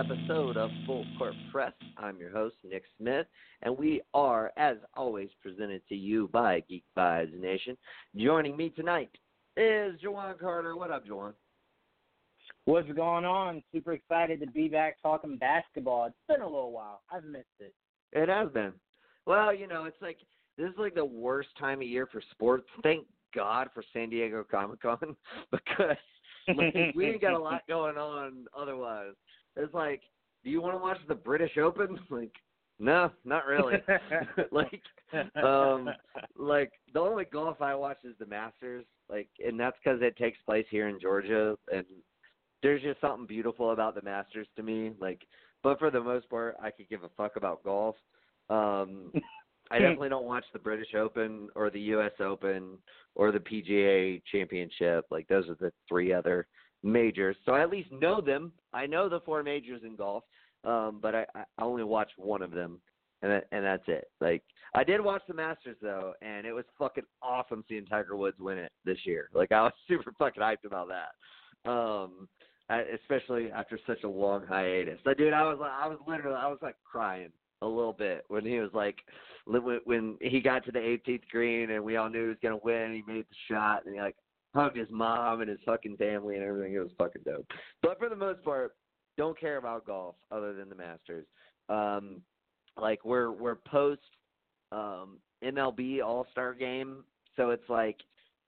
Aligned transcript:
episode 0.00 0.56
of 0.56 0.70
Full 0.86 1.04
Court 1.18 1.34
Press. 1.52 1.74
I'm 1.98 2.16
your 2.16 2.30
host, 2.30 2.54
Nick 2.64 2.84
Smith, 2.96 3.26
and 3.60 3.76
we 3.76 4.00
are, 4.14 4.50
as 4.56 4.78
always, 4.96 5.28
presented 5.42 5.82
to 5.90 5.94
you 5.94 6.30
by 6.32 6.60
Geek 6.70 6.84
Vibes 6.96 7.38
Nation. 7.38 7.76
Joining 8.16 8.56
me 8.56 8.70
tonight 8.70 9.10
is 9.58 10.00
Jawan 10.00 10.38
Carter. 10.38 10.74
What 10.74 10.90
up, 10.90 11.06
Jawan? 11.06 11.34
What's 12.64 12.90
going 12.92 13.26
on? 13.26 13.62
Super 13.74 13.92
excited 13.92 14.40
to 14.40 14.46
be 14.46 14.68
back 14.68 14.96
talking 15.02 15.36
basketball. 15.36 16.06
It's 16.06 16.16
been 16.26 16.40
a 16.40 16.46
little 16.46 16.72
while. 16.72 17.02
I've 17.12 17.24
missed 17.24 17.44
it. 17.58 17.74
It 18.14 18.30
has 18.30 18.48
been. 18.52 18.72
Well, 19.26 19.54
you 19.54 19.68
know, 19.68 19.84
it's 19.84 20.00
like 20.00 20.16
this 20.56 20.70
is 20.70 20.78
like 20.78 20.94
the 20.94 21.04
worst 21.04 21.50
time 21.58 21.82
of 21.82 21.86
year 21.86 22.08
for 22.10 22.22
sports. 22.30 22.64
Thank 22.82 23.04
God 23.34 23.68
for 23.74 23.84
San 23.92 24.08
Diego 24.08 24.46
Comic 24.50 24.80
Con 24.80 25.14
because 25.50 25.96
like, 26.48 26.94
we 26.94 27.06
ain't 27.06 27.20
got 27.20 27.34
a 27.34 27.38
lot 27.38 27.60
going 27.68 27.98
on 27.98 28.46
otherwise. 28.58 29.12
It's 29.56 29.74
like, 29.74 30.02
do 30.44 30.50
you 30.50 30.60
want 30.60 30.74
to 30.74 30.82
watch 30.82 30.98
the 31.08 31.14
British 31.14 31.56
Open? 31.58 31.98
Like, 32.10 32.32
no, 32.78 33.10
not 33.26 33.44
really. 33.46 33.74
like, 34.50 34.80
um, 35.44 35.90
like 36.36 36.72
the 36.94 37.00
only 37.00 37.26
golf 37.30 37.60
I 37.60 37.74
watch 37.74 37.98
is 38.04 38.14
the 38.18 38.24
Masters. 38.24 38.86
Like, 39.10 39.28
and 39.44 39.60
that's 39.60 39.76
because 39.82 40.00
it 40.00 40.16
takes 40.16 40.38
place 40.46 40.64
here 40.70 40.88
in 40.88 40.98
Georgia, 40.98 41.56
and 41.70 41.84
there's 42.62 42.82
just 42.82 43.00
something 43.02 43.26
beautiful 43.26 43.72
about 43.72 43.94
the 43.94 44.02
Masters 44.02 44.46
to 44.56 44.62
me. 44.62 44.92
Like, 44.98 45.20
but 45.62 45.78
for 45.78 45.90
the 45.90 46.00
most 46.00 46.30
part, 46.30 46.56
I 46.62 46.70
could 46.70 46.88
give 46.88 47.04
a 47.04 47.10
fuck 47.18 47.36
about 47.36 47.62
golf. 47.62 47.96
Um, 48.48 49.12
I 49.70 49.78
definitely 49.78 50.08
don't 50.08 50.24
watch 50.24 50.44
the 50.52 50.58
British 50.58 50.94
Open 50.94 51.48
or 51.54 51.70
the 51.70 51.80
U.S. 51.80 52.12
Open 52.18 52.78
or 53.14 53.30
the 53.30 53.38
PGA 53.38 54.20
Championship. 54.32 55.04
Like 55.10 55.28
those 55.28 55.48
are 55.48 55.56
the 55.60 55.72
three 55.88 56.12
other 56.12 56.48
majors. 56.82 57.36
So 57.44 57.52
I 57.52 57.62
at 57.62 57.70
least 57.70 57.90
know 57.92 58.20
them. 58.20 58.52
I 58.72 58.86
know 58.86 59.08
the 59.08 59.20
four 59.20 59.42
majors 59.42 59.82
in 59.84 59.96
golf, 59.96 60.24
um, 60.64 60.98
but 61.00 61.14
I, 61.14 61.26
I 61.34 61.44
only 61.62 61.84
watch 61.84 62.10
one 62.16 62.42
of 62.42 62.50
them, 62.50 62.80
and 63.22 63.32
that, 63.32 63.46
and 63.52 63.64
that's 63.64 63.84
it. 63.86 64.10
Like 64.20 64.42
I 64.74 64.84
did 64.84 65.00
watch 65.00 65.22
the 65.28 65.34
Masters 65.34 65.76
though, 65.82 66.14
and 66.22 66.46
it 66.46 66.52
was 66.52 66.64
fucking 66.78 67.04
awesome 67.22 67.64
seeing 67.68 67.86
Tiger 67.86 68.16
Woods 68.16 68.38
win 68.38 68.58
it 68.58 68.72
this 68.84 68.98
year. 69.04 69.28
Like 69.34 69.52
I 69.52 69.62
was 69.62 69.72
super 69.88 70.12
fucking 70.18 70.42
hyped 70.42 70.64
about 70.64 70.88
that. 70.88 71.70
Um, 71.70 72.28
especially 72.94 73.50
after 73.50 73.78
such 73.86 74.04
a 74.04 74.08
long 74.08 74.46
hiatus. 74.46 74.98
So, 75.04 75.14
dude, 75.14 75.32
I 75.32 75.42
was 75.42 75.58
like 75.60 75.72
I 75.72 75.86
was 75.88 75.98
literally 76.06 76.36
I 76.36 76.46
was 76.46 76.58
like 76.62 76.76
crying 76.84 77.30
a 77.62 77.66
little 77.66 77.92
bit 77.92 78.24
when 78.28 78.44
he 78.44 78.58
was 78.58 78.70
like 78.72 78.96
when 79.46 80.16
he 80.20 80.40
got 80.40 80.64
to 80.64 80.72
the 80.72 80.78
18th 80.78 81.28
green 81.30 81.70
and 81.70 81.84
we 81.84 81.96
all 81.96 82.08
knew 82.08 82.22
he 82.22 82.28
was 82.28 82.36
gonna 82.42 82.60
win. 82.62 82.94
He 82.94 83.12
made 83.12 83.24
the 83.24 83.54
shot 83.54 83.84
and 83.84 83.94
he 83.94 84.00
like 84.00 84.16
hugged 84.54 84.76
his 84.76 84.88
mom 84.90 85.40
and 85.40 85.50
his 85.50 85.58
fucking 85.64 85.96
family 85.96 86.36
and 86.36 86.44
everything. 86.44 86.74
It 86.74 86.78
was 86.78 86.90
fucking 86.98 87.22
dope. 87.24 87.46
But 87.82 87.98
for 87.98 88.08
the 88.08 88.16
most 88.16 88.42
part, 88.44 88.74
don't 89.16 89.38
care 89.38 89.58
about 89.58 89.86
golf 89.86 90.16
other 90.30 90.54
than 90.54 90.68
the 90.68 90.74
Masters. 90.74 91.26
Um, 91.68 92.22
like 92.80 93.04
we're 93.04 93.30
we're 93.30 93.56
post 93.56 94.00
um, 94.72 95.18
MLB 95.44 96.02
All 96.02 96.26
Star 96.32 96.54
Game, 96.54 97.04
so 97.36 97.50
it's 97.50 97.68
like 97.68 97.96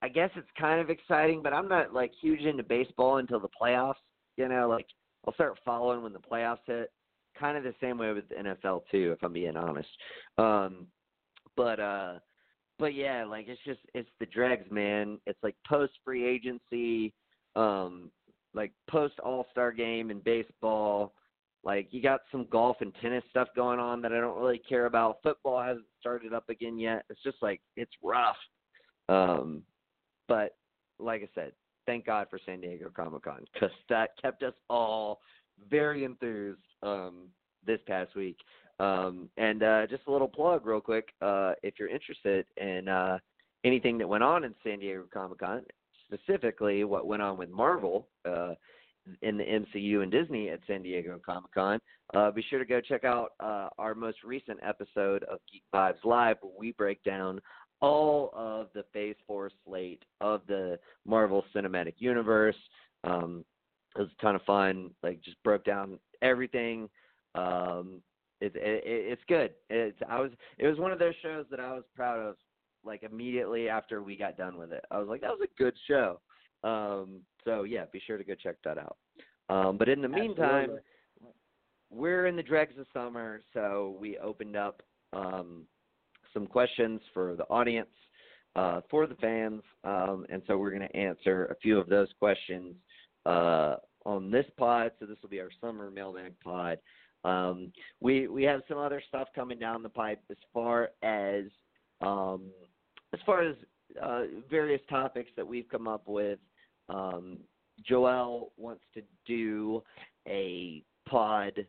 I 0.02 0.08
guess 0.08 0.30
it's 0.36 0.48
kind 0.58 0.80
of 0.80 0.90
exciting, 0.90 1.42
but 1.42 1.52
I'm 1.52 1.68
not 1.68 1.92
like 1.94 2.12
huge 2.20 2.40
into 2.40 2.62
baseball 2.62 3.18
until 3.18 3.40
the 3.40 3.48
playoffs. 3.48 3.94
You 4.36 4.48
know, 4.48 4.68
like 4.68 4.86
I'll 5.26 5.34
start 5.34 5.58
following 5.64 6.02
when 6.02 6.12
the 6.12 6.18
playoffs 6.18 6.58
hit 6.66 6.90
kind 7.38 7.56
of 7.56 7.64
the 7.64 7.74
same 7.80 7.98
way 7.98 8.12
with 8.12 8.28
the 8.28 8.34
NFL 8.36 8.82
too, 8.90 9.12
if 9.12 9.22
I'm 9.22 9.32
being 9.32 9.56
honest. 9.56 9.88
Um, 10.38 10.86
but 11.56 11.80
uh, 11.80 12.14
but 12.82 12.94
yeah, 12.94 13.24
like 13.24 13.46
it's 13.46 13.60
just 13.64 13.78
it's 13.94 14.08
the 14.18 14.26
dregs, 14.26 14.68
man. 14.68 15.20
It's 15.24 15.38
like 15.44 15.54
post 15.64 15.92
free 16.04 16.26
agency, 16.26 17.14
um, 17.54 18.10
like 18.54 18.72
post 18.90 19.20
All 19.20 19.46
Star 19.52 19.70
game 19.70 20.10
in 20.10 20.18
baseball. 20.18 21.12
Like 21.62 21.86
you 21.92 22.02
got 22.02 22.22
some 22.32 22.48
golf 22.50 22.78
and 22.80 22.92
tennis 23.00 23.22
stuff 23.30 23.46
going 23.54 23.78
on 23.78 24.02
that 24.02 24.12
I 24.12 24.18
don't 24.18 24.36
really 24.36 24.60
care 24.68 24.86
about. 24.86 25.18
Football 25.22 25.62
hasn't 25.62 25.86
started 26.00 26.34
up 26.34 26.48
again 26.48 26.76
yet. 26.76 27.04
It's 27.08 27.22
just 27.22 27.36
like 27.40 27.60
it's 27.76 27.92
rough. 28.02 28.34
Um, 29.08 29.62
but 30.26 30.56
like 30.98 31.22
I 31.22 31.28
said, 31.36 31.52
thank 31.86 32.04
God 32.04 32.26
for 32.30 32.40
San 32.44 32.60
Diego 32.60 32.90
Comic 32.92 33.22
Con 33.22 33.44
because 33.54 33.70
that 33.90 34.10
kept 34.20 34.42
us 34.42 34.54
all 34.68 35.20
very 35.70 36.02
enthused 36.02 36.58
um, 36.82 37.28
this 37.64 37.78
past 37.86 38.16
week. 38.16 38.38
Um, 38.80 39.28
and 39.36 39.62
uh, 39.62 39.86
just 39.86 40.02
a 40.06 40.12
little 40.12 40.28
plug, 40.28 40.66
real 40.66 40.80
quick, 40.80 41.08
uh, 41.20 41.52
if 41.62 41.74
you're 41.78 41.88
interested 41.88 42.46
in 42.56 42.88
uh, 42.88 43.18
anything 43.64 43.98
that 43.98 44.08
went 44.08 44.24
on 44.24 44.44
in 44.44 44.54
San 44.64 44.80
Diego 44.80 45.04
Comic 45.12 45.38
Con, 45.38 45.62
specifically 46.06 46.84
what 46.84 47.06
went 47.06 47.22
on 47.22 47.36
with 47.36 47.50
Marvel 47.50 48.08
uh, 48.24 48.54
in 49.22 49.36
the 49.36 49.44
MCU 49.44 50.02
and 50.02 50.10
Disney 50.10 50.48
at 50.50 50.60
San 50.66 50.82
Diego 50.82 51.18
Comic 51.24 51.52
Con, 51.52 51.80
uh, 52.14 52.30
be 52.30 52.44
sure 52.48 52.58
to 52.58 52.64
go 52.64 52.80
check 52.80 53.04
out 53.04 53.32
uh, 53.40 53.68
our 53.78 53.94
most 53.94 54.18
recent 54.24 54.58
episode 54.66 55.22
of 55.24 55.38
Geek 55.50 55.62
Vibes 55.74 56.04
Live, 56.04 56.36
where 56.40 56.52
we 56.58 56.72
break 56.72 57.02
down 57.04 57.40
all 57.80 58.30
of 58.34 58.68
the 58.74 58.84
Phase 58.92 59.16
4 59.26 59.50
slate 59.66 60.02
of 60.20 60.42
the 60.46 60.78
Marvel 61.04 61.44
Cinematic 61.54 61.94
Universe. 61.98 62.56
Um, 63.04 63.44
it 63.96 64.00
was 64.00 64.08
a 64.18 64.22
ton 64.22 64.36
of 64.36 64.42
fun. 64.42 64.90
Like, 65.02 65.20
just 65.22 65.42
broke 65.42 65.64
down 65.64 65.98
everything. 66.22 66.88
Um, 67.34 68.00
it, 68.42 68.56
it, 68.56 68.82
it's 68.84 69.22
good. 69.28 69.52
It's 69.70 69.98
I 70.08 70.20
was 70.20 70.30
it 70.58 70.66
was 70.66 70.78
one 70.78 70.92
of 70.92 70.98
those 70.98 71.14
shows 71.22 71.46
that 71.50 71.60
I 71.60 71.72
was 71.72 71.84
proud 71.94 72.18
of. 72.18 72.36
Like 72.84 73.04
immediately 73.04 73.68
after 73.68 74.02
we 74.02 74.16
got 74.16 74.36
done 74.36 74.58
with 74.58 74.72
it, 74.72 74.84
I 74.90 74.98
was 74.98 75.06
like, 75.06 75.20
that 75.20 75.30
was 75.30 75.40
a 75.44 75.62
good 75.62 75.74
show. 75.86 76.18
Um, 76.64 77.20
so 77.44 77.62
yeah, 77.62 77.84
be 77.92 78.02
sure 78.04 78.18
to 78.18 78.24
go 78.24 78.34
check 78.34 78.56
that 78.64 78.76
out. 78.76 78.96
Um, 79.48 79.76
but 79.76 79.88
in 79.88 80.02
the 80.02 80.08
meantime, 80.08 80.62
Absolutely. 80.62 80.80
we're 81.90 82.26
in 82.26 82.34
the 82.34 82.42
dregs 82.42 82.74
of 82.78 82.86
summer, 82.92 83.40
so 83.52 83.96
we 84.00 84.18
opened 84.18 84.56
up 84.56 84.82
um, 85.12 85.62
some 86.34 86.46
questions 86.46 87.00
for 87.14 87.36
the 87.36 87.44
audience, 87.44 87.90
uh, 88.56 88.80
for 88.90 89.06
the 89.06 89.14
fans, 89.16 89.62
um, 89.84 90.26
and 90.28 90.42
so 90.46 90.58
we're 90.58 90.70
going 90.70 90.88
to 90.88 90.96
answer 90.96 91.46
a 91.46 91.56
few 91.56 91.78
of 91.78 91.88
those 91.88 92.08
questions 92.18 92.74
uh, 93.26 93.76
on 94.04 94.30
this 94.30 94.46
pod. 94.56 94.92
So 94.98 95.06
this 95.06 95.18
will 95.22 95.30
be 95.30 95.40
our 95.40 95.50
summer 95.60 95.90
mailbag 95.90 96.34
pod. 96.42 96.78
Um, 97.24 97.72
we 98.00 98.26
we 98.26 98.42
have 98.44 98.62
some 98.68 98.78
other 98.78 99.02
stuff 99.08 99.28
coming 99.34 99.58
down 99.58 99.82
the 99.82 99.88
pipe 99.88 100.20
as 100.30 100.36
far 100.52 100.90
as 101.02 101.44
um, 102.00 102.50
as 103.12 103.20
far 103.24 103.42
as 103.42 103.54
uh, 104.02 104.22
various 104.50 104.80
topics 104.88 105.30
that 105.36 105.46
we've 105.46 105.68
come 105.68 105.86
up 105.86 106.02
with. 106.06 106.38
Um, 106.88 107.38
Joel 107.86 108.52
wants 108.56 108.82
to 108.94 109.02
do 109.26 109.82
a 110.28 110.82
pod 111.08 111.66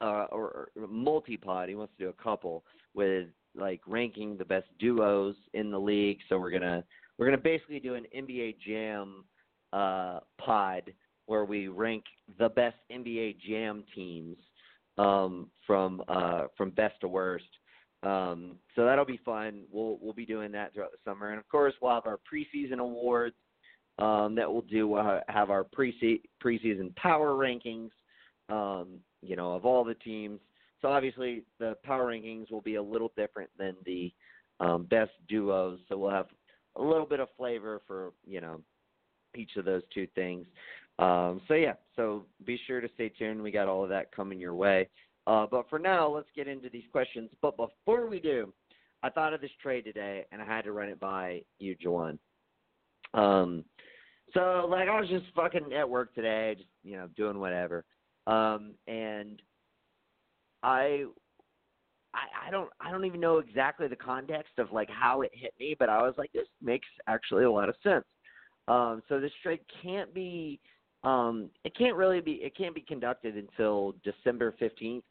uh, 0.00 0.26
or, 0.30 0.68
or 0.76 0.86
multi 0.88 1.36
pod. 1.36 1.68
He 1.68 1.74
wants 1.74 1.94
to 1.98 2.04
do 2.04 2.10
a 2.10 2.22
couple 2.22 2.64
with 2.94 3.28
like 3.54 3.80
ranking 3.86 4.36
the 4.36 4.44
best 4.44 4.66
duos 4.78 5.36
in 5.54 5.70
the 5.70 5.78
league. 5.78 6.18
So 6.28 6.38
we're 6.38 6.50
gonna 6.50 6.84
we're 7.18 7.26
gonna 7.26 7.38
basically 7.38 7.80
do 7.80 7.94
an 7.94 8.06
NBA 8.16 8.56
Jam 8.66 9.24
uh, 9.72 10.20
pod 10.40 10.92
where 11.26 11.44
we 11.44 11.68
rank 11.68 12.04
the 12.38 12.48
best 12.48 12.76
NBA 12.90 13.40
Jam 13.40 13.84
teams 13.94 14.36
um, 14.98 15.48
from 15.66 16.02
uh, 16.08 16.44
from 16.56 16.70
best 16.70 17.00
to 17.00 17.08
worst. 17.08 17.44
Um, 18.02 18.56
so 18.74 18.84
that'll 18.84 19.04
be 19.04 19.20
fun. 19.24 19.62
We'll 19.70 19.98
we'll 20.00 20.12
be 20.12 20.26
doing 20.26 20.52
that 20.52 20.74
throughout 20.74 20.90
the 20.92 21.10
summer, 21.10 21.30
and 21.30 21.38
of 21.38 21.48
course 21.48 21.74
we'll 21.80 21.94
have 21.94 22.06
our 22.06 22.18
preseason 22.32 22.78
awards 22.78 23.36
um, 23.98 24.34
that 24.34 24.50
we'll 24.50 24.62
do. 24.62 24.94
Uh, 24.94 25.20
have 25.28 25.50
our 25.50 25.64
pre 25.64 26.20
preseason 26.42 26.94
power 26.96 27.32
rankings, 27.32 27.90
um, 28.48 28.98
you 29.22 29.36
know, 29.36 29.52
of 29.52 29.64
all 29.64 29.84
the 29.84 29.94
teams. 29.94 30.40
So 30.80 30.88
obviously 30.88 31.44
the 31.60 31.76
power 31.84 32.06
rankings 32.06 32.50
will 32.50 32.60
be 32.60 32.74
a 32.74 32.82
little 32.82 33.12
different 33.16 33.50
than 33.56 33.76
the 33.86 34.12
um, 34.58 34.84
best 34.84 35.12
duos. 35.28 35.78
So 35.88 35.96
we'll 35.96 36.10
have 36.10 36.26
a 36.76 36.82
little 36.82 37.06
bit 37.06 37.20
of 37.20 37.28
flavor 37.36 37.80
for 37.86 38.12
you 38.26 38.40
know 38.40 38.60
each 39.36 39.56
of 39.56 39.64
those 39.64 39.82
two 39.94 40.06
things. 40.14 40.46
Um, 40.98 41.40
so 41.48 41.54
yeah, 41.54 41.74
so 41.96 42.24
be 42.44 42.58
sure 42.66 42.80
to 42.80 42.88
stay 42.94 43.08
tuned. 43.08 43.42
We 43.42 43.50
got 43.50 43.68
all 43.68 43.82
of 43.82 43.88
that 43.90 44.14
coming 44.14 44.38
your 44.38 44.54
way. 44.54 44.88
Uh, 45.26 45.46
but 45.50 45.68
for 45.70 45.78
now, 45.78 46.08
let's 46.08 46.28
get 46.34 46.48
into 46.48 46.68
these 46.68 46.84
questions. 46.90 47.30
But 47.40 47.56
before 47.56 48.08
we 48.08 48.20
do, 48.20 48.52
I 49.02 49.10
thought 49.10 49.34
of 49.34 49.40
this 49.40 49.50
trade 49.60 49.84
today, 49.84 50.24
and 50.32 50.40
I 50.40 50.44
had 50.44 50.64
to 50.64 50.72
run 50.72 50.88
it 50.88 51.00
by 51.00 51.42
you, 51.58 51.76
Jawan. 51.76 52.18
Um, 53.14 53.64
so 54.34 54.66
like 54.68 54.88
I 54.88 54.98
was 54.98 55.08
just 55.08 55.26
fucking 55.34 55.72
at 55.72 55.88
work 55.88 56.14
today, 56.14 56.54
just 56.56 56.68
you 56.82 56.96
know 56.96 57.08
doing 57.16 57.38
whatever, 57.38 57.84
um, 58.26 58.72
and 58.86 59.42
I, 60.62 61.04
I 62.14 62.46
I 62.46 62.50
don't 62.50 62.70
I 62.80 62.90
don't 62.90 63.04
even 63.04 63.20
know 63.20 63.38
exactly 63.38 63.88
the 63.88 63.96
context 63.96 64.52
of 64.58 64.72
like 64.72 64.88
how 64.88 65.22
it 65.22 65.30
hit 65.34 65.52
me, 65.60 65.76
but 65.78 65.88
I 65.88 66.00
was 66.02 66.14
like, 66.16 66.32
this 66.32 66.46
makes 66.62 66.86
actually 67.06 67.44
a 67.44 67.50
lot 67.50 67.68
of 67.68 67.74
sense. 67.82 68.04
Um, 68.68 69.02
so 69.08 69.20
this 69.20 69.32
trade 69.42 69.60
can't 69.82 70.14
be 70.14 70.60
um, 71.04 71.50
it 71.64 71.76
can't 71.76 71.96
really 71.96 72.20
be 72.20 72.32
it 72.32 72.56
can't 72.56 72.74
be 72.74 72.80
conducted 72.80 73.36
until 73.36 73.94
December 74.04 74.54
fifteenth, 74.58 75.04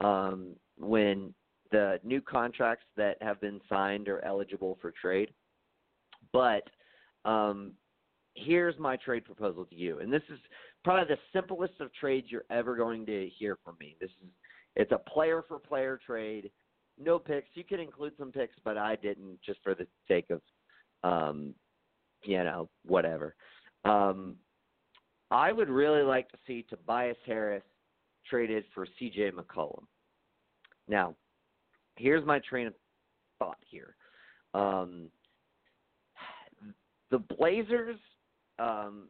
um, 0.00 0.54
when 0.78 1.34
the 1.70 2.00
new 2.02 2.20
contracts 2.20 2.84
that 2.96 3.16
have 3.22 3.40
been 3.40 3.60
signed 3.68 4.08
are 4.08 4.24
eligible 4.24 4.76
for 4.80 4.92
trade. 4.92 5.30
But 6.32 6.64
um, 7.24 7.72
here's 8.34 8.78
my 8.78 8.96
trade 8.96 9.24
proposal 9.24 9.64
to 9.66 9.74
you, 9.74 10.00
and 10.00 10.12
this 10.12 10.22
is 10.30 10.38
probably 10.84 11.14
the 11.14 11.20
simplest 11.32 11.74
of 11.80 11.92
trades 11.94 12.26
you're 12.30 12.44
ever 12.50 12.76
going 12.76 13.06
to 13.06 13.28
hear 13.38 13.58
from 13.64 13.76
me. 13.80 13.96
This 14.00 14.10
is 14.22 14.28
it's 14.76 14.92
a 14.92 15.10
player 15.10 15.44
for 15.46 15.58
player 15.58 15.98
trade. 16.04 16.50
No 17.02 17.18
picks. 17.18 17.48
You 17.54 17.64
could 17.64 17.80
include 17.80 18.12
some 18.18 18.30
picks, 18.30 18.56
but 18.64 18.76
I 18.76 18.96
didn't 18.96 19.40
just 19.44 19.60
for 19.62 19.74
the 19.74 19.86
sake 20.06 20.30
of 20.30 20.40
um 21.02 21.54
you 22.22 22.44
know, 22.44 22.68
whatever. 22.84 23.34
Um 23.84 24.36
I 25.30 25.52
would 25.52 25.68
really 25.68 26.02
like 26.02 26.28
to 26.30 26.38
see 26.46 26.64
Tobias 26.68 27.16
Harris 27.24 27.62
traded 28.28 28.64
for 28.74 28.86
CJ 29.00 29.32
McCollum. 29.32 29.84
Now, 30.88 31.14
here's 31.96 32.26
my 32.26 32.40
train 32.40 32.66
of 32.66 32.74
thought 33.38 33.58
here. 33.68 33.94
Um, 34.54 35.08
the 37.10 37.18
Blazers, 37.18 37.96
um, 38.58 39.08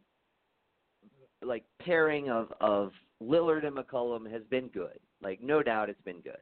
like 1.43 1.63
pairing 1.81 2.29
of 2.29 2.51
of 2.61 2.91
Lillard 3.21 3.65
and 3.65 3.75
McCollum 3.75 4.31
has 4.31 4.43
been 4.49 4.67
good. 4.67 4.99
Like 5.21 5.41
no 5.41 5.63
doubt, 5.63 5.89
it's 5.89 6.01
been 6.01 6.21
good. 6.21 6.37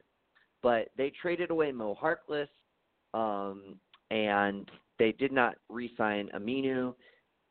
But 0.62 0.88
they 0.96 1.10
traded 1.22 1.50
away 1.50 1.72
Mo 1.72 1.96
Harkless, 2.00 2.48
um, 3.14 3.76
and 4.10 4.70
they 4.98 5.12
did 5.12 5.32
not 5.32 5.54
re-sign 5.70 6.28
Aminu. 6.34 6.94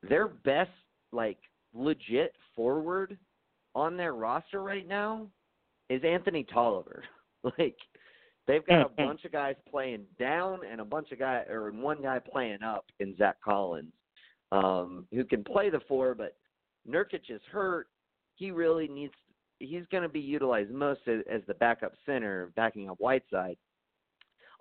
Their 0.08 0.28
best, 0.28 0.70
like 1.12 1.40
legit 1.74 2.34
forward 2.56 3.18
on 3.76 3.98
their 3.98 4.14
roster 4.14 4.62
right 4.62 4.88
now 4.88 5.28
is 5.90 6.02
Anthony 6.04 6.46
Tolliver. 6.52 7.04
like 7.58 7.78
they've 8.48 8.66
got 8.66 8.86
a 8.86 8.90
bunch 8.98 9.26
of 9.26 9.32
guys 9.32 9.56
playing 9.70 10.06
down 10.20 10.60
and 10.70 10.82
a 10.82 10.86
bunch 10.86 11.12
of 11.12 11.20
guys 11.20 11.46
or 11.50 11.72
one 11.72 12.02
guy 12.02 12.20
playing 12.20 12.64
up 12.64 12.86
in 13.00 13.16
Zach 13.18 13.38
Collins, 13.44 13.94
um, 14.52 15.06
who 15.12 15.24
can 15.24 15.44
play 15.44 15.70
the 15.70 15.82
four, 15.88 16.16
but 16.16 16.36
Nurkic 16.88 17.30
is 17.30 17.42
hurt. 17.52 17.88
He 18.36 18.52
really 18.52 18.88
needs 18.88 19.14
he's 19.60 19.84
going 19.92 20.04
to 20.04 20.10
be 20.10 20.20
utilized 20.20 20.72
most 20.72 21.02
as, 21.08 21.20
as 21.30 21.42
the 21.48 21.54
backup 21.56 21.94
center, 22.06 22.52
backing 22.56 22.90
up 22.90 22.98
Whiteside. 22.98 23.58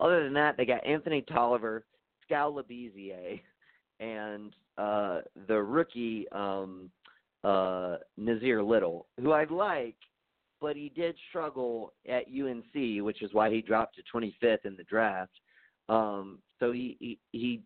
Other 0.00 0.22
than 0.25 0.34
that, 0.34 0.56
they 0.56 0.64
got 0.64 0.84
Anthony 0.87 1.22
Tolliver, 1.22 1.84
Skal 2.25 2.52
Labissiere, 2.52 3.40
and 4.00 4.54
uh, 4.76 5.20
the 5.46 5.61
rookie 5.61 6.26
um, 6.32 6.90
uh, 7.44 7.96
Nassir 8.19 8.67
Little, 8.67 9.06
who 9.20 9.32
I 9.32 9.44
like, 9.44 9.96
but 10.61 10.76
he 10.76 10.90
did 10.94 11.17
struggle 11.29 11.93
at 12.08 12.25
UNC, 12.26 13.05
which 13.05 13.23
is 13.23 13.32
why 13.32 13.50
he 13.50 13.62
dropped 13.62 13.96
to 13.96 14.02
25th 14.14 14.64
in 14.64 14.76
the 14.76 14.85
draft. 14.85 15.32
Um, 15.88 16.40
so 16.58 16.73
he, 16.73 16.96
he 17.00 17.19
he 17.32 17.62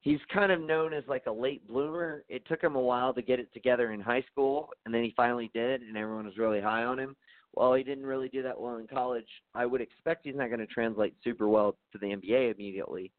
he's 0.00 0.20
kind 0.32 0.50
of 0.52 0.60
known 0.60 0.92
as 0.92 1.04
like 1.08 1.24
a 1.26 1.32
late 1.32 1.66
bloomer. 1.68 2.24
It 2.28 2.46
took 2.46 2.62
him 2.62 2.74
a 2.76 2.80
while 2.80 3.12
to 3.14 3.22
get 3.22 3.40
it 3.40 3.52
together 3.52 3.92
in 3.92 4.00
high 4.00 4.24
school, 4.30 4.70
and 4.84 4.94
then 4.94 5.02
he 5.02 5.12
finally 5.16 5.50
did, 5.52 5.82
and 5.82 5.96
everyone 5.96 6.26
was 6.26 6.38
really 6.38 6.60
high 6.60 6.84
on 6.84 6.98
him. 6.98 7.16
Well, 7.54 7.74
he 7.74 7.82
didn't 7.82 8.06
really 8.06 8.28
do 8.28 8.42
that 8.42 8.58
well 8.58 8.76
in 8.76 8.86
college. 8.86 9.26
I 9.54 9.66
would 9.66 9.80
expect 9.80 10.24
he's 10.24 10.36
not 10.36 10.48
going 10.48 10.60
to 10.60 10.66
translate 10.66 11.14
super 11.24 11.48
well 11.48 11.76
to 11.92 11.98
the 11.98 12.06
NBA 12.06 12.54
immediately. 12.54 13.10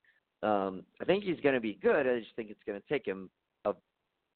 Um, 0.42 0.84
I 1.02 1.06
think 1.06 1.24
he's 1.24 1.40
going 1.42 1.54
to 1.54 1.62
be 1.62 1.78
good. 1.82 2.08
I 2.08 2.20
just 2.20 2.36
think 2.36 2.50
it's 2.50 2.64
going 2.66 2.80
to 2.80 2.88
take 2.88 3.06
him 3.06 3.30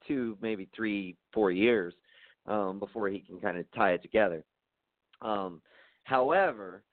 two, 0.08 0.38
maybe 0.42 0.68
three, 0.76 1.16
four 1.34 1.52
years 1.52 1.94
um, 2.48 2.80
before 2.80 3.08
he 3.10 3.20
can 3.20 3.40
kind 3.40 3.58
of 3.58 3.66
tie 3.74 3.92
it 3.92 4.02
together. 4.02 4.44
Um, 5.22 5.62
however, 6.04 6.84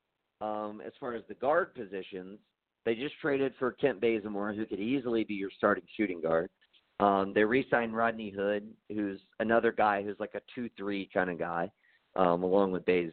um, 0.41 0.83
as 0.85 0.93
far 0.99 1.15
as 1.15 1.23
the 1.29 1.35
guard 1.35 1.75
positions, 1.75 2.39
they 2.85 2.95
just 2.95 3.15
traded 3.21 3.53
for 3.59 3.73
Kent 3.73 4.01
Bazemore, 4.01 4.53
who 4.53 4.67
could 4.67 4.81
easily 4.81 5.25
be 5.25 5.35
your 5.35 5.51
starting 5.57 5.85
shooting 5.97 6.21
guard. 6.21 6.51
Um, 7.01 7.33
they 7.35 7.45
re-signed 7.45 7.97
Rodney 7.97 8.31
Hood, 8.31 8.69
who's 8.89 9.21
another 9.41 9.73
guy 9.73 10.03
who's 10.03 10.19
like 10.19 10.35
a 10.35 10.41
two-three 10.55 11.09
kind 11.13 11.31
of 11.31 11.39
guy, 11.39 11.71
um, 12.17 12.43
along 12.43 12.73
with 12.73 12.85
Baze. 12.85 13.13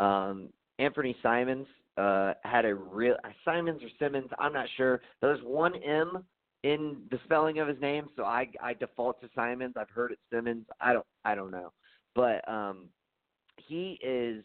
Um, 0.00 0.48
Anthony 0.78 1.16
Simons 1.22 1.66
uh, 1.96 2.34
had 2.42 2.64
a 2.64 2.74
real 2.74 3.16
Simons 3.44 3.82
or 3.82 3.88
Simmons, 3.98 4.30
I'm 4.38 4.52
not 4.52 4.66
sure. 4.76 5.00
There's 5.20 5.40
one 5.42 5.74
M 5.82 6.24
in 6.64 6.96
the 7.10 7.18
spelling 7.24 7.58
of 7.58 7.68
his 7.68 7.80
name, 7.80 8.08
so 8.16 8.24
I 8.24 8.48
I 8.60 8.72
default 8.72 9.20
to 9.20 9.28
Simons. 9.34 9.74
I've 9.76 9.90
heard 9.90 10.10
it 10.10 10.18
Simmons. 10.32 10.64
I 10.80 10.94
don't 10.94 11.06
I 11.24 11.34
don't 11.34 11.50
know, 11.52 11.72
but 12.14 12.46
um, 12.48 12.88
he 13.56 14.00
is 14.02 14.42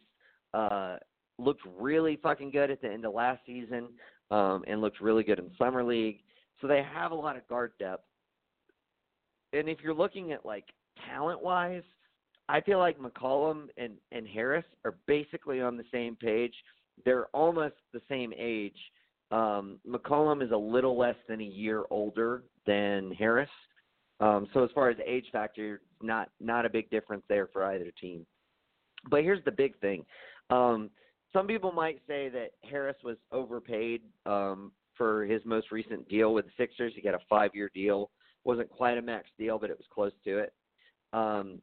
uh 0.54 0.98
looked 1.40 1.62
really 1.80 2.20
fucking 2.22 2.52
good 2.52 2.70
at 2.70 2.82
the 2.82 2.92
end 2.92 3.06
of 3.06 3.14
last 3.14 3.40
season 3.46 3.88
um, 4.30 4.64
and 4.68 4.82
looked 4.82 5.00
really 5.00 5.24
good 5.24 5.40
in 5.40 5.50
summer 5.58 5.84
league. 5.84 6.20
So 6.60 6.68
they 6.68 6.84
have 6.94 7.12
a 7.12 7.16
lot 7.16 7.38
of 7.38 7.48
guard 7.48 7.72
depth. 7.80 8.04
And 9.54 9.70
if 9.70 9.80
you're 9.82 9.94
looking 9.94 10.34
at 10.34 10.46
like 10.46 10.66
talent 11.08 11.42
wise, 11.42 11.84
I 12.50 12.60
feel 12.60 12.80
like 12.80 13.00
McCollum 13.00 13.68
and, 13.78 13.94
and 14.12 14.28
Harris 14.28 14.66
are 14.84 14.98
basically 15.08 15.62
on 15.62 15.78
the 15.78 15.86
same 15.94 16.18
page. 16.18 16.54
They're 17.06 17.28
almost 17.28 17.76
the 17.94 18.02
same 18.10 18.34
age. 18.38 18.78
Um, 19.32 19.80
McCollum 19.88 20.44
is 20.44 20.52
a 20.52 20.58
little 20.58 20.98
less 20.98 21.16
than 21.28 21.42
a 21.42 21.46
year 21.46 21.84
older 21.90 22.44
than 22.66 23.12
Harris. 23.12 23.50
Um, 24.20 24.48
so 24.54 24.64
as 24.64 24.70
far 24.74 24.90
as 24.90 24.98
age 25.06 25.26
factor, 25.32 25.82
not 26.02 26.30
not 26.40 26.66
a 26.66 26.70
big 26.70 26.90
difference 26.90 27.24
there 27.30 27.48
for 27.48 27.64
either 27.66 27.92
team. 28.00 28.26
But 29.10 29.24
here's 29.24 29.44
the 29.46 29.52
big 29.52 29.80
thing. 29.80 30.04
Um, 30.50 30.90
some 31.32 31.48
people 31.48 31.72
might 31.72 32.02
say 32.08 32.30
that 32.30 32.52
Harris 32.70 32.98
was 33.04 33.18
overpaid 33.32 34.02
um, 34.26 34.72
for 34.96 35.26
his 35.26 35.42
most 35.46 35.72
recent 35.72 36.10
deal 36.10 36.34
with 36.34 36.46
the 36.46 36.52
Sixers. 36.58 36.94
He 36.96 37.02
got 37.02 37.14
a 37.14 37.20
five-year 37.30 37.70
deal. 37.74 38.10
wasn't 38.44 38.70
quite 38.70 38.98
a 38.98 39.02
max 39.02 39.30
deal, 39.38 39.60
but 39.60 39.70
it 39.70 39.78
was 39.78 39.86
close 39.94 40.12
to 40.26 40.40
it. 40.40 40.54
Um, 41.14 41.62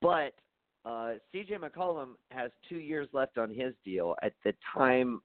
but 0.00 0.32
uh, 0.84 1.12
C.J. 1.30 1.56
McCollum 1.56 2.14
has 2.30 2.50
two 2.68 2.78
years 2.78 3.08
left 3.12 3.38
on 3.38 3.50
his 3.50 3.74
deal. 3.84 4.16
At 4.22 4.32
the 4.44 4.54
time 4.74 5.20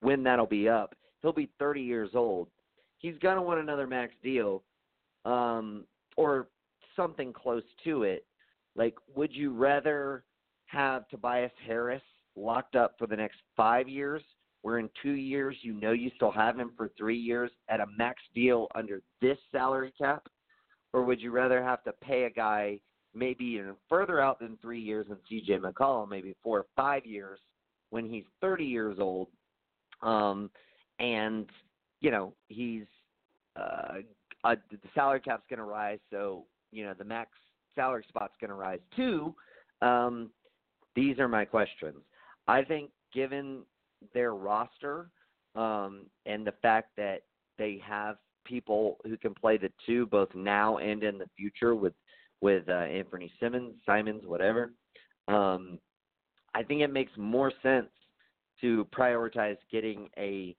when 0.00 0.22
that'll 0.22 0.46
be 0.46 0.68
up, 0.68 0.94
he'll 1.22 1.32
be 1.32 1.50
30 1.58 1.82
years 1.82 2.10
old. 2.14 2.48
He's 2.98 3.18
gonna 3.18 3.42
want 3.42 3.60
another 3.60 3.86
max 3.86 4.14
deal, 4.22 4.62
um, 5.24 5.84
or 6.16 6.48
something 6.96 7.32
close 7.32 7.62
to 7.84 8.02
it. 8.02 8.26
Like, 8.74 8.94
would 9.14 9.34
you 9.34 9.52
rather 9.52 10.24
have 10.66 11.08
Tobias 11.08 11.52
Harris 11.66 12.02
locked 12.36 12.76
up 12.76 12.94
for 12.98 13.06
the 13.06 13.16
next 13.16 13.38
five 13.56 13.88
years, 13.88 14.22
where 14.62 14.78
in 14.78 14.90
two 15.02 15.12
years 15.12 15.56
you 15.62 15.72
know 15.72 15.92
you 15.92 16.10
still 16.16 16.30
have 16.30 16.58
him 16.58 16.72
for 16.76 16.90
three 16.96 17.16
years 17.16 17.50
at 17.68 17.80
a 17.80 17.86
max 17.96 18.22
deal 18.34 18.68
under 18.74 19.00
this 19.20 19.38
salary 19.50 19.92
cap? 19.98 20.26
Or 20.92 21.04
would 21.04 21.20
you 21.20 21.30
rather 21.30 21.62
have 21.62 21.82
to 21.84 21.92
pay 21.92 22.24
a 22.24 22.30
guy 22.30 22.80
maybe 23.14 23.44
even 23.44 23.74
further 23.88 24.20
out 24.20 24.38
than 24.38 24.58
three 24.60 24.80
years 24.80 25.06
in 25.08 25.16
CJ 25.30 25.60
McCollum, 25.60 26.08
maybe 26.08 26.34
four 26.42 26.60
or 26.60 26.66
five 26.76 27.04
years 27.04 27.40
when 27.90 28.08
he's 28.08 28.24
30 28.40 28.64
years 28.64 28.98
old? 28.98 29.28
Um, 30.02 30.50
and, 30.98 31.46
you 32.00 32.10
know, 32.10 32.32
he's, 32.48 32.84
uh, 33.56 33.98
uh, 34.44 34.54
the 34.70 34.78
salary 34.94 35.20
cap's 35.20 35.44
going 35.50 35.58
to 35.58 35.64
rise, 35.64 35.98
so, 36.10 36.44
you 36.70 36.84
know, 36.84 36.94
the 36.96 37.04
max 37.04 37.30
salary 37.74 38.04
spot's 38.08 38.34
going 38.40 38.50
to 38.50 38.56
rise 38.56 38.80
too. 38.96 39.34
Um, 39.82 40.30
these 40.94 41.18
are 41.18 41.28
my 41.28 41.44
questions. 41.44 41.98
I 42.46 42.62
think 42.62 42.90
given 43.14 43.62
their 44.14 44.34
roster 44.34 45.10
um, 45.54 46.06
and 46.26 46.46
the 46.46 46.54
fact 46.62 46.90
that 46.96 47.22
they 47.58 47.80
have 47.86 48.16
people 48.44 48.98
who 49.04 49.16
can 49.16 49.34
play 49.34 49.58
the 49.58 49.70
two 49.86 50.06
both 50.06 50.28
now 50.34 50.78
and 50.78 51.02
in 51.02 51.18
the 51.18 51.28
future 51.36 51.74
with 51.74 51.92
with 52.40 52.68
uh, 52.68 52.72
Anthony 52.72 53.32
Simmons, 53.40 53.74
Simons, 53.84 54.22
whatever. 54.24 54.72
Um, 55.26 55.80
I 56.54 56.62
think 56.62 56.82
it 56.82 56.92
makes 56.92 57.10
more 57.16 57.52
sense 57.62 57.88
to 58.60 58.86
prioritize 58.96 59.56
getting 59.70 60.08
a 60.16 60.54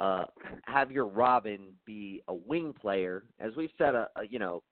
uh, 0.00 0.24
have 0.64 0.90
your 0.90 1.06
Robin 1.06 1.74
be 1.84 2.22
a 2.28 2.34
wing 2.34 2.72
player, 2.72 3.24
as 3.38 3.54
we've 3.54 3.70
said, 3.76 3.94
a, 3.94 3.98
uh, 3.98 4.06
a, 4.22 4.26
you 4.28 4.38
know, 4.38 4.62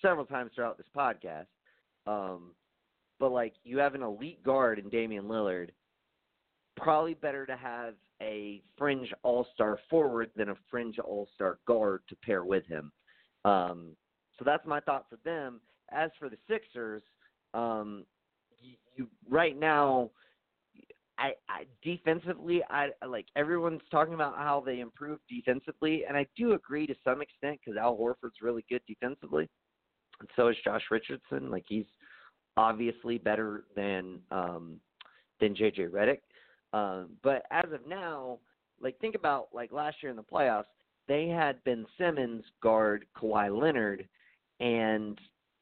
several 0.00 0.24
times 0.24 0.50
throughout 0.54 0.78
this 0.78 0.86
podcast. 0.96 1.46
Um, 2.06 2.52
but 3.20 3.30
like 3.30 3.52
you 3.64 3.78
have 3.78 3.94
an 3.94 4.02
elite 4.02 4.42
guard 4.42 4.78
in 4.78 4.88
Damian 4.88 5.26
Lillard 5.26 5.68
probably 6.76 7.12
better 7.12 7.44
to 7.44 7.56
have 7.56 7.94
a 8.22 8.62
fringe 8.78 9.12
all 9.22 9.46
star 9.54 9.78
forward 9.90 10.30
than 10.34 10.48
a 10.48 10.54
fringe 10.70 10.98
all 10.98 11.28
star 11.34 11.58
guard 11.66 12.00
to 12.08 12.16
pair 12.16 12.44
with 12.44 12.66
him. 12.66 12.90
Um, 13.44 13.90
so 14.38 14.44
that's 14.44 14.66
my 14.66 14.80
thought 14.80 15.04
for 15.10 15.18
them. 15.22 15.60
As 15.90 16.10
for 16.18 16.30
the 16.30 16.38
Sixers, 16.48 17.02
um, 17.52 18.06
you, 18.58 18.76
you 18.96 19.06
right 19.28 19.58
now, 19.58 20.10
I, 21.18 21.32
I 21.48 21.64
defensively, 21.82 22.62
I 22.70 22.88
like 23.06 23.26
everyone's 23.36 23.82
talking 23.90 24.14
about 24.14 24.36
how 24.36 24.62
they 24.64 24.80
improved 24.80 25.22
defensively, 25.28 26.04
and 26.08 26.16
I 26.16 26.26
do 26.36 26.54
agree 26.54 26.86
to 26.86 26.94
some 27.04 27.20
extent 27.20 27.60
because 27.64 27.78
Al 27.78 27.96
Horford's 27.96 28.40
really 28.40 28.64
good 28.68 28.80
defensively, 28.88 29.48
and 30.20 30.28
so 30.36 30.48
is 30.48 30.56
Josh 30.64 30.82
Richardson. 30.90 31.50
Like 31.50 31.64
he's 31.68 31.84
obviously 32.56 33.18
better 33.18 33.64
than 33.76 34.20
um, 34.30 34.80
than 35.40 35.54
JJ 35.54 35.90
Redick. 35.90 36.20
Um, 36.72 37.10
but 37.22 37.44
as 37.50 37.70
of 37.72 37.86
now, 37.86 38.38
like 38.80 38.98
think 38.98 39.14
about 39.14 39.48
like 39.52 39.70
last 39.70 39.96
year 40.02 40.10
in 40.10 40.16
the 40.16 40.22
playoffs, 40.22 40.64
they 41.08 41.28
had 41.28 41.62
Ben 41.64 41.86
Simmons 41.98 42.44
guard 42.62 43.04
Kawhi 43.16 43.54
Leonard, 43.54 44.08
and 44.60 45.18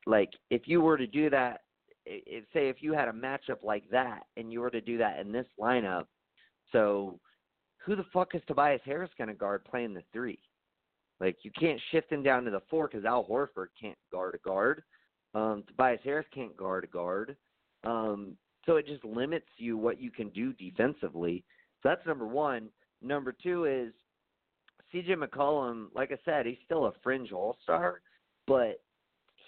like 0.06 0.30
if 0.50 0.62
you 0.66 0.80
were 0.80 0.96
to 0.96 1.06
do 1.06 1.28
that 1.30 1.62
if, 2.06 2.44
say 2.52 2.68
if 2.68 2.76
you 2.80 2.92
had 2.92 3.08
a 3.08 3.12
matchup 3.12 3.62
like 3.62 3.84
that 3.90 4.22
and 4.36 4.52
you 4.52 4.60
were 4.60 4.70
to 4.70 4.80
do 4.80 4.98
that 4.98 5.18
in 5.18 5.32
this 5.32 5.46
lineup, 5.58 6.04
so 6.72 7.18
who 7.84 7.96
the 7.96 8.06
fuck 8.12 8.34
is 8.34 8.42
Tobias 8.46 8.80
Harris 8.84 9.10
going 9.16 9.28
to 9.28 9.34
guard 9.34 9.64
playing 9.64 9.94
the 9.94 10.02
three? 10.12 10.38
Like 11.20 11.36
you 11.42 11.50
can't 11.58 11.80
shift 11.90 12.10
him 12.10 12.22
down 12.22 12.44
to 12.44 12.50
the 12.50 12.62
four 12.70 12.88
because 12.88 13.04
Al 13.04 13.24
Horford 13.24 13.68
can't 13.80 13.98
guard 14.10 14.34
a 14.34 14.38
guard. 14.38 14.82
Um, 15.34 15.64
Tobias 15.68 16.00
Harris 16.02 16.26
can't 16.34 16.56
guard 16.56 16.84
a 16.84 16.86
guard. 16.86 17.36
Um, 17.84 18.36
so 18.66 18.76
it 18.76 18.86
just 18.86 19.04
limits 19.04 19.46
you 19.56 19.76
what 19.76 20.00
you 20.00 20.10
can 20.10 20.28
do 20.30 20.52
defensively. 20.54 21.44
So 21.82 21.88
that's 21.88 22.06
number 22.06 22.26
one. 22.26 22.68
Number 23.02 23.32
two 23.32 23.64
is 23.64 23.92
CJ 24.92 25.16
McCollum. 25.16 25.86
Like 25.94 26.12
I 26.12 26.18
said, 26.24 26.46
he's 26.46 26.58
still 26.64 26.86
a 26.86 26.92
fringe 27.02 27.32
All 27.32 27.56
Star, 27.62 28.00
but 28.46 28.82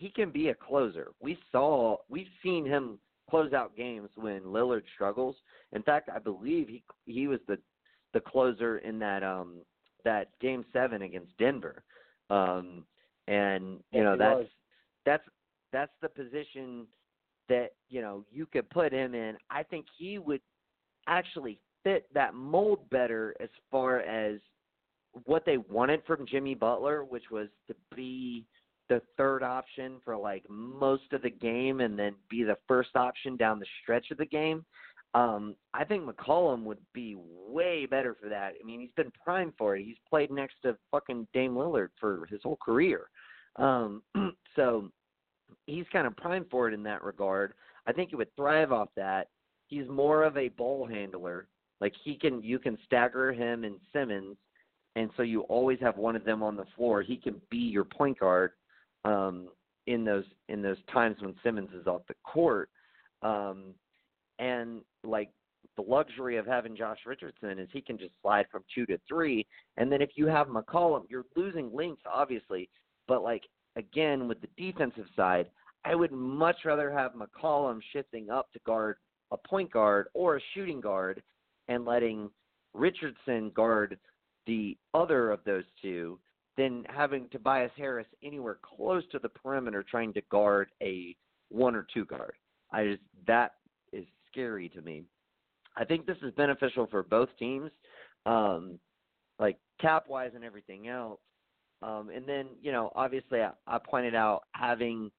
he 0.03 0.11
can 0.11 0.31
be 0.31 0.49
a 0.49 0.55
closer. 0.55 1.13
We 1.21 1.39
saw, 1.53 1.97
we've 2.09 2.27
seen 2.43 2.67
him 2.67 2.99
close 3.31 3.53
out 3.53 3.77
games 3.77 4.11
when 4.17 4.43
Lillard 4.43 4.83
struggles. 4.95 5.37
In 5.73 5.83
fact, 5.83 6.11
I 6.15 6.19
believe 6.19 6.69
he 6.69 6.83
he 7.07 7.29
was 7.29 7.39
the 7.47 7.57
the 8.13 8.21
closer 8.21 8.79
in 8.79 8.99
that 8.99 9.23
um 9.23 9.59
that 10.05 10.31
game 10.41 10.65
seven 10.73 11.03
against 11.03 11.39
Denver. 11.39 11.85
Um 12.31 12.85
and 13.29 13.79
you 13.93 14.03
know 14.03 14.17
that's 14.17 14.39
was. 14.39 14.47
that's 15.07 15.23
that's 15.73 15.93
the 16.03 16.09
position 16.09 16.87
that, 17.49 17.71
you 17.89 18.03
know, 18.03 18.25
you 18.31 18.45
could 18.47 18.69
put 18.71 18.93
him 18.93 19.15
in. 19.15 19.37
I 19.51 19.63
think 19.63 19.87
he 19.97 20.19
would 20.19 20.41
actually 21.07 21.59
fit 21.85 22.07
that 22.13 22.35
mold 22.35 22.91
better 22.91 23.35
as 23.41 23.49
far 23.71 24.01
as 24.01 24.41
what 25.25 25.45
they 25.47 25.59
wanted 25.59 26.03
from 26.07 26.27
Jimmy 26.27 26.55
Butler, 26.55 27.05
which 27.05 27.31
was 27.31 27.49
to 27.69 27.75
be 27.95 28.45
the 28.93 29.01
third 29.17 29.43
option 29.43 29.95
for 30.05 30.17
like 30.17 30.45
most 30.51 31.13
of 31.13 31.23
the 31.23 31.31
game 31.31 31.81
and 31.81 31.99
then 31.99 32.15
be 32.29 32.43
the 32.43 32.59
first 32.69 32.91
option 32.95 33.37
down 33.39 33.59
the 33.59 33.67
stretch 33.83 34.11
of 34.11 34.19
the 34.19 34.27
game. 34.27 34.65
Um, 35.15 35.57
I 35.73 35.85
think 35.85 36.05
McCollum 36.05 36.65
would 36.65 36.79
be 36.93 37.17
way 37.19 37.87
better 37.87 38.15
for 38.21 38.29
that. 38.29 38.53
I 38.61 38.67
mean, 38.67 38.81
he's 38.81 38.91
been 38.95 39.13
primed 39.25 39.55
for 39.57 39.77
it. 39.77 39.85
He's 39.85 39.97
played 40.09 40.31
next 40.31 40.57
to 40.63 40.77
fucking 40.91 41.27
Dame 41.33 41.55
Lillard 41.55 41.89
for 41.99 42.27
his 42.31 42.41
whole 42.43 42.59
career. 42.63 43.09
Um, 43.57 44.03
so 44.57 44.91
he's 45.67 45.87
kind 45.91 46.07
of 46.07 46.15
primed 46.17 46.47
for 46.51 46.69
it 46.69 46.75
in 46.75 46.83
that 46.83 47.03
regard. 47.03 47.55
I 47.87 47.93
think 47.93 48.11
he 48.11 48.17
would 48.17 48.35
thrive 48.37 48.73
off 48.73 48.89
that. 48.97 49.29
He's 49.69 49.89
more 49.89 50.23
of 50.25 50.37
a 50.37 50.49
ball 50.49 50.87
handler. 50.87 51.47
Like 51.81 51.95
he 52.05 52.15
can 52.15 52.43
you 52.43 52.59
can 52.59 52.77
stagger 52.85 53.33
him 53.33 53.65
and 53.65 53.77
Simmons 53.93 54.37
and 54.97 55.11
so 55.17 55.23
you 55.23 55.43
always 55.43 55.79
have 55.81 55.97
one 55.97 56.17
of 56.17 56.25
them 56.25 56.43
on 56.43 56.57
the 56.57 56.67
floor. 56.77 57.03
He 57.03 57.17
can 57.17 57.41
be 57.51 57.57
your 57.57 57.85
point 57.85 58.19
guard 58.19 58.53
um 59.05 59.49
in 59.87 60.05
those 60.05 60.25
in 60.49 60.63
those 60.63 60.77
times 60.93 61.17
when 61.21 61.35
Simmons 61.43 61.71
is 61.79 61.87
off 61.87 62.03
the 62.09 62.15
court. 62.25 62.71
Um 63.23 63.75
and 64.39 64.83
like 65.05 65.31
the 65.77 65.83
luxury 65.83 66.37
of 66.37 66.47
having 66.47 66.77
Josh 66.77 66.99
Richardson 67.07 67.59
is 67.59 67.69
he 67.73 67.81
can 67.81 67.97
just 67.97 68.13
slide 68.21 68.47
from 68.51 68.63
two 68.75 68.85
to 68.87 68.99
three. 69.09 69.47
And 69.77 69.91
then 69.91 70.03
if 70.03 70.11
you 70.17 70.27
have 70.27 70.49
McCollum, 70.49 71.05
you're 71.09 71.25
losing 71.37 71.73
length, 71.73 72.03
obviously. 72.11 72.69
But 73.09 73.23
like 73.23 73.43
again, 73.77 74.29
with 74.29 74.39
the 74.41 74.49
defensive 74.57 75.07
side, 75.17 75.47
I 75.85 75.95
would 75.95 76.13
much 76.13 76.59
rather 76.65 76.93
have 76.93 77.13
McCollum 77.13 77.81
shifting 77.93 78.31
up 78.31 78.53
to 78.53 78.61
guard 78.67 78.97
a 79.33 79.37
point 79.37 79.73
guard 79.73 80.09
or 80.15 80.37
a 80.37 80.41
shooting 80.55 80.81
guard 80.81 81.23
and 81.69 81.85
letting 81.85 82.31
Richardson 82.75 83.51
guard 83.51 83.99
the 84.47 84.77
other 84.95 85.31
of 85.31 85.41
those 85.45 85.65
two 85.81 86.19
than 86.57 86.85
having 86.89 87.29
Tobias 87.31 87.73
Harris 87.77 88.07
anywhere 88.23 88.59
close 88.63 89.03
to 89.13 89.19
the 89.19 89.29
perimeter 89.29 89.83
trying 89.83 90.13
to 90.15 90.21
guard 90.31 90.69
a 90.83 91.17
one 91.51 91.75
or 91.75 91.87
two 91.93 92.05
guard. 92.05 92.35
I 92.73 92.85
just 92.85 93.03
that 93.27 93.53
is 93.93 94.05
scary 94.31 94.69
to 94.71 94.83
me. 94.83 95.05
I 95.77 95.85
think 95.85 96.07
this 96.07 96.19
is 96.23 96.33
beneficial 96.35 96.87
for 96.91 97.03
both 97.03 97.29
teams, 97.39 97.71
um, 98.27 98.79
like 99.39 99.59
cap 99.81 100.05
wise 100.09 100.33
and 100.35 100.45
everything 100.45 100.89
else. 100.89 101.21
Um, 101.83 102.11
and 102.15 102.27
then, 102.29 102.47
you 102.61 102.71
know, 102.73 102.93
obviously 102.95 103.41
I, 103.41 103.51
I 103.67 103.79
pointed 103.79 104.15
out 104.15 104.43
having 104.53 105.11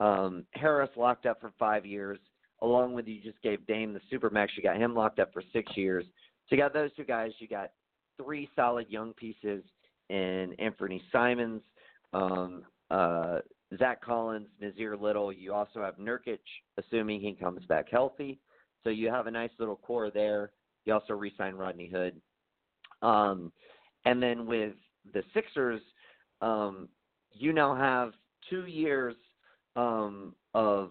um, 0.00 0.44
Harris 0.52 0.90
locked 0.96 1.26
up 1.26 1.40
for 1.40 1.52
five 1.58 1.84
years, 1.84 2.18
along 2.62 2.94
with 2.94 3.06
you 3.06 3.20
just 3.20 3.42
gave 3.42 3.66
Dame 3.66 3.92
the 3.92 4.00
supermax. 4.16 4.48
You 4.56 4.62
got 4.62 4.76
him 4.76 4.94
locked 4.94 5.18
up 5.18 5.32
for 5.32 5.42
six 5.52 5.76
years. 5.76 6.04
So 6.48 6.56
you 6.56 6.62
got 6.62 6.72
those 6.72 6.94
two 6.96 7.04
guys. 7.04 7.32
You 7.40 7.48
got 7.48 7.72
three 8.22 8.48
solid 8.56 8.86
young 8.88 9.12
pieces 9.14 9.62
in 10.08 10.54
Anthony 10.58 11.02
Simons, 11.12 11.62
um, 12.12 12.62
uh, 12.90 13.38
Zach 13.78 14.02
Collins, 14.02 14.48
Nassir 14.62 15.00
Little. 15.00 15.32
You 15.32 15.52
also 15.52 15.82
have 15.82 15.96
Nurkic, 15.96 16.38
assuming 16.78 17.20
he 17.20 17.34
comes 17.34 17.64
back 17.66 17.88
healthy. 17.90 18.40
So 18.84 18.90
you 18.90 19.10
have 19.10 19.26
a 19.26 19.30
nice 19.30 19.50
little 19.58 19.76
core 19.76 20.10
there. 20.10 20.52
You 20.84 20.94
also 20.94 21.12
re-sign 21.12 21.54
Rodney 21.54 21.88
Hood. 21.88 22.20
Um, 23.02 23.52
and 24.04 24.22
then 24.22 24.46
with 24.46 24.74
the 25.12 25.22
Sixers, 25.34 25.82
um, 26.40 26.88
you 27.32 27.52
now 27.52 27.74
have 27.74 28.12
two 28.48 28.66
years 28.66 29.14
um, 29.76 30.34
of 30.54 30.90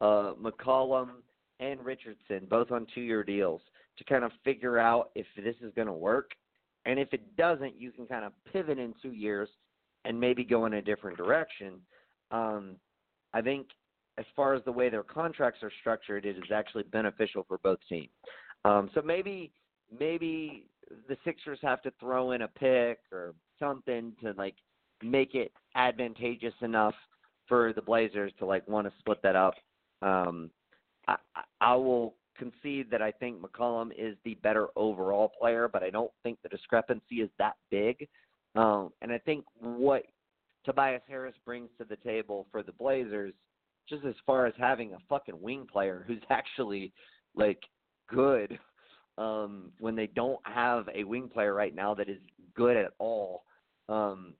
uh, 0.00 0.32
McCollum 0.40 1.08
and 1.60 1.84
Richardson, 1.84 2.46
both 2.48 2.70
on 2.70 2.86
two-year 2.94 3.24
deals, 3.24 3.60
to 3.98 4.04
kind 4.04 4.24
of 4.24 4.32
figure 4.44 4.78
out 4.78 5.10
if 5.14 5.26
this 5.36 5.56
is 5.60 5.72
going 5.74 5.86
to 5.86 5.92
work. 5.92 6.30
And 6.84 6.98
if 6.98 7.12
it 7.12 7.36
doesn't, 7.36 7.80
you 7.80 7.92
can 7.92 8.06
kind 8.06 8.24
of 8.24 8.32
pivot 8.52 8.78
in 8.78 8.94
two 9.00 9.12
years 9.12 9.48
and 10.04 10.18
maybe 10.18 10.44
go 10.44 10.66
in 10.66 10.74
a 10.74 10.82
different 10.82 11.16
direction. 11.16 11.80
Um, 12.30 12.76
I 13.32 13.40
think 13.40 13.68
as 14.18 14.24
far 14.34 14.54
as 14.54 14.64
the 14.64 14.72
way 14.72 14.88
their 14.88 15.02
contracts 15.02 15.62
are 15.62 15.72
structured, 15.80 16.26
it 16.26 16.36
is 16.36 16.50
actually 16.52 16.84
beneficial 16.84 17.44
for 17.46 17.58
both 17.58 17.78
teams. 17.88 18.10
Um, 18.64 18.90
so 18.94 19.02
maybe 19.02 19.52
maybe 19.98 20.66
the 21.08 21.16
Sixers 21.24 21.58
have 21.62 21.82
to 21.82 21.92
throw 22.00 22.32
in 22.32 22.42
a 22.42 22.48
pick 22.48 22.98
or 23.10 23.34
something 23.58 24.12
to 24.22 24.32
like 24.36 24.54
make 25.02 25.34
it 25.34 25.52
advantageous 25.74 26.54
enough 26.62 26.94
for 27.48 27.72
the 27.72 27.82
Blazers 27.82 28.32
to 28.38 28.46
like 28.46 28.66
want 28.68 28.86
to 28.86 28.92
split 28.98 29.22
that 29.22 29.36
up. 29.36 29.54
Um, 30.00 30.50
I, 31.08 31.16
I 31.60 31.74
will 31.74 32.14
concede 32.36 32.90
that 32.90 33.02
I 33.02 33.10
think 33.10 33.40
McCollum 33.40 33.90
is 33.96 34.16
the 34.24 34.34
better 34.42 34.68
overall 34.76 35.32
player, 35.38 35.68
but 35.68 35.82
I 35.82 35.90
don't 35.90 36.10
think 36.22 36.38
the 36.42 36.48
discrepancy 36.48 37.16
is 37.16 37.30
that 37.38 37.56
big. 37.70 38.08
Um, 38.54 38.92
and 39.00 39.12
I 39.12 39.18
think 39.18 39.44
what 39.60 40.04
Tobias 40.64 41.02
Harris 41.08 41.34
brings 41.44 41.70
to 41.78 41.84
the 41.84 41.96
table 41.96 42.46
for 42.50 42.62
the 42.62 42.72
Blazers, 42.72 43.34
just 43.88 44.04
as 44.04 44.14
far 44.26 44.46
as 44.46 44.54
having 44.58 44.94
a 44.94 44.98
fucking 45.08 45.40
wing 45.40 45.66
player 45.70 46.04
who's 46.06 46.22
actually 46.30 46.92
like 47.34 47.60
good, 48.08 48.58
um, 49.18 49.70
when 49.78 49.94
they 49.94 50.06
don't 50.06 50.40
have 50.44 50.88
a 50.94 51.04
wing 51.04 51.28
player 51.28 51.54
right 51.54 51.74
now 51.74 51.94
that 51.94 52.08
is 52.08 52.20
good 52.54 52.76
at 52.76 52.92
all. 52.98 53.44
Um, 53.88 54.34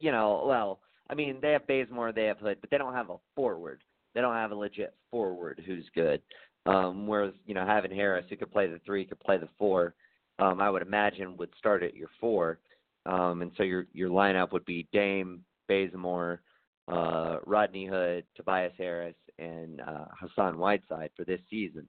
you 0.00 0.10
know, 0.10 0.44
well, 0.46 0.80
I 1.08 1.14
mean, 1.14 1.38
they 1.40 1.52
have 1.52 1.66
Bazemore, 1.66 2.12
they 2.12 2.24
have 2.24 2.38
Hood, 2.38 2.58
but 2.60 2.70
they 2.70 2.78
don't 2.78 2.94
have 2.94 3.10
a 3.10 3.16
forward. 3.36 3.82
They 4.14 4.20
don't 4.20 4.34
have 4.34 4.52
a 4.52 4.56
legit 4.56 4.94
forward 5.10 5.62
who's 5.66 5.84
good. 5.94 6.20
Um, 6.66 7.06
whereas, 7.06 7.34
you 7.46 7.54
know, 7.54 7.66
having 7.66 7.90
Harris 7.90 8.24
who 8.28 8.36
could 8.36 8.52
play 8.52 8.66
the 8.66 8.80
three, 8.86 9.04
could 9.04 9.20
play 9.20 9.36
the 9.36 9.48
four, 9.58 9.94
um, 10.38 10.60
I 10.60 10.70
would 10.70 10.82
imagine 10.82 11.36
would 11.36 11.50
start 11.58 11.82
at 11.82 11.94
your 11.94 12.08
four. 12.20 12.58
Um, 13.06 13.42
and 13.42 13.52
so 13.56 13.62
your 13.62 13.86
your 13.92 14.08
lineup 14.08 14.52
would 14.52 14.64
be 14.64 14.88
Dame, 14.92 15.44
Bazemore, 15.68 16.40
uh, 16.88 17.38
Rodney 17.44 17.86
Hood, 17.86 18.24
Tobias 18.34 18.72
Harris, 18.78 19.14
and 19.38 19.80
uh, 19.82 20.06
Hassan 20.18 20.58
Whiteside 20.58 21.10
for 21.16 21.24
this 21.24 21.40
season. 21.50 21.86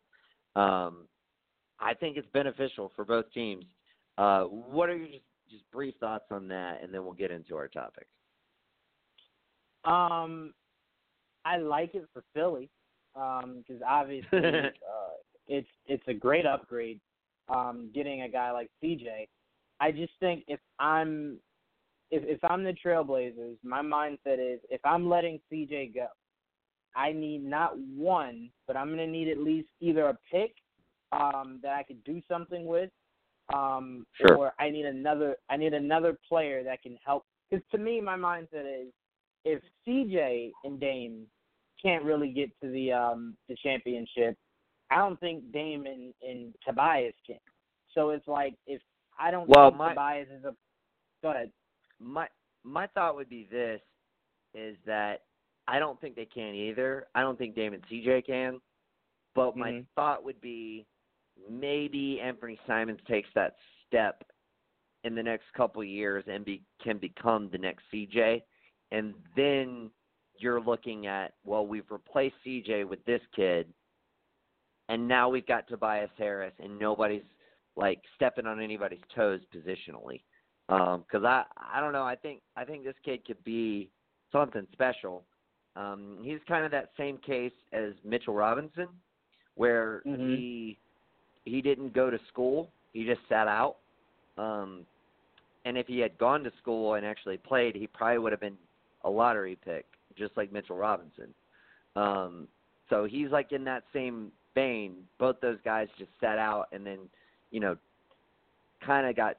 Um, 0.56 1.08
I 1.80 1.94
think 1.94 2.18
it's 2.18 2.28
beneficial 2.34 2.92
for 2.96 3.06
both 3.06 3.32
teams. 3.34 3.66
Uh, 4.18 4.44
what 4.44 4.90
are 4.90 4.98
your 4.98 5.08
just, 5.08 5.24
just 5.50 5.64
brief 5.72 5.96
thoughts 6.00 6.26
on 6.32 6.48
that, 6.50 6.82
and 6.84 6.94
then 6.94 7.04
we'll 7.04 7.14
get 7.14 7.32
into 7.32 7.56
our 7.56 7.68
topics. 7.68 8.08
Um, 9.86 10.54
I 11.46 11.58
like 11.58 11.96
it 11.96 12.08
for 12.14 12.24
Philly 12.34 12.70
because 13.16 13.82
um, 13.82 13.88
obviously 13.88 14.40
uh, 14.40 15.16
it's 15.48 15.68
it's 15.88 16.04
a 16.08 16.14
great 16.14 16.46
upgrade. 16.46 17.00
Um, 17.48 17.92
getting 17.94 18.24
a 18.24 18.30
guy 18.30 18.52
like 18.52 18.70
CJ, 18.84 19.28
I 19.80 19.92
just 19.92 20.14
think 20.20 20.44
if 20.48 20.60
I'm 20.80 21.38
if 22.12 22.24
if 22.26 22.44
I'm 22.50 22.64
the 22.64 22.76
Trailblazers, 22.84 23.58
my 23.64 23.82
mindset 23.82 24.40
is 24.40 24.60
if 24.70 24.82
I'm 24.84 25.08
letting 25.10 25.40
CJ 25.52 25.94
go, 25.94 26.08
I 26.96 27.12
need 27.12 27.44
not 27.44 27.78
one, 27.78 28.50
but 28.68 28.76
I'm 28.76 28.90
gonna 28.90 29.08
need 29.08 29.30
at 29.30 29.38
least 29.38 29.70
either 29.80 30.08
a 30.08 30.18
pick 30.32 30.56
um, 31.12 31.60
that 31.62 31.74
I 31.74 31.84
could 31.84 32.04
do 32.04 32.22
something 32.28 32.66
with, 32.66 32.90
um, 33.54 34.06
sure. 34.20 34.36
or 34.36 34.54
I 34.60 34.70
need 34.70 34.86
another 34.86 35.38
I 35.50 35.58
need 35.58 35.74
another 35.74 36.18
player 36.28 36.64
that 36.64 36.82
can 36.82 36.98
help. 37.06 37.26
Because 37.50 37.64
to 37.72 37.78
me, 37.78 38.02
my 38.02 38.18
mindset 38.18 38.66
is 38.66 38.92
if 39.44 39.62
CJ 39.88 40.52
and 40.64 40.80
Dame 40.80 41.28
can't 41.86 42.04
really 42.04 42.32
get 42.32 42.50
to 42.62 42.72
the 42.72 42.92
um 42.92 43.36
the 43.48 43.56
championship, 43.62 44.36
I 44.90 44.98
don't 44.98 45.20
think 45.20 45.52
Dame 45.52 45.86
and, 45.86 46.14
and 46.28 46.54
Tobias 46.66 47.14
can. 47.26 47.38
So 47.94 48.10
it's 48.10 48.28
like 48.28 48.56
if 48.66 48.82
I 49.20 49.32
don't 49.32 49.48
well, 49.48 49.70
think 49.70 49.78
my, 49.78 49.90
Tobias 49.90 50.28
is 50.36 50.44
a 50.46 50.56
go 51.22 51.32
ahead. 51.32 51.52
My 52.00 52.28
my 52.64 52.88
thought 52.88 53.16
would 53.16 53.30
be 53.30 53.48
this 53.52 53.82
is 54.54 54.76
that 54.86 55.22
I 55.68 55.80
don't 55.80 56.00
think 56.02 56.16
they 56.16 56.26
can 56.26 56.54
either. 56.54 57.08
I 57.14 57.22
don't 57.22 57.38
think 57.38 57.56
Damon 57.56 57.82
CJ 57.92 58.26
can. 58.26 58.60
But 59.36 59.58
my 59.58 59.72
Mhm. 59.72 59.86
thought 59.96 60.24
would 60.24 60.40
be 60.40 60.86
maybe 61.50 62.22
Anthony 62.22 62.58
Simons 62.66 63.02
takes 63.04 63.30
that 63.34 63.58
step 63.86 64.24
in 65.04 65.14
the 65.14 65.22
next 65.24 65.52
couple 65.54 65.82
of 65.82 65.88
years 65.88 66.24
and 66.28 66.46
be, 66.46 66.64
can 66.80 66.98
become 66.98 67.50
the 67.50 67.58
next 67.58 67.84
CJ, 67.92 68.42
and 68.92 69.14
then 69.36 69.92
you're 70.40 70.62
looking 70.62 71.08
at 71.08 71.34
well, 71.46 71.66
we've 71.66 71.90
replaced 71.90 72.36
CJ 72.46 72.88
with 72.88 73.04
this 73.06 73.22
kid, 73.36 73.68
and 74.90 75.08
now 75.08 75.30
we've 75.30 75.48
got 75.48 75.68
Tobias 75.68 76.10
Harris, 76.18 76.54
and 76.60 76.78
nobody's 76.80 77.24
like 77.76 78.02
stepping 78.16 78.46
on 78.46 78.62
anybody's 78.62 79.00
toes 79.14 79.42
positionally. 79.56 80.22
Because 80.68 81.24
I 81.24 81.44
I 81.58 81.80
don't 81.80 81.94
know, 81.94 82.04
I 82.04 82.16
think 82.16 82.42
I 82.56 82.66
think 82.66 82.84
this 82.84 82.96
kid 83.04 83.26
could 83.26 83.44
be 83.44 83.90
something 84.32 84.68
special. 84.74 85.24
Um, 85.76 86.20
he's 86.22 86.40
kind 86.48 86.64
of 86.66 86.72
that 86.72 86.92
same 86.98 87.18
case 87.18 87.52
as 87.74 87.94
Mitchell 88.04 88.34
Robinson, 88.34 88.88
where 89.56 90.02
Mhm. 90.06 90.18
he 90.18 90.78
he 91.44 91.62
didn't 91.62 91.94
go 91.94 92.10
to 92.10 92.18
school, 92.28 92.72
he 92.94 93.06
just 93.06 93.22
sat 93.30 93.48
out. 93.48 93.78
Um, 94.38 94.86
and 95.66 95.78
if 95.78 95.88
he 95.88 96.00
had 96.00 96.18
gone 96.18 96.44
to 96.44 96.52
school 96.62 96.96
and 96.96 97.06
actually 97.06 97.38
played, 97.38 97.76
he 97.76 97.88
probably 97.88 98.20
would 98.20 98.32
have 98.32 98.42
been 98.42 98.58
a 99.04 99.10
lottery 99.10 99.56
pick, 99.56 99.86
just 100.18 100.36
like 100.38 100.52
Mitchell 100.52 100.78
Robinson. 100.78 101.34
Um, 101.96 102.48
so 102.90 103.06
he's 103.06 103.30
like 103.30 103.52
in 103.52 103.64
that 103.66 103.84
same 103.94 104.32
vein. 104.54 104.96
Both 105.20 105.42
those 105.42 105.58
guys 105.64 105.88
just 105.98 106.12
sat 106.20 106.38
out 106.38 106.68
and 106.72 106.86
then, 106.86 107.00
you 107.52 107.60
know, 107.60 107.78
kind 108.86 109.08
of 109.08 109.16
got, 109.16 109.38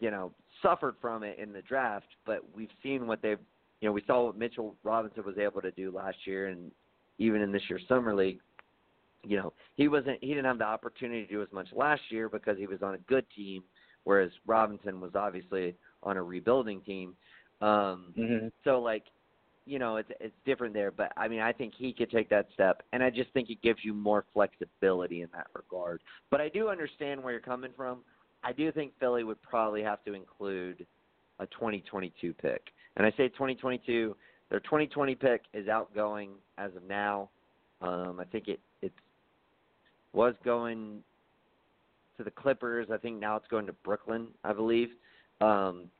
you 0.00 0.10
know, 0.10 0.32
suffered 0.62 0.94
from 1.00 1.22
it 1.22 1.38
in 1.38 1.52
the 1.52 1.62
draft. 1.62 2.06
But 2.24 2.40
we've 2.54 2.70
seen 2.82 3.06
what 3.06 3.22
they've, 3.22 3.38
you 3.80 3.88
know, 3.88 3.92
we 3.92 4.02
saw 4.06 4.26
what 4.26 4.38
Mitchell 4.38 4.74
Robinson 4.84 5.24
was 5.24 5.38
able 5.38 5.60
to 5.62 5.70
do 5.72 5.90
last 5.90 6.16
year, 6.24 6.48
and 6.48 6.70
even 7.18 7.40
in 7.42 7.52
this 7.52 7.62
year's 7.68 7.82
summer 7.88 8.14
league. 8.14 8.40
You 9.24 9.38
know, 9.38 9.52
he 9.74 9.88
wasn't. 9.88 10.18
He 10.20 10.28
didn't 10.28 10.44
have 10.44 10.58
the 10.58 10.64
opportunity 10.64 11.26
to 11.26 11.32
do 11.32 11.42
as 11.42 11.48
much 11.52 11.66
last 11.74 12.02
year 12.10 12.28
because 12.28 12.56
he 12.58 12.68
was 12.68 12.80
on 12.82 12.94
a 12.94 12.98
good 12.98 13.24
team, 13.34 13.64
whereas 14.04 14.30
Robinson 14.46 15.00
was 15.00 15.16
obviously 15.16 15.74
on 16.04 16.16
a 16.16 16.22
rebuilding 16.22 16.80
team. 16.82 17.16
Um, 17.60 18.12
Mhm. 18.16 18.52
so 18.64 18.80
like, 18.80 19.04
you 19.64 19.78
know, 19.78 19.96
it's 19.96 20.10
it's 20.20 20.36
different 20.44 20.74
there. 20.74 20.90
But 20.90 21.12
I 21.16 21.28
mean, 21.28 21.40
I 21.40 21.52
think 21.52 21.74
he 21.74 21.92
could 21.92 22.10
take 22.10 22.28
that 22.28 22.50
step, 22.52 22.82
and 22.92 23.02
I 23.02 23.10
just 23.10 23.30
think 23.32 23.50
it 23.50 23.60
gives 23.62 23.84
you 23.84 23.92
more 23.94 24.24
flexibility 24.32 25.22
in 25.22 25.28
that 25.32 25.48
regard. 25.54 26.02
But 26.30 26.40
I 26.40 26.48
do 26.48 26.68
understand 26.68 27.22
where 27.22 27.32
you're 27.32 27.40
coming 27.40 27.72
from. 27.76 28.04
I 28.44 28.52
do 28.52 28.70
think 28.70 28.92
Philly 29.00 29.24
would 29.24 29.40
probably 29.42 29.82
have 29.82 30.04
to 30.04 30.14
include 30.14 30.86
a 31.40 31.46
2022 31.46 32.32
pick, 32.34 32.72
and 32.96 33.06
I 33.06 33.10
say 33.12 33.28
2022. 33.28 34.16
Their 34.48 34.60
2020 34.60 35.16
pick 35.16 35.42
is 35.52 35.66
outgoing 35.66 36.30
as 36.56 36.74
of 36.76 36.84
now. 36.84 37.30
Um, 37.80 38.20
I 38.20 38.24
think 38.24 38.46
it 38.46 38.60
it 38.82 38.92
was 40.12 40.34
going 40.44 41.02
to 42.16 42.24
the 42.24 42.30
Clippers. 42.30 42.88
I 42.90 42.96
think 42.96 43.18
now 43.18 43.36
it's 43.36 43.48
going 43.48 43.66
to 43.66 43.72
Brooklyn, 43.72 44.28
I 44.44 44.52
believe. 44.52 44.90
Um, 45.40 45.90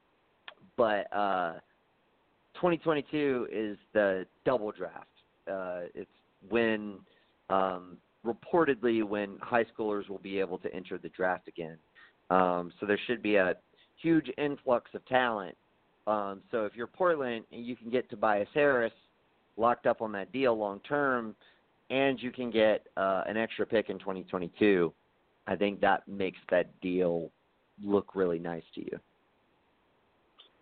but 0.77 1.13
uh, 1.13 1.55
2022 2.55 3.49
is 3.53 3.77
the 3.93 4.27
double 4.45 4.73
draft. 4.73 5.07
Uh, 5.51 5.83
it's 5.95 6.11
when 6.49 6.99
um, 7.51 7.97
reportedly 8.25 9.05
when 9.05 9.39
high 9.41 9.65
schoolers 9.65 10.09
will 10.09 10.19
be 10.19 10.39
able 10.41 10.59
to 10.59 10.73
enter 10.75 10.99
the 10.99 11.09
draft 11.11 11.49
again. 11.49 11.77
Um, 12.31 12.73
so 12.81 12.87
there 12.87 12.99
should 13.07 13.23
be 13.23 13.37
a 13.37 13.55
huge 14.03 14.31
influx 14.37 14.91
of 14.95 15.07
talent. 15.07 15.57
Um, 16.07 16.43
so 16.51 16.65
if 16.65 16.75
you're 16.75 16.87
Portland 16.87 17.45
and 17.53 17.65
you 17.65 17.77
can 17.77 17.91
get 17.91 18.09
Tobias 18.11 18.49
Harris 18.55 18.93
locked 19.57 19.87
up 19.87 20.03
on 20.03 20.13
that 20.13 20.33
deal 20.33 20.57
long 20.57 20.81
term, 20.81 21.35
and 21.89 22.21
you 22.21 22.33
can 22.33 22.51
get 22.51 22.87
uh, 22.97 23.23
an 23.27 23.37
extra 23.37 23.65
pick 23.65 23.91
in 23.91 23.99
2022, 23.99 24.93
I 25.47 25.55
think 25.55 25.81
that 25.81 26.07
makes 26.09 26.39
that 26.51 26.69
deal 26.81 27.31
look 27.83 28.17
really 28.17 28.41
nice 28.41 28.65
to 28.75 28.81
you. 28.81 28.99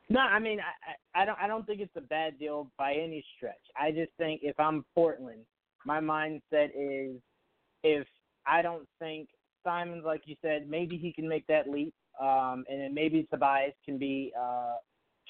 No, 0.08 0.20
I 0.20 0.38
mean, 0.38 0.58
I, 0.60 1.22
I 1.22 1.24
don't 1.24 1.38
I 1.40 1.46
don't 1.46 1.66
think 1.66 1.80
it's 1.80 1.96
a 1.96 2.00
bad 2.00 2.38
deal 2.38 2.70
by 2.78 2.94
any 2.94 3.24
stretch. 3.36 3.54
I 3.78 3.90
just 3.90 4.12
think 4.18 4.40
if 4.42 4.58
I'm 4.60 4.84
Portland, 4.94 5.40
my 5.86 6.00
mindset 6.00 6.70
is 6.76 7.20
if 7.82 8.06
I 8.46 8.62
don't 8.62 8.86
think 8.98 9.28
Simons, 9.62 10.04
like 10.04 10.22
you 10.26 10.36
said, 10.42 10.68
maybe 10.68 10.98
he 10.98 11.12
can 11.12 11.26
make 11.28 11.46
that 11.46 11.68
leap, 11.68 11.94
um, 12.20 12.64
and 12.68 12.80
then 12.80 12.94
maybe 12.94 13.26
Tobias 13.30 13.72
can 13.84 13.98
be 13.98 14.32
uh, 14.38 14.74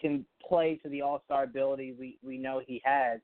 can 0.01 0.27
play 0.47 0.79
to 0.83 0.89
the 0.89 1.03
All 1.03 1.23
Star 1.25 1.45
ability 1.45 1.95
we 1.99 2.19
we 2.23 2.37
know 2.37 2.61
he 2.67 2.83
has. 2.85 3.21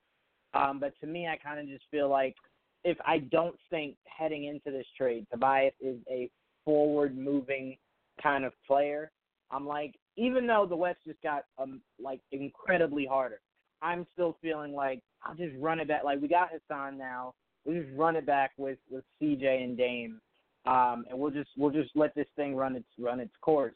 Um, 0.55 0.79
but 0.81 0.93
to 1.01 1.07
me, 1.07 1.29
I 1.29 1.37
kind 1.37 1.61
of 1.61 1.67
just 1.67 1.85
feel 1.91 2.09
like 2.09 2.37
if 2.85 2.97
I 3.05 3.19
don't 3.19 3.57
think 3.71 3.97
heading 4.07 4.45
into 4.45 4.71
this 4.71 4.87
trade, 4.97 5.27
Tobias 5.31 5.75
is 5.81 5.99
a 6.09 6.31
forward 6.65 7.17
moving 7.17 7.77
kind 8.23 8.45
of 8.45 8.53
player. 8.67 9.11
I'm 9.51 9.67
like, 9.67 9.95
even 10.17 10.47
though 10.47 10.67
the 10.69 10.77
West 10.77 10.99
just 11.07 11.23
got 11.23 11.45
um 11.59 11.81
like 12.03 12.21
incredibly 12.33 13.07
harder, 13.07 13.41
I'm 13.83 14.07
still 14.13 14.37
feeling 14.43 14.73
like 14.73 15.01
I'll 15.23 15.35
just 15.35 15.55
run 15.59 15.81
it 15.81 15.89
back. 15.89 16.05
Like 16.05 16.21
we 16.21 16.29
got 16.29 16.51
Hassan 16.53 16.99
now, 16.99 17.35
we 17.65 17.75
just 17.81 17.97
run 17.97 18.17
it 18.17 18.27
back 18.27 18.53
with 18.57 18.79
with 18.91 19.05
CJ 19.21 19.65
and 19.65 19.77
Dame, 19.77 20.21
um, 20.67 21.05
and 21.09 21.19
we'll 21.19 21.31
just 21.31 21.51
we'll 21.57 21.71
just 21.71 21.91
let 21.95 22.15
this 22.15 22.29
thing 22.37 22.55
run 22.55 22.77
its 22.77 22.89
run 22.99 23.21
its 23.21 23.35
course. 23.41 23.75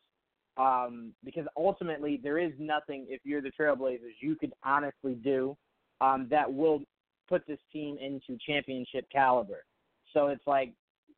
Um, 0.57 1.13
because 1.25 1.47
ultimately 1.57 2.21
there 2.23 2.39
is 2.39 2.53
nothing 2.61 3.07
if 3.09 3.21
you're 3.25 3.43
the 3.43 3.51
Trailblazers 3.59 4.15
you 4.21 4.37
could 4.37 4.53
honestly 4.63 5.15
do 5.15 5.57
um, 6.01 6.29
that 6.31 6.53
will 6.53 6.81
put 7.29 7.45
this 7.47 7.59
team 7.73 7.97
into 8.01 8.39
championship 8.47 9.07
caliber. 9.11 9.65
So 10.13 10.29
it's 10.29 10.47
like 10.47 10.73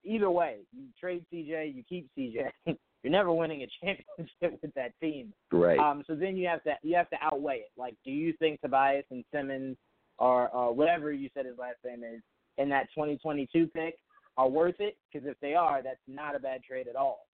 either 0.05 0.31
way, 0.31 0.59
you 0.73 0.87
trade 0.99 1.25
CJ, 1.33 1.75
you 1.75 1.83
keep 1.89 2.09
CJ. 2.17 2.49
You're 3.07 3.13
never 3.13 3.33
winning 3.33 3.63
a 3.63 3.69
championship 3.85 4.61
with 4.61 4.75
that 4.75 4.91
team. 5.01 5.33
Right. 5.53 5.79
Um, 5.79 6.03
so 6.09 6.17
then 6.17 6.37
you 6.37 6.49
have 6.49 6.65
to 6.65 6.75
you 6.83 6.97
have 6.97 7.09
to 7.11 7.17
outweigh 7.23 7.59
it. 7.59 7.71
Like, 7.77 7.95
do 8.05 8.11
you 8.11 8.33
think 8.41 8.61
Tobias 8.61 9.05
and 9.13 9.25
Simmons 9.33 9.77
or 10.19 10.49
or 10.49 10.75
whatever 10.75 11.13
you 11.13 11.29
said 11.33 11.47
his 11.47 11.57
last 11.57 11.77
name 11.85 12.03
is 12.03 12.21
in 12.59 12.69
that 12.71 12.89
2022 12.97 13.69
pick 13.69 13.95
are 14.37 14.49
worth 14.49 14.75
it? 14.81 14.97
Because 15.13 15.25
if 15.29 15.39
they 15.39 15.55
are, 15.55 15.85
that's 15.85 16.01
not 16.09 16.35
a 16.35 16.41
bad 16.41 16.65
trade 16.65 16.89
at 16.89 16.97
all. 16.97 17.29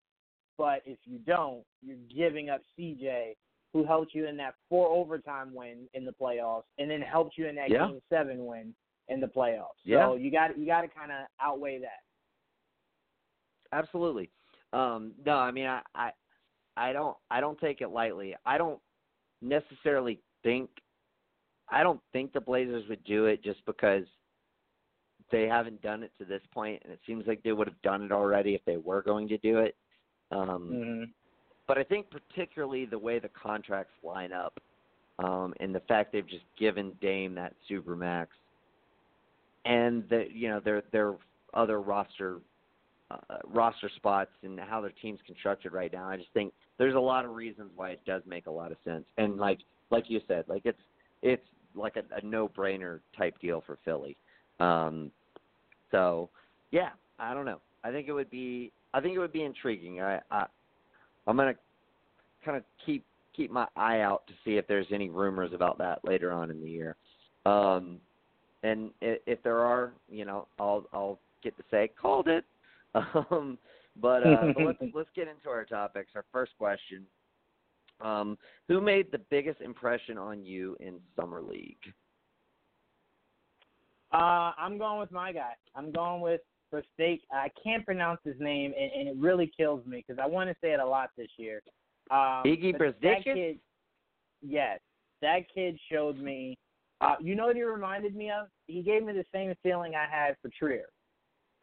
But 0.57 0.81
if 0.87 0.97
you 1.05 1.19
don't, 1.27 1.63
you're 1.83 1.99
giving 2.17 2.49
up 2.49 2.63
CJ, 2.79 3.37
who 3.75 3.85
helped 3.85 4.15
you 4.15 4.27
in 4.27 4.39
that 4.39 4.55
four 4.71 4.89
overtime 4.89 5.55
win 5.55 5.87
in 5.93 6.07
the 6.07 6.15
playoffs, 6.19 6.63
and 6.79 6.91
then 6.91 7.03
helped 7.03 7.37
you 7.37 7.47
in 7.47 7.55
that 7.57 7.69
Yeah. 7.69 7.89
game 7.89 8.01
seven 8.09 8.47
win 8.47 8.75
in 9.09 9.21
the 9.21 9.27
playoffs. 9.27 9.77
Yeah. 9.85 10.07
So 10.07 10.15
you 10.15 10.31
got 10.31 10.57
you 10.59 10.65
got 10.65 10.81
to 10.81 10.89
kind 10.89 11.13
of 11.13 11.27
outweigh 11.43 11.79
that. 11.81 12.01
Absolutely. 13.71 14.31
Um, 14.73 15.13
no, 15.25 15.37
I 15.37 15.51
mean 15.51 15.67
I, 15.67 15.81
I 15.95 16.11
I 16.77 16.93
don't 16.93 17.17
I 17.31 17.41
don't 17.41 17.59
take 17.59 17.81
it 17.81 17.89
lightly. 17.91 18.37
I 18.45 18.59
don't 18.59 18.81
necessarily 19.43 20.21
think 20.43 20.71
I 21.71 21.83
don't 21.83 22.01
think 22.13 22.33
the 22.33 22.41
Blazers 22.41 22.89
would 22.89 23.05
do 23.05 23.27
it 23.27 23.43
just 23.43 23.65
because 23.67 24.05
they 25.31 25.43
haven't 25.43 25.83
done 25.83 26.03
it 26.03 26.13
to 26.19 26.25
this 26.25 26.43
point 26.53 26.81
and 26.85 26.93
it 26.93 27.01
seems 27.07 27.27
like 27.27 27.43
they 27.43 27.53
would 27.53 27.69
have 27.69 27.83
done 27.83 28.03
it 28.03 28.13
already 28.13 28.55
if 28.55 28.65
they 28.65 28.77
were 28.79 29.03
going 29.03 29.29
to 29.29 29.39
do 29.39 29.59
it. 29.59 29.77
Um 30.31 30.71
Mm-hmm. 30.73 31.05
but 31.67 31.79
I 31.79 31.85
think 31.85 32.07
particularly 32.11 32.87
the 32.87 32.99
way 32.99 33.19
the 33.19 33.29
contracts 33.29 33.93
line 34.03 34.33
up, 34.33 34.59
um, 35.19 35.53
and 35.61 35.75
the 35.75 35.81
fact 35.81 36.13
they've 36.13 36.27
just 36.27 36.45
given 36.59 36.93
Dame 37.01 37.35
that 37.35 37.55
super 37.69 37.95
max, 37.95 38.31
and 39.65 40.09
the 40.09 40.27
you 40.33 40.49
know 40.49 40.61
their 40.61 40.83
their 40.93 41.15
other 41.55 41.81
roster 41.81 42.39
uh, 43.11 43.17
roster 43.47 43.91
spots 43.97 44.31
and 44.43 44.59
how 44.61 44.81
their 44.81 44.93
team's 45.03 45.21
constructed 45.27 45.73
right 45.73 45.93
now. 45.93 46.09
I 46.09 46.17
just 46.17 46.33
think 46.35 46.53
there's 46.79 46.95
a 46.95 47.01
lot 47.01 47.25
of 47.25 47.33
reasons 47.35 47.71
why 47.75 47.91
it 47.91 48.01
does 48.07 48.23
make 48.27 48.47
a 48.47 48.51
lot 48.51 48.71
of 48.71 48.79
sense, 48.85 49.05
and 49.17 49.39
like 49.39 49.59
like 49.91 50.05
you 50.09 50.21
said, 50.29 50.45
like 50.49 50.63
it's 50.65 50.81
it's 51.23 51.45
like 51.75 51.97
a, 51.97 52.03
a 52.17 52.25
no 52.25 52.49
brainer 52.49 53.01
type 53.17 53.35
deal 53.41 53.63
for 53.67 53.79
Philly. 53.85 54.17
Um, 54.61 55.11
so 55.91 56.29
yeah, 56.71 56.91
I 57.19 57.35
don't 57.35 57.45
know. 57.45 57.61
I 57.85 57.91
think 57.91 58.09
it 58.09 58.13
would 58.13 58.31
be 58.31 58.73
I 58.93 59.01
think 59.01 59.15
it 59.15 59.19
would 59.19 59.33
be 59.33 59.45
intriguing. 59.45 60.01
I, 60.01 60.21
I 60.31 60.47
I'm 61.27 61.37
gonna 61.37 61.55
kind 62.45 62.57
of 62.57 62.65
keep 62.85 63.05
keep 63.35 63.51
my 63.51 63.67
eye 63.77 64.01
out 64.01 64.27
to 64.27 64.33
see 64.45 64.57
if 64.57 64.67
there's 64.67 64.87
any 64.93 65.09
rumors 65.09 65.53
about 65.55 65.79
that 65.79 66.05
later 66.05 66.33
on 66.33 66.51
in 66.51 66.61
the 66.61 66.69
year. 66.69 66.97
Um, 67.47 67.99
and 68.65 68.91
if, 69.01 69.21
if 69.27 69.43
there 69.43 69.61
are, 69.61 69.93
you 70.11 70.25
know, 70.25 70.49
I'll 70.59 70.85
I'll 70.93 71.19
get 71.43 71.57
to 71.57 71.65
say 71.71 71.91
called 72.01 72.29
it. 72.29 72.45
Um, 73.31 73.59
but, 74.01 74.25
uh, 74.25 74.53
but 74.55 74.65
let's 74.65 74.79
let's 74.95 75.09
get 75.17 75.27
into 75.27 75.49
our 75.49 75.65
topics. 75.65 76.13
Our 76.15 76.25
first 76.33 76.53
question: 76.57 77.05
um, 78.01 78.39
Who 78.69 78.81
made 78.81 79.11
the 79.11 79.21
biggest 79.31 79.61
impression 79.61 80.19
on 80.19 80.45
you 80.45 80.77
in 80.81 81.01
summer 81.17 81.41
league? 81.41 81.77
Uh, 84.13 84.53
I'm 84.57 84.79
going 84.79 85.01
with 85.01 85.11
my 85.11 85.33
guy. 85.33 85.53
I'm 85.75 85.93
going 85.93 86.23
with 86.23 86.41
Steak. 86.95 87.23
I 87.33 87.49
can't 87.63 87.85
pronounce 87.85 88.21
his 88.25 88.37
name, 88.39 88.73
and, 88.79 88.91
and 88.93 89.09
it 89.09 89.17
really 89.17 89.51
kills 89.57 89.85
me 89.85 90.05
because 90.07 90.23
I 90.23 90.27
want 90.27 90.49
to 90.49 90.57
say 90.63 90.73
it 90.73 90.81
a 90.81 90.87
lot 90.87 91.11
this 91.17 91.31
year. 91.37 91.63
Um, 92.11 92.43
Iggy 92.47 92.79
yes, 94.43 94.79
that 95.21 95.41
kid 95.55 95.79
showed 95.91 96.19
me 96.19 96.57
Uh, 97.01 97.17
you 97.21 97.35
know 97.35 97.47
what 97.47 97.57
he 97.57 97.63
reminded 97.63 98.17
me 98.17 98.31
of? 98.31 98.49
He 98.67 98.83
gave 98.83 99.05
me 99.05 99.13
the 99.13 99.25
same 99.33 99.55
feeling 99.63 99.95
I 99.95 100.07
had 100.11 100.37
for 100.41 100.51
Trier. 100.59 100.89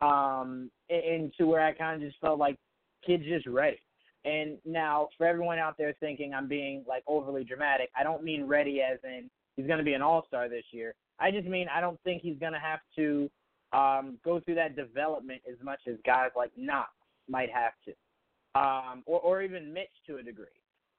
Um, 0.02 0.70
and 0.90 1.34
to 1.38 1.46
where 1.46 1.62
I 1.62 1.74
kind 1.74 2.02
of 2.02 2.08
just 2.08 2.20
felt 2.20 2.38
like 2.38 2.58
kid's 3.06 3.26
just 3.26 3.48
ready. 3.48 3.80
And 4.26 4.58
now, 4.66 5.10
for 5.18 5.28
everyone 5.28 5.60
out 5.60 5.78
there 5.78 5.94
thinking 6.00 6.34
I'm 6.34 6.48
being 6.48 6.84
like 6.88 7.04
overly 7.08 7.44
dramatic, 7.44 7.90
I 7.98 8.04
don't 8.04 8.24
mean 8.24 8.46
ready 8.46 8.82
as 8.82 8.98
in 9.04 9.30
he's 9.56 9.68
going 9.68 9.78
to 9.78 9.86
be 9.86 9.94
an 9.94 10.02
all 10.02 10.26
star 10.28 10.50
this 10.50 10.66
year. 10.72 10.96
I 11.20 11.32
just 11.32 11.48
mean 11.48 11.68
I 11.74 11.80
don't 11.80 12.00
think 12.04 12.22
he's 12.22 12.38
going 12.40 12.54
to 12.54 12.60
have 12.60 12.80
to 12.98 13.30
um, 13.72 14.18
go 14.24 14.40
through 14.40 14.56
that 14.56 14.76
development 14.76 15.42
as 15.50 15.58
much 15.64 15.80
as 15.88 15.96
guys 16.06 16.32
like 16.36 16.52
Knox 16.58 16.90
might 17.30 17.50
have 17.52 17.74
to, 17.86 18.60
um, 18.60 19.04
or, 19.06 19.20
or 19.20 19.42
even 19.42 19.74
Mitch 19.74 19.90
to 20.08 20.18
a 20.18 20.24
degree. 20.24 20.46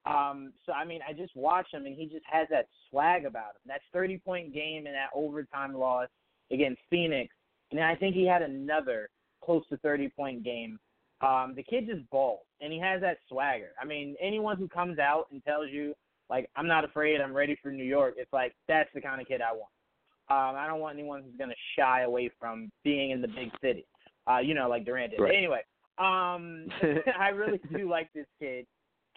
Um, 0.05 0.53
so 0.65 0.71
I 0.71 0.85
mean, 0.85 1.01
I 1.07 1.11
just 1.11 1.35
watch 1.35 1.67
him, 1.71 1.85
and 1.85 1.95
he 1.95 2.05
just 2.05 2.25
has 2.31 2.47
that 2.49 2.67
swag 2.89 3.25
about 3.25 3.55
him. 3.55 3.61
That 3.67 3.81
30 3.91 4.19
point 4.19 4.53
game 4.53 4.85
and 4.85 4.95
that 4.95 5.09
overtime 5.13 5.73
loss 5.73 6.07
against 6.51 6.81
Phoenix, 6.89 7.33
and 7.71 7.79
I 7.81 7.95
think 7.95 8.15
he 8.15 8.25
had 8.25 8.41
another 8.41 9.09
close 9.43 9.63
to 9.69 9.77
30 9.77 10.09
point 10.09 10.43
game. 10.43 10.79
Um, 11.21 11.53
the 11.55 11.63
kid 11.63 11.87
just 11.87 12.07
balls, 12.11 12.45
and 12.61 12.71
he 12.71 12.79
has 12.79 13.01
that 13.01 13.17
swagger. 13.27 13.71
I 13.81 13.85
mean, 13.85 14.15
anyone 14.21 14.57
who 14.57 14.67
comes 14.67 14.99
out 14.99 15.25
and 15.31 15.43
tells 15.43 15.69
you 15.71 15.95
like 16.29 16.49
I'm 16.55 16.67
not 16.67 16.85
afraid, 16.85 17.21
I'm 17.21 17.35
ready 17.35 17.57
for 17.61 17.71
New 17.71 17.83
York, 17.83 18.15
it's 18.17 18.31
like 18.31 18.53
that's 18.67 18.89
the 18.93 19.01
kind 19.01 19.21
of 19.21 19.27
kid 19.27 19.41
I 19.41 19.53
want. 19.53 19.71
Um, 20.29 20.59
I 20.59 20.67
don't 20.67 20.81
want 20.81 20.99
anyone 20.99 21.23
who's 21.23 21.37
going 21.37 21.49
to 21.49 21.55
shy 21.79 22.01
away 22.01 22.29
from 22.37 22.69
being 22.83 23.11
in 23.11 23.21
the 23.21 23.29
big 23.29 23.49
city. 23.61 23.85
Uh, 24.29 24.39
you 24.39 24.53
know, 24.53 24.67
like 24.67 24.85
Durant 24.85 25.11
did. 25.11 25.21
Right. 25.21 25.33
Anyway, 25.35 25.61
um, 25.97 26.67
I 27.19 27.29
really 27.29 27.61
do 27.73 27.89
like 27.89 28.09
this 28.13 28.27
kid 28.39 28.67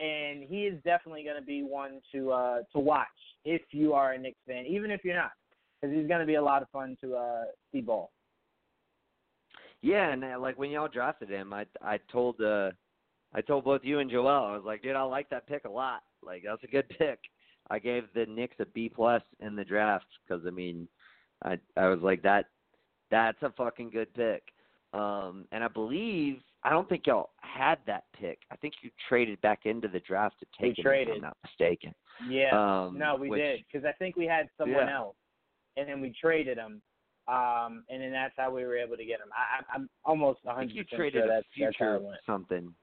and 0.00 0.42
he 0.48 0.62
is 0.62 0.82
definitely 0.82 1.22
going 1.22 1.36
to 1.36 1.46
be 1.46 1.62
one 1.62 2.00
to 2.12 2.30
uh 2.32 2.58
to 2.72 2.78
watch 2.78 3.06
if 3.44 3.62
you 3.70 3.92
are 3.92 4.12
a 4.12 4.18
Knicks 4.18 4.38
fan, 4.46 4.66
even 4.66 4.90
if 4.90 5.04
you're 5.04 5.16
not, 5.16 5.32
because 5.80 5.94
he's 5.94 6.08
going 6.08 6.20
to 6.20 6.26
be 6.26 6.34
a 6.34 6.42
lot 6.42 6.62
of 6.62 6.68
fun 6.70 6.96
to 7.02 7.14
uh 7.14 7.42
see 7.70 7.80
ball. 7.80 8.10
Yeah, 9.82 10.10
and 10.10 10.24
uh, 10.24 10.38
like 10.38 10.58
when 10.58 10.70
y'all 10.70 10.88
drafted 10.88 11.30
him, 11.30 11.52
I 11.52 11.66
I 11.82 11.98
told 12.10 12.40
uh 12.40 12.70
I 13.34 13.40
told 13.40 13.64
both 13.64 13.82
you 13.84 14.00
and 14.00 14.10
Joel, 14.10 14.28
I 14.28 14.56
was 14.56 14.64
like, 14.64 14.82
dude, 14.82 14.96
I 14.96 15.02
like 15.02 15.30
that 15.30 15.46
pick 15.46 15.64
a 15.64 15.70
lot. 15.70 16.02
Like 16.22 16.42
that's 16.46 16.64
a 16.64 16.66
good 16.66 16.88
pick. 16.98 17.18
I 17.70 17.78
gave 17.78 18.04
the 18.14 18.26
Knicks 18.26 18.56
a 18.58 18.66
B 18.66 18.88
plus 18.88 19.22
in 19.40 19.56
the 19.56 19.64
draft 19.64 20.06
because 20.26 20.44
I 20.46 20.50
mean, 20.50 20.88
I 21.44 21.58
I 21.76 21.88
was 21.88 22.00
like 22.00 22.22
that 22.22 22.46
that's 23.10 23.42
a 23.42 23.50
fucking 23.56 23.90
good 23.90 24.12
pick. 24.14 24.42
Um, 24.92 25.46
and 25.52 25.62
I 25.62 25.68
believe 25.68 26.40
I 26.64 26.70
don't 26.70 26.88
think 26.88 27.06
y'all 27.06 27.30
had 27.40 27.78
that 27.86 28.04
pick. 28.18 28.40
I 28.50 28.56
think 28.56 28.74
you 28.82 28.90
traded 29.08 29.40
back 29.40 29.60
into 29.64 29.88
the 29.88 30.00
draft 30.00 30.36
to 30.40 30.46
take 30.60 30.76
we 30.76 30.80
it. 30.80 30.84
Traded. 30.84 31.08
If 31.08 31.14
I'm 31.16 31.22
not 31.22 31.36
mistaken. 31.44 31.94
Yeah. 32.28 32.50
Um, 32.52 32.98
no, 32.98 33.16
we 33.16 33.30
which, 33.30 33.40
did 33.40 33.60
because 33.70 33.86
I 33.86 33.92
think 33.92 34.16
we 34.16 34.26
had 34.26 34.48
someone 34.58 34.88
Yeah. 34.88 34.96
else, 34.96 35.16
and 35.76 35.88
then 35.88 36.00
we 36.00 36.12
traded 36.20 36.58
him. 36.58 36.82
Um, 37.28 37.84
and 37.88 38.02
then 38.02 38.12
that's 38.12 38.34
how 38.36 38.50
we 38.50 38.64
were 38.64 38.76
able 38.76 38.96
to 38.96 39.04
get 39.04 39.20
him. 39.20 39.28
I, 39.32 39.62
I'm 39.74 39.88
almost 40.04 40.40
I 40.44 40.48
100 40.48 40.66
think 40.66 40.76
you 40.76 40.84
percent 40.84 40.98
traded 40.98 41.22
sure 41.22 41.24
a 41.24 41.34
that's, 41.36 41.46
that's 41.58 41.76
how 41.78 41.84
future 41.84 41.94
it 41.96 42.02
went. 42.02 42.20
something. 42.26 42.74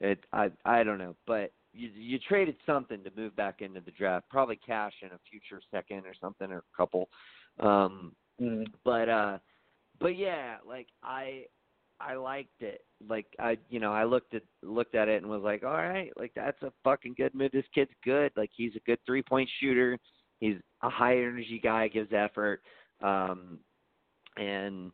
It 0.00 0.24
I 0.32 0.50
I 0.64 0.82
don't 0.82 0.98
know, 0.98 1.14
but 1.26 1.52
you 1.72 1.90
you 1.94 2.18
traded 2.18 2.56
something 2.66 3.04
to 3.04 3.10
move 3.16 3.36
back 3.36 3.60
into 3.60 3.80
the 3.80 3.90
draft, 3.92 4.28
probably 4.30 4.56
cash 4.56 4.94
in 5.02 5.08
a 5.08 5.18
future 5.30 5.60
second 5.70 6.06
or 6.06 6.14
something 6.20 6.50
or 6.50 6.58
a 6.58 6.76
couple. 6.76 7.08
Um, 7.60 8.14
Mm. 8.40 8.66
but 8.84 9.08
uh, 9.08 9.38
but 10.00 10.16
yeah, 10.16 10.56
like 10.66 10.88
I 11.02 11.44
I 12.00 12.14
liked 12.14 12.62
it. 12.62 12.80
Like 13.06 13.26
I 13.38 13.58
you 13.68 13.78
know 13.78 13.92
I 13.92 14.04
looked 14.04 14.32
at 14.34 14.42
looked 14.62 14.94
at 14.94 15.08
it 15.08 15.20
and 15.22 15.30
was 15.30 15.42
like, 15.42 15.62
all 15.62 15.72
right, 15.72 16.10
like 16.16 16.32
that's 16.34 16.62
a 16.62 16.72
fucking 16.82 17.14
good 17.18 17.34
move. 17.34 17.52
This 17.52 17.66
kid's 17.74 17.90
good. 18.02 18.32
Like 18.36 18.50
he's 18.56 18.74
a 18.76 18.80
good 18.86 18.98
three 19.04 19.22
point 19.22 19.48
shooter. 19.60 19.98
He's 20.38 20.56
a 20.82 20.88
high 20.88 21.18
energy 21.18 21.60
guy, 21.62 21.88
gives 21.88 22.12
effort. 22.14 22.62
Um, 23.02 23.58
and 24.36 24.92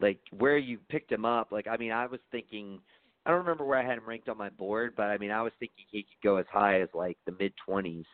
like 0.00 0.20
where 0.30 0.58
you 0.58 0.78
picked 0.88 1.12
him 1.12 1.24
up, 1.24 1.52
like 1.52 1.66
I 1.66 1.76
mean, 1.76 1.92
I 1.92 2.06
was 2.06 2.20
thinking, 2.30 2.80
I 3.26 3.30
don't 3.30 3.40
remember 3.40 3.64
where 3.64 3.78
I 3.78 3.84
had 3.86 3.98
him 3.98 4.06
ranked 4.06 4.28
on 4.28 4.38
my 4.38 4.48
board, 4.50 4.94
but 4.96 5.04
I 5.04 5.18
mean, 5.18 5.30
I 5.30 5.42
was 5.42 5.52
thinking 5.58 5.84
he 5.90 6.02
could 6.02 6.22
go 6.22 6.36
as 6.36 6.46
high 6.50 6.80
as 6.80 6.88
like 6.94 7.18
the 7.26 7.34
mid 7.38 7.52
twenties. 7.64 8.06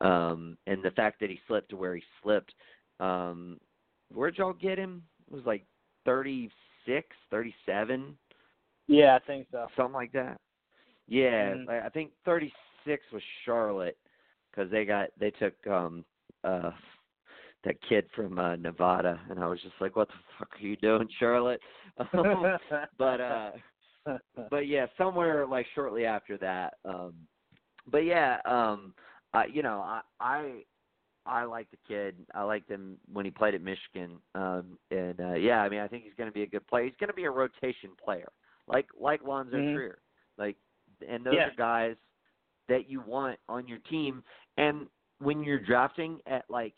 Um, 0.00 0.56
and 0.66 0.82
the 0.82 0.92
fact 0.92 1.20
that 1.20 1.30
he 1.30 1.40
slipped 1.46 1.70
to 1.70 1.76
where 1.76 1.94
he 1.94 2.02
slipped, 2.22 2.54
um, 3.00 3.58
where'd 4.12 4.38
y'all 4.38 4.52
get 4.52 4.78
him? 4.78 5.02
It 5.30 5.34
was 5.34 5.44
like 5.44 5.64
thirty 6.04 6.50
six, 6.86 7.08
thirty 7.30 7.54
seven, 7.66 8.16
Yeah, 8.86 9.16
I 9.16 9.26
think 9.26 9.46
so. 9.52 9.66
something 9.76 9.94
like 9.94 10.12
that. 10.12 10.40
Yeah, 11.06 11.54
Mhm. 11.54 11.68
I 11.68 11.86
I 11.86 11.88
think 11.90 12.12
thirty 12.24 12.52
six 12.84 13.02
was 13.12 13.22
Charlotte 13.44 13.98
because 14.50 14.70
they 14.70 14.84
got 14.84 15.10
they 15.18 15.30
took 15.32 15.54
um 15.66 16.04
uh 16.44 16.72
that 17.64 17.76
kid 17.88 18.06
from 18.14 18.38
uh 18.38 18.56
Nevada, 18.56 19.20
and 19.28 19.38
I 19.38 19.46
was 19.46 19.60
just 19.60 19.74
like, 19.80 19.96
what 19.96 20.08
the 20.08 20.14
fuck 20.38 20.48
are 20.54 20.66
you 20.66 20.76
doing, 20.76 21.08
Charlotte? 21.18 21.60
But 22.98 23.20
uh 23.20 23.50
but 24.50 24.66
yeah, 24.66 24.86
somewhere 24.96 25.46
like 25.46 25.66
shortly 25.74 26.04
after 26.06 26.36
that. 26.38 26.74
Um 26.84 27.14
but 27.90 28.04
yeah, 28.04 28.38
um 28.44 28.94
I 29.32 29.46
you 29.46 29.62
know, 29.62 29.80
I 29.80 30.00
I 30.20 30.62
I 31.26 31.44
like 31.44 31.70
the 31.70 31.76
kid. 31.86 32.16
I 32.34 32.42
liked 32.42 32.70
him 32.70 32.96
when 33.12 33.24
he 33.24 33.30
played 33.30 33.54
at 33.54 33.62
Michigan. 33.62 34.18
Um 34.34 34.78
and 34.90 35.20
uh 35.20 35.34
yeah, 35.34 35.60
I 35.62 35.68
mean 35.68 35.80
I 35.80 35.88
think 35.88 36.04
he's 36.04 36.14
gonna 36.18 36.32
be 36.32 36.42
a 36.42 36.46
good 36.46 36.66
player. 36.66 36.84
He's 36.84 36.94
gonna 36.98 37.12
be 37.12 37.24
a 37.24 37.30
rotation 37.30 37.90
player. 38.02 38.28
Like 38.66 38.86
like 38.98 39.22
Lonzo 39.22 39.56
Mhm. 39.58 39.74
Trier. 39.74 39.98
Like 40.38 40.56
and 41.06 41.24
those 41.24 41.34
Yeah. 41.36 41.48
are 41.48 41.54
guys 41.56 41.96
that 42.68 42.88
you 42.88 43.00
want 43.00 43.38
on 43.48 43.66
your 43.68 43.78
team 43.90 44.22
and 44.56 44.86
when 45.18 45.42
you're 45.42 45.60
drafting 45.60 46.20
at 46.26 46.44
like 46.48 46.74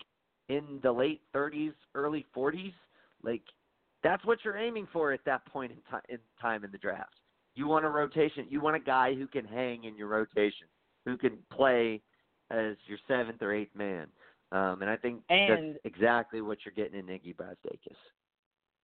in 0.56 0.80
the 0.82 0.92
late 0.92 1.20
30s, 1.34 1.72
early 1.94 2.24
40s, 2.36 2.72
like 3.22 3.42
that's 4.02 4.24
what 4.24 4.38
you're 4.44 4.56
aiming 4.58 4.88
for 4.92 5.12
at 5.12 5.20
that 5.26 5.44
point 5.46 5.72
in 5.72 5.78
time 5.90 6.02
in 6.08 6.18
time 6.40 6.64
in 6.64 6.72
the 6.72 6.78
draft. 6.78 7.14
You 7.54 7.68
want 7.68 7.84
a 7.84 7.88
rotation. 7.88 8.46
You 8.48 8.60
want 8.60 8.76
a 8.76 8.80
guy 8.80 9.14
who 9.14 9.26
can 9.26 9.44
hang 9.44 9.84
in 9.84 9.96
your 9.96 10.08
rotation, 10.08 10.66
who 11.04 11.16
can 11.16 11.38
play 11.52 12.00
as 12.50 12.76
your 12.86 12.98
seventh 13.06 13.40
or 13.42 13.52
eighth 13.54 13.74
man. 13.74 14.06
Um, 14.52 14.82
and 14.82 14.90
I 14.90 14.96
think 14.96 15.22
And- 15.30 15.74
that's 15.74 15.84
exactly 15.84 16.40
what 16.40 16.58
you're 16.64 16.74
getting 16.74 16.98
in 16.98 17.06
Iggy 17.06 17.34
Brazdeikis. 17.36 17.96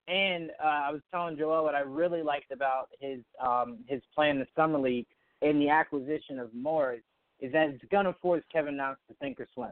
And 0.07 0.51
uh, 0.63 0.67
I 0.67 0.91
was 0.91 1.03
telling 1.11 1.37
Joel 1.37 1.65
what 1.65 1.75
I 1.75 1.81
really 1.81 2.23
liked 2.23 2.51
about 2.51 2.89
his 2.99 3.21
um, 3.41 3.79
his 3.87 4.01
play 4.15 4.31
in 4.31 4.39
the 4.39 4.47
summer 4.57 4.79
league 4.79 5.07
and 5.43 5.61
the 5.61 5.69
acquisition 5.69 6.39
of 6.39 6.53
Morris 6.55 7.03
is 7.41 7.53
that 7.53 7.69
it's 7.69 7.85
gonna 7.91 8.15
force 8.23 8.43
Kevin 8.51 8.77
Knox 8.77 8.99
to 9.09 9.15
think 9.15 9.39
or 9.39 9.47
swim. 9.55 9.71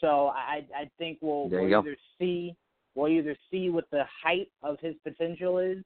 So 0.00 0.28
I 0.28 0.66
I 0.74 0.90
think 0.98 1.18
we'll, 1.20 1.48
we'll 1.48 1.68
go. 1.68 1.80
either 1.80 1.96
see 2.18 2.54
we'll 2.94 3.08
either 3.08 3.36
see 3.50 3.70
what 3.70 3.84
the 3.90 4.04
height 4.22 4.48
of 4.62 4.78
his 4.80 4.94
potential 5.02 5.58
is, 5.58 5.78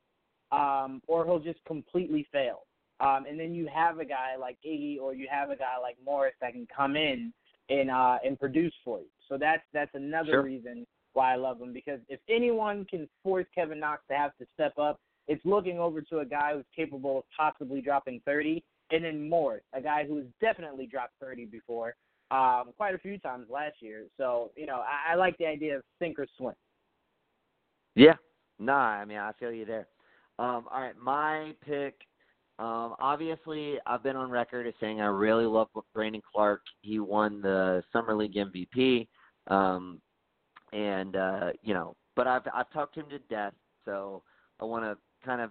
um, 0.53 1.01
or 1.07 1.25
he'll 1.25 1.38
just 1.38 1.62
completely 1.66 2.27
fail. 2.33 2.61
Um, 3.01 3.27
and 3.29 3.38
then 3.38 3.55
you 3.55 3.68
have 3.73 3.99
a 3.99 4.05
guy 4.05 4.37
like 4.38 4.59
Iggy 4.66 4.99
or 5.01 5.14
you 5.14 5.29
have 5.31 5.51
a 5.51 5.57
guy 5.57 5.79
like 5.81 5.97
Morris 6.05 6.35
that 6.40 6.53
can 6.53 6.66
come 6.75 6.97
in 6.97 7.33
and 7.71 7.90
uh, 7.90 8.18
and 8.25 8.38
produce 8.38 8.75
for 8.85 8.99
you. 9.01 9.07
So 9.29 9.38
that's 9.38 9.62
that's 9.73 9.94
another 9.94 10.33
Sure. 10.33 10.42
reason 10.42 10.87
why 11.12 11.33
I 11.33 11.37
love 11.37 11.61
him 11.61 11.73
because 11.73 12.01
if 12.09 12.21
anyone 12.29 12.85
can 12.85 13.09
force 13.23 13.47
Kevin 13.55 13.81
Knox 13.81 14.03
to 14.11 14.16
have 14.16 14.37
to 14.38 14.47
step 14.55 14.77
up, 14.79 15.01
it's 15.27 15.44
looking 15.44 15.79
over 15.79 16.01
to 16.03 16.18
a 16.21 16.25
guy 16.25 16.55
who's 16.55 16.64
capable 16.75 17.18
of 17.18 17.25
possibly 17.37 17.81
dropping 17.81 18.21
30, 18.25 18.62
and 18.90 19.05
then 19.05 19.29
Morris, 19.29 19.62
a 19.75 19.81
guy 19.81 20.05
who 20.07 20.16
has 20.16 20.27
definitely 20.40 20.87
dropped 20.87 21.12
30 21.21 21.47
before, 21.47 21.94
um, 22.30 22.72
quite 22.76 22.94
a 22.94 22.98
few 22.98 23.18
times 23.18 23.46
last 23.50 23.76
year. 23.80 24.06
So 24.16 24.50
you 24.56 24.66
know 24.66 24.80
I, 24.80 25.12
I 25.12 25.14
like 25.16 25.36
the 25.38 25.46
idea 25.46 25.76
of 25.76 25.82
sink 25.98 26.18
or 26.18 26.26
swim. 26.36 26.54
Yeah. 27.94 28.14
Nah, 28.58 28.74
I 28.74 29.04
mean 29.04 29.18
I 29.18 29.32
feel 29.38 29.52
you 29.52 29.64
there. 29.64 29.88
Um, 30.38 30.66
all 30.72 30.80
right, 30.80 30.96
my 30.96 31.52
pick. 31.66 31.94
Um, 32.58 32.96
obviously, 32.98 33.76
I've 33.86 34.02
been 34.02 34.16
on 34.16 34.30
record 34.30 34.66
as 34.66 34.74
saying 34.80 35.00
I 35.00 35.06
really 35.06 35.46
love 35.46 35.68
Brandon 35.94 36.22
Clarke. 36.32 36.62
He 36.82 36.98
won 36.98 37.40
the 37.40 37.84
summer 37.92 38.16
league 38.16 38.34
MVP, 38.34 39.06
um, 39.46 40.00
and 40.72 41.14
uh, 41.14 41.50
you 41.62 41.72
know, 41.72 41.94
but 42.16 42.26
I've 42.26 42.42
I've 42.52 42.70
talked 42.72 42.96
him 42.96 43.06
to 43.10 43.18
death, 43.30 43.54
so 43.84 44.22
I 44.60 44.64
want 44.64 44.84
to 44.84 44.96
kind 45.24 45.40
of 45.40 45.50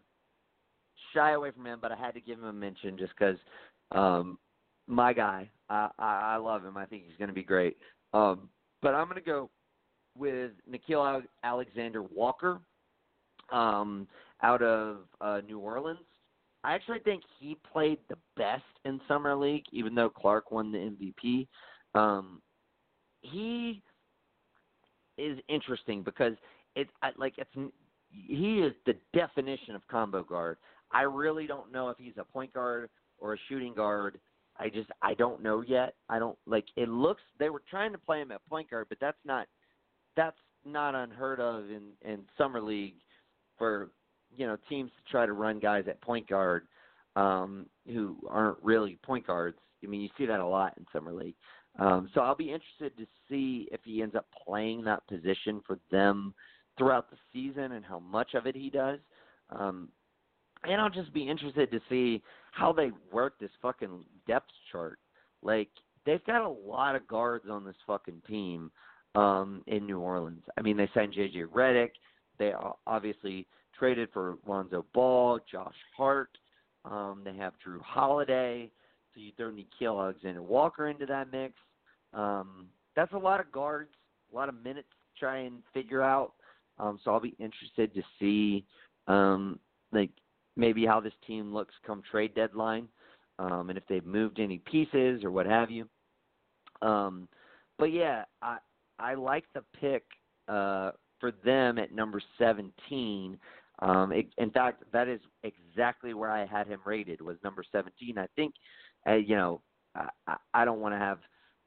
shy 1.14 1.32
away 1.32 1.52
from 1.52 1.66
him. 1.66 1.80
But 1.82 1.94
I 1.94 1.96
had 1.96 2.14
to 2.16 2.22
give 2.22 2.40
him 2.40 2.46
a 2.46 2.54
mention 2.54 2.98
just 2.98 3.14
because 3.18 3.38
um, 3.94 4.38
my 4.88 5.14
guy. 5.14 5.50
I, 5.70 5.90
I 6.00 6.34
I 6.34 6.36
love 6.38 6.64
him. 6.64 6.78
I 6.78 6.86
think 6.86 7.04
he's 7.06 7.18
going 7.18 7.30
to 7.30 7.34
be 7.34 7.44
great. 7.44 7.78
Um, 8.14 8.50
but 8.82 8.94
I'm 8.94 9.08
going 9.08 9.22
to 9.22 9.22
go 9.22 9.50
with 10.18 10.52
Nickeil 10.70 11.22
Alexander 11.44 12.02
Walker 12.02 12.60
um, 13.52 14.08
out 14.42 14.62
of 14.62 14.98
uh, 15.22 15.42
New 15.46 15.60
Orleans. 15.60 16.00
I 16.64 16.74
actually 16.74 17.00
think 17.00 17.24
he 17.40 17.58
played 17.72 18.00
the 18.10 18.18
best 18.36 18.64
in 18.86 19.00
summer 19.08 19.36
league, 19.36 19.64
even 19.72 19.96
though 19.96 20.10
Clarke 20.10 20.52
won 20.52 20.72
the 20.72 20.78
MVP. 20.78 21.48
Um, 21.96 22.42
he 23.22 23.82
is 25.18 25.40
interesting 25.48 26.04
because 26.04 26.34
it's 26.76 26.92
like 27.18 27.34
it's 27.38 27.72
he 28.10 28.60
is 28.60 28.74
the 28.86 28.96
definition 29.14 29.76
of 29.76 29.88
combo 29.88 30.24
guard. 30.24 30.58
I 30.92 31.02
really 31.02 31.48
don't 31.48 31.72
know 31.72 31.90
if 31.90 31.98
he's 31.98 32.14
a 32.18 32.24
point 32.24 32.54
guard 32.54 32.90
or 33.20 33.34
a 33.34 33.38
shooting 33.50 33.74
guard. 33.74 34.20
I 34.60 34.70
just 34.70 34.90
I 35.02 35.14
don't 35.14 35.44
know 35.44 35.62
yet. 35.62 35.96
I 36.10 36.20
don't 36.20 36.38
like 36.46 36.66
it 36.76 36.90
looks 36.90 37.22
they 37.40 37.50
were 37.50 37.64
trying 37.70 37.92
to 37.92 37.98
play 37.98 38.22
him 38.22 38.32
at 38.32 38.46
point 38.50 38.70
guard, 38.70 38.88
but 38.90 38.98
that's 39.00 39.18
not 39.26 39.48
that's 40.16 40.38
not 40.66 40.96
unheard 40.96 41.40
of 41.40 41.66
in 41.70 41.92
in 42.02 42.22
summer 42.38 42.62
league 42.62 42.96
for 43.58 43.92
you 44.36 44.48
know 44.48 44.58
teams 44.70 44.92
to 44.92 45.12
try 45.12 45.26
to 45.26 45.34
run 45.34 45.60
guys 45.60 45.86
at 45.88 46.02
point 46.02 46.28
guard 46.28 46.68
um, 47.16 47.66
who 47.88 48.18
aren't 48.30 48.58
really 48.62 48.98
point 49.04 49.26
guards. 49.26 49.58
I 49.84 49.88
mean, 49.88 50.02
you 50.02 50.10
see 50.18 50.26
that 50.26 50.40
a 50.40 50.46
lot 50.46 50.74
in 50.78 50.86
summer 50.92 51.14
league. 51.14 51.36
Um, 51.80 52.10
so 52.14 52.22
I'll 52.22 52.36
be 52.36 52.52
interested 52.52 52.98
to 52.98 53.06
see 53.30 53.68
if 53.72 53.82
he 53.84 54.02
ends 54.02 54.16
up 54.16 54.26
playing 54.46 54.84
that 54.86 55.06
position 55.08 55.62
for 55.66 55.78
them 55.92 56.34
throughout 56.78 57.10
the 57.12 57.18
season 57.32 57.74
and 57.74 57.86
how 57.86 58.00
much 58.00 58.34
of 58.34 58.48
it 58.48 58.56
he 58.56 58.70
does. 58.70 59.00
Um, 59.52 59.90
and 60.64 60.82
I'll 60.82 60.90
just 60.90 61.14
be 61.14 61.28
interested 61.28 61.72
to 61.72 61.80
see 61.90 62.22
how 62.58 62.74
they 62.74 62.92
work 63.12 63.40
this 63.40 63.52
fucking 63.62 64.04
depth 64.28 64.52
chart. 64.72 65.00
Like 65.44 65.70
they've 66.06 66.24
got 66.26 66.42
a 66.42 66.50
lot 66.50 66.96
of 66.96 67.08
guards 67.08 67.46
on 67.50 67.64
this 67.64 67.76
fucking 67.86 68.22
team 68.28 68.72
um, 69.16 69.64
in 69.68 69.86
New 69.86 70.00
Orleans. 70.00 70.44
I 70.58 70.62
mean, 70.62 70.78
they 70.78 70.90
signed 70.94 71.14
JJ 71.14 71.48
Redick. 71.48 71.92
They 72.40 72.54
obviously 72.86 73.48
traded 73.78 74.10
for 74.12 74.38
Lonzo 74.48 74.86
Ball, 74.94 75.40
Josh 75.52 75.76
Hart. 75.96 76.30
Um, 76.86 77.22
they 77.24 77.36
have 77.36 77.54
Jrue 77.66 77.82
Holiday. 77.82 78.72
So 79.14 79.22
you 79.22 79.32
throw 79.38 79.52
Nickeil 79.52 80.02
Alexander 80.02 80.42
Walker 80.42 80.88
into 80.88 81.06
that 81.08 81.32
mix. 81.32 81.54
Um, 82.14 82.68
that's 82.96 83.14
a 83.14 83.18
lot 83.18 83.40
of 83.40 83.52
guards, 83.52 83.92
a 84.32 84.36
lot 84.36 84.50
of 84.50 84.56
minutes 84.64 84.88
to 84.90 85.20
try 85.20 85.40
and 85.40 85.62
figure 85.74 86.02
out. 86.02 86.34
Um, 86.80 87.00
so 87.04 87.12
I'll 87.12 87.20
be 87.20 87.36
interested 87.40 87.94
to 87.94 88.02
see 88.20 88.66
um, 89.08 89.60
like 89.92 90.12
maybe 90.58 90.86
how 90.86 91.00
this 91.00 91.14
team 91.26 91.54
looks 91.54 91.74
come 91.86 92.02
trade 92.10 92.36
deadline, 92.36 92.88
um, 93.40 93.70
and 93.70 93.78
if 93.78 93.84
they've 93.88 94.06
moved 94.06 94.40
any 94.40 94.58
pieces 94.60 95.24
or 95.24 95.32
what 95.32 95.46
have 95.46 95.72
you. 95.72 95.88
Um, 96.82 97.28
but 97.80 97.94
yeah, 97.94 98.26
I 98.42 98.58
I 99.00 99.14
like 99.14 99.46
the 99.54 99.64
pick 99.80 100.04
uh, 100.48 100.92
for 101.20 101.32
them 101.46 101.78
at 101.78 101.94
number 101.94 102.22
17. 102.38 103.38
Um, 103.80 104.12
it, 104.12 104.28
in 104.38 104.50
fact, 104.50 104.84
that 104.92 105.08
is 105.08 105.20
exactly 105.44 106.14
where 106.14 106.32
I 106.32 106.46
had 106.46 106.68
him 106.68 106.80
rated 106.86 107.22
was 107.22 107.38
number 107.44 107.64
17. 107.72 108.18
I 108.18 108.26
think, 108.36 108.54
uh, 109.08 109.16
you 109.16 109.36
know, 109.36 109.62
I, 109.96 110.38
I 110.54 110.66
don't 110.66 110.80
want 110.80 110.96
to 110.96 111.00
have 111.00 111.20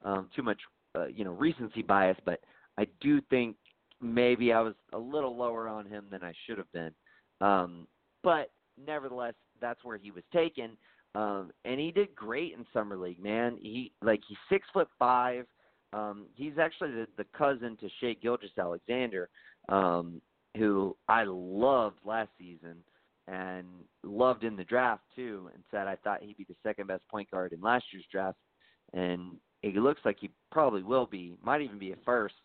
um, 0.03 0.29
too 0.35 0.43
much, 0.43 0.59
uh, 0.95 1.07
you 1.07 1.23
know, 1.23 1.31
recency 1.31 1.81
bias, 1.81 2.17
but 2.25 2.41
I 2.77 2.87
do 2.99 3.21
think 3.29 3.55
maybe 4.01 4.51
I 4.51 4.59
was 4.61 4.73
a 4.93 4.97
little 4.97 5.37
lower 5.37 5.67
on 5.67 5.85
him 5.85 6.05
than 6.11 6.23
I 6.23 6.33
should 6.45 6.57
have 6.57 6.71
been. 6.73 6.91
Um, 7.39 7.87
but 8.23 8.51
nevertheless, 8.77 9.33
that's 9.59 9.83
where 9.83 9.97
he 9.97 10.11
was 10.11 10.23
taken. 10.33 10.77
Um, 11.13 11.51
and 11.65 11.79
he 11.79 11.91
did 11.91 12.15
great 12.15 12.53
in 12.53 12.65
summer 12.73 12.95
league, 12.95 13.21
man. 13.21 13.57
He 13.61 13.91
like 14.01 14.21
he's 14.27 14.37
six 14.49 14.67
foot 14.73 14.87
five. 14.97 15.45
Um, 15.93 16.25
he's 16.35 16.57
actually 16.57 16.91
the, 16.91 17.07
the 17.17 17.25
cousin 17.37 17.77
to 17.81 17.89
Shai 17.99 18.15
Gilgeous-Alexander, 18.21 19.27
um, 19.67 20.21
who 20.55 20.95
I 21.09 21.23
loved 21.25 21.97
last 22.05 22.29
season 22.39 22.77
and 23.27 23.67
loved 24.03 24.45
in 24.45 24.55
the 24.55 24.63
draft 24.63 25.03
too, 25.15 25.49
and 25.53 25.63
said 25.69 25.87
I 25.87 25.97
thought 25.97 26.21
he'd 26.21 26.37
be 26.37 26.45
the 26.45 26.55
second 26.63 26.87
best 26.87 27.05
point 27.09 27.29
guard 27.29 27.51
in 27.51 27.61
last 27.61 27.85
year's 27.91 28.05
draft, 28.09 28.37
and 28.93 29.35
it 29.63 29.75
looks 29.75 30.01
like 30.05 30.17
he 30.19 30.29
probably 30.51 30.81
will 30.81 31.05
be. 31.05 31.33
Might 31.43 31.61
even 31.61 31.77
be 31.77 31.91
a 31.91 31.97
first. 32.05 32.35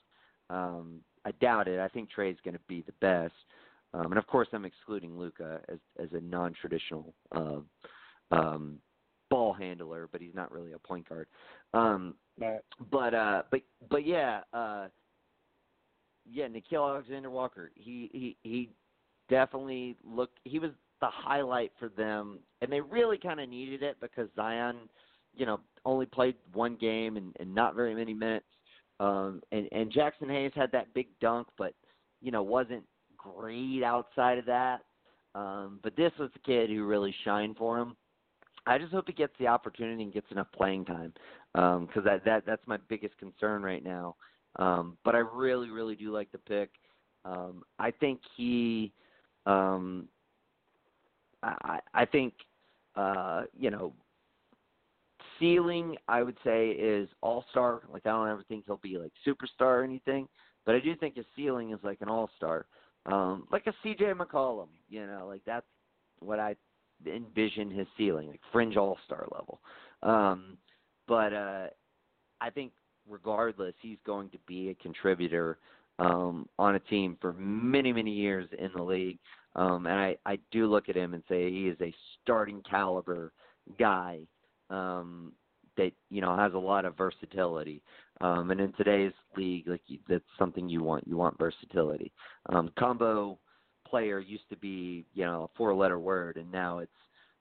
Um, 0.50 1.00
I 1.24 1.32
doubt 1.40 1.68
it. 1.68 1.80
I 1.80 1.88
think 1.88 2.10
Trae's 2.10 2.36
going 2.44 2.54
to 2.54 2.60
be 2.68 2.82
the 2.82 2.92
best. 3.00 3.34
Um, 3.96 4.12
and 4.12 4.18
of 4.18 4.26
course, 4.26 4.48
I'm 4.52 4.64
excluding 4.64 5.18
Luka 5.18 5.60
as 5.68 5.78
as 5.98 6.08
a 6.12 6.20
non-traditional 6.20 7.14
uh, 7.34 7.60
um, 8.30 8.78
ball 9.30 9.52
handler, 9.52 10.08
but 10.12 10.20
he's 10.20 10.34
not 10.34 10.52
really 10.52 10.72
a 10.72 10.78
point 10.78 11.08
guard. 11.08 11.28
Um, 11.72 12.14
right. 12.38 12.60
But 12.90 13.14
uh, 13.14 13.42
but 13.50 13.60
but 13.88 14.06
yeah, 14.06 14.40
uh, 14.52 14.88
yeah, 16.30 16.46
Nickeil 16.46 16.88
Alexander 16.88 17.30
Walker. 17.30 17.70
He 17.74 18.10
he 18.12 18.36
he 18.42 18.70
definitely 19.30 19.96
looked. 20.04 20.38
He 20.44 20.58
was 20.58 20.72
the 21.00 21.08
highlight 21.10 21.72
for 21.78 21.88
them, 21.88 22.40
and 22.60 22.70
they 22.70 22.80
really 22.80 23.18
kind 23.18 23.40
of 23.40 23.48
needed 23.48 23.82
it 23.82 23.96
because 24.00 24.28
Zion, 24.36 24.76
you 25.34 25.46
know, 25.46 25.60
only 25.84 26.06
played 26.06 26.34
one 26.52 26.76
game 26.76 27.16
and, 27.16 27.34
and 27.40 27.54
not 27.54 27.74
very 27.74 27.94
many 27.94 28.12
minutes. 28.12 28.46
Um, 29.00 29.42
and 29.52 29.68
and 29.72 29.90
Jaxson 29.92 30.28
Hayes 30.28 30.52
had 30.54 30.70
that 30.72 30.92
big 30.92 31.06
dunk, 31.20 31.48
but 31.56 31.72
you 32.20 32.30
know 32.30 32.42
wasn't 32.42 32.84
great 33.34 33.82
outside 33.82 34.38
of 34.38 34.46
that. 34.46 34.82
Um, 35.34 35.80
but 35.82 35.96
this 35.96 36.12
was 36.18 36.30
the 36.32 36.38
kid 36.40 36.70
who 36.70 36.86
really 36.86 37.14
shined 37.24 37.56
for 37.56 37.78
him. 37.78 37.96
I 38.66 38.78
just 38.78 38.92
hope 38.92 39.04
he 39.06 39.12
gets 39.12 39.34
the 39.38 39.46
opportunity 39.46 40.02
and 40.02 40.12
gets 40.12 40.30
enough 40.30 40.48
playing 40.56 40.86
time 40.86 41.12
because 41.54 41.96
um, 41.96 42.04
that 42.04 42.24
that 42.24 42.44
that's 42.46 42.66
my 42.66 42.78
biggest 42.88 43.16
concern 43.18 43.62
right 43.62 43.84
now. 43.84 44.16
Um, 44.56 44.96
but 45.04 45.14
I 45.14 45.18
really 45.18 45.70
really 45.70 45.94
do 45.94 46.10
like 46.10 46.32
the 46.32 46.38
pick. 46.38 46.70
Um, 47.24 47.62
I 47.78 47.90
think 47.90 48.20
he, 48.36 48.92
um, 49.44 50.08
I 51.42 51.80
I 51.94 52.04
think 52.06 52.32
uh, 52.96 53.42
you 53.56 53.70
know 53.70 53.92
ceiling 55.38 55.96
I 56.08 56.22
would 56.22 56.36
say 56.44 56.70
is 56.70 57.08
all 57.20 57.44
star. 57.50 57.82
Like 57.92 58.06
I 58.06 58.10
don't 58.10 58.28
ever 58.28 58.44
think 58.48 58.64
he'll 58.66 58.78
be 58.78 58.98
like 58.98 59.12
superstar 59.26 59.80
or 59.80 59.84
anything, 59.84 60.28
but 60.64 60.74
I 60.74 60.80
do 60.80 60.96
think 60.96 61.16
his 61.16 61.26
ceiling 61.36 61.72
is 61.72 61.78
like 61.84 62.00
an 62.00 62.08
all 62.08 62.30
star 62.36 62.66
um, 63.06 63.46
like 63.50 63.66
a 63.66 63.74
C.J. 63.82 64.12
McCollum. 64.14 64.68
You 64.88 65.06
know, 65.06 65.26
like 65.28 65.42
that's 65.46 65.66
what 66.20 66.38
I 66.38 66.56
envision 67.06 67.70
his 67.70 67.86
ceiling, 67.96 68.28
like 68.28 68.40
fringe 68.52 68.76
All 68.76 68.98
Star 69.06 69.26
level. 69.32 69.60
Um, 70.02 70.58
but 71.08 71.32
uh, 71.32 71.66
I 72.40 72.50
think 72.50 72.72
regardless, 73.08 73.74
he's 73.80 73.98
going 74.04 74.30
to 74.30 74.38
be 74.46 74.70
a 74.70 74.74
contributor 74.74 75.58
um, 75.98 76.48
on 76.58 76.74
a 76.74 76.80
team 76.80 77.16
for 77.20 77.32
many, 77.34 77.92
many 77.92 78.12
years 78.12 78.48
in 78.58 78.70
the 78.74 78.82
league. 78.82 79.18
Um, 79.54 79.86
and 79.86 79.98
I, 79.98 80.16
I 80.26 80.38
do 80.50 80.66
look 80.66 80.88
at 80.88 80.96
him 80.96 81.14
and 81.14 81.22
say 81.28 81.50
he 81.50 81.68
is 81.68 81.78
a 81.80 81.94
starting 82.22 82.62
caliber 82.68 83.32
guy 83.78 84.20
um, 84.68 85.32
that 85.76 85.92
you 86.10 86.20
know 86.20 86.36
has 86.36 86.52
a 86.54 86.58
lot 86.58 86.84
of 86.84 86.96
versatility. 86.96 87.82
Um, 88.20 88.50
and 88.50 88.60
in 88.60 88.72
today's 88.72 89.12
league, 89.36 89.68
like 89.68 89.82
that's 90.08 90.24
something 90.38 90.68
you 90.68 90.82
want. 90.82 91.06
You 91.06 91.16
want 91.16 91.38
versatility. 91.38 92.12
Um, 92.48 92.70
combo 92.78 93.38
player 93.86 94.18
used 94.18 94.48
to 94.50 94.56
be 94.56 95.04
you 95.14 95.24
know 95.24 95.44
a 95.44 95.56
four-letter 95.56 95.98
word, 95.98 96.36
and 96.36 96.50
now 96.50 96.78
it's 96.78 96.90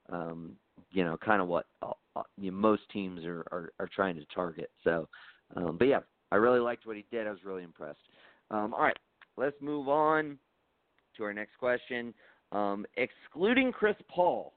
um, 0.09 0.53
you 0.91 1.03
know 1.03 1.17
kind 1.17 1.41
of 1.41 1.47
what 1.47 1.65
uh, 1.81 1.91
uh, 2.15 2.23
you 2.37 2.51
know, 2.51 2.57
most 2.57 2.81
teams 2.91 3.25
are, 3.25 3.45
are 3.51 3.71
are 3.79 3.89
trying 3.93 4.15
to 4.15 4.25
target. 4.33 4.69
So, 4.83 5.07
um, 5.55 5.77
but 5.77 5.87
yeah, 5.87 5.99
I 6.31 6.35
really 6.35 6.59
liked 6.59 6.85
what 6.85 6.97
he 6.97 7.05
did. 7.11 7.27
I 7.27 7.31
was 7.31 7.43
really 7.45 7.63
impressed. 7.63 7.99
Um, 8.51 8.73
all 8.73 8.83
right, 8.83 8.97
let's 9.37 9.55
move 9.61 9.87
on 9.87 10.37
to 11.17 11.23
our 11.23 11.33
next 11.33 11.57
question. 11.57 12.13
Um, 12.51 12.85
excluding 12.97 13.71
Chris 13.71 13.95
Paul, 14.09 14.53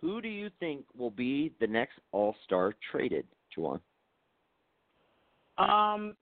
who 0.00 0.20
do 0.20 0.28
you 0.28 0.50
think 0.60 0.84
will 0.96 1.10
be 1.10 1.52
the 1.60 1.66
next 1.66 1.98
All 2.12 2.34
Star 2.44 2.74
traded, 2.90 3.26
Juwan? 3.56 3.80
Um, 5.70 6.14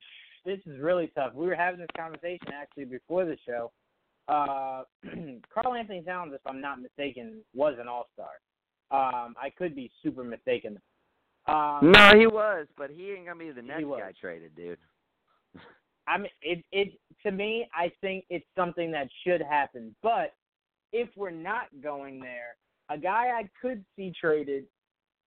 this 0.45 0.59
is 0.67 0.81
really 0.81 1.11
tough. 1.15 1.35
We 1.35 1.47
were 1.47 1.55
having 1.55 1.81
this 1.81 1.89
conversation 1.97 2.49
actually 2.53 2.87
before 2.87 3.25
the 3.25 3.37
show. 3.47 3.73
Uh, 4.29 4.85
Karl-Anthony 5.53 6.03
Towns, 6.03 6.33
if 6.35 6.41
I'm 6.47 6.61
not 6.61 6.81
mistaken, 6.81 7.41
was 7.55 7.75
an 7.81 7.89
All 7.89 8.09
Star. 8.15 8.31
Um, 8.91 9.35
I 9.41 9.51
could 9.57 9.75
be 9.75 9.91
super 10.03 10.25
mistaken. 10.25 10.81
Um, 11.47 11.93
no, 11.93 12.13
he 12.19 12.27
was, 12.27 12.67
but 12.77 12.91
he 12.91 13.13
ain't 13.13 13.27
gonna 13.27 13.39
be 13.39 13.51
the 13.51 13.63
next 13.63 13.85
guy 13.85 14.13
traded, 14.21 14.55
dude. 14.55 14.79
I 16.07 16.19
mean, 16.19 16.31
it 16.43 16.65
it 16.73 16.93
to 17.25 17.33
me, 17.33 17.69
I 17.75 17.91
think 18.01 18.25
it's 18.31 18.47
something 18.57 18.91
that 18.93 19.09
should 19.25 19.41
happen. 19.41 19.95
But 20.03 20.35
if 20.93 21.09
we're 21.17 21.31
not 21.31 21.67
going 21.83 22.21
there, 22.21 22.57
a 22.89 22.99
guy 22.99 23.29
I 23.29 23.49
could 23.61 23.85
see 23.97 24.13
traded, 24.19 24.65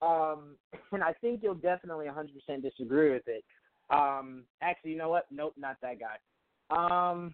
um, 0.02 0.56
and 0.92 1.04
I 1.04 1.14
think 1.22 1.42
you'll 1.42 1.56
definitely 1.56 2.06
100% 2.06 2.62
disagree 2.62 3.12
with 3.12 3.28
it. 3.28 3.44
Um, 3.90 4.44
actually, 4.62 4.92
you 4.92 4.98
know 4.98 5.10
what? 5.10 5.26
Nope, 5.32 5.54
not 5.58 5.78
that 5.82 5.98
guy. 6.00 6.18
Um, 6.70 7.34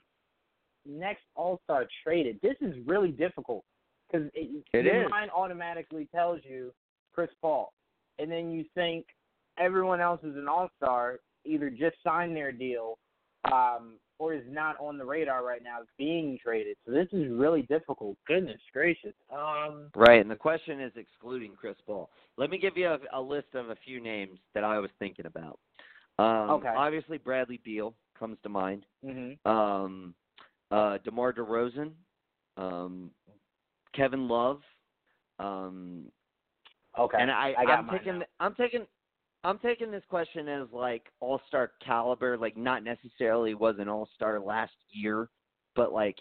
next 0.85 1.23
All 1.35 1.59
Star 1.63 1.85
traded. 2.03 2.39
This 2.41 2.55
is 2.61 2.75
really 2.85 3.11
difficult 3.11 3.63
because 4.11 4.27
it, 4.33 4.63
it 4.73 4.85
your 4.85 5.03
is. 5.05 5.09
mind 5.09 5.31
automatically 5.35 6.07
tells 6.13 6.41
you 6.43 6.73
Chris 7.13 7.29
Paul, 7.41 7.73
and 8.17 8.31
then 8.31 8.51
you 8.51 8.65
think 8.75 9.05
everyone 9.57 10.01
else 10.01 10.21
is 10.23 10.35
an 10.35 10.47
All 10.47 10.69
Star, 10.77 11.19
either 11.45 11.69
just 11.69 11.95
signed 12.03 12.35
their 12.35 12.51
deal, 12.51 12.97
um, 13.51 13.93
or 14.17 14.33
is 14.33 14.43
not 14.49 14.75
on 14.79 14.97
the 14.97 15.05
radar 15.05 15.45
right 15.45 15.63
now, 15.63 15.79
being 15.97 16.37
traded. 16.43 16.75
So 16.85 16.91
this 16.91 17.07
is 17.13 17.31
really 17.31 17.61
difficult. 17.63 18.17
Goodness 18.27 18.59
gracious. 18.73 19.13
Um, 19.31 19.89
right, 19.95 20.19
and 20.19 20.29
the 20.29 20.35
question 20.35 20.81
is 20.81 20.91
excluding 20.95 21.53
Chris 21.59 21.77
Paul. 21.85 22.09
Let 22.37 22.49
me 22.49 22.57
give 22.57 22.75
you 22.75 22.87
a, 22.87 22.99
a 23.13 23.21
list 23.21 23.53
of 23.53 23.69
a 23.69 23.75
few 23.85 24.01
names 24.01 24.39
that 24.53 24.63
I 24.63 24.79
was 24.79 24.89
thinking 24.99 25.25
about. 25.25 25.59
Um, 26.19 26.49
okay. 26.49 26.73
Obviously, 26.75 27.17
Bradley 27.17 27.61
Beal 27.63 27.93
comes 28.17 28.37
to 28.43 28.49
mind. 28.49 28.85
Mm-hmm. 29.05 29.49
Um, 29.49 30.13
uh, 30.69 30.97
DeMar 31.05 31.31
DeRozan, 31.33 31.91
um, 32.57 33.11
Kevin 33.95 34.27
Love. 34.27 34.59
Um, 35.39 36.05
okay. 36.97 37.17
And 37.21 37.31
I, 37.31 37.53
I 37.57 37.63
I'm 37.63 37.89
taking. 37.89 38.19
now. 38.19 38.25
I'm 38.41 38.53
taking. 38.55 38.85
I'm 39.45 39.59
taking 39.59 39.89
this 39.89 40.03
question 40.09 40.49
as 40.49 40.67
like 40.73 41.03
all 41.21 41.39
star 41.47 41.71
caliber, 41.85 42.37
like 42.37 42.57
not 42.57 42.83
necessarily 42.83 43.53
was 43.53 43.75
an 43.79 43.87
all 43.87 44.09
star 44.13 44.37
last 44.41 44.73
year, 44.89 45.29
but 45.77 45.93
like, 45.93 46.17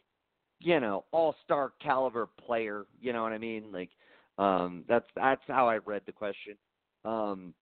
you 0.61 0.79
know, 0.79 1.05
all 1.11 1.35
star 1.45 1.73
caliber 1.83 2.29
player. 2.47 2.87
You 3.01 3.13
know 3.13 3.25
what 3.25 3.33
I 3.33 3.39
mean? 3.39 3.73
Like, 3.73 3.91
um, 4.39 4.85
that's 4.89 5.07
that's 5.17 5.43
how 5.49 5.69
I 5.69 5.79
read 5.79 6.03
the 6.07 6.13
question. 6.13 6.57
Um, 7.05 7.55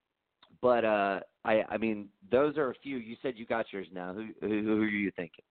but 0.60 0.84
uh, 0.84 1.20
I 1.44 1.62
I 1.68 1.76
mean, 1.78 2.08
those 2.30 2.56
are 2.56 2.70
a 2.70 2.74
few. 2.82 2.96
You 2.98 3.16
said 3.22 3.34
you 3.36 3.46
got 3.46 3.66
yours 3.72 3.86
now. 3.92 4.12
Who 4.12 4.26
who, 4.40 4.62
who 4.62 4.82
are 4.82 4.86
you 4.86 5.10
thinking? 5.16 5.44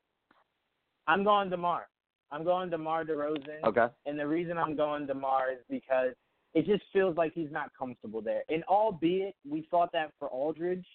I'm 1.08 1.24
going 1.24 1.50
DeMar. 1.50 1.88
I'm 2.32 2.44
going 2.44 2.70
DeMar 2.70 3.06
DeRozan. 3.06 3.63
Okay. 3.63 3.88
And 4.06 4.18
the 4.20 4.28
reason 4.28 4.58
I'm 4.58 4.76
going 4.76 5.06
DeMar 5.06 5.52
is 5.52 5.60
because 5.70 6.13
it 6.54 6.65
just 6.65 6.84
feels 6.91 7.15
like 7.18 7.34
he's 7.34 7.52
not 7.52 7.70
comfortable 7.78 8.22
there. 8.22 8.44
And 8.50 8.63
albeit 8.65 9.36
we 9.48 9.68
thought 9.70 9.91
that 9.91 10.12
for 10.18 10.30
Aldridge, 10.30 10.86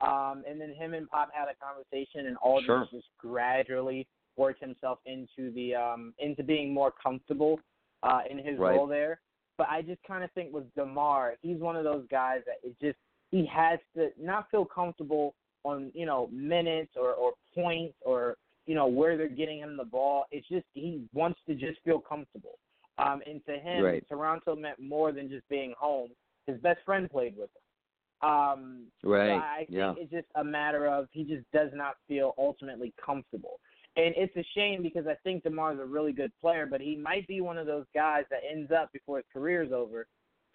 um, 0.00 0.44
and 0.48 0.60
then 0.60 0.72
him 0.74 0.94
and 0.94 1.08
Pop 1.10 1.30
had 1.32 1.48
a 1.48 1.56
conversation, 1.62 2.26
and 2.26 2.36
Aldridge 2.38 2.66
Sure. 2.66 2.88
just 2.90 3.08
gradually 3.18 4.06
worked 4.36 4.60
himself 4.60 5.00
into 5.04 5.50
the 5.52 5.74
um, 5.74 6.14
into 6.18 6.42
being 6.42 6.72
more 6.72 6.92
comfortable 7.02 7.60
uh, 8.04 8.20
in 8.30 8.38
his 8.38 8.58
Right. 8.58 8.76
role 8.76 8.86
there. 8.86 9.20
But 9.56 9.68
I 9.68 9.82
just 9.82 10.00
kind 10.04 10.22
of 10.22 10.30
think 10.32 10.52
with 10.54 10.72
Demar, 10.74 11.34
he's 11.42 11.58
one 11.58 11.74
of 11.74 11.82
those 11.82 12.06
guys 12.08 12.42
that 12.46 12.58
it 12.62 12.78
just 12.80 12.98
he 13.30 13.46
has 13.46 13.78
to 13.96 14.10
not 14.20 14.50
feel 14.50 14.64
comfortable 14.64 15.34
on 15.64 15.90
you 15.94 16.06
know 16.06 16.28
minutes 16.32 16.92
or 16.96 17.12
or 17.12 17.32
points 17.54 17.94
or 18.04 18.36
you 18.66 18.74
know 18.74 18.86
where 18.86 19.16
they're 19.16 19.28
getting 19.28 19.58
him 19.58 19.76
the 19.76 19.84
ball. 19.84 20.24
It's 20.30 20.48
just 20.48 20.66
he 20.74 21.04
wants 21.12 21.40
to 21.46 21.54
just 21.54 21.80
feel 21.84 22.00
comfortable. 22.00 22.58
Um, 22.98 23.22
and 23.26 23.44
to 23.46 23.52
him, 23.58 23.84
Right. 23.84 24.04
Toronto 24.08 24.56
meant 24.56 24.80
more 24.80 25.12
than 25.12 25.28
just 25.28 25.48
being 25.48 25.72
home. 25.78 26.10
His 26.46 26.58
best 26.60 26.80
friend 26.84 27.08
played 27.08 27.36
with 27.36 27.50
him. 27.50 28.28
Um, 28.28 28.86
so 29.04 29.14
I 29.14 29.58
think 29.58 29.70
yeah. 29.70 29.94
it's 29.96 30.10
just 30.10 30.26
a 30.34 30.42
matter 30.42 30.88
of 30.88 31.06
he 31.12 31.22
just 31.22 31.48
does 31.52 31.70
not 31.72 31.94
feel 32.08 32.34
ultimately 32.36 32.92
comfortable. 33.04 33.60
And 33.96 34.12
it's 34.16 34.36
a 34.36 34.44
shame 34.56 34.82
because 34.82 35.06
I 35.06 35.14
think 35.22 35.44
DeMar 35.44 35.74
is 35.74 35.80
a 35.80 35.84
really 35.84 36.12
good 36.12 36.32
player, 36.40 36.66
but 36.66 36.80
he 36.80 36.96
might 36.96 37.26
be 37.28 37.40
one 37.40 37.58
of 37.58 37.66
those 37.66 37.84
guys 37.94 38.24
that 38.30 38.40
ends 38.48 38.72
up 38.72 38.92
before 38.92 39.18
his 39.18 39.26
career's 39.32 39.70
over 39.72 40.06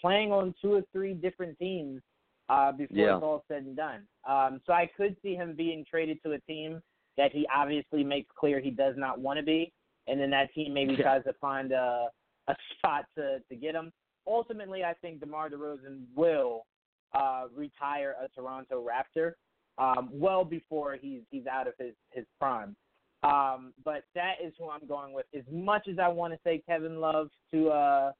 playing 0.01 0.33
on 0.33 0.53
two 0.61 0.73
or 0.73 0.81
three 0.91 1.13
different 1.13 1.57
teams 1.57 2.01
uh, 2.49 2.71
before 2.71 2.97
Yeah. 2.97 3.15
it's 3.15 3.23
all 3.23 3.43
said 3.47 3.63
and 3.63 3.75
done. 3.75 4.07
Um, 4.27 4.61
so 4.65 4.73
I 4.73 4.85
could 4.97 5.15
see 5.21 5.35
him 5.35 5.55
being 5.55 5.85
traded 5.89 6.21
to 6.23 6.33
a 6.33 6.39
team 6.41 6.81
that 7.17 7.31
he 7.31 7.47
obviously 7.53 8.03
makes 8.03 8.29
clear 8.37 8.59
he 8.59 8.71
does 8.71 8.95
not 8.97 9.19
want 9.19 9.37
to 9.37 9.43
be, 9.43 9.71
and 10.07 10.19
then 10.19 10.29
that 10.31 10.53
team 10.53 10.73
maybe 10.73 10.93
Yeah. 10.93 11.03
tries 11.03 11.23
to 11.25 11.33
find 11.33 11.71
a 11.71 12.09
a 12.47 12.55
spot 12.77 13.05
to 13.15 13.39
to 13.49 13.55
get 13.55 13.73
him. 13.75 13.91
Ultimately, 14.27 14.83
I 14.83 14.93
think 14.95 15.19
DeMar 15.21 15.49
DeRozan 15.49 16.05
will 16.15 16.65
uh, 17.13 17.45
retire 17.55 18.15
a 18.21 18.27
Toronto 18.29 18.85
Raptor 18.85 19.33
um, 19.77 20.09
well 20.11 20.43
before 20.43 20.95
he's 20.99 21.21
he's 21.31 21.47
out 21.47 21.67
of 21.67 21.73
his 21.79 21.93
his 22.11 22.25
prime. 22.39 22.75
Um, 23.23 23.73
but 23.85 24.03
that 24.15 24.33
is 24.43 24.53
who 24.59 24.69
I'm 24.69 24.85
going 24.85 25.13
with. 25.13 25.25
As 25.33 25.43
much 25.49 25.87
as 25.87 25.97
I 25.99 26.09
want 26.09 26.33
to 26.33 26.39
say 26.43 26.61
Kevin 26.67 26.99
Love 26.99 27.29
to 27.53 27.69
uh, 27.69 28.11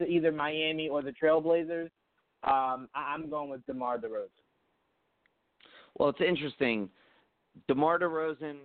to 0.00 0.06
either 0.06 0.32
Miami 0.32 0.88
or 0.88 1.02
the 1.02 1.12
Trailblazers, 1.12 1.90
um, 2.44 2.88
I'm 2.94 3.28
going 3.28 3.50
with 3.50 3.64
DeMar 3.66 3.98
DeRozan. 3.98 4.28
Well, 5.98 6.10
it's 6.10 6.20
interesting. 6.20 6.88
DeMar 7.66 7.98
DeRozan 7.98 8.56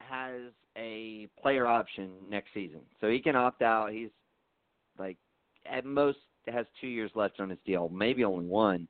has 0.00 0.52
a 0.76 1.28
player 1.40 1.66
option 1.66 2.10
next 2.28 2.48
season, 2.52 2.80
so 3.00 3.08
he 3.08 3.20
can 3.20 3.36
opt 3.36 3.62
out. 3.62 3.92
He's 3.92 4.10
like 4.98 5.16
at 5.70 5.84
most 5.84 6.18
has 6.46 6.66
two 6.80 6.88
years 6.88 7.10
left 7.14 7.40
on 7.40 7.48
his 7.48 7.58
deal, 7.64 7.88
maybe 7.88 8.24
only 8.24 8.46
one. 8.46 8.86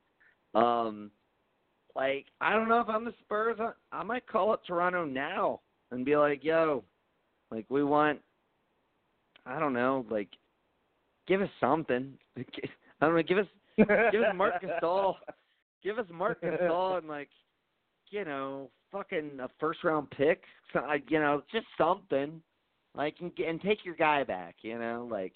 Um, 0.53 1.11
like 1.95 2.25
I 2.41 2.53
don't 2.53 2.67
know 2.67 2.81
if 2.81 2.89
I'm 2.89 3.05
the 3.05 3.13
Spurs, 3.21 3.57
I, 3.59 3.71
I 3.91 4.03
might 4.03 4.27
call 4.27 4.51
up 4.51 4.65
Toronto 4.65 5.05
now 5.05 5.61
and 5.91 6.03
be 6.03 6.17
like, 6.17 6.43
"Yo, 6.43 6.83
like 7.51 7.65
we 7.69 7.83
want, 7.83 8.19
I 9.45 9.59
don't 9.59 9.73
know, 9.73 10.05
like 10.09 10.29
give 11.27 11.41
us 11.41 11.49
something. 11.59 12.13
I 12.37 13.05
don't 13.05 13.15
know, 13.15 13.23
give 13.23 13.37
us 13.37 13.47
give 13.77 14.21
us 14.21 14.35
Mark 14.35 14.61
Gasol, 14.63 15.15
give 15.83 15.99
us 15.99 16.05
Mark 16.11 16.41
Gasol 16.41 16.99
and 16.99 17.07
like, 17.07 17.29
you 18.09 18.25
know, 18.25 18.69
fucking 18.91 19.39
a 19.41 19.49
first 19.59 19.83
round 19.83 20.09
pick, 20.11 20.43
so, 20.73 20.79
I- 20.79 21.03
you 21.07 21.19
know, 21.19 21.43
just 21.51 21.67
something, 21.77 22.41
like 22.95 23.15
and, 23.19 23.31
and 23.39 23.61
take 23.61 23.83
your 23.83 23.95
guy 23.95 24.23
back, 24.23 24.55
you 24.61 24.79
know, 24.79 25.07
like, 25.09 25.33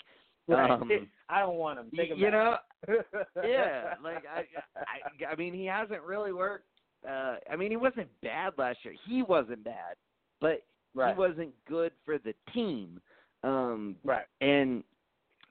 um, 0.49 0.89
I 1.29 1.39
don't 1.41 1.55
want 1.57 1.79
him. 1.79 1.91
Take 1.95 2.09
him 2.09 2.17
you 2.17 2.31
know, 2.31 2.55
yeah, 3.43 3.93
like 4.03 4.23
I, 4.25 4.43
I, 4.77 5.31
I 5.31 5.35
mean, 5.35 5.53
he 5.53 5.65
hasn't 5.65 6.01
really 6.01 6.33
worked. 6.33 6.65
Uh, 7.07 7.35
I 7.49 7.55
mean, 7.55 7.69
he 7.69 7.77
wasn't 7.77 8.07
bad 8.21 8.53
last 8.57 8.79
year. 8.83 8.95
He 9.07 9.23
wasn't 9.23 9.63
bad, 9.63 9.95
but 10.41 10.63
right. 10.93 11.13
he 11.13 11.19
wasn't 11.19 11.51
good 11.67 11.91
for 12.05 12.17
the 12.17 12.33
team. 12.53 12.99
Um, 13.43 13.95
right. 14.03 14.25
and 14.41 14.83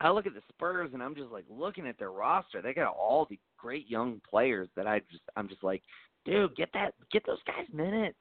I 0.00 0.10
look 0.10 0.26
at 0.26 0.34
the 0.34 0.42
Spurs 0.48 0.90
and 0.94 1.02
I'm 1.02 1.14
just 1.14 1.30
like 1.30 1.44
looking 1.48 1.86
at 1.86 1.98
their 1.98 2.12
roster. 2.12 2.62
They 2.62 2.74
got 2.74 2.94
all 2.94 3.26
the 3.28 3.38
great 3.56 3.88
young 3.88 4.20
players 4.28 4.68
that 4.76 4.86
I 4.86 5.00
just 5.10 5.22
I'm 5.36 5.48
just 5.48 5.64
like, 5.64 5.82
dude, 6.24 6.56
get 6.56 6.70
that 6.74 6.94
get 7.12 7.26
those 7.26 7.42
guys 7.46 7.66
minutes. 7.72 8.18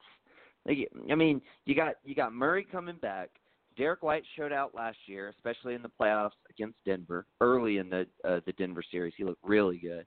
Like 0.66 0.88
I 1.10 1.14
mean, 1.14 1.40
you 1.64 1.74
got 1.74 1.94
you 2.04 2.14
got 2.14 2.32
Murray 2.32 2.66
coming 2.70 2.96
back. 3.00 3.30
Derrick 3.76 4.02
White 4.02 4.24
showed 4.36 4.52
out 4.52 4.74
last 4.74 4.98
year, 5.06 5.28
especially 5.28 5.74
in 5.74 5.82
the 5.82 5.90
playoffs 6.00 6.30
against 6.50 6.78
Denver. 6.84 7.26
Early 7.40 7.78
in 7.78 7.88
the 7.88 8.06
uh, 8.24 8.40
the 8.44 8.52
Denver 8.58 8.82
series, 8.90 9.14
he 9.16 9.24
looked 9.24 9.44
really 9.44 9.78
good. 9.78 10.04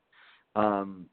Um, 0.56 1.06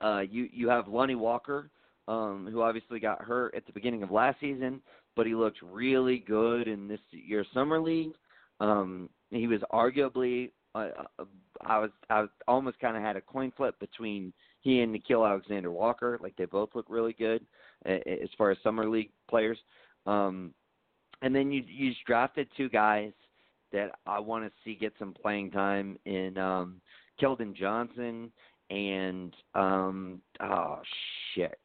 uh, 0.00 0.20
you 0.20 0.48
you 0.52 0.68
have 0.68 0.86
Lonnie 0.86 1.16
Walker, 1.16 1.70
um, 2.06 2.48
who 2.50 2.62
obviously 2.62 3.00
got 3.00 3.22
hurt 3.22 3.54
at 3.56 3.66
the 3.66 3.72
beginning 3.72 4.04
of 4.04 4.12
last 4.12 4.38
season, 4.40 4.80
but 5.16 5.26
he 5.26 5.34
looked 5.34 5.58
really 5.62 6.18
good 6.18 6.68
in 6.68 6.86
this 6.86 7.00
year's 7.10 7.48
summer 7.52 7.80
league. 7.80 8.12
Um, 8.60 9.08
he 9.30 9.46
was 9.46 9.60
arguably, 9.72 10.50
uh, 10.74 10.88
uh, 11.18 11.24
I 11.62 11.78
was 11.78 11.90
I 12.08 12.26
almost 12.48 12.78
kind 12.80 12.96
of 12.96 13.02
had 13.02 13.16
a 13.16 13.20
coin 13.20 13.52
flip 13.56 13.78
between 13.78 14.32
he 14.60 14.80
and 14.80 14.94
Nickeil 14.94 15.28
Alexander 15.28 15.70
Walker. 15.70 16.18
Like 16.22 16.36
they 16.36 16.44
both 16.44 16.70
look 16.74 16.86
really 16.88 17.12
good 17.12 17.44
uh, 17.86 17.98
as 18.06 18.28
far 18.36 18.50
as 18.50 18.58
summer 18.62 18.88
league 18.88 19.10
players. 19.28 19.58
Um, 20.06 20.54
and 21.22 21.34
then 21.34 21.50
you 21.52 21.62
you 21.66 21.90
just 21.90 22.04
drafted 22.06 22.48
two 22.56 22.68
guys 22.68 23.12
that 23.72 23.92
I 24.06 24.18
want 24.18 24.44
to 24.44 24.52
see 24.64 24.74
get 24.74 24.94
some 24.98 25.14
playing 25.14 25.50
time 25.50 25.98
in 26.04 26.36
um, 26.38 26.80
Keldon 27.20 27.54
Johnson 27.54 28.32
and 28.70 29.34
um, 29.54 30.20
oh 30.40 30.80
shit 31.34 31.58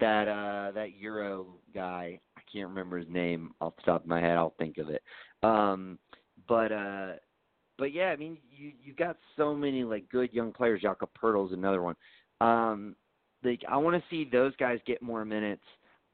that 0.00 0.28
uh 0.28 0.72
that 0.72 0.96
Euro 0.98 1.46
guy 1.74 2.18
I 2.36 2.40
can't 2.52 2.68
remember 2.68 2.98
his 2.98 3.08
name 3.08 3.52
off 3.60 3.76
the 3.76 3.82
top 3.82 4.02
of 4.02 4.08
my 4.08 4.20
head 4.20 4.36
I'll 4.36 4.54
think 4.58 4.78
of 4.78 4.88
it 4.90 5.02
um 5.42 5.98
but 6.48 6.72
uh 6.72 7.12
but 7.78 7.92
yeah 7.92 8.06
I 8.06 8.16
mean 8.16 8.38
you 8.50 8.72
you 8.82 8.92
got 8.94 9.16
so 9.36 9.54
many 9.54 9.84
like 9.84 10.08
good 10.08 10.32
young 10.32 10.52
players. 10.52 10.82
Jakob 10.82 11.10
Poeltl's 11.20 11.52
another 11.52 11.82
one. 11.82 11.96
Um 12.40 12.96
like 13.42 13.62
I 13.68 13.76
want 13.76 13.96
to 13.96 14.02
see 14.08 14.28
those 14.30 14.54
guys 14.56 14.78
get 14.86 15.02
more 15.02 15.24
minutes. 15.24 15.64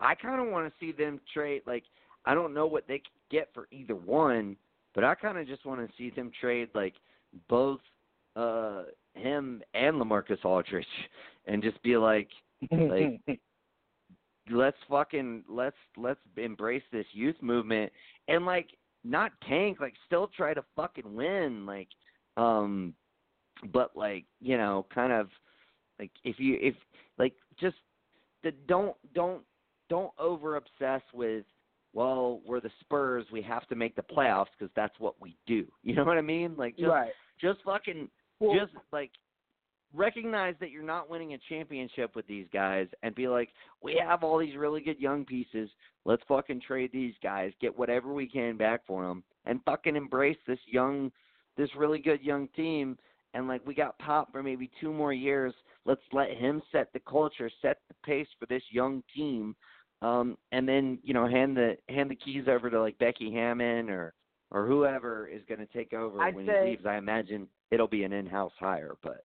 I 0.01 0.15
kind 0.15 0.41
of 0.41 0.49
want 0.49 0.67
to 0.67 0.73
see 0.81 0.93
them 0.93 1.21
trade 1.33 1.63
like 1.67 1.85
I 2.25 2.35
don't 2.35 2.55
know 2.55 2.67
what 2.67 2.87
they 2.89 3.03
get 3.31 3.49
for 3.55 3.69
either 3.71 3.95
one 3.95 4.57
but 4.95 5.05
I 5.05 5.15
kind 5.15 5.39
of 5.39 5.47
just 5.47 5.65
want 5.65 5.81
to 5.87 5.93
see 5.97 6.11
them 6.11 6.31
trade 6.41 6.69
like 6.75 6.95
both 7.49 7.81
uh 8.37 8.85
him 9.15 9.63
and 9.75 9.97
LaMarcus 9.97 10.45
Aldridge 10.45 10.87
and 11.47 11.63
just 11.63 11.83
be 11.83 11.97
like 11.97 12.29
Like, 12.71 13.21
let's 14.51 14.77
fucking 14.89 15.45
let's 15.49 15.77
let's 15.97 16.21
embrace 16.37 16.83
this 16.93 17.07
youth 17.13 17.37
movement. 17.41 17.93
And 18.29 18.45
like 18.45 18.69
not 19.05 19.33
tank 19.49 19.79
like 19.81 19.95
still 20.07 20.29
try 20.37 20.53
to 20.53 20.63
fucking 20.77 21.15
win 21.15 21.65
like 21.65 21.89
um 22.37 22.95
but 23.73 23.97
like 23.97 24.25
you 24.41 24.57
know 24.57 24.87
kind 24.95 25.13
of 25.13 25.29
like 25.99 26.11
if 26.25 26.39
you 26.39 26.59
if 26.61 26.75
like 27.19 27.35
just 27.59 27.77
the 28.43 28.53
don't 28.67 28.97
don't 29.15 29.43
don't 29.89 30.13
over 30.19 30.57
obsess 30.57 31.03
with 31.13 31.45
well 31.93 32.41
we're 32.47 32.61
the 32.61 32.71
spurs 32.81 33.25
we 33.33 33.43
have 33.43 33.67
to 33.69 33.75
make 33.75 33.97
the 33.97 34.03
playoffs 34.03 34.47
because 34.59 34.73
that's 34.77 34.99
what 34.99 35.15
we 35.21 35.37
do 35.47 35.67
you 35.83 35.95
know 35.95 36.05
what 36.05 36.19
i 36.19 36.23
mean 36.23 36.55
like 36.57 36.77
just 36.77 36.89
right. 36.89 37.13
just 37.41 37.59
fucking 37.65 38.09
Well, 38.39 38.55
just 38.59 38.73
like 38.93 39.11
recognize 39.95 40.55
that 40.61 40.71
you're 40.71 40.83
not 40.83 41.11
winning 41.11 41.35
a 41.35 41.39
championship 41.49 42.15
with 42.15 42.27
these 42.27 42.47
guys 42.53 42.87
and 43.03 43.15
be 43.15 43.29
like, 43.29 43.49
we 43.83 44.01
have 44.05 44.23
all 44.23 44.39
these 44.39 44.57
really 44.57 44.81
good 44.81 44.99
young 44.99 45.25
pieces. 45.25 45.69
Let's 46.05 46.23
fucking 46.29 46.63
trade 46.67 46.91
these 46.93 47.15
guys, 47.23 47.53
get 47.61 47.77
whatever 47.77 48.13
we 48.13 48.27
can 48.27 48.57
back 48.57 48.87
for 48.87 49.07
them, 49.07 49.23
and 49.47 49.61
fucking 49.65 49.97
embrace 49.97 50.39
this 50.47 50.59
young, 50.67 51.11
this 51.57 51.71
really 51.77 51.99
good 51.99 52.23
young 52.23 52.49
team. 52.55 52.97
And 53.35 53.49
like 53.49 53.67
we 53.67 53.75
got 53.75 53.99
Pop 53.99 54.33
for 54.33 54.43
maybe 54.43 54.71
two 54.81 54.93
more 54.93 55.13
years. 55.13 55.55
Let's 55.85 56.01
let 56.13 56.31
him 56.31 56.63
set 56.73 56.93
the 56.93 57.01
culture, 57.01 57.51
set 57.63 57.79
the 57.89 57.95
pace 58.05 58.27
for 58.39 58.47
this 58.47 58.63
young 58.71 59.03
team, 59.15 59.55
um, 60.03 60.37
and 60.53 60.69
then 60.69 60.99
you 61.03 61.15
know 61.15 61.29
hand 61.29 61.57
the 61.57 61.77
hand 61.89 62.11
the 62.11 62.17
keys 62.17 62.45
over 62.49 62.71
to 62.71 62.81
like 62.81 62.99
Becky 62.99 63.33
Hammon 63.33 63.89
or 63.89 64.15
or 64.51 64.67
whoever 64.67 65.29
is 65.29 65.43
going 65.49 65.61
to 65.61 65.67
take 65.67 65.93
over 65.93 66.21
I'd 66.21 66.35
when 66.35 66.47
say- 66.47 66.65
he 66.65 66.71
leaves. 66.71 66.87
I 66.87 66.97
imagine 66.97 67.47
it'll 67.71 67.87
be 67.87 68.03
an 68.03 68.13
in-house 68.13 68.53
hire, 68.59 68.95
but 69.03 69.25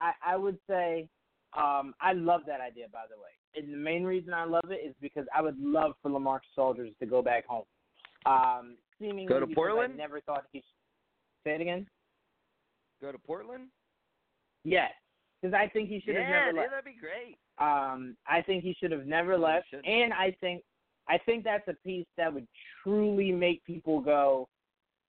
I, 0.00 0.12
I 0.26 0.36
would 0.36 0.58
say 0.68 1.08
Um, 1.56 1.94
I 2.00 2.12
love 2.14 2.42
that 2.46 2.60
idea, 2.60 2.86
by 2.92 3.04
the 3.08 3.16
way. 3.16 3.30
And 3.56 3.72
the 3.72 3.78
main 3.78 4.02
reason 4.02 4.34
I 4.34 4.44
love 4.44 4.70
it 4.70 4.80
is 4.84 4.94
because 5.00 5.26
I 5.32 5.40
would 5.40 5.56
love 5.60 5.92
for 6.02 6.10
LaMarcus 6.10 6.58
Aldridge 6.58 6.94
to 6.98 7.06
go 7.06 7.22
back 7.22 7.46
home. 7.46 7.64
Um, 8.26 8.76
seemingly 8.98 9.26
Go 9.26 9.38
to 9.38 9.46
Portland? 9.46 9.94
I 9.94 9.96
never 9.96 10.20
thought 10.20 10.44
he. 10.52 10.62
Say 11.44 11.54
it 11.54 11.60
again. 11.60 11.86
Go 13.00 13.12
to 13.12 13.18
Portland? 13.18 13.68
Yes, 14.64 14.90
because 15.40 15.54
I 15.54 15.68
think 15.68 15.88
he 15.88 16.00
should 16.00 16.16
have 16.16 16.24
yeah, 16.24 16.46
never 16.46 16.52
left. 16.58 16.70
that'd 16.70 16.84
be 16.84 16.98
great. 16.98 17.36
Um, 17.58 18.16
I 18.26 18.40
think 18.42 18.64
he 18.64 18.74
should 18.80 18.90
have 18.90 19.06
never 19.06 19.36
left, 19.38 19.66
and 19.72 20.12
I 20.12 20.34
think 20.40 20.62
I 21.06 21.18
think 21.18 21.44
that's 21.44 21.68
a 21.68 21.74
piece 21.84 22.06
that 22.16 22.32
would 22.32 22.48
truly 22.82 23.30
make 23.30 23.62
people 23.64 24.00
go, 24.00 24.48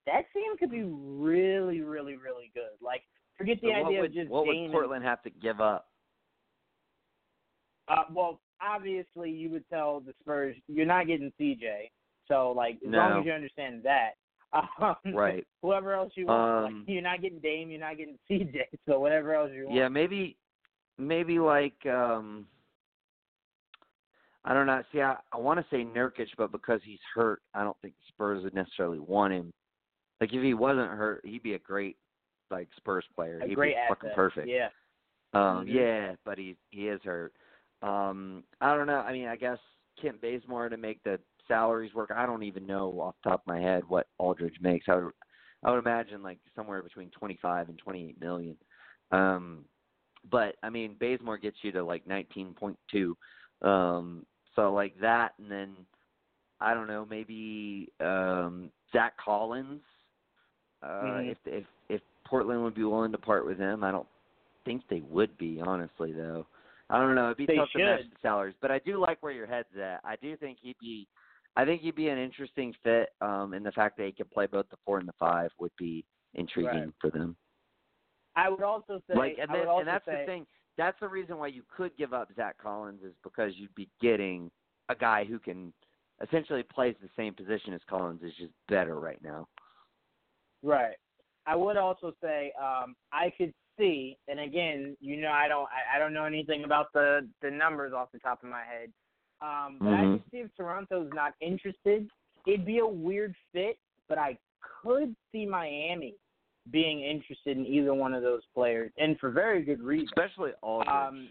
"That 0.05 0.25
team 0.33 0.57
could 0.59 0.69
be 0.69 0.83
really, 0.83 1.81
really, 1.81 2.17
really 2.17 2.51
good." 2.53 2.75
Like, 2.81 3.03
forget 3.37 3.57
the 3.61 3.69
So 3.69 3.85
idea 3.85 4.01
would, 4.01 4.09
of 4.11 4.15
just 4.15 4.29
what 4.29 4.47
would 4.47 4.55
and- 4.55 4.71
Portland 4.71 5.03
have 5.05 5.21
to 5.23 5.29
give 5.29 5.59
up? 5.61 5.87
Uh, 7.87 8.03
well, 8.11 8.39
obviously, 8.61 9.29
you 9.31 9.49
would 9.51 9.67
tell 9.69 9.99
the 9.99 10.13
Spurs 10.21 10.55
you're 10.67 10.85
not 10.87 11.05
getting 11.07 11.31
CJ, 11.39 11.91
so 12.27 12.51
like 12.51 12.75
as 12.83 12.89
No. 12.91 12.97
long 12.97 13.19
as 13.19 13.25
you 13.25 13.31
understand 13.31 13.83
that, 13.83 14.11
um, 14.81 14.95
Right. 15.13 15.45
Whoever 15.61 15.93
else 15.93 16.11
you 16.15 16.25
want, 16.27 16.65
Um, 16.67 16.79
like, 16.79 16.89
you're 16.89 17.01
not 17.03 17.21
getting 17.21 17.39
Dame, 17.39 17.69
you're 17.69 17.79
not 17.79 17.97
getting 17.97 18.17
CJ, 18.29 18.63
so 18.87 18.99
whatever 18.99 19.33
else 19.35 19.51
you 19.53 19.65
want. 19.65 19.75
Yeah, 19.75 19.87
maybe 19.87 20.37
maybe 20.97 21.39
like 21.39 21.85
um 21.85 22.47
I 24.47 24.53
don't 24.53 24.67
know. 24.67 24.83
See, 24.91 25.01
I, 25.01 25.15
I 25.33 25.37
want 25.37 25.59
to 25.59 25.65
say 25.75 25.83
Nurkic, 25.83 26.27
but 26.37 26.51
because 26.51 26.79
he's 26.83 26.99
hurt, 27.15 27.41
I 27.55 27.63
don't 27.63 27.75
think 27.81 27.95
the 27.95 28.03
Spurs 28.09 28.43
would 28.43 28.53
necessarily 28.53 28.99
want 28.99 29.33
him. 29.33 29.51
Like 30.21 30.31
if 30.33 30.43
he 30.43 30.53
wasn't 30.53 30.91
hurt, 30.91 31.21
he'd 31.25 31.41
be 31.41 31.55
a 31.55 31.59
great 31.59 31.97
like 32.51 32.67
Spurs 32.77 33.05
player. 33.15 33.39
a 33.41 33.47
he'd 33.47 33.55
great 33.55 33.73
be 33.73 33.75
asset. 33.77 33.97
fucking 33.97 34.09
perfect. 34.15 34.47
Yeah. 34.47 34.69
Um, 35.33 35.65
Mhm. 35.65 35.67
yeah, 35.67 36.15
but 36.23 36.37
he 36.37 36.55
he 36.69 36.87
is 36.87 37.01
hurt. 37.03 37.33
Um, 37.81 38.43
I 38.61 38.75
don't 38.75 38.87
know. 38.87 38.99
I 38.99 39.11
mean, 39.11 39.27
I 39.27 39.35
guess 39.35 39.59
Kent 40.01 40.21
Bazemore 40.21 40.69
to 40.69 40.77
make 40.77 41.01
the 41.03 41.19
salaries 41.47 41.93
work. 41.93 42.11
I 42.11 42.25
don't 42.25 42.43
even 42.43 42.65
know 42.65 42.99
off 43.01 43.15
the 43.23 43.29
top 43.31 43.41
of 43.41 43.47
my 43.47 43.59
head 43.59 43.83
what 43.87 44.07
Aldridge 44.17 44.59
makes. 44.61 44.87
I 44.89 44.95
would 44.95 45.13
I 45.63 45.71
would 45.71 45.79
imagine 45.79 46.23
like 46.23 46.39
somewhere 46.55 46.81
between 46.81 47.09
twenty 47.11 47.37
five 47.41 47.69
and 47.69 47.77
twenty 47.77 48.07
eight 48.09 48.19
million. 48.21 48.57
Um, 49.11 49.65
but 50.31 50.55
I 50.63 50.69
mean, 50.69 50.95
Bazemore 50.99 51.37
gets 51.37 51.57
you 51.63 51.71
to 51.73 51.83
like 51.83 52.07
nineteen 52.07 52.53
point 52.53 52.77
two. 52.91 53.17
Um, 53.61 54.25
so 54.55 54.73
like 54.73 54.97
that, 55.01 55.33
and 55.39 55.51
then 55.51 55.75
I 56.61 56.73
don't 56.73 56.87
know, 56.87 57.05
maybe 57.05 57.89
um, 57.99 58.71
Zach 58.93 59.17
Collins. 59.17 59.81
Uh, 60.81 60.87
Mhm. 60.87 61.31
If 61.31 61.37
if 61.45 61.65
if 61.89 62.01
Portland 62.25 62.63
would 62.63 62.75
be 62.75 62.83
willing 62.83 63.11
to 63.11 63.17
part 63.17 63.45
with 63.45 63.57
him, 63.57 63.83
I 63.83 63.91
don't 63.91 64.07
think 64.65 64.83
they 64.89 65.01
would 65.01 65.37
be, 65.37 65.61
honestly, 65.63 66.11
though. 66.11 66.45
I 66.89 66.99
don't 66.99 67.15
know. 67.15 67.25
It'd 67.25 67.37
be 67.37 67.45
They 67.45 67.55
tough 67.55 67.69
to 67.73 67.79
match 67.79 68.01
the 68.01 68.17
salaries, 68.21 68.55
but 68.61 68.71
I 68.71 68.79
do 68.79 68.99
like 68.99 69.21
where 69.21 69.31
your 69.31 69.47
head's 69.47 69.69
at. 69.81 70.01
I 70.03 70.15
do 70.21 70.35
think 70.37 70.59
he'd 70.61 70.77
be, 70.79 71.07
I 71.55 71.65
think 71.65 71.81
he'd 71.81 71.95
be 71.95 72.09
an 72.09 72.17
interesting 72.17 72.73
fit. 72.83 73.09
Um, 73.21 73.53
and 73.53 73.65
the 73.65 73.71
fact 73.71 73.97
that 73.97 74.05
he 74.05 74.11
could 74.11 74.29
play 74.29 74.45
both 74.45 74.69
the 74.69 74.77
four 74.85 74.99
and 74.99 75.07
the 75.07 75.13
five 75.19 75.49
would 75.59 75.71
be 75.77 76.05
intriguing 76.35 76.73
Right. 76.73 76.93
for 76.99 77.09
them. 77.09 77.35
I 78.35 78.49
would 78.49 78.61
also 78.61 79.01
say, 79.07 79.15
like, 79.15 79.37
and, 79.39 79.49
then, 79.49 79.67
and 79.67 79.87
that's 79.87 80.05
say, 80.05 80.19
the 80.19 80.25
thing. 80.25 80.45
That's 80.77 80.99
the 80.99 81.07
reason 81.07 81.37
why 81.37 81.47
you 81.47 81.63
could 81.75 81.95
give 81.97 82.13
up 82.13 82.29
Zach 82.35 82.57
Collins 82.61 83.01
is 83.03 83.13
because 83.23 83.53
you'd 83.55 83.73
be 83.75 83.87
getting 84.01 84.51
a 84.89 84.95
guy 84.95 85.23
who 85.23 85.39
can 85.39 85.73
essentially 86.21 86.63
plays 86.63 86.95
the 87.01 87.09
same 87.15 87.33
position 87.33 87.73
as 87.73 87.81
Collins 87.89 88.21
is 88.23 88.33
just 88.37 88.51
better 88.67 88.99
right 88.99 89.21
now. 89.23 89.47
Right. 90.63 90.95
I 91.45 91.55
would 91.55 91.77
also 91.77 92.13
say 92.21 92.51
um, 92.59 92.95
I 93.11 93.31
could 93.37 93.53
see, 93.77 94.17
and 94.27 94.39
again, 94.39 94.97
you 94.99 95.17
know, 95.17 95.31
I 95.31 95.47
don't, 95.47 95.67
I, 95.67 95.95
I 95.95 95.99
don't 95.99 96.13
know 96.13 96.25
anything 96.25 96.63
about 96.63 96.87
the 96.93 97.27
the 97.41 97.51
numbers 97.51 97.93
off 97.93 98.11
the 98.11 98.19
top 98.19 98.43
of 98.43 98.49
my 98.49 98.63
head, 98.63 98.91
um, 99.41 99.77
but 99.79 99.89
I 99.93 100.03
Mhm. 100.05 100.11
could 100.13 100.31
see 100.31 100.37
if 100.37 100.55
Toronto's 100.55 101.11
not 101.13 101.33
interested, 101.41 102.09
it'd 102.47 102.65
be 102.65 102.79
a 102.79 102.87
weird 102.87 103.35
fit, 103.51 103.77
but 104.07 104.17
I 104.17 104.37
could 104.61 105.15
see 105.31 105.45
Miami 105.45 106.15
being 106.71 107.01
interested 107.01 107.57
in 107.57 107.65
either 107.65 107.93
one 107.93 108.13
of 108.13 108.23
those 108.23 108.41
players, 108.53 108.91
and 108.97 109.19
for 109.19 109.29
very 109.29 109.61
good 109.61 109.81
reason. 109.81 110.07
Especially 110.07 110.51
Aldridge. 110.61 110.89
Um, 110.89 111.29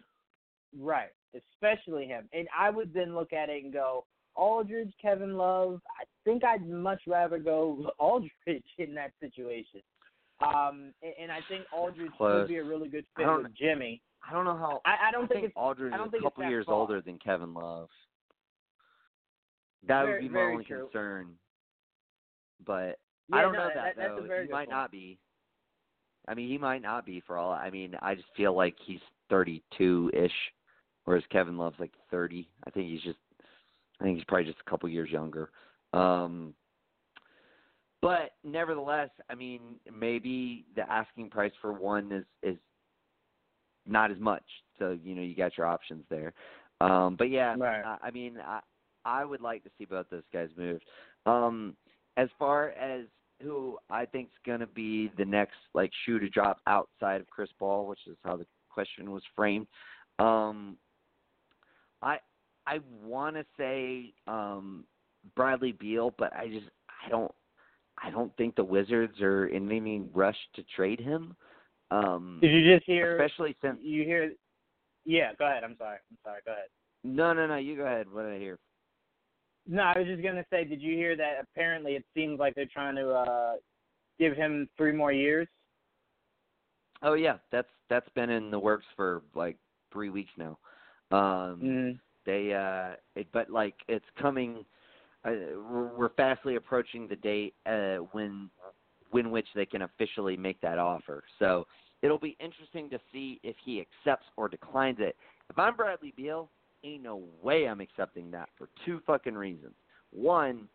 right, 0.78 1.10
especially 1.34 2.06
him. 2.06 2.28
And 2.32 2.46
I 2.56 2.70
would 2.70 2.92
then 2.92 3.14
look 3.14 3.32
at 3.32 3.48
it 3.48 3.64
and 3.64 3.72
go, 3.72 4.04
Aldridge, 4.36 4.92
Kevin 5.00 5.36
Love. 5.36 5.80
I 6.00 6.04
think 6.24 6.44
I'd 6.44 6.68
much 6.68 7.02
rather 7.06 7.38
go 7.38 7.90
Aldridge 7.98 8.64
in 8.78 8.94
that 8.94 9.12
situation. 9.20 9.80
Um, 10.45 10.92
and, 11.03 11.12
and 11.22 11.32
I 11.32 11.40
think 11.49 11.64
Aldridge 11.72 12.11
Close. 12.16 12.40
would 12.42 12.49
be 12.49 12.57
a 12.57 12.64
really 12.64 12.88
good 12.88 13.05
fit 13.16 13.26
with 13.26 13.55
Jimmy. 13.57 14.03
I 14.28 14.32
don't 14.32 14.45
know 14.45 14.57
how. 14.57 14.80
I, 14.86 15.09
I 15.09 15.12
don't 15.12 15.24
I 15.24 15.26
think, 15.26 15.32
think 15.40 15.45
it's 15.47 15.57
Aldridge 15.57 15.92
is 15.92 16.01
a 16.18 16.22
couple 16.22 16.45
years 16.49 16.66
far. 16.66 16.74
older 16.74 17.01
than 17.01 17.18
Kevin 17.18 17.53
Love. 17.55 17.88
That 19.86 20.05
Very- 20.07 20.22
would 20.22 20.28
be 20.28 20.34
my 20.34 20.40
only 20.40 20.64
true. 20.64 20.84
concern. 20.90 21.34
But 22.66 22.99
Yeah, 23.28 23.36
I 23.36 23.42
don't 23.42 23.53
no, 23.53 23.59
know 23.59 23.70
that- 23.74 23.97
that, 23.97 24.16
though. 24.16 24.22
he 24.22 24.28
might 24.49 24.68
point. 24.68 24.70
not 24.70 24.90
be. 24.90 25.18
I 26.26 26.32
mean, 26.34 26.49
he 26.49 26.57
might 26.57 26.80
not 26.80 27.05
be 27.05 27.20
for 27.20 27.36
all. 27.36 27.53
I 27.53 27.68
mean, 27.68 27.95
I 28.01 28.14
just 28.14 28.28
feel 28.34 28.55
like 28.55 28.76
he's 28.86 29.01
32 29.28 30.11
ish, 30.14 30.32
whereas 31.05 31.22
Kevin 31.30 31.59
Love's 31.59 31.78
like 31.78 31.92
30. 32.11 32.49
I 32.66 32.70
think 32.70 32.88
he's 32.88 33.03
just. 33.03 33.18
I 34.01 34.05
think 34.05 34.16
he's 34.16 34.24
probably 34.24 34.47
just 34.47 34.61
a 34.66 34.70
couple 34.70 34.88
years 34.88 35.11
younger. 35.11 35.51
Um, 35.92 36.55
but 38.05 38.32
nevertheless, 38.44 39.09
I 39.30 39.34
mean, 39.34 39.61
maybe 39.90 40.66
the 40.76 40.82
asking 40.92 41.30
price 41.30 41.52
for 41.62 41.72
one 41.72 42.12
is 42.12 42.24
is 42.42 42.59
not 43.86 44.11
as 44.11 44.18
much. 44.18 44.44
So 44.78 44.98
you 45.02 45.14
know, 45.14 45.22
you 45.22 45.34
got 45.34 45.57
your 45.57 45.66
options 45.66 46.05
there. 46.11 46.34
Um, 46.82 47.16
but 47.16 47.30
yeah, 47.30 47.55
Right. 47.57 47.82
I, 47.82 48.09
I 48.09 48.11
mean, 48.11 48.36
I 48.44 48.61
I 49.07 49.24
would 49.24 49.40
like 49.40 49.64
to 49.64 49.70
see 49.78 49.86
both 49.86 50.05
those 50.11 50.22
guys 50.34 50.50
moved. 50.55 50.84
Um, 51.24 51.76
as 52.18 52.28
far 52.38 52.70
as 52.70 53.07
who 53.40 53.78
I 53.88 54.05
think's 54.05 54.34
going 54.44 54.61
to 54.61 54.66
be 54.66 55.11
the 55.16 55.24
next 55.24 55.57
like 55.72 55.90
shoe 56.05 56.18
to 56.18 56.28
drop 56.28 56.59
outside 56.66 57.22
of 57.22 57.30
Chris 57.30 57.48
Paul, 57.59 57.86
which 57.86 58.00
is 58.07 58.18
how 58.22 58.36
the 58.36 58.46
question 58.68 59.12
was 59.12 59.22
framed. 59.34 59.66
Um, 60.18 60.76
I 62.02 62.18
I 62.66 62.80
want 63.02 63.36
to 63.36 63.46
say 63.57 64.12
um, 64.26 64.84
Bradley 65.34 65.72
Beal, 65.72 66.14
but 66.18 66.34
I 66.34 66.48
just 66.48 66.66
I 67.07 67.09
don't 67.09 67.32
I 68.05 68.11
don't 68.11 68.36
think 68.36 68.55
the 68.55 68.64
Wizards 68.64 69.20
are 69.20 69.46
in 69.46 69.70
any 69.70 70.02
rush 70.12 70.36
to 70.57 70.62
trade 70.76 71.00
him. 71.00 71.34
Um, 71.90 72.38
Did 72.40 72.50
you 72.52 72.74
just 72.74 72.86
hear? 72.86 73.16
especially 73.20 73.57
since 73.62 73.78
you 73.82 74.05
hear? 74.05 74.32
Yeah, 75.05 75.32
go 75.38 75.46
ahead. 75.46 75.64
I'm 75.64 75.76
sorry. 75.78 75.98
I'm 76.11 76.18
sorry. 76.24 76.40
Go 76.44 76.52
ahead. 76.52 76.68
no 77.02 77.32
no 77.32 77.46
no 77.46 77.57
you 77.57 77.76
go 77.76 77.84
ahead. 77.84 78.07
What 78.11 78.22
did 78.22 78.34
I 78.34 78.38
hear? 78.38 78.59
No, 79.66 79.82
I 79.82 79.98
was 79.98 80.07
just 80.07 80.22
gonna 80.22 80.44
say, 80.50 80.64
did 80.64 80.82
you 80.82 80.94
hear 80.96 81.16
that? 81.16 81.36
Apparently, 81.40 81.92
it 81.92 82.05
seems 82.14 82.38
like 82.38 82.55
they're 82.55 82.66
trying 82.66 82.96
to 82.96 83.11
uh 83.11 83.55
give 84.18 84.36
him 84.36 84.68
three 84.76 84.92
more 84.92 85.12
years. 85.12 85.48
Oh 87.02 87.14
yeah, 87.14 87.36
that's 87.52 87.68
that's 87.88 88.09
been 88.11 88.30
in 88.30 88.50
the 88.50 88.59
works 88.59 88.86
for 88.96 89.22
like 89.34 89.57
three 89.92 90.11
weeks 90.11 90.32
now. 90.36 90.59
Um, 91.11 91.61
Mm. 91.62 92.00
They 92.26 92.52
uh, 92.55 92.96
it, 93.14 93.28
but 93.32 93.50
like 93.50 93.74
it's 93.88 94.05
coming. 94.18 94.64
Uh, 95.25 95.31
we're, 95.97 96.11
fastly 96.11 96.57
approaching 96.57 97.09
the 97.09 97.16
date 97.16 97.55
uh, 97.66 97.97
when 98.12 98.51
when 99.11 99.31
which 99.31 99.47
they 99.55 99.64
can 99.64 99.83
officially 99.83 100.37
make 100.37 100.61
that 100.61 100.79
offer. 100.79 101.22
So 101.39 101.66
it'll 102.03 102.18
be 102.18 102.37
interesting 102.41 102.91
to 102.91 102.99
see 103.12 103.41
if 103.43 103.57
he 103.64 103.81
accepts 103.81 104.27
or 104.37 104.49
declines 104.49 104.99
it. 105.01 105.16
If 105.49 105.59
I'm 105.59 105.77
Bradley 105.77 106.12
Beal, 106.16 106.51
ain't 106.83 107.03
no 107.03 107.22
way 107.43 107.66
I'm 107.66 107.81
accepting 107.81 108.31
that 108.33 108.49
for 108.59 108.68
two 108.85 109.01
fucking 109.07 109.35
reasons. 109.35 109.75
One, 110.11 110.68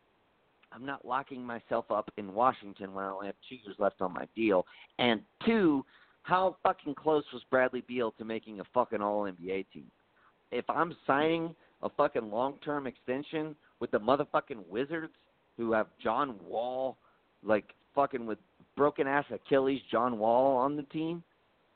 I'm 0.72 0.86
not 0.86 1.06
locking 1.06 1.44
myself 1.44 1.92
up 1.92 2.12
in 2.18 2.34
Washington 2.34 2.94
when 2.94 3.06
I 3.06 3.10
only 3.10 3.28
have 3.28 3.36
two 3.48 3.56
years 3.56 3.76
left 3.78 4.02
on 4.02 4.14
my 4.14 4.26
deal. 4.36 4.66
And 4.98 5.22
two, 5.46 5.86
how 6.24 6.58
fucking 6.64 6.96
close 6.96 7.24
was 7.34 7.44
Bradley 7.50 7.84
Beal 7.88 8.12
to 8.18 8.26
making 8.26 8.60
a 8.60 8.64
fucking 8.74 9.02
All 9.02 9.24
NBA 9.24 9.66
team? 9.74 9.92
If 10.52 10.68
I'm 10.70 10.96
signing 11.06 11.56
a 11.82 11.90
fucking 11.90 12.30
long 12.30 12.56
term 12.64 12.88
extension 12.88 13.56
with 13.80 13.92
the 13.92 14.00
motherfucking 14.00 14.68
Wizards, 14.68 15.14
who 15.58 15.72
have 15.74 15.88
John 16.02 16.36
Wall, 16.48 16.98
like 17.44 17.66
fucking 17.96 18.26
with 18.26 18.40
broken 18.76 19.08
ass 19.08 19.26
Achilles 19.32 19.82
John 19.92 20.20
Wall 20.20 20.58
on 20.58 20.76
the 20.76 20.84
team, 20.84 21.24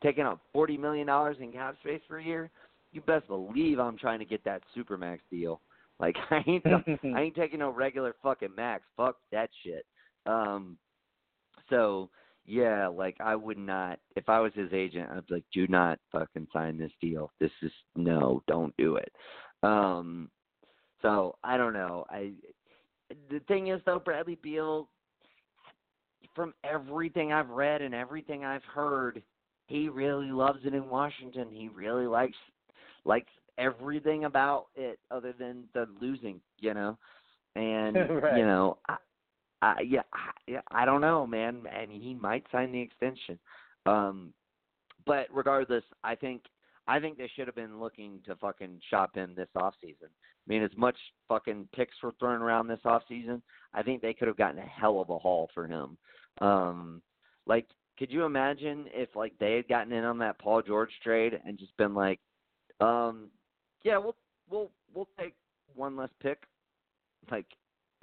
taking 0.02 0.26
up 0.26 0.40
forty 0.52 0.78
million 0.78 1.08
dollars 1.08 1.38
in 1.40 1.52
cap 1.52 1.76
space 1.82 2.02
for 2.08 2.18
a 2.20 2.24
year, 2.24 2.50
you 2.94 3.02
best 3.02 3.28
believe 3.28 3.80
I'm 3.80 3.98
trying 3.98 4.20
to 4.20 4.26
get 4.26 4.44
that 4.46 4.62
supermax 4.76 5.20
deal. 5.30 5.60
Like 6.00 6.16
I 6.30 6.44
ain't 6.48 6.66
I 6.66 7.02
ain't 7.22 7.36
taking 7.36 7.60
no 7.60 7.72
regular 7.72 8.16
fucking 8.24 8.56
max. 8.56 8.84
Fuck 8.96 9.18
that 9.32 9.50
shit. 9.64 9.86
Um 10.26 10.78
so 11.70 12.10
yeah, 12.46 12.88
like 12.88 13.16
I 13.20 13.36
would 13.36 13.58
not 13.58 14.00
if 14.16 14.30
I 14.30 14.40
was 14.40 14.54
his 14.54 14.72
agent, 14.74 15.10
I'd 15.12 15.26
be 15.28 15.36
like, 15.36 15.46
Do 15.54 15.68
not 15.68 16.00
fucking 16.12 16.48
sign 16.54 16.78
this 16.78 16.92
deal. 17.02 17.32
This 17.40 17.52
is 17.62 17.72
no, 17.96 18.44
don't 18.48 18.76
do 18.78 18.96
it. 18.98 19.12
Um 19.64 20.30
so 21.04 21.36
I 21.44 21.58
don't 21.58 21.74
know. 21.74 22.06
I 22.10 22.32
the 23.30 23.40
thing 23.48 23.68
is 23.68 23.80
though, 23.86 24.00
Bradley 24.00 24.40
Beal 24.42 24.88
from 26.34 26.54
everything 26.64 27.32
I've 27.32 27.50
read 27.50 27.82
and 27.82 27.94
everything 27.94 28.44
I've 28.44 28.64
heard, 28.64 29.22
he 29.68 29.90
really 29.90 30.32
loves 30.32 30.60
it 30.66 30.74
in 30.74 30.90
Washington. 30.90 31.48
He 31.52 31.68
really 31.68 32.08
likes 32.08 32.38
likes 33.06 33.32
everything 33.58 34.26
about 34.26 34.68
it 34.76 34.98
other 35.12 35.34
than 35.38 35.66
the 35.74 35.88
losing, 36.02 36.40
you 36.60 36.74
know. 36.74 36.98
And 37.56 37.96
Right. 38.10 38.38
you 38.38 38.46
know, 38.46 38.78
I, 38.90 38.98
I 39.62 39.82
yeah, 39.82 40.02
I, 40.14 40.32
yeah, 40.48 40.62
I 40.72 40.86
don't 40.86 41.02
know, 41.02 41.28
man, 41.28 41.64
and 41.72 41.92
he 41.92 42.16
might 42.16 42.46
sign 42.52 42.72
the 42.72 42.82
extension. 42.82 43.38
Um 43.86 44.34
but 45.06 45.28
regardless, 45.34 45.84
I 46.04 46.16
think 46.16 46.44
I 46.88 47.00
think 47.00 47.18
they 47.18 47.32
should 47.36 47.48
have 47.48 47.56
been 47.56 47.80
looking 47.80 48.20
to 48.26 48.36
fucking 48.36 48.82
shop 48.90 49.16
him 49.16 49.34
this 49.36 49.50
off 49.56 49.74
season. 49.82 50.10
I 50.12 50.46
mean, 50.48 50.64
as 50.64 50.76
much 50.76 50.98
fucking 51.30 51.70
picks 51.74 51.96
were 52.04 52.14
thrown 52.20 52.42
around 52.42 52.68
this 52.68 52.82
off 52.84 53.04
season, 53.08 53.42
I 53.74 53.84
think 53.84 54.02
they 54.02 54.14
could 54.14 54.28
have 54.28 54.38
gotten 54.38 54.60
a 54.60 54.66
hell 54.66 55.00
of 55.00 55.10
a 55.10 55.18
haul 55.18 55.50
for 55.54 55.68
him. 55.68 55.98
Um 56.42 57.02
like 57.46 57.68
could 57.98 58.12
you 58.12 58.26
imagine 58.26 58.86
if 58.94 59.16
like 59.16 59.34
they 59.40 59.56
had 59.56 59.68
gotten 59.68 59.94
in 59.94 60.04
on 60.04 60.18
that 60.20 60.40
Paul 60.40 60.62
George 60.62 60.90
trade 61.04 61.40
and 61.46 61.60
just 61.60 61.76
been 61.78 61.94
like, 61.94 62.20
um, 62.80 63.30
yeah, 63.84 63.98
we'll 63.98 64.16
we'll 64.50 64.72
we'll 64.94 65.10
take 65.20 65.36
one 65.76 65.96
less 65.96 66.10
pick. 66.22 66.44
Like, 67.32 67.46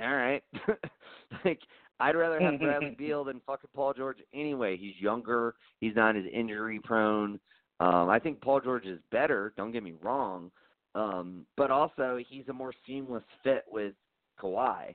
all 0.01 0.15
right. 0.15 0.43
like 1.45 1.61
I'd 1.99 2.17
rather 2.17 2.41
have 2.41 2.59
Bradley 2.61 2.95
Beal 2.97 3.25
than 3.25 3.41
fucking 3.47 3.71
Paul 3.75 3.95
George 3.95 4.19
anyway. 4.33 4.77
He's 4.77 4.95
younger, 5.01 5.55
he's 5.81 5.97
not 5.97 6.17
as 6.17 6.25
injury 6.33 6.81
prone. 6.83 7.41
Um, 7.81 8.11
I 8.11 8.19
think 8.19 8.41
Paul 8.41 8.61
George 8.61 8.87
is 8.87 9.01
better, 9.11 9.53
don't 9.57 9.73
get 9.73 9.83
me 9.83 9.95
wrong. 10.03 10.51
Um, 10.95 11.47
but 11.57 11.71
also 11.71 12.19
he's 12.29 12.49
a 12.49 12.53
more 12.53 12.73
seamless 12.87 13.23
fit 13.43 13.65
with 13.71 13.95
Kawhi. 14.41 14.95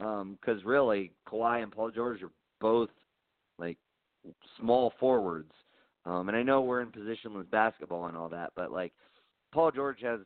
Um, 0.00 0.38
because 0.40 0.64
really 0.64 1.12
Kawhi 1.28 1.62
and 1.62 1.70
Paul 1.70 1.90
George 1.90 2.22
are 2.22 2.30
both 2.60 2.90
like 3.58 3.78
small 4.58 4.92
forwards. 4.98 5.52
Um, 6.04 6.28
and 6.28 6.36
I 6.36 6.42
know 6.42 6.62
we're 6.62 6.80
in 6.80 6.88
positionless 6.88 7.48
basketball 7.50 8.06
and 8.06 8.16
all 8.16 8.28
that, 8.30 8.52
but 8.56 8.72
like 8.72 8.92
Paul 9.52 9.70
George 9.70 10.00
has 10.02 10.20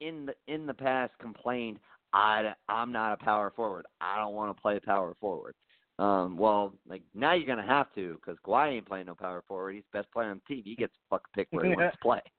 in 0.00 0.26
the 0.26 0.34
in 0.52 0.66
the 0.66 0.74
past 0.74 1.12
complained, 1.20 1.78
I 2.12 2.52
I'm 2.68 2.92
not 2.92 3.14
a 3.14 3.24
power 3.24 3.52
forward. 3.54 3.86
I 4.00 4.18
don't 4.18 4.34
want 4.34 4.54
to 4.54 4.60
play 4.60 4.80
power 4.80 5.14
forward. 5.20 5.54
Um, 6.00 6.38
well, 6.38 6.72
like 6.88 7.02
now 7.14 7.34
you're 7.34 7.46
gonna 7.46 7.66
have 7.66 7.94
to 7.94 8.14
because 8.14 8.38
Kawhi 8.46 8.72
ain't 8.72 8.88
playing 8.88 9.04
no 9.06 9.14
power 9.14 9.44
forward. 9.46 9.74
He's 9.74 9.84
the 9.92 9.98
best 9.98 10.10
player 10.12 10.30
on 10.30 10.40
the 10.48 10.54
team. 10.54 10.64
He 10.64 10.74
gets 10.74 10.94
fucking 11.10 11.26
pick 11.34 11.48
where 11.50 11.66
he 11.66 11.74
wants 11.74 11.94
to 11.94 11.98
play. 12.02 12.20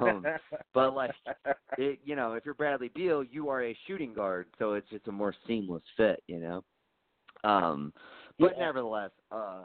Um, 0.00 0.26
but 0.74 0.94
like 0.94 1.14
it, 1.78 1.98
you 2.04 2.14
know, 2.14 2.34
if 2.34 2.44
you're 2.44 2.54
Bradley 2.54 2.90
Beal, 2.94 3.24
you 3.24 3.48
are 3.48 3.64
a 3.64 3.76
shooting 3.86 4.12
guard, 4.12 4.46
so 4.58 4.74
it's 4.74 4.88
just 4.90 5.08
a 5.08 5.12
more 5.12 5.34
seamless 5.46 5.82
fit, 5.96 6.22
you 6.28 6.38
know. 6.38 6.62
Um, 7.42 7.92
but 8.38 8.52
Yeah. 8.56 8.66
nevertheless, 8.66 9.10
uh, 9.32 9.64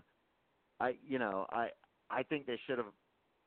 I 0.80 0.96
you 1.06 1.20
know 1.20 1.46
I 1.52 1.70
I 2.10 2.24
think 2.24 2.48
they 2.48 2.60
should 2.66 2.78
have 2.78 2.88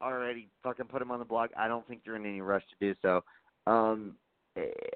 already 0.01 0.49
fucking 0.63 0.87
put 0.87 1.03
him 1.03 1.11
on 1.11 1.19
the 1.19 1.25
block. 1.25 1.51
I 1.57 1.67
don't 1.67 1.87
think 1.89 2.03
you're 2.05 2.17
in 2.17 2.27
any 2.27 2.43
rush 2.43 2.63
to 2.69 2.77
do 2.79 2.95
so. 3.03 3.25
Um, 3.67 4.17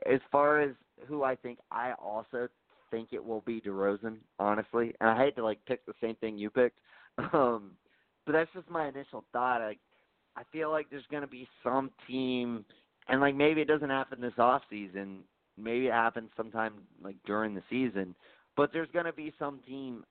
as 0.06 0.20
far 0.30 0.60
as 0.60 0.72
who 1.06 1.24
I 1.24 1.34
think, 1.34 1.58
I 1.70 1.92
also 1.94 2.48
think 2.94 3.08
it 3.12 3.24
will 3.24 3.40
be 3.40 3.60
DeRozan, 3.60 4.16
honestly. 4.38 4.94
And 5.00 5.10
I 5.10 5.16
hate 5.16 5.36
to 5.36 5.44
like 5.44 5.58
pick 5.66 5.84
the 5.86 5.94
same 6.00 6.14
thing 6.16 6.38
you 6.38 6.50
picked, 6.50 6.78
um, 7.32 7.72
but 8.24 8.32
that's 8.32 8.50
just 8.54 8.70
my 8.70 8.88
initial 8.88 9.24
thought. 9.32 9.60
Like, 9.60 9.80
I 10.36 10.42
feel 10.52 10.70
like 10.70 10.86
there's 10.90 11.06
going 11.10 11.22
to 11.22 11.28
be 11.28 11.48
some 11.62 11.90
team, 12.06 12.64
and 13.08 13.20
like 13.20 13.34
maybe 13.34 13.60
it 13.60 13.68
doesn't 13.68 13.90
happen 13.90 14.20
this 14.20 14.32
off 14.38 14.62
season. 14.70 15.20
Maybe 15.56 15.86
it 15.86 15.92
happens 15.92 16.30
sometime 16.36 16.74
like 17.02 17.16
during 17.26 17.54
the 17.54 17.62
season, 17.68 18.14
but 18.56 18.70
there's 18.72 18.88
going 18.92 19.06
to 19.06 19.12
be 19.12 19.32
some 19.38 19.60
team. 19.66 20.04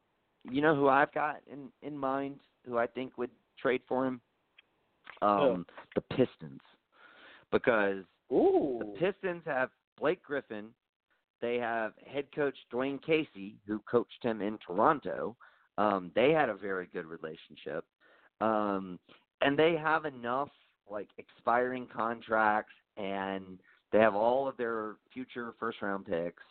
You 0.50 0.62
know 0.62 0.76
who 0.76 0.90
I've 0.90 1.14
got 1.14 1.38
in 1.52 1.70
in 1.82 1.98
mind, 1.98 2.40
who 2.66 2.78
I 2.78 2.88
think 2.88 3.18
would 3.18 3.32
trade 3.60 3.82
for 3.88 4.06
him? 4.06 4.22
Um, 5.22 5.66
the 5.96 6.02
Pistons, 6.02 6.62
because 7.52 8.04
Ooh. 8.32 8.80
the 8.80 8.86
Pistons 9.00 9.44
have 9.46 9.70
Blake 10.00 10.22
Griffin. 10.24 10.66
They 11.44 11.58
have 11.58 11.92
head 12.08 12.28
coach 12.34 12.56
Dwane 12.72 13.04
Casey, 13.04 13.58
who 13.68 13.80
coached 13.80 14.24
him 14.24 14.42
in 14.42 14.58
Toronto. 14.66 15.36
Um, 15.78 16.10
they 16.16 16.32
had 16.32 16.48
a 16.48 16.54
very 16.54 16.88
good 16.94 17.06
relationship, 17.06 17.84
um, 18.40 18.98
and 19.42 19.60
they 19.60 19.76
have 19.76 20.06
enough 20.06 20.48
like 20.90 21.10
expiring 21.18 21.86
contracts, 21.94 22.72
and 22.96 23.60
they 23.92 24.00
have 24.00 24.16
all 24.16 24.48
of 24.48 24.56
their 24.56 24.96
future 25.14 25.54
first 25.60 25.82
round 25.82 26.06
picks. 26.06 26.42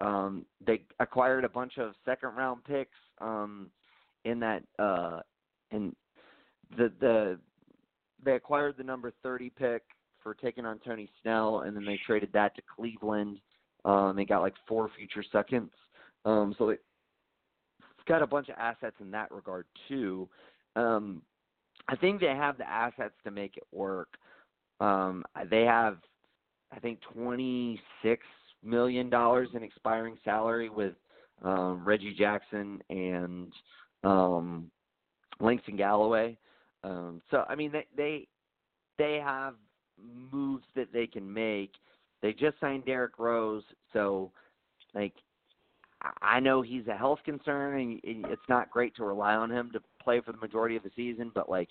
Um, 0.00 0.46
they 0.66 0.84
acquired 1.00 1.44
a 1.44 1.48
bunch 1.50 1.76
of 1.76 1.92
second 2.06 2.30
round 2.30 2.64
picks 2.64 2.96
um, 3.20 3.66
in 4.24 4.40
that 4.40 4.62
uh, 4.78 5.20
in 5.70 5.94
the 6.78 6.90
the 6.98 7.38
they 8.24 8.36
acquired 8.36 8.78
the 8.78 8.84
number 8.84 9.12
30 9.22 9.50
pick 9.50 9.82
for 10.22 10.32
taking 10.32 10.64
on 10.64 10.78
Tony 10.78 11.10
Snell, 11.20 11.60
and 11.60 11.76
then 11.76 11.84
they 11.84 12.00
traded 12.06 12.32
that 12.32 12.56
to 12.56 12.62
Cleveland. 12.74 13.38
Um, 13.84 14.14
they 14.16 14.24
got 14.24 14.42
like 14.42 14.54
four 14.68 14.90
future 14.96 15.24
seconds. 15.32 15.70
Um, 16.24 16.54
so 16.58 16.68
they 16.68 16.76
got 18.06 18.22
a 18.22 18.26
bunch 18.26 18.48
of 18.48 18.56
assets 18.58 18.96
in 19.00 19.10
that 19.12 19.30
regard 19.30 19.66
too. 19.88 20.28
Um, 20.76 21.22
I 21.88 21.96
think 21.96 22.20
they 22.20 22.26
have 22.26 22.58
the 22.58 22.68
assets 22.68 23.14
to 23.24 23.30
make 23.30 23.56
it 23.56 23.66
work. 23.72 24.08
Um, 24.80 25.24
they 25.50 25.62
have, 25.62 25.98
I 26.72 26.78
think, 26.78 27.00
twenty 27.12 27.80
six 28.02 28.22
million 28.62 29.10
dollars 29.10 29.48
in 29.54 29.62
expiring 29.62 30.16
salary 30.24 30.68
with 30.68 30.94
um, 31.42 31.82
Reggie 31.84 32.14
Jackson 32.14 32.82
and 32.90 33.52
um, 34.04 34.70
Langston 35.40 35.76
Galloway. 35.76 36.36
Um, 36.84 37.20
so 37.30 37.44
I 37.48 37.54
mean, 37.54 37.72
they 37.72 37.86
they 37.96 38.26
they 38.98 39.20
have 39.22 39.54
moves 40.32 40.64
that 40.76 40.92
they 40.92 41.06
can 41.06 41.30
make. 41.32 41.72
They 42.22 42.32
just 42.32 42.58
signed 42.60 42.84
Derrick 42.84 43.18
Rose, 43.18 43.64
so 43.92 44.30
like 44.94 45.14
I- 46.22 46.40
know 46.40 46.62
he's 46.62 46.86
a 46.88 46.96
health 46.96 47.20
concern, 47.24 47.80
and 47.80 48.00
and 48.04 48.26
it's 48.26 48.48
not 48.48 48.70
great 48.70 48.94
to 48.96 49.04
rely 49.04 49.34
on 49.34 49.50
him 49.50 49.70
to 49.72 49.80
play 50.02 50.20
for 50.20 50.32
the 50.32 50.38
majority 50.38 50.76
of 50.76 50.82
the 50.82 50.90
season. 50.96 51.30
But 51.34 51.48
like, 51.48 51.68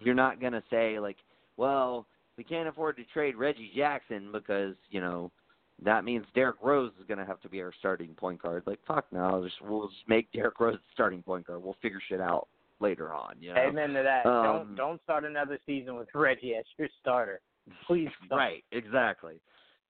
you're 0.00 0.14
not 0.14 0.40
gonna 0.40 0.62
say 0.70 0.98
like, 0.98 1.16
well, 1.56 2.06
we 2.36 2.44
can't 2.44 2.68
afford 2.68 2.96
to 2.96 3.04
trade 3.04 3.36
Reggie 3.36 3.72
Jackson 3.74 4.30
because 4.32 4.74
you 4.90 5.00
know 5.00 5.30
that 5.82 6.04
means 6.04 6.26
Derrick 6.34 6.56
Rose 6.62 6.92
is 6.98 7.06
gonna 7.06 7.24
have 7.26 7.40
to 7.42 7.48
be 7.48 7.62
our 7.62 7.72
starting 7.78 8.14
point 8.14 8.42
guard. 8.42 8.62
Like, 8.66 8.80
fuck 8.86 9.06
no, 9.12 9.44
just 9.44 9.60
we'll 9.62 9.88
just 9.88 10.08
make 10.08 10.30
Derrick 10.32 10.60
Rose 10.60 10.76
the 10.76 10.92
starting 10.92 11.22
point 11.22 11.46
guard. 11.46 11.62
We'll 11.62 11.76
figure 11.82 12.00
shit 12.08 12.20
out 12.20 12.48
later 12.80 13.12
on. 13.14 13.36
You 13.40 13.54
know? 13.54 13.60
Amen 13.60 13.94
to 13.94 14.02
that. 14.02 14.26
Um, 14.26 14.44
don't 14.44 14.76
don't 14.76 15.02
start 15.02 15.24
another 15.24 15.58
season 15.66 15.96
with 15.96 16.08
Reggie 16.14 16.54
as 16.54 16.64
your 16.78 16.88
starter. 17.00 17.40
Please 17.86 18.08
don't. 18.30 18.38
Right, 18.38 18.64
exactly. 18.72 19.40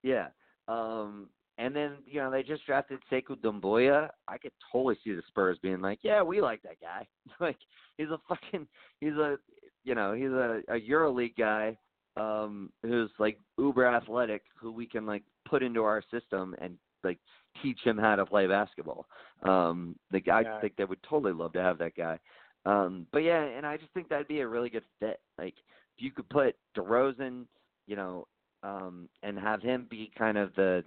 Yeah. 0.03 0.29
Um 0.69 1.29
and 1.59 1.75
then, 1.75 1.97
you 2.05 2.21
know, 2.21 2.31
they 2.31 2.43
just 2.43 2.67
drafted 2.67 2.99
Sekou 3.11 3.37
Doumbouya. 3.37 4.11
I 4.29 4.37
could 4.37 4.53
totally 4.71 4.99
see 5.03 5.13
the 5.15 5.23
Spurs 5.29 5.59
being 5.63 5.81
like, 5.81 6.01
Yeah, 6.03 6.23
we 6.23 6.41
like 6.41 6.63
that 6.63 6.81
guy. 6.81 7.07
like 7.41 7.57
he's 7.97 8.09
a 8.11 8.19
fucking 8.29 8.67
he's 9.01 9.15
a 9.15 9.39
you 9.85 9.95
know, 9.95 10.13
he's 10.13 10.31
a, 10.31 10.61
a 10.69 10.81
EuroLeague 10.81 11.37
guy, 11.39 11.79
um, 12.17 12.73
who's 12.83 13.11
like 13.21 13.39
uber 13.57 13.87
athletic, 13.87 14.43
who 14.61 14.73
we 14.73 14.85
can 14.87 15.07
like 15.07 15.23
put 15.49 15.63
into 15.63 15.85
our 15.85 16.03
system 16.11 16.55
and 16.61 16.77
like 17.05 17.19
teach 17.63 17.79
him 17.85 17.97
how 17.97 18.17
to 18.17 18.27
play 18.27 18.47
basketball. 18.47 19.07
Um 19.43 19.97
the 20.11 20.21
guy 20.21 20.43
Yeah. 20.43 20.57
I 20.57 20.61
think 20.61 20.77
they 20.77 20.85
would 20.85 21.03
totally 21.09 21.33
love 21.33 21.53
to 21.55 21.63
have 21.63 21.79
that 21.79 21.95
guy. 21.97 22.19
Um 22.65 23.07
but 23.13 23.23
yeah, 23.23 23.43
and 23.45 23.65
I 23.65 23.77
just 23.77 23.93
think 23.95 24.09
that'd 24.09 24.29
be 24.29 24.41
a 24.41 24.49
really 24.49 24.69
good 24.71 24.85
fit. 25.01 25.21
Like 25.39 25.55
if 25.97 26.05
you 26.05 26.11
could 26.11 26.29
put 26.29 26.57
DeRozan, 26.77 27.47
you 27.87 27.97
know, 27.97 28.27
um, 28.63 29.09
and 29.23 29.39
have 29.39 29.63
him 29.63 29.87
be 29.89 30.11
kind 30.17 30.39
of 30.39 30.55
the 30.55 30.85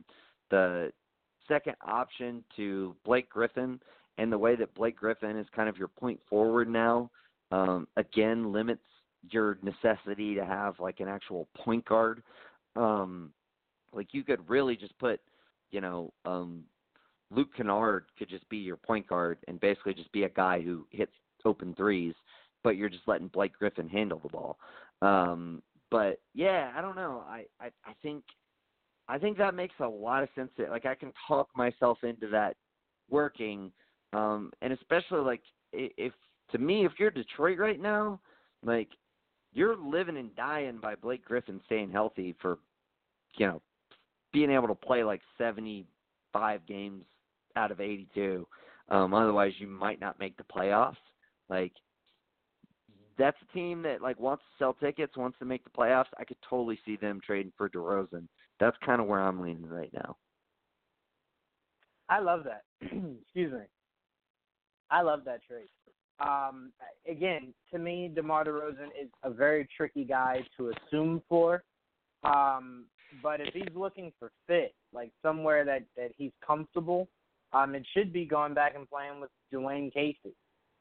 the 0.51 0.91
second 1.47 1.75
option 1.85 2.43
to 2.55 2.95
Blake 3.05 3.29
Griffin, 3.29 3.79
and 4.17 4.31
the 4.31 4.37
way 4.37 4.55
that 4.55 4.73
Blake 4.75 4.97
Griffin 4.97 5.37
is 5.37 5.47
kind 5.55 5.69
of 5.69 5.77
your 5.77 5.87
point 5.87 6.19
forward 6.29 6.69
now, 6.69 7.09
um, 7.51 7.87
again 7.97 8.51
limits 8.51 8.83
your 9.29 9.57
necessity 9.61 10.35
to 10.35 10.45
have 10.45 10.79
like 10.79 10.99
an 10.99 11.07
actual 11.07 11.47
point 11.55 11.85
guard. 11.85 12.23
Um, 12.75 13.31
like 13.93 14.07
you 14.11 14.23
could 14.23 14.47
really 14.49 14.75
just 14.75 14.97
put, 14.99 15.19
you 15.71 15.81
know, 15.81 16.13
um, 16.25 16.63
Luke 17.31 17.49
Kennard 17.55 18.05
could 18.17 18.29
just 18.29 18.47
be 18.49 18.57
your 18.57 18.77
point 18.77 19.07
guard 19.07 19.37
and 19.47 19.59
basically 19.59 19.93
just 19.93 20.11
be 20.11 20.23
a 20.23 20.29
guy 20.29 20.61
who 20.61 20.87
hits 20.91 21.11
open 21.45 21.73
threes, 21.75 22.13
but 22.63 22.75
you're 22.75 22.89
just 22.89 23.07
letting 23.07 23.27
Blake 23.27 23.53
Griffin 23.53 23.87
handle 23.87 24.19
the 24.19 24.29
ball. 24.29 24.57
Um, 25.01 25.61
but 25.91 26.19
yeah, 26.33 26.71
I 26.75 26.81
don't 26.81 26.95
know. 26.95 27.23
I, 27.27 27.45
I 27.59 27.67
I 27.85 27.93
think 28.01 28.23
I 29.07 29.17
think 29.17 29.37
that 29.37 29.55
makes 29.55 29.75
a 29.79 29.87
lot 29.87 30.23
of 30.23 30.29
sense. 30.35 30.51
Like 30.69 30.85
I 30.85 30.95
can 30.95 31.11
talk 31.27 31.49
myself 31.55 31.99
into 32.03 32.27
that 32.27 32.55
working, 33.09 33.71
um, 34.13 34.51
and 34.61 34.73
especially 34.73 35.21
like 35.21 35.41
if 35.73 36.13
to 36.51 36.57
me, 36.57 36.85
if 36.85 36.93
you're 36.97 37.11
Detroit 37.11 37.57
right 37.57 37.79
now, 37.79 38.19
like 38.63 38.89
you're 39.53 39.77
living 39.77 40.17
and 40.17 40.35
dying 40.35 40.79
by 40.81 40.95
Blake 40.95 41.25
Griffin 41.25 41.59
staying 41.65 41.91
healthy 41.91 42.35
for, 42.41 42.59
you 43.37 43.47
know, 43.47 43.61
being 44.31 44.51
able 44.51 44.67
to 44.67 44.75
play 44.75 45.03
like 45.03 45.21
75 45.37 46.65
games 46.67 47.03
out 47.55 47.71
of 47.71 47.81
82. 47.81 48.47
Um, 48.89 49.13
otherwise, 49.13 49.53
you 49.57 49.67
might 49.67 49.99
not 49.99 50.19
make 50.19 50.37
the 50.37 50.43
playoffs. 50.43 50.95
Like 51.49 51.73
that's 53.19 53.37
a 53.47 53.53
team 53.53 53.81
that 53.83 54.01
like 54.01 54.19
wants 54.19 54.43
to 54.43 54.63
sell 54.63 54.73
tickets, 54.73 55.17
wants 55.17 55.37
to 55.39 55.45
make 55.45 55.63
the 55.63 55.69
playoffs, 55.69 56.05
I 56.17 56.23
could 56.23 56.37
totally 56.49 56.79
see 56.85 56.95
them 56.95 57.19
trading 57.23 57.51
for 57.57 57.69
DeRozan. 57.69 58.27
That's 58.59 58.77
kind 58.83 59.01
of 59.01 59.07
where 59.07 59.19
I'm 59.19 59.41
leaning 59.41 59.67
right 59.67 59.91
now. 59.93 60.15
I 62.09 62.19
love 62.19 62.45
that. 62.45 62.63
Excuse 62.81 63.51
me. 63.51 63.65
I 64.89 65.01
love 65.01 65.21
that 65.25 65.41
trade. 65.43 65.67
Um, 66.19 66.71
again, 67.07 67.53
to 67.71 67.77
me, 67.77 68.11
DeMar 68.13 68.45
DeRozan 68.45 68.87
is 68.99 69.09
a 69.23 69.29
very 69.29 69.67
tricky 69.77 70.03
guy 70.03 70.43
to 70.57 70.71
assume 70.71 71.21
for. 71.29 71.63
Um, 72.23 72.85
but 73.21 73.41
if 73.41 73.53
he's 73.53 73.75
looking 73.75 74.11
for 74.17 74.31
fit, 74.47 74.73
like 74.93 75.11
somewhere 75.21 75.63
that 75.65 75.83
that 75.95 76.11
he's 76.17 76.31
comfortable, 76.45 77.07
um, 77.53 77.75
it 77.75 77.85
should 77.93 78.11
be 78.11 78.25
going 78.25 78.53
back 78.53 78.75
and 78.75 78.89
playing 78.89 79.21
with 79.21 79.29
Dwane 79.53 79.93
Casey. 79.93 80.35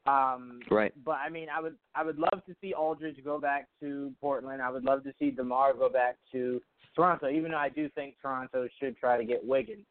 Um, 0.08 0.60
right. 0.70 0.92
But 1.04 1.16
I 1.24 1.28
mean, 1.28 1.48
I 1.54 1.60
would 1.60 1.76
I 1.94 2.02
would 2.02 2.18
love 2.18 2.44
to 2.46 2.54
see 2.60 2.72
Aldridge 2.72 3.22
go 3.24 3.38
back 3.38 3.68
to 3.80 4.12
Portland. 4.20 4.62
I 4.62 4.70
would 4.70 4.84
love 4.84 5.04
to 5.04 5.12
see 5.18 5.30
Demar 5.30 5.74
go 5.74 5.88
back 5.88 6.16
to 6.32 6.60
Toronto, 6.94 7.28
even 7.28 7.50
though 7.50 7.58
I 7.58 7.68
do 7.68 7.88
think 7.90 8.14
Toronto 8.20 8.68
should 8.80 8.96
try 8.96 9.18
to 9.18 9.24
get 9.24 9.44
Wiggins. 9.44 9.86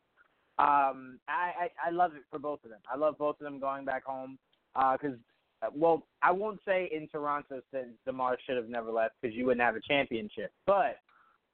Um, 0.60 1.20
I, 1.28 1.52
I 1.60 1.88
I 1.88 1.90
love 1.92 2.16
it 2.16 2.24
for 2.32 2.40
both 2.40 2.64
of 2.64 2.72
them. 2.72 2.80
I 2.92 2.98
love 2.98 3.18
both 3.18 3.40
of 3.40 3.44
them 3.44 3.60
going 3.60 3.86
back 3.86 4.04
home 4.06 4.40
because, 4.74 5.18
uh, 5.62 5.70
well, 5.76 6.04
I 6.24 6.32
won't 6.32 6.60
say 6.66 6.90
in 6.92 7.08
Toronto 7.08 7.62
since 7.72 7.90
Demar 8.06 8.38
should 8.46 8.58
have 8.58 8.70
never 8.70 8.92
left 8.92 9.16
because 9.22 9.36
you 9.36 9.46
wouldn't 9.46 9.62
have 9.62 9.76
a 9.76 9.82
championship, 9.88 10.52
but 10.66 10.98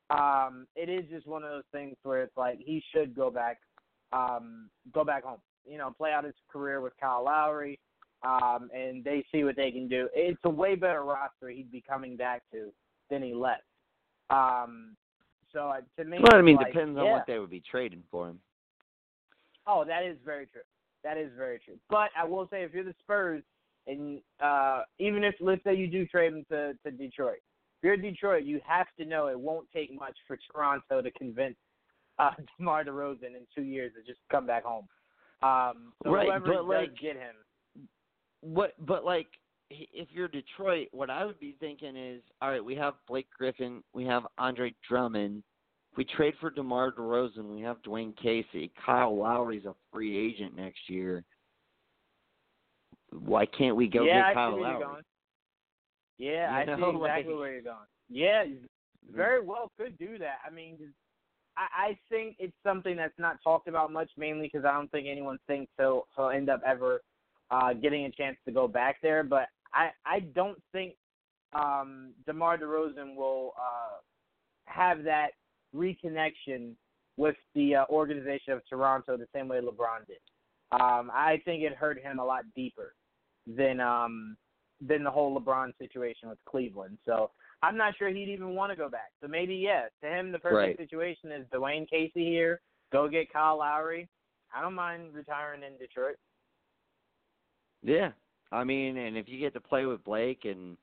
um, 0.10 0.68
it 0.76 0.90
is 0.90 1.04
just 1.10 1.28
one 1.28 1.44
of 1.44 1.50
those 1.50 1.64
things 1.72 1.96
where 2.04 2.24
it's 2.24 2.38
like 2.38 2.60
he 2.60 2.84
should 2.94 3.16
go 3.16 3.30
back, 3.30 3.58
um, 4.14 4.70
go 4.94 5.04
back 5.04 5.24
home. 5.24 5.40
You 5.66 5.78
know, 5.78 5.94
play 5.98 6.12
out 6.12 6.26
his 6.26 6.34
career 6.52 6.82
with 6.82 6.94
Kyle 7.00 7.24
Lowry, 7.24 7.80
um, 8.24 8.70
and 8.74 9.04
they 9.04 9.26
see 9.32 9.44
what 9.44 9.56
they 9.56 9.72
can 9.72 9.88
do. 9.88 10.10
It's 10.14 10.40
a 10.44 10.50
way 10.50 10.76
better 10.76 11.04
roster 11.04 11.50
he'd 11.50 11.72
be 11.72 11.84
coming 11.88 12.16
back 12.16 12.44
to 12.52 12.72
than 13.10 13.22
he 13.22 13.34
left. 13.34 13.64
Um, 14.30 14.96
so 15.52 15.70
uh, 15.70 15.82
to 15.98 16.06
me, 16.06 16.18
well, 16.22 16.40
I 16.40 16.42
mean, 16.42 16.56
like, 16.56 16.68
depends 16.68 16.98
on 16.98 17.06
yeah. 17.06 17.14
what 17.14 17.28
they 17.28 17.38
would 17.40 17.50
be 17.50 17.62
trading 17.70 18.04
for 18.10 18.30
him. 18.30 18.40
Oh, 19.68 19.86
that 19.86 20.04
is 20.04 20.18
very 20.26 20.48
true. 20.48 20.62
That 21.04 21.18
is 21.18 21.32
very 21.38 21.60
true. 21.64 21.76
But 21.90 22.10
I 22.18 22.26
will 22.26 22.48
say, 22.50 22.64
if 22.64 22.74
you're 22.74 22.84
the 22.84 22.96
Spurs, 23.02 23.44
and 23.88 24.22
uh, 24.44 24.82
even 25.00 25.24
if 25.24 25.36
let's 25.42 25.64
say 25.64 25.76
you 25.76 25.88
do 25.88 26.06
trade 26.06 26.34
him 26.34 26.46
to, 26.50 26.74
to 26.86 26.92
Detroit, 26.92 27.40
if 27.78 27.84
you're 27.84 27.98
Detroit, 27.98 28.44
you 28.44 28.62
have 28.66 28.88
to 28.98 29.06
know 29.06 29.28
it 29.28 29.40
won't 29.40 29.68
take 29.74 29.94
much 29.94 30.16
for 30.28 30.38
Toronto 30.52 31.02
to 31.02 31.12
convince 31.12 31.56
uh, 32.20 32.32
DeMar 32.58 32.86
DeRozan 32.86 33.36
in 33.36 33.46
two 33.56 33.64
years 33.64 33.92
to 33.96 34.10
just 34.10 34.22
come 34.32 34.48
back 34.48 34.64
home. 34.64 34.88
Um, 35.42 35.92
so 36.04 36.12
Right, 36.12 36.28
whoever 36.28 36.46
but, 36.46 36.54
does 36.54 36.66
like- 36.66 36.98
get 37.00 37.18
him, 37.18 37.36
What, 38.44 38.74
but 38.86 39.06
like, 39.06 39.28
if 39.70 40.10
you're 40.12 40.28
Detroit, 40.28 40.90
what 40.92 41.10
I 41.10 41.26
would 41.26 41.40
be 41.40 41.56
thinking 41.60 41.96
is, 41.96 42.22
all 42.42 42.50
right, 42.50 42.64
we 42.64 42.76
have 42.76 42.96
Blake 43.08 43.28
Griffin, 43.36 43.82
we 43.94 44.06
have 44.06 44.24
Andre 44.38 44.74
Drummond. 44.88 45.44
We 45.96 46.04
trade 46.06 46.34
for 46.42 46.50
DeMar 46.50 46.94
DeRozan, 46.94 47.56
we 47.56 47.62
have 47.62 47.82
Dwane 47.84 48.16
Casey. 48.18 48.72
Kyle 48.84 49.16
Lowry's 49.16 49.66
a 49.66 49.76
free 49.92 50.18
agent 50.18 50.56
next 50.56 50.90
year. 50.90 51.24
Why 53.12 53.46
can't 53.46 53.76
we 53.76 53.88
go 53.88 54.04
yeah, 54.04 54.30
get 54.30 54.34
Kyle 54.34 54.60
Lowry? 54.60 55.04
Yeah, 56.18 56.50
You 56.50 56.56
I 56.58 56.66
know, 56.66 56.76
see 56.92 56.98
exactly 56.98 57.32
like- 57.34 57.40
where 57.40 57.54
you're 57.54 57.62
going. 57.62 57.78
Yeah, 58.10 58.44
you 58.44 58.58
very 59.12 59.42
well 59.42 59.72
could 59.80 59.98
do 59.98 60.18
that. 60.18 60.38
I 60.46 60.50
mean, 60.54 60.78
I, 61.58 61.90
I 61.90 61.98
think 62.10 62.36
it's 62.40 62.54
something 62.64 62.96
that's 62.96 63.18
not 63.18 63.38
talked 63.44 63.68
about 63.68 63.92
much, 63.92 64.10
mainly 64.18 64.50
because 64.52 64.66
I 64.66 64.74
don't 64.74 64.92
think 64.92 65.08
anyone 65.10 65.38
thinks 65.48 65.72
he'll 65.78 66.04
he'll 66.16 66.30
end 66.30 66.50
up 66.50 66.62
ever 66.66 67.02
uh, 67.54 67.74
getting 67.74 68.06
a 68.06 68.12
chance 68.12 68.38
to 68.46 68.52
go 68.52 68.68
back 68.68 68.98
there. 69.02 69.24
But 69.24 69.48
I 69.74 69.90
I 70.06 70.20
don't 70.20 70.62
think 70.72 70.96
um, 71.54 72.14
DeMar 72.26 72.58
DeRozan 72.58 73.16
will 73.16 73.54
uh, 73.58 73.98
have 74.66 75.04
that 75.04 75.30
reconnection 75.76 76.72
with 77.18 77.36
the 77.54 77.76
uh, 77.76 77.86
organization 77.90 78.54
of 78.54 78.62
Toronto 78.68 79.18
the 79.18 79.28
same 79.34 79.48
way 79.48 79.60
LeBron 79.60 80.08
did. 80.08 80.18
Um, 80.72 81.12
I 81.14 81.40
think 81.46 81.62
it 81.64 81.76
hurt 81.76 82.02
him 82.02 82.18
a 82.18 82.26
lot 82.26 82.44
deeper 82.56 82.96
than 83.46 83.80
um, 83.80 84.36
than 84.82 85.04
the 85.04 85.12
whole 85.12 85.40
LeBron 85.40 85.78
situation 85.78 86.30
with 86.30 86.40
Cleveland. 86.50 86.98
So 87.06 87.30
I'm 87.62 87.78
not 87.78 87.94
sure 87.98 88.10
he'd 88.10 88.30
even 88.30 88.56
want 88.56 88.72
to 88.72 88.76
go 88.76 88.90
back. 88.90 89.12
So 89.22 89.28
maybe 89.28 89.56
yes, 89.56 89.92
to 90.02 90.10
him 90.10 90.32
the 90.32 90.40
perfect 90.40 90.80
Right. 90.80 90.90
situation 90.90 91.32
is 91.32 91.46
Dwane 91.54 91.88
Casey 91.88 92.26
here. 92.26 92.62
Go 92.92 93.08
get 93.08 93.32
Kyle 93.32 93.60
Lowry. 93.60 94.10
I 94.56 94.62
don't 94.62 94.74
mind 94.74 95.14
retiring 95.14 95.62
in 95.64 95.78
Detroit. 95.78 96.16
Yeah, 97.84 98.12
I 98.52 98.64
mean, 98.64 98.98
and 98.98 99.18
if 99.18 99.28
you 99.28 99.40
get 99.40 99.54
to 99.54 99.60
play 99.60 99.86
with 99.86 100.04
Blake, 100.04 100.46
and 100.46 100.78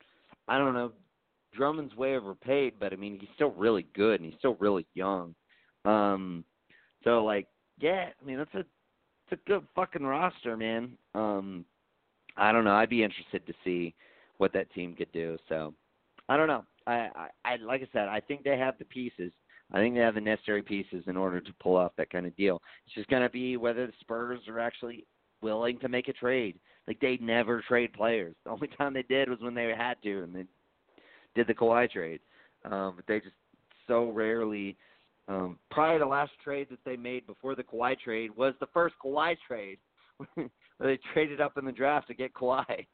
I 0.49 0.59
don't 0.59 0.75
know, 0.75 0.93
Drummond's 1.57 1.97
way 1.97 2.17
overpaid, 2.17 2.75
but 2.79 2.93
I 2.93 2.97
mean, 2.97 3.19
he's 3.19 3.31
still 3.35 3.53
really 3.53 3.87
good, 3.95 4.21
and 4.21 4.31
he's 4.31 4.39
still 4.39 4.57
really 4.61 4.87
young. 4.95 5.35
Um, 5.85 6.45
so 7.05 7.25
like, 7.25 7.47
yeah, 7.79 8.11
I 8.21 8.25
mean, 8.27 8.39
that's 8.39 8.55
a 8.55 8.61
it's 8.61 9.41
a 9.41 9.49
good 9.49 9.65
fucking 9.75 10.05
roster, 10.05 10.57
man. 10.57 10.93
Um, 11.15 11.65
I 12.37 12.53
don't 12.53 12.65
know. 12.65 12.75
I'd 12.75 12.91
be 12.91 13.03
interested 13.03 13.47
to 13.47 13.55
see 13.65 13.95
what 14.39 14.53
that 14.53 14.73
team 14.73 14.95
could 14.95 15.13
do. 15.13 15.37
So, 15.49 15.75
I 16.29 16.37
don't 16.37 16.49
know. 16.49 16.65
I, 16.87 17.09
I, 17.15 17.29
I 17.45 17.57
like 17.57 17.83
I 17.83 17.89
said, 17.93 18.09
I 18.09 18.21
think 18.21 18.43
they 18.43 18.59
have 18.59 18.79
the 18.79 18.85
pieces. 18.87 19.33
I 19.73 19.79
think 19.79 19.95
they 19.95 20.01
have 20.01 20.15
the 20.15 20.21
necessary 20.21 20.63
pieces 20.63 21.05
in 21.07 21.17
order 21.17 21.41
to 21.41 21.53
pull 21.63 21.77
off 21.77 21.93
that 21.97 22.11
kind 22.11 22.27
of 22.27 22.37
deal. 22.37 22.61
It's 22.87 22.95
just 22.95 23.09
going 23.09 23.23
to 23.23 23.29
be 23.29 23.57
whether 23.57 23.87
the 23.87 23.93
Spurs 24.01 24.41
are 24.49 24.59
actually 24.59 25.07
willing 25.43 25.79
to 25.79 25.89
make 25.89 26.09
a 26.09 26.13
trade. 26.13 26.59
Like 26.91 26.99
they 26.99 27.19
never 27.25 27.63
trade 27.69 27.93
players. 27.93 28.35
The 28.45 28.51
only 28.51 28.67
time 28.67 28.95
they 28.95 29.05
did 29.05 29.29
was 29.29 29.39
when 29.41 29.55
they 29.55 29.73
had 29.79 29.95
to, 30.03 30.25
and 30.25 30.35
they 30.35 30.45
did 31.37 31.47
the 31.47 31.55
Kawhi 31.55 31.89
trade. 31.89 32.19
Um, 32.65 32.95
but 32.97 33.05
they 33.07 33.21
just 33.21 33.37
so 33.87 34.11
rarely. 34.11 34.77
Um, 35.29 35.61
to 35.73 35.99
the 36.01 36.05
last 36.05 36.33
trade 36.43 36.67
that 36.71 36.81
they 36.85 36.97
made 36.97 37.29
before 37.29 37.55
the 37.55 37.63
Kawhi 37.63 37.97
trade 37.97 38.33
was 38.37 38.55
the 38.59 38.67
first 38.75 38.97
Kawhi 39.05 39.37
trade. 39.47 39.79
where 40.35 40.49
they 40.81 40.99
traded 41.15 41.41
up 41.41 41.57
in 41.59 41.65
the 41.65 41.71
draft 41.71 42.09
to 42.09 42.15
get 42.15 42.35
Kawhi. 42.35 42.89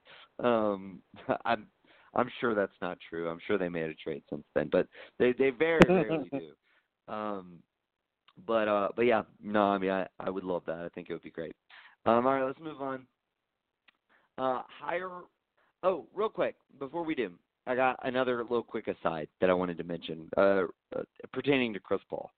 Um, 0.44 1.00
I'm 1.46 1.66
I'm 2.12 2.30
sure 2.38 2.54
that's 2.54 2.76
not 2.82 2.98
true. 3.08 3.30
I'm 3.30 3.40
sure 3.46 3.56
they 3.56 3.70
made 3.70 3.88
a 3.88 3.94
trade 3.94 4.24
since 4.28 4.44
then, 4.54 4.68
but 4.70 4.88
they 5.18 5.32
they 5.38 5.48
very 5.48 5.88
rarely 5.88 6.28
do. 6.30 6.50
Um, 7.08 7.60
but 8.48 8.66
uh, 8.66 8.88
but 8.96 9.02
yeah, 9.02 9.22
no, 9.40 9.62
I 9.62 9.78
mean 9.78 9.90
I 9.90 10.08
I 10.18 10.28
would 10.28 10.42
love 10.42 10.64
that. 10.66 10.80
I 10.80 10.88
think 10.88 11.08
it 11.08 11.12
would 11.12 11.22
be 11.22 11.30
great. 11.30 11.54
Um, 12.04 12.26
all 12.26 12.34
right, 12.34 12.44
let's 12.44 12.58
move 12.58 12.82
on. 12.82 13.06
Uh, 14.38 14.62
higher. 14.68 15.10
Oh, 15.82 16.06
real 16.14 16.28
quick 16.28 16.56
before 16.78 17.04
we 17.04 17.14
do, 17.14 17.32
I 17.66 17.74
got 17.74 17.98
another 18.02 18.42
little 18.42 18.62
quick 18.62 18.88
aside 18.88 19.28
that 19.40 19.50
I 19.50 19.54
wanted 19.54 19.78
to 19.78 19.84
mention 19.84 20.28
uh, 20.36 20.64
uh, 20.94 21.02
pertaining 21.32 21.72
to 21.74 21.80
Chris 21.80 22.00
Paul. 22.08 22.30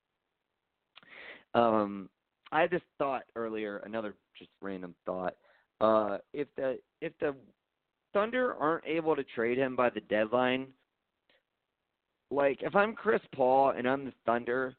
Um, 1.55 2.09
I 2.53 2.63
had 2.63 2.71
this 2.71 2.83
thought 2.99 3.25
earlier, 3.37 3.79
another 3.79 4.15
just 4.39 4.51
random 4.61 4.95
thought. 5.05 5.35
Uh, 5.81 6.19
if 6.33 6.49
the 6.57 6.79
if 7.01 7.13
the 7.21 7.35
Thunder 8.13 8.55
aren't 8.55 8.87
able 8.87 9.15
to 9.15 9.23
trade 9.23 9.59
him 9.59 9.77
by 9.77 9.91
the 9.91 10.01
deadline, 10.03 10.69
like 12.31 12.63
if 12.63 12.75
I'm 12.75 12.95
Chris 12.95 13.21
Paul 13.35 13.71
and 13.71 13.89
I'm 13.89 14.05
the 14.07 14.13
Thunder, 14.25 14.75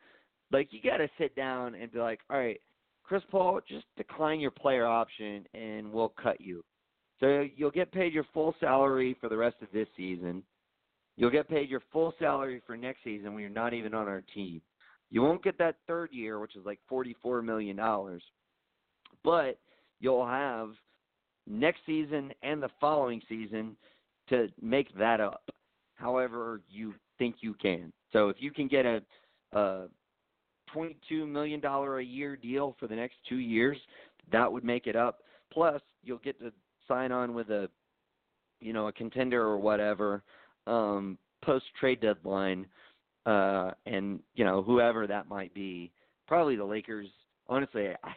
like 0.51 0.69
you 0.71 0.81
got 0.81 0.97
to 0.97 1.09
sit 1.17 1.35
down 1.35 1.75
and 1.75 1.91
be 1.91 1.99
like, 1.99 2.19
all 2.29 2.37
right, 2.37 2.59
Chris 3.03 3.23
Paul, 3.31 3.59
just 3.67 3.85
decline 3.97 4.39
your 4.39 4.51
player 4.51 4.85
option 4.85 5.45
and 5.53 5.91
we'll 5.91 6.13
cut 6.21 6.41
you. 6.41 6.63
So 7.19 7.45
you'll 7.55 7.71
get 7.71 7.91
paid 7.91 8.13
your 8.13 8.25
full 8.33 8.55
salary 8.59 9.15
for 9.19 9.29
the 9.29 9.37
rest 9.37 9.57
of 9.61 9.67
this 9.73 9.87
season. 9.97 10.43
You'll 11.17 11.29
get 11.29 11.49
paid 11.49 11.69
your 11.69 11.81
full 11.91 12.13
salary 12.17 12.61
for 12.65 12.77
next 12.77 13.03
season 13.03 13.33
when 13.33 13.41
you're 13.41 13.49
not 13.49 13.73
even 13.73 13.93
on 13.93 14.07
our 14.07 14.23
team. 14.33 14.61
You 15.11 15.21
won't 15.21 15.43
get 15.43 15.57
that 15.57 15.75
third 15.87 16.11
year, 16.13 16.39
which 16.39 16.55
is 16.55 16.65
like 16.65 16.79
$44 16.89 17.43
million, 17.43 17.77
but 19.23 19.59
you'll 19.99 20.25
have 20.25 20.69
next 21.47 21.79
season 21.85 22.31
and 22.43 22.61
the 22.61 22.69
following 22.79 23.21
season 23.27 23.75
to 24.29 24.47
make 24.61 24.95
that 24.97 25.19
up 25.19 25.49
however 25.95 26.61
you 26.69 26.93
think 27.17 27.37
you 27.41 27.53
can. 27.55 27.91
So 28.13 28.29
if 28.29 28.37
you 28.39 28.51
can 28.51 28.67
get 28.67 28.85
a, 28.85 29.01
a 29.51 29.87
$22 30.73 31.27
million 31.27 31.63
a 31.65 31.99
year 31.99 32.35
deal 32.37 32.75
for 32.79 32.87
the 32.87 32.95
next 32.95 33.15
two 33.27 33.37
years, 33.37 33.77
that 34.31 34.51
would 34.51 34.63
make 34.63 34.87
it 34.87 34.95
up. 34.95 35.19
Plus, 35.51 35.81
you'll 36.03 36.19
get 36.19 36.39
to 36.39 36.53
sign 36.89 37.13
on 37.13 37.33
with 37.33 37.49
a, 37.49 37.69
you 38.59 38.73
know, 38.73 38.87
a 38.87 38.91
contender 38.91 39.41
or 39.41 39.57
whatever 39.57 40.23
um, 40.67 41.17
post 41.41 41.65
trade 41.79 42.01
deadline 42.01 42.65
uh, 43.25 43.71
and 43.85 44.19
you 44.35 44.45
know 44.45 44.61
whoever 44.61 45.07
that 45.07 45.27
might 45.27 45.53
be. 45.53 45.91
Probably 46.27 46.55
the 46.55 46.65
Lakers. 46.65 47.07
Honestly, 47.47 47.89
I, 48.03 48.13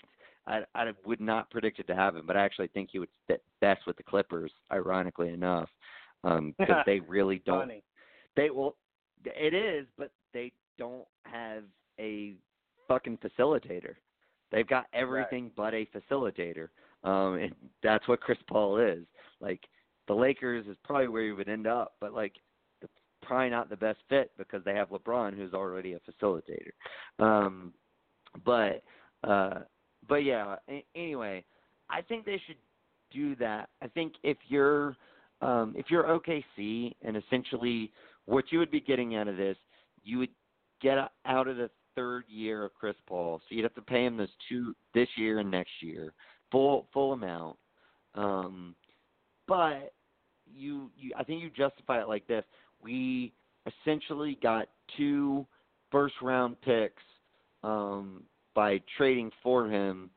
I 0.46 0.64
I 0.74 0.92
would 1.04 1.20
not 1.20 1.50
predict 1.50 1.78
it 1.78 1.86
to 1.88 1.94
happen, 1.94 2.22
but 2.26 2.36
I 2.36 2.44
actually 2.44 2.68
think 2.68 2.90
he 2.92 2.98
would 2.98 3.08
fit 3.26 3.42
best 3.60 3.86
with 3.86 3.96
the 3.96 4.02
Clippers. 4.02 4.52
Ironically 4.72 5.30
enough, 5.30 5.68
um, 6.24 6.54
because 6.58 6.82
they 6.86 7.00
really 7.00 7.42
don't. 7.44 7.60
Funny. 7.60 7.82
They 8.36 8.50
will. 8.50 8.76
It 9.24 9.54
is, 9.54 9.86
but 9.96 10.10
they 10.32 10.52
don't 10.78 11.06
have 11.24 11.64
a 11.98 12.34
fucking 12.88 13.18
facilitator. 13.18 13.94
They've 14.50 14.66
got 14.66 14.86
everything 14.92 15.50
but 15.56 15.72
a 15.72 15.86
facilitator, 15.86 16.68
um, 17.04 17.34
and 17.34 17.54
that's 17.82 18.06
what 18.08 18.20
Chris 18.20 18.38
Paul 18.48 18.78
is. 18.78 19.04
Like 19.40 19.60
the 20.08 20.14
Lakers 20.14 20.66
is 20.66 20.76
probably 20.84 21.08
where 21.08 21.24
he 21.24 21.32
would 21.32 21.48
end 21.48 21.66
up, 21.66 21.94
but 22.00 22.12
like 22.12 22.34
probably 23.22 23.50
not 23.50 23.70
the 23.70 23.76
best 23.76 24.00
fit 24.08 24.32
because 24.36 24.62
they 24.64 24.74
have 24.74 24.90
LeBron 24.90 25.36
who's 25.36 25.54
already 25.54 25.94
a 25.94 26.00
facilitator. 26.00 26.72
Um 27.18 27.72
but 28.44 28.82
uh 29.24 29.60
but 30.08 30.24
yeah, 30.24 30.56
a- 30.68 30.84
anyway, 30.96 31.44
I 31.88 32.02
think 32.02 32.24
they 32.24 32.40
should 32.46 32.56
do 33.12 33.36
that. 33.36 33.68
I 33.80 33.88
think 33.88 34.14
if 34.22 34.36
you're 34.48 34.96
um 35.40 35.74
if 35.76 35.86
you're 35.88 36.04
OKC 36.04 36.94
and 37.02 37.16
essentially 37.16 37.92
what 38.26 38.46
you 38.50 38.58
would 38.58 38.70
be 38.70 38.80
getting 38.80 39.16
out 39.16 39.28
of 39.28 39.36
this, 39.36 39.56
you 40.04 40.18
would 40.18 40.30
get 40.80 40.98
out 41.24 41.48
of 41.48 41.56
the 41.56 41.70
third 41.94 42.24
year 42.28 42.64
of 42.64 42.74
Chris 42.74 42.96
Paul. 43.06 43.40
So 43.40 43.54
you'd 43.54 43.64
have 43.64 43.74
to 43.74 43.82
pay 43.82 44.04
him 44.04 44.16
this 44.16 44.30
two 44.48 44.74
this 44.94 45.08
year 45.16 45.38
and 45.38 45.50
next 45.50 45.70
year, 45.80 46.12
full 46.52 46.86
full 46.92 47.12
amount. 47.14 47.56
Um, 48.14 48.76
but 49.48 49.92
you 50.54 50.90
you 50.96 51.12
I 51.18 51.24
think 51.24 51.42
you 51.42 51.50
justify 51.50 52.00
it 52.00 52.08
like 52.08 52.26
this: 52.28 52.44
we 52.80 53.32
essentially 53.66 54.38
got 54.42 54.68
two 54.96 55.46
first 55.90 56.14
round 56.22 56.60
picks 56.60 57.02
um, 57.64 58.22
by 58.54 58.80
trading 58.96 59.30
for 59.42 59.68
him, 59.68 60.10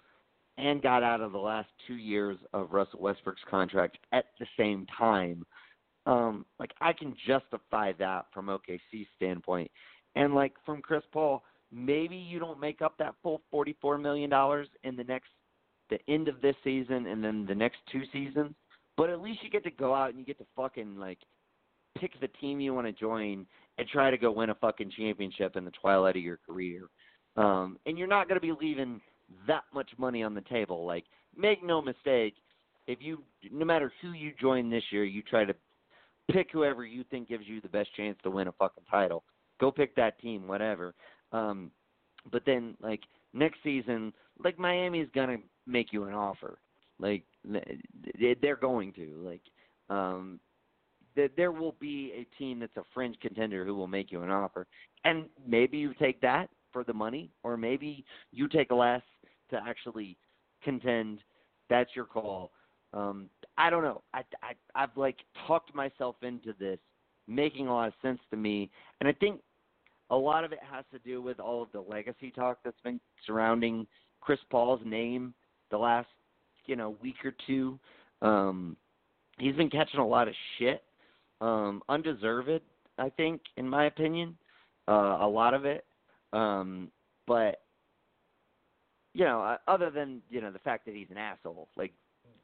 and 0.57 0.81
got 0.81 1.03
out 1.03 1.21
of 1.21 1.31
the 1.31 1.38
last 1.38 1.69
two 1.88 1.95
years 1.95 2.38
of 2.53 2.71
Russell 2.71 2.99
Westbrook's 2.99 3.41
contract 3.49 3.97
at 4.11 4.25
the 4.39 4.45
same 4.57 4.86
time. 4.97 5.45
Um, 6.05 6.45
like 6.59 6.71
I 6.81 6.93
can 6.93 7.15
justify 7.27 7.93
that 7.99 8.27
from 8.33 8.47
OKC 8.47 9.07
standpoint, 9.15 9.71
and 10.15 10.36
like 10.36 10.53
from 10.65 10.81
Chris 10.81 11.03
Paul, 11.11 11.43
maybe 11.71 12.15
you 12.15 12.39
don't 12.39 12.59
make 12.59 12.81
up 12.81 12.97
that 12.99 13.15
full 13.23 13.41
forty-four 13.49 13.97
million 13.97 14.29
dollars 14.29 14.67
in 14.83 14.95
the 14.95 15.03
next, 15.03 15.29
the 15.89 15.99
end 16.07 16.27
of 16.27 16.41
this 16.41 16.55
season, 16.63 17.07
and 17.07 17.23
then 17.23 17.45
the 17.47 17.55
next 17.55 17.77
two 17.91 18.01
seasons. 18.11 18.53
But 18.97 19.09
at 19.09 19.21
least 19.21 19.39
you 19.43 19.49
get 19.49 19.63
to 19.65 19.71
go 19.71 19.93
out 19.93 20.09
and 20.09 20.19
you 20.19 20.25
get 20.25 20.38
to 20.38 20.45
fucking 20.55 20.97
like 20.97 21.19
pick 21.99 22.19
the 22.21 22.27
team 22.39 22.59
you 22.59 22.73
want 22.73 22.88
to 22.88 22.93
join 22.93 23.45
and 23.77 23.88
try 23.88 24.09
to 24.09 24.17
go 24.17 24.31
win 24.31 24.49
a 24.49 24.55
fucking 24.55 24.91
championship 24.97 25.55
in 25.55 25.65
the 25.65 25.71
twilight 25.71 26.15
of 26.15 26.23
your 26.23 26.39
career. 26.45 26.83
Um, 27.38 27.77
and 27.86 27.97
you're 27.97 28.07
not 28.07 28.27
going 28.27 28.39
to 28.39 28.45
be 28.45 28.53
leaving 28.59 29.01
that 29.47 29.63
much 29.73 29.89
money 29.97 30.23
on 30.23 30.33
the 30.33 30.41
table. 30.41 30.86
Like, 30.86 31.03
make 31.36 31.63
no 31.63 31.81
mistake, 31.81 32.36
if 32.88 32.99
you, 33.01 33.23
no 33.51 33.65
matter 33.65 33.91
who 34.01 34.13
you 34.13 34.31
join 34.39 34.69
this 34.69 34.83
year, 34.91 35.03
you 35.03 35.21
try 35.21 35.43
to 35.43 35.55
pick 36.31 36.47
whoever 36.51 36.86
you 36.86 37.03
think 37.11 37.27
gives 37.27 37.45
you 37.47 37.59
the 37.61 37.67
best 37.67 37.89
chance 37.95 38.17
to 38.23 38.29
win 38.29 38.47
a 38.47 38.51
fucking 38.53 38.83
title. 38.89 39.23
Go 39.59 39.71
pick 39.71 39.95
that 39.95 40.19
team, 40.19 40.47
whatever. 40.47 40.93
Um, 41.31 41.71
but 42.31 42.43
then, 42.45 42.75
like 42.81 43.01
next 43.36 43.59
season, 43.63 44.13
like 44.43 44.57
Miami's 44.57 45.09
gonna 45.13 45.38
make 45.67 45.93
you 45.93 46.05
an 46.05 46.13
offer. 46.13 46.57
Like 46.99 47.23
they're 48.41 48.55
going 48.55 48.93
to. 48.93 49.21
Like 49.23 49.41
um, 49.89 50.39
there 51.38 51.51
will 51.51 51.75
be 51.79 52.11
a 52.15 52.38
team 52.38 52.59
that's 52.59 52.75
a 52.77 52.83
fringe 52.93 53.17
contender 53.21 53.65
who 53.65 53.75
will 53.75 53.88
make 53.88 54.11
you 54.11 54.23
an 54.23 54.31
offer, 54.31 54.65
and 55.03 55.25
maybe 55.47 55.77
you 55.77 55.93
take 55.93 56.19
that 56.21 56.49
for 56.71 56.83
the 56.83 56.93
money, 56.93 57.29
or 57.43 57.57
maybe 57.57 58.03
you 58.31 58.47
take 58.47 58.71
less 58.71 59.03
to 59.51 59.59
actually 59.65 60.17
contend. 60.63 61.19
That's 61.69 61.89
your 61.95 62.05
call. 62.05 62.51
Um, 62.93 63.29
I 63.57 63.69
don't 63.69 63.83
know. 63.83 64.03
I, 64.13 64.21
I 64.41 64.53
I've 64.75 64.95
like 64.95 65.17
talked 65.47 65.75
myself 65.75 66.15
into 66.21 66.53
this 66.59 66.79
making 67.27 67.67
a 67.67 67.73
lot 67.73 67.88
of 67.88 67.93
sense 68.01 68.19
to 68.29 68.38
me, 68.38 68.69
and 68.99 69.09
I 69.09 69.13
think 69.13 69.41
a 70.10 70.16
lot 70.16 70.43
of 70.43 70.51
it 70.51 70.60
has 70.72 70.86
to 70.91 70.99
do 70.99 71.22
with 71.22 71.39
all 71.39 71.64
of 71.64 71.72
the 71.72 71.82
legacy 71.82 72.32
talk 72.32 72.60
that's 72.64 72.80
been 72.82 72.99
surrounding 73.26 73.88
Chris 74.22 74.39
Paul's 74.49 74.82
name 74.86 75.34
the 75.72 75.78
last 75.78 76.08
you 76.66 76.76
know 76.76 76.95
week 77.01 77.16
or 77.24 77.34
two. 77.47 77.80
Um, 78.22 78.78
he's 79.39 79.56
been 79.56 79.70
catching 79.70 79.99
a 79.99 80.08
lot 80.08 80.28
of 80.28 80.34
shit, 80.58 80.84
um, 81.41 81.82
undeserved, 81.89 82.62
I 82.97 83.10
think, 83.10 83.41
in 83.58 83.68
my 83.68 83.86
opinion, 83.86 84.38
uh, 84.88 85.18
a 85.22 85.28
lot 85.28 85.53
of 85.53 85.66
it. 85.66 85.86
Um, 86.34 86.91
but 87.28 87.62
you 89.14 89.26
know, 89.26 89.41
uh, 89.41 89.58
other 89.68 89.89
than 89.89 90.22
you 90.30 90.41
know 90.41 90.51
the 90.51 90.60
fact 90.60 90.86
that 90.86 90.95
he's 90.95 91.10
an 91.10 91.18
asshole, 91.18 91.70
like 91.76 91.93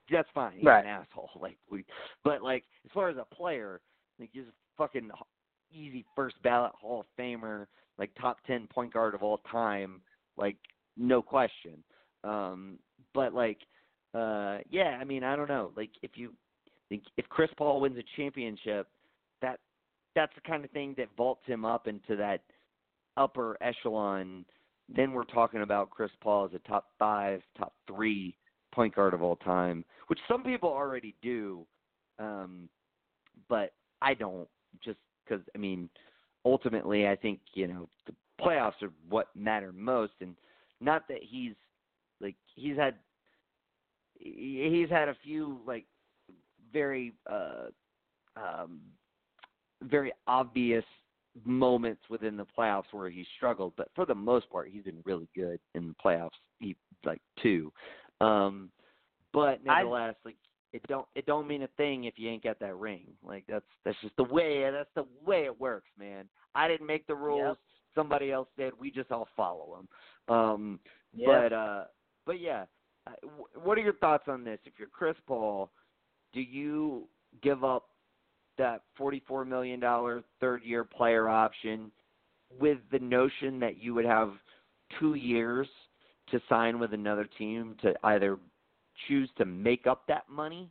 that's 0.10 0.30
fine. 0.34 0.54
He's 0.58 0.66
right. 0.66 0.84
an 0.84 0.90
asshole. 0.90 1.30
Like 1.42 1.58
we, 1.70 1.86
but 2.24 2.42
like 2.42 2.64
as 2.86 2.92
far 2.94 3.10
as 3.10 3.18
a 3.18 3.36
player, 3.36 3.82
like 4.20 4.30
he's 4.32 4.44
a 4.44 4.54
fucking 4.78 5.10
easy 5.74 6.06
first 6.16 6.36
ballot 6.44 6.72
Hall 6.80 7.02
of 7.02 7.06
Famer, 7.20 7.68
like 7.98 8.12
top 8.20 8.38
ten 8.46 8.68
point 8.68 8.94
guard 8.94 9.16
of 9.16 9.24
all 9.24 9.40
time, 9.52 10.02
like 10.38 10.58
no 10.98 11.22
question. 11.22 11.84
Um, 12.24 12.78
but 13.14 13.34
like, 13.34 13.60
uh, 14.14 14.60
yeah, 14.70 14.98
I 15.00 15.04
mean, 15.04 15.24
I 15.24 15.36
don't 15.36 15.50
know. 15.50 15.72
Like 15.76 15.92
if 16.02 16.12
you, 16.16 16.34
think 16.90 17.04
if 17.18 17.28
Chris 17.30 17.50
Paul 17.58 17.82
wins 17.82 17.98
a 17.98 18.04
championship, 18.16 18.88
that 19.42 19.60
that's 20.16 20.34
the 20.36 20.42
kind 20.42 20.64
of 20.66 20.72
thing 20.72 20.94
that 20.98 21.08
vaults 21.18 21.46
him 21.46 21.66
up 21.66 21.88
into 21.88 22.16
that 22.18 22.42
upper 23.18 23.58
echelon. 23.62 24.46
Then 24.94 25.14
we're 25.14 25.24
talking 25.24 25.62
about 25.62 25.90
Chris 25.90 26.12
Paul 26.22 26.46
as 26.46 26.54
a 26.54 26.68
top 26.68 26.88
five, 27.00 27.42
top 27.58 27.74
three 27.88 28.36
point 28.74 28.96
guard 28.96 29.14
of 29.14 29.22
all 29.22 29.38
time, 29.38 29.86
which 30.08 30.20
some 30.28 30.44
people 30.44 30.70
already 30.70 31.16
do, 31.22 31.66
um, 32.20 32.70
but 33.50 33.74
I 34.02 34.14
don't. 34.14 34.48
Just 34.84 35.00
because 35.32 35.46
I 35.56 35.58
mean, 35.58 35.90
ultimately, 36.46 37.08
I 37.08 37.16
think 37.16 37.40
you 37.54 37.68
know 37.68 37.88
the 38.06 38.14
playoffs 38.40 38.82
are 38.82 38.92
what 39.10 39.28
matter 39.36 39.72
most, 39.72 40.14
and 40.22 40.36
not 40.80 41.08
that 41.08 41.20
he's 41.22 41.54
like 42.20 42.36
he's 42.56 42.76
had 42.76 42.96
he's 44.20 44.90
had 44.90 45.10
a 45.10 45.16
few 45.24 45.60
like 45.66 45.86
very 46.72 47.14
uh 47.30 47.68
um 48.36 48.82
very 49.84 50.12
obvious 50.28 50.86
moments 51.46 52.02
within 52.10 52.38
the 52.38 52.46
playoffs 52.58 52.92
where 52.92 53.10
he 53.10 53.26
struggled, 53.38 53.74
but 53.78 53.88
for 53.96 54.06
the 54.06 54.14
most 54.14 54.50
part, 54.50 54.70
he's 54.70 54.84
been 54.84 55.02
really 55.06 55.30
good 55.36 55.60
in 55.76 55.88
the 55.88 55.96
playoffs. 56.04 56.30
He 56.60 56.76
like 57.06 57.22
two, 57.42 57.72
um, 58.20 58.70
but 59.34 59.64
nevertheless, 59.64 60.16
I, 60.24 60.28
like 60.28 60.36
it 60.74 60.82
don't 60.88 61.06
it 61.16 61.26
don't 61.26 61.48
mean 61.48 61.64
a 61.64 61.68
thing 61.78 62.06
if 62.06 62.14
you 62.18 62.30
ain't 62.30 62.44
got 62.44 62.60
that 62.60 62.76
ring. 62.76 63.08
Like 63.24 63.44
that's 63.48 63.66
that's 63.84 63.98
just 64.02 64.16
the 64.18 64.24
way 64.24 64.70
that's 64.72 64.90
the 64.96 65.06
way 65.26 65.46
it 65.46 65.60
works, 65.60 65.90
man. 66.00 66.26
I 66.56 66.68
didn't 66.68 66.88
make 66.88 67.08
the 67.08 67.16
rules. 67.16 67.58
Yep. 67.58 67.58
Somebody 67.94 68.32
else 68.32 68.48
did. 68.58 68.74
We 68.80 68.90
just 68.90 69.12
all 69.12 69.28
follow 69.36 69.78
them. 70.28 70.36
Um, 70.36 70.80
yep. 71.14 71.28
But 71.28 71.54
uh, 71.54 71.84
but 72.26 72.40
yeah, 72.40 72.66
what 73.62 73.78
are 73.78 73.82
your 73.82 73.94
thoughts 73.94 74.26
on 74.28 74.44
this? 74.44 74.60
If 74.66 74.74
you're 74.78 74.88
Chris 74.88 75.16
Paul, 75.28 75.72
do 76.34 76.40
you 76.40 77.08
give 77.42 77.64
up 77.64 77.88
that 78.58 78.84
forty-four 78.98 79.44
million 79.44 79.80
dollar 79.80 80.24
third-year 80.40 80.86
player 80.86 81.28
option 81.28 81.92
with 82.60 82.78
the 82.92 83.00
notion 83.00 83.60
that 83.60 83.78
you 83.78 83.94
would 83.94 84.06
have 84.06 84.32
two 85.00 85.16
years 85.16 85.68
to 86.30 86.40
sign 86.48 86.80
with 86.80 86.94
another 86.94 87.28
team 87.38 87.76
to 87.82 87.94
either 88.06 88.38
choose 89.08 89.30
to 89.38 89.46
make 89.46 89.88
up 89.88 90.08
that 90.08 90.30
money, 90.30 90.70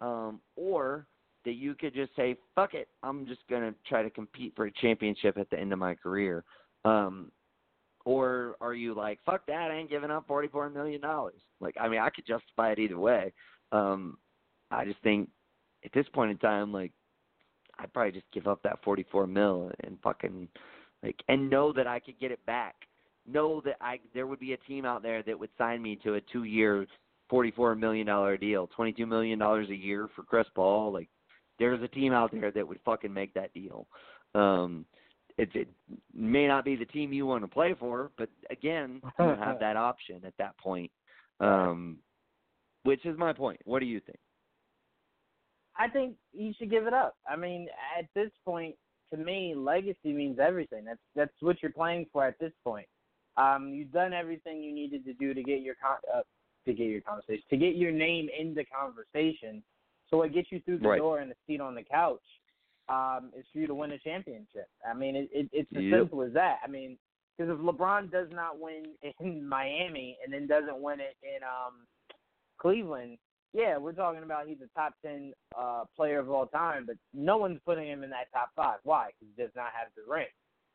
um, 0.00 0.40
or 0.56 1.06
that 1.44 1.52
you 1.52 1.74
could 1.74 1.94
just 1.94 2.14
say, 2.16 2.36
"Fuck 2.54 2.74
it, 2.74 2.88
I'm 3.02 3.26
just 3.26 3.46
gonna 3.48 3.74
try 3.86 4.02
to 4.02 4.10
compete 4.10 4.54
for 4.54 4.66
a 4.66 4.72
championship 4.72 5.38
at 5.38 5.48
the 5.50 5.58
end 5.58 5.72
of 5.72 5.78
my 5.78 5.94
career." 5.94 6.44
Um, 6.84 7.32
or 8.04 8.56
are 8.60 8.74
you 8.74 8.94
like, 8.94 9.22
"Fuck 9.24 9.46
that, 9.46 9.70
I 9.70 9.74
ain't 9.74 9.90
giving 9.90 10.10
up 10.10 10.26
forty-four 10.26 10.70
million 10.70 11.00
dollars"? 11.00 11.40
Like, 11.60 11.76
I 11.78 11.88
mean, 11.88 12.00
I 12.00 12.10
could 12.10 12.26
justify 12.26 12.72
it 12.72 12.78
either 12.78 12.98
way. 12.98 13.32
Um, 13.72 14.18
I 14.70 14.84
just 14.84 15.00
think 15.00 15.28
at 15.84 15.92
this 15.92 16.08
point 16.08 16.30
in 16.30 16.38
time, 16.38 16.72
like, 16.72 16.92
I'd 17.78 17.92
probably 17.92 18.12
just 18.12 18.30
give 18.32 18.46
up 18.46 18.62
that 18.62 18.82
forty-four 18.82 19.26
mil 19.26 19.70
and 19.84 19.98
fucking 20.02 20.48
like, 21.02 21.22
and 21.28 21.48
know 21.48 21.72
that 21.72 21.86
I 21.86 22.00
could 22.00 22.18
get 22.18 22.30
it 22.30 22.44
back. 22.46 22.74
Know 23.26 23.60
that 23.64 23.76
I 23.80 24.00
there 24.14 24.26
would 24.26 24.40
be 24.40 24.52
a 24.52 24.58
team 24.58 24.84
out 24.84 25.02
there 25.02 25.22
that 25.22 25.38
would 25.38 25.50
sign 25.56 25.82
me 25.82 25.96
to 26.04 26.14
a 26.14 26.20
two-year 26.20 26.86
forty-four 27.30 27.74
million 27.76 28.06
dollar 28.06 28.36
deal, 28.36 28.68
twenty-two 28.74 29.06
million 29.06 29.38
dollars 29.38 29.70
a 29.70 29.74
year 29.74 30.08
for 30.14 30.22
Chris 30.22 30.46
Paul. 30.54 30.92
Like, 30.92 31.08
there's 31.58 31.82
a 31.82 31.88
team 31.88 32.12
out 32.12 32.32
there 32.32 32.50
that 32.50 32.66
would 32.66 32.80
fucking 32.84 33.12
make 33.12 33.32
that 33.34 33.54
deal. 33.54 33.86
Um, 34.34 34.84
it, 35.38 35.48
it 35.54 35.68
may 36.12 36.46
not 36.46 36.64
be 36.64 36.76
the 36.76 36.84
team 36.84 37.12
you 37.12 37.24
want 37.24 37.42
to 37.42 37.48
play 37.48 37.74
for, 37.78 38.10
but 38.18 38.28
again, 38.50 39.00
you 39.18 39.24
have 39.24 39.60
that 39.60 39.76
option 39.76 40.20
at 40.26 40.34
that 40.38 40.58
point. 40.58 40.90
Um, 41.38 41.98
which 42.82 43.04
is 43.04 43.18
my 43.18 43.32
point. 43.32 43.60
What 43.64 43.80
do 43.80 43.86
you 43.86 44.00
think? 44.00 44.18
I 45.78 45.88
think 45.88 46.16
you 46.32 46.52
should 46.58 46.70
give 46.70 46.86
it 46.86 46.92
up. 46.92 47.16
I 47.28 47.36
mean, 47.36 47.68
at 47.98 48.06
this 48.14 48.30
point, 48.44 48.74
to 49.12 49.18
me, 49.18 49.54
legacy 49.56 50.12
means 50.12 50.38
everything. 50.38 50.84
That's 50.84 51.00
that's 51.14 51.32
what 51.40 51.62
you're 51.62 51.72
playing 51.72 52.06
for 52.12 52.26
at 52.26 52.38
this 52.38 52.52
point. 52.64 52.86
Um, 53.36 53.68
you've 53.72 53.92
done 53.92 54.12
everything 54.12 54.62
you 54.62 54.74
needed 54.74 55.04
to 55.06 55.14
do 55.14 55.32
to 55.34 55.42
get 55.42 55.60
your 55.60 55.76
con- 55.82 55.96
uh, 56.14 56.22
to 56.66 56.72
get 56.72 56.84
your 56.84 57.00
conversation, 57.00 57.42
to 57.50 57.56
get 57.56 57.76
your 57.76 57.92
name 57.92 58.28
in 58.38 58.54
the 58.54 58.64
conversation. 58.64 59.62
So 60.08 60.22
it 60.22 60.34
gets 60.34 60.50
you 60.50 60.60
through 60.60 60.78
the 60.78 60.88
right. 60.88 60.98
door 60.98 61.20
and 61.20 61.30
a 61.30 61.34
seat 61.46 61.60
on 61.60 61.74
the 61.74 61.82
couch. 61.82 62.20
Um, 62.88 63.30
is 63.38 63.44
for 63.52 63.60
you 63.60 63.68
to 63.68 63.74
win 63.74 63.92
a 63.92 63.98
championship. 64.00 64.66
I 64.84 64.94
mean, 64.94 65.14
it, 65.14 65.28
it, 65.32 65.48
it's 65.52 65.70
as 65.76 65.84
yep. 65.84 66.00
simple 66.00 66.22
as 66.22 66.32
that. 66.32 66.56
I 66.64 66.68
mean, 66.68 66.98
because 67.38 67.56
if 67.56 67.64
LeBron 67.64 68.10
does 68.10 68.26
not 68.32 68.58
win 68.58 68.82
in 69.20 69.48
Miami 69.48 70.18
and 70.24 70.34
then 70.34 70.48
doesn't 70.48 70.82
win 70.82 70.98
it 70.98 71.16
in 71.22 71.42
um, 71.44 71.86
Cleveland, 72.58 73.18
yeah, 73.52 73.78
we're 73.78 73.92
talking 73.92 74.22
about 74.22 74.46
he's 74.46 74.58
a 74.62 74.78
top 74.78 74.94
ten 75.04 75.32
uh, 75.58 75.84
player 75.96 76.18
of 76.18 76.30
all 76.30 76.46
time, 76.46 76.84
but 76.86 76.96
no 77.14 77.36
one's 77.36 77.60
putting 77.64 77.88
him 77.88 78.04
in 78.04 78.10
that 78.10 78.26
top 78.32 78.50
five. 78.54 78.78
Why? 78.84 79.08
Because 79.08 79.34
he 79.36 79.42
does 79.42 79.52
not 79.56 79.68
have 79.72 79.88
the 79.96 80.12
ring. 80.12 80.26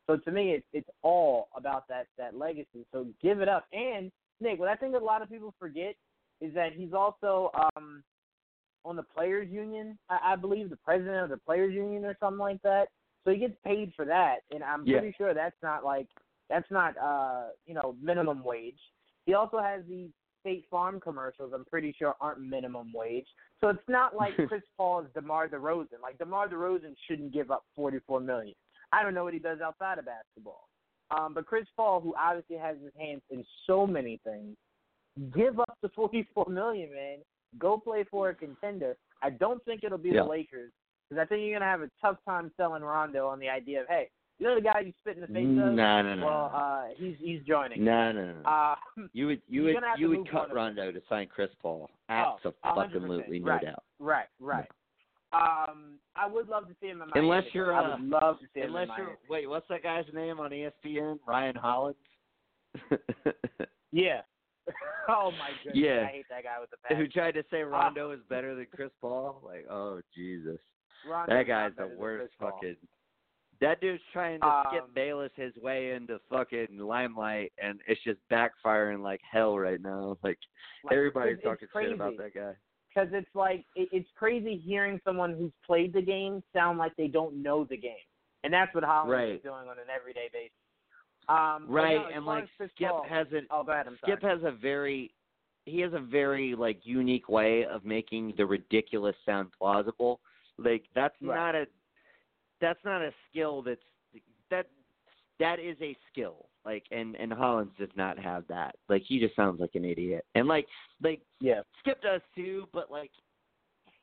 So 0.08 0.18
to 0.18 0.32
me, 0.32 0.52
it's 0.52 0.66
it's 0.74 0.90
all 1.02 1.48
about 1.56 1.88
that 1.88 2.08
that 2.18 2.38
legacy. 2.38 2.86
So 2.92 3.08
give 3.22 3.42
it 3.42 3.50
up. 3.50 3.66
And 3.72 4.12
Nick, 4.42 4.60
what 4.60 4.70
I 4.70 4.76
think 4.76 4.96
a 4.96 5.04
lot 5.04 5.22
of 5.22 5.30
people 5.30 5.54
forget 5.60 5.96
is 6.42 6.54
that 6.54 6.74
he's 6.74 6.94
also 6.94 7.52
um, 7.76 8.04
on 8.84 8.96
the 8.96 9.04
players' 9.04 9.50
union. 9.50 9.98
I, 10.10 10.34
I 10.34 10.36
believe 10.36 10.70
the 10.70 10.76
president 10.78 11.24
of 11.24 11.30
the 11.30 11.38
players' 11.38 11.74
union 11.74 12.06
or 12.06 12.16
something 12.20 12.40
like 12.40 12.62
that. 12.64 12.88
So 13.24 13.32
he 13.32 13.38
gets 13.38 13.56
paid 13.66 13.92
for 13.96 14.06
that, 14.06 14.40
and 14.52 14.64
I'm 14.64 14.86
Yeah. 14.86 15.00
pretty 15.00 15.16
sure 15.18 15.34
that's 15.34 15.56
not 15.64 15.84
like 15.84 16.08
that's 16.48 16.70
not 16.70 16.96
uh 16.98 17.48
you 17.66 17.74
know 17.74 17.96
minimum 18.02 18.44
wage. 18.44 18.80
He 19.26 19.34
also 19.34 19.58
has 19.60 19.84
these 19.88 20.10
State 20.42 20.66
Farm 20.70 21.00
commercials. 21.00 21.54
I'm 21.56 21.66
pretty 21.66 21.92
sure 21.98 22.16
aren't 22.22 22.40
minimum 22.40 22.92
wage. 22.94 23.26
So 23.62 23.70
it's 23.70 23.80
not 23.88 24.16
like 24.16 24.36
Chris 24.48 24.62
Paul 24.78 25.00
is 25.02 25.08
DeMar 25.16 25.48
DeRozan. 25.48 26.02
Like 26.04 26.20
DeMar 26.20 26.50
DeRozan 26.50 26.94
shouldn't 27.08 27.34
give 27.34 27.50
up 27.50 27.66
44 27.76 28.20
million. 28.20 28.54
I 28.92 29.02
don't 29.02 29.16
know 29.16 29.24
what 29.24 29.34
he 29.34 29.40
does 29.40 29.60
outside 29.60 29.98
of 29.98 30.06
basketball. 30.06 30.68
Um, 31.12 31.34
but 31.34 31.46
Chris 31.46 31.66
Paul, 31.76 32.02
who 32.02 32.14
obviously 32.20 32.58
has 32.58 32.78
his 32.84 32.92
hands 33.00 33.22
in 33.30 33.44
so 33.68 33.86
many 33.86 34.20
things, 34.24 34.56
give 35.36 35.60
up 35.60 35.78
the 35.82 35.90
44 35.96 36.48
million, 36.50 36.90
man. 36.94 37.18
Go 37.60 37.78
play 37.78 38.04
for 38.10 38.30
a 38.30 38.36
contender. 38.36 38.98
I 39.22 39.30
don't 39.30 39.64
think 39.66 39.84
it'll 39.84 39.98
be 39.98 40.10
Yeah. 40.10 40.24
the 40.24 40.30
Lakers 40.30 40.72
because 41.10 41.22
I 41.22 41.26
think 41.28 41.42
you're 41.46 41.58
gonna 41.58 41.70
have 41.72 41.82
a 41.82 41.90
tough 42.02 42.18
time 42.28 42.52
selling 42.58 42.84
Rondo 42.84 43.28
on 43.28 43.40
the 43.40 43.48
idea 43.50 43.82
of, 43.82 43.88
hey, 43.88 44.10
you 44.40 44.46
know 44.48 44.56
the 44.56 44.62
guy 44.62 44.82
you 44.82 44.92
spit 45.00 45.16
in 45.16 45.22
the 45.22 45.28
face 45.28 45.46
of? 45.46 45.74
No, 45.74 46.02
no, 46.02 46.16
no. 46.16 46.26
Well, 46.26 46.52
uh, 46.54 46.84
he's 46.98 47.16
he's 47.20 47.42
joining. 47.48 47.86
no, 47.86 48.12
no, 48.12 48.34
no. 48.34 48.42
Uh, 48.50 48.76
you 49.14 49.28
would 49.28 49.42
you 49.48 49.64
would 49.64 49.76
you 49.98 50.10
would 50.10 50.30
cut 50.30 50.54
Rondo 50.54 50.92
to 50.92 51.02
sign 51.08 51.28
Chris 51.34 51.50
Paul. 51.62 51.90
Oh, 52.10 52.36
Absolutely, 52.66 53.40
100%, 53.40 53.44
no 53.46 53.52
right. 53.52 53.62
doubt. 53.62 53.84
right, 54.00 54.26
right. 54.42 54.68
Um, 55.36 56.00
I 56.16 56.28
would 56.28 56.48
love 56.48 56.68
to 56.68 56.76
see 56.80 56.88
him 56.88 57.02
in 57.02 57.10
Miami. 57.10 57.20
Unless 57.28 57.44
you're, 57.54 57.74
I 57.74 57.84
uh, 57.94 57.98
would 57.98 58.10
love 58.10 58.40
to 58.40 58.46
see 58.54 58.62
him 58.62 58.68
Unless 58.68 58.88
you're 58.98 59.18
wait, 59.30 59.50
what's 59.50 59.68
that 59.70 59.84
guy's 59.84 60.06
name 60.14 60.40
on 60.40 60.52
ESPN? 60.52 61.20
Ryan 61.28 61.56
Hollins. 61.56 61.96
Yeah. 63.92 64.22
oh 65.08 65.32
my 65.32 65.52
goodness, 65.64 65.82
Yeah. 65.86 66.06
I 66.10 66.12
hate 66.12 66.26
that 66.30 66.44
guy 66.44 66.60
with 66.60 66.70
the 66.70 66.78
patch. 66.84 66.98
Who 66.98 67.08
tried 67.08 67.34
to 67.36 67.44
say 67.50 67.62
Rondo 67.62 68.12
is 68.12 68.20
better 68.30 68.56
than 68.56 68.68
Chris 68.76 68.90
Paul? 69.00 69.42
Like, 69.46 69.66
oh 69.70 70.02
Jesus, 70.14 70.58
Rondo's 71.10 71.34
that 71.34 71.48
guy's 71.48 71.72
the 71.78 71.96
worst 71.98 72.34
fucking. 72.40 72.76
That 73.62 73.80
dude's 73.80 74.04
trying 74.12 74.42
to 74.42 74.48
Um, 74.48 74.66
skip 74.70 74.94
Bayless 74.94 75.32
his 75.36 75.56
way 75.58 75.92
into 75.94 76.20
fucking 76.30 76.78
limelight, 76.78 77.54
and 77.62 77.80
it's 77.88 78.02
just 78.04 78.20
backfiring 78.30 79.02
like 79.02 79.22
hell 79.32 79.58
right 79.58 79.80
now. 79.80 80.18
Like 80.24 80.40
Like, 80.84 80.94
everybody's 80.94 81.38
it's- 81.38 81.44
talking 81.44 81.70
shit 81.82 81.94
about 81.94 82.18
that 82.18 82.34
guy. 82.34 82.54
Because 82.96 83.10
it's 83.12 83.28
like 83.36 83.66
it, 83.76 83.90
it's 83.92 84.10
crazy 84.16 84.62
hearing 84.66 85.02
someone 85.04 85.36
who's 85.38 85.52
played 85.66 85.94
the 85.94 86.02
game 86.02 86.42
sound 86.54 86.78
like 86.78 86.96
they 86.96 87.08
don't 87.08 87.44
know 87.44 87.66
the 87.66 87.78
game, 87.78 87.94
and 88.44 88.54
that's 88.54 88.74
what 88.74 88.86
Hollins 88.86 89.12
Right. 89.12 89.36
is 89.36 89.42
doing 89.44 89.68
on 89.70 89.78
an 89.78 89.90
everyday 89.94 90.30
basis. 90.32 90.52
Um, 91.28 91.66
Right, 91.68 91.96
no, 91.96 92.16
and 92.16 92.26
like 92.26 92.48
Skip 92.76 92.92
has 93.10 93.28
an 93.32 93.48
Oh, 93.52 93.62
ahead. 93.68 93.88
Skip 94.04 94.22
sorry. 94.22 94.38
has 94.38 94.44
a 94.44 94.52
very 94.52 95.14
he 95.66 95.80
has 95.80 95.94
a 95.94 96.00
very 96.00 96.56
like 96.56 96.80
unique 96.84 97.28
way 97.28 97.66
of 97.66 97.84
making 97.84 98.34
the 98.38 98.46
ridiculous 98.46 99.16
sound 99.26 99.50
plausible. 99.58 100.20
Like 100.58 100.86
that's 100.94 101.16
Right. 101.22 101.36
not 101.36 101.56
a 101.56 101.68
that's 102.62 102.84
not 102.86 103.02
a 103.02 103.12
skill 103.30 103.62
that's 103.62 103.82
that 104.50 104.68
that 105.40 105.60
is 105.60 105.76
a 105.82 105.98
skill. 106.12 106.48
Like 106.66 106.84
and 106.92 107.16
and 107.16 107.32
Hollins 107.32 107.72
does 107.78 107.90
not 107.96 108.18
have 108.18 108.46
that. 108.48 108.76
Like 108.90 109.04
he 109.08 109.20
just 109.20 109.36
sounds 109.36 109.60
like 109.60 109.76
an 109.76 109.86
idiot. 109.86 110.26
And 110.36 110.48
like 110.48 110.68
like 111.04 111.22
Yeah. 111.40 111.62
Skip 111.80 112.02
does 112.02 112.22
too, 112.34 112.68
but 112.74 112.90
like 112.90 113.12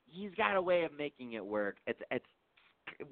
he's 0.05 0.31
got 0.37 0.55
a 0.55 0.61
way 0.61 0.83
of 0.83 0.91
making 0.97 1.33
it 1.33 1.45
work. 1.45 1.77
It's 1.87 1.99
it's 2.09 2.25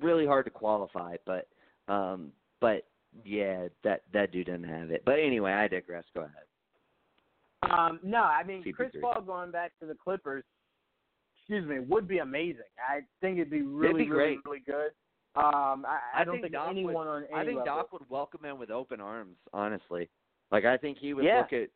really 0.02 0.26
hard 0.26 0.46
to 0.46 0.52
qualify, 0.52 1.18
but 1.26 1.48
um 1.88 2.32
but 2.62 2.86
yeah, 3.26 3.68
that 3.84 4.04
that 4.14 4.32
dude 4.32 4.48
doesn't 4.48 4.64
have 4.64 4.92
it. 4.92 5.04
But 5.06 5.20
anyway, 5.20 5.52
I 5.52 5.68
digress. 5.68 6.06
Go 6.14 6.22
ahead. 6.22 6.46
Um, 7.70 8.00
no, 8.04 8.24
I 8.24 8.44
mean 8.44 8.64
CP3. 8.64 8.74
Chris 8.74 8.92
Paul 9.02 9.22
going 9.22 9.52
back 9.52 9.74
to 9.80 9.86
the 9.86 9.96
Clippers, 9.96 10.44
excuse 11.38 11.68
me, 11.68 11.80
would 11.80 12.08
be 12.08 12.20
amazing. 12.20 12.62
I 12.80 13.02
think 13.20 13.38
it'd 13.38 13.52
be 13.52 13.62
really, 13.62 14.06
be 14.06 14.10
really, 14.10 14.36
great. 14.36 14.40
really 14.46 14.64
good. 14.66 14.92
Um, 15.36 15.86
I, 15.88 16.00
I, 16.16 16.22
I 16.22 16.24
don't 16.26 16.36
think 16.36 16.44
think, 16.46 16.54
Doc 16.54 16.68
would- 16.68 16.72
anyone 16.78 17.08
on 17.08 17.24
any 17.26 17.34
I 17.34 17.46
think 17.46 17.58
level. 17.60 17.76
Doc 17.76 17.94
would 17.94 18.10
welcome 18.10 18.44
him 18.44 18.60
with 18.60 18.70
open 18.70 19.00
arms, 19.00 19.38
honestly. 19.54 20.10
Like 20.52 20.66
I 20.66 20.76
think 20.78 20.98
he 20.98 21.14
would 21.14 21.24
Yeah. 21.24 21.40
look 21.40 21.54
at 21.54 21.70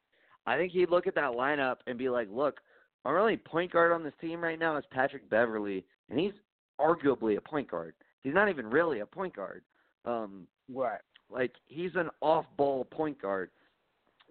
I 0.47 0.57
think 0.57 0.71
he'd 0.73 0.89
look 0.89 1.07
at 1.07 1.15
that 1.15 1.31
lineup 1.31 1.77
and 1.87 1.97
be 1.97 2.09
like, 2.09 2.27
Look, 2.29 2.59
our 3.05 3.17
only 3.17 3.37
point 3.37 3.71
guard 3.71 3.91
on 3.93 4.03
this 4.03 4.13
team 4.19 4.41
right 4.43 4.59
now 4.59 4.75
is 4.77 4.83
Patrick 4.91 5.29
Beverley 5.29 5.85
and 6.09 6.19
he's 6.19 6.33
arguably 6.79 7.37
a 7.37 7.41
point 7.41 7.69
guard. 7.71 7.93
He's 8.21 8.33
not 8.33 8.49
even 8.49 8.67
really 8.69 8.99
a 8.99 9.05
point 9.05 9.35
guard. 9.35 9.63
Um 10.03 10.47
right. 10.73 10.99
like 11.29 11.53
he's 11.67 11.91
an 11.95 12.09
off 12.21 12.45
ball 12.57 12.83
point 12.83 13.21
guard. 13.21 13.51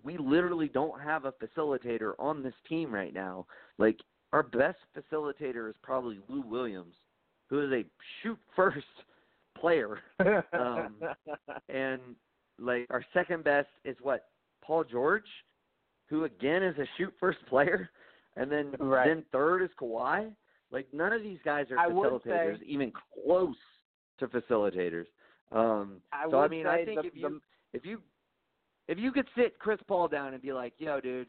We 0.03 0.19
literally 0.19 0.69
don't 0.69 1.01
have 1.01 1.25
a 1.25 1.33
facilitator 1.33 2.13
on 2.19 2.43
this 2.43 2.53
team 2.69 2.93
right 2.95 3.15
now. 3.15 3.47
Like 3.79 3.99
our 4.35 4.43
best 4.43 4.79
facilitator 4.95 5.71
is 5.71 5.77
probably 5.83 6.19
Lou 6.29 6.43
Williams, 6.43 6.95
who 7.49 7.61
is 7.65 7.73
a 7.73 7.85
shoot 8.23 8.39
first 8.55 8.85
player. 9.65 9.99
Um, 10.53 10.97
and 11.69 12.01
like 12.59 12.87
our 12.91 13.05
second 13.13 13.45
best 13.45 13.69
is 13.85 13.97
what 14.03 14.27
Paul 14.63 14.85
George, 14.85 15.27
who 16.09 16.25
again 16.25 16.63
is 16.63 16.77
a 16.79 16.87
shoot 16.97 17.13
first 17.19 17.39
player, 17.49 17.91
and 18.37 18.51
then 18.53 18.75
Right. 18.79 19.09
then 19.09 19.25
third 19.33 19.63
is 19.63 19.71
Kawhi. 19.81 20.31
Like 20.71 20.87
none 20.93 21.13
of 21.13 21.23
these 21.23 21.39
guys 21.45 21.67
are 21.71 21.79
I 21.79 21.89
facilitators, 21.89 22.59
say- 22.61 22.65
even 22.67 22.93
close 23.25 23.57
to 24.19 24.29
facilitators. 24.29 25.07
Um, 25.53 26.01
I 26.13 26.29
so 26.31 26.41
I 26.41 26.49
mean, 26.49 26.67
I 26.67 26.85
think 26.85 27.01
the- 27.03 27.09
if 27.09 27.15
you 27.17 27.29
the- 27.29 27.41
if 27.79 27.85
you 27.87 28.03
if 28.89 28.99
you 28.99 29.13
could 29.13 29.27
sit 29.37 29.59
Chris 29.59 29.81
Paul 29.89 30.09
down 30.09 30.35
and 30.35 30.43
be 30.43 30.53
like, 30.53 30.75
"Yo, 30.79 31.01
dude, 31.01 31.29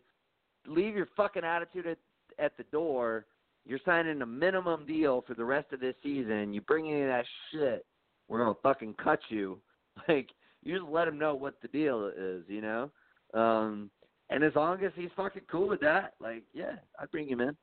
leave 0.67 0.95
your 0.95 1.07
fucking 1.17 1.43
attitude 1.43 1.88
at 1.88 1.97
at 2.38 2.55
the 2.57 2.63
door. 2.65 3.25
You're 3.65 3.79
signing 3.86 4.21
a 4.21 4.25
minimum 4.25 4.86
deal 4.86 5.21
for 5.21 5.33
the 5.33 5.43
rest 5.45 5.73
of 5.73 5.79
this 5.79 5.95
season. 6.03 6.53
You 6.53 6.61
bring 6.61 6.91
any 6.91 7.01
of 7.01 7.07
that 7.07 7.25
shit, 7.51 7.86
we're 8.28 8.39
gonna 8.39 8.55
fucking 8.63 8.95
cut 8.95 9.19
you." 9.30 9.59
Like 10.09 10.30
you 10.61 10.78
just 10.78 10.91
let 10.91 11.07
him 11.07 11.17
know 11.17 11.36
what 11.36 11.61
the 11.61 11.69
deal 11.69 12.11
is, 12.17 12.43
you 12.49 12.59
know. 12.59 12.91
Um, 13.34 13.89
and 14.30 14.43
as 14.43 14.53
long 14.55 14.84
as 14.84 14.91
he's 14.95 15.09
fucking 15.15 15.43
cool 15.49 15.69
with 15.69 15.80
that, 15.82 16.15
like, 16.19 16.43
yeah, 16.53 16.73
I'd 16.99 17.11
bring 17.11 17.30
him 17.30 17.39
in. 17.39 17.55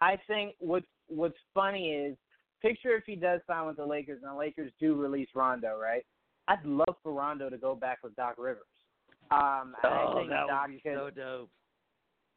I 0.00 0.18
think 0.28 0.54
what 0.58 0.84
what's 1.08 1.38
funny 1.54 1.90
is 1.90 2.16
picture 2.60 2.96
if 2.96 3.04
he 3.06 3.16
does 3.16 3.40
sign 3.46 3.66
with 3.66 3.76
the 3.76 3.86
Lakers 3.86 4.20
and 4.22 4.32
the 4.32 4.38
Lakers 4.38 4.70
do 4.78 4.94
release 4.94 5.28
Rondo, 5.34 5.78
right? 5.78 6.04
I'd 6.48 6.64
love 6.64 6.96
for 7.02 7.12
Rondo 7.12 7.48
to 7.48 7.56
go 7.56 7.74
back 7.74 7.98
with 8.02 8.14
Doc 8.16 8.34
Rivers. 8.36 8.62
Um, 9.30 9.74
and 9.82 9.94
I 9.94 10.04
oh, 10.06 10.14
think 10.16 10.28
that 10.30 10.46
Doc 10.48 10.66
would 10.68 10.74
be 10.74 10.80
could, 10.82 10.94
so 10.94 11.10
dope. 11.10 11.50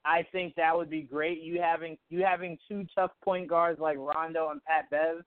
I 0.05 0.25
think 0.31 0.55
that 0.55 0.75
would 0.75 0.89
be 0.89 1.01
great. 1.01 1.41
You 1.41 1.61
having 1.61 1.97
you 2.09 2.23
having 2.23 2.57
two 2.69 2.85
tough 2.95 3.11
point 3.23 3.49
guards 3.49 3.81
like 3.81 3.97
Rondo 3.97 4.49
and 4.49 4.63
Pat 4.63 4.89
Bev, 4.89 5.17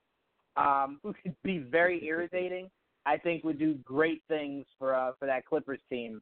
um, 0.57 0.99
who 1.03 1.15
could 1.23 1.35
be 1.43 1.59
very 1.59 2.05
irritating. 2.07 2.71
I 3.07 3.17
think 3.17 3.45
would 3.45 3.59
do 3.59 3.75
great 3.85 4.23
things 4.29 4.67
for 4.79 4.95
uh, 4.95 5.13
for 5.19 5.27
that 5.27 5.47
Clippers 5.47 5.81
team. 5.89 6.21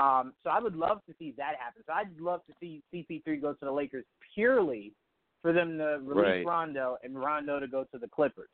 Um, 0.00 0.32
so 0.44 0.50
I 0.50 0.60
would 0.60 0.76
love 0.76 1.00
to 1.08 1.14
see 1.18 1.34
that 1.36 1.56
happen. 1.58 1.82
So 1.84 1.92
I'd 1.92 2.18
love 2.20 2.40
to 2.46 2.54
see 2.60 2.82
CP3 2.94 3.42
go 3.42 3.52
to 3.52 3.64
the 3.64 3.72
Lakers 3.72 4.04
purely 4.34 4.92
for 5.42 5.52
them 5.52 5.78
to 5.78 5.98
release 6.02 6.44
Right. 6.44 6.46
Rondo 6.46 6.96
and 7.02 7.18
Rondo 7.18 7.58
to 7.58 7.66
go 7.66 7.84
to 7.92 7.98
the 7.98 8.06
Clippers. 8.08 8.48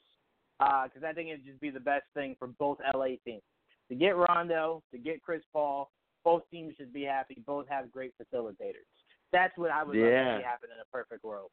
Because 0.59 1.05
I 1.07 1.13
think 1.13 1.29
it'd 1.29 1.45
just 1.45 1.61
be 1.61 1.69
the 1.69 1.79
best 1.79 2.05
thing 2.15 2.37
for 2.39 2.49
both 2.49 2.79
LA 2.95 3.17
teams 3.25 3.43
to 3.91 3.95
get 3.95 4.17
Rondo, 4.17 4.83
to 4.93 4.99
get 4.99 5.23
Chris 5.23 5.43
Paul. 5.53 5.91
Both 6.25 6.43
teams 6.51 6.75
should 6.77 6.93
be 6.93 7.03
happy. 7.03 7.43
Both 7.47 7.69
have 7.69 7.93
great 7.93 8.15
facilitators. 8.21 8.89
That's 9.33 9.57
what 9.59 9.71
I 9.71 9.85
would 9.85 9.97
love 9.97 10.07
to 10.07 10.39
see 10.39 10.45
happen 10.45 10.71
in 10.75 10.81
a 10.81 10.91
perfect 10.91 11.23
world. 11.23 11.51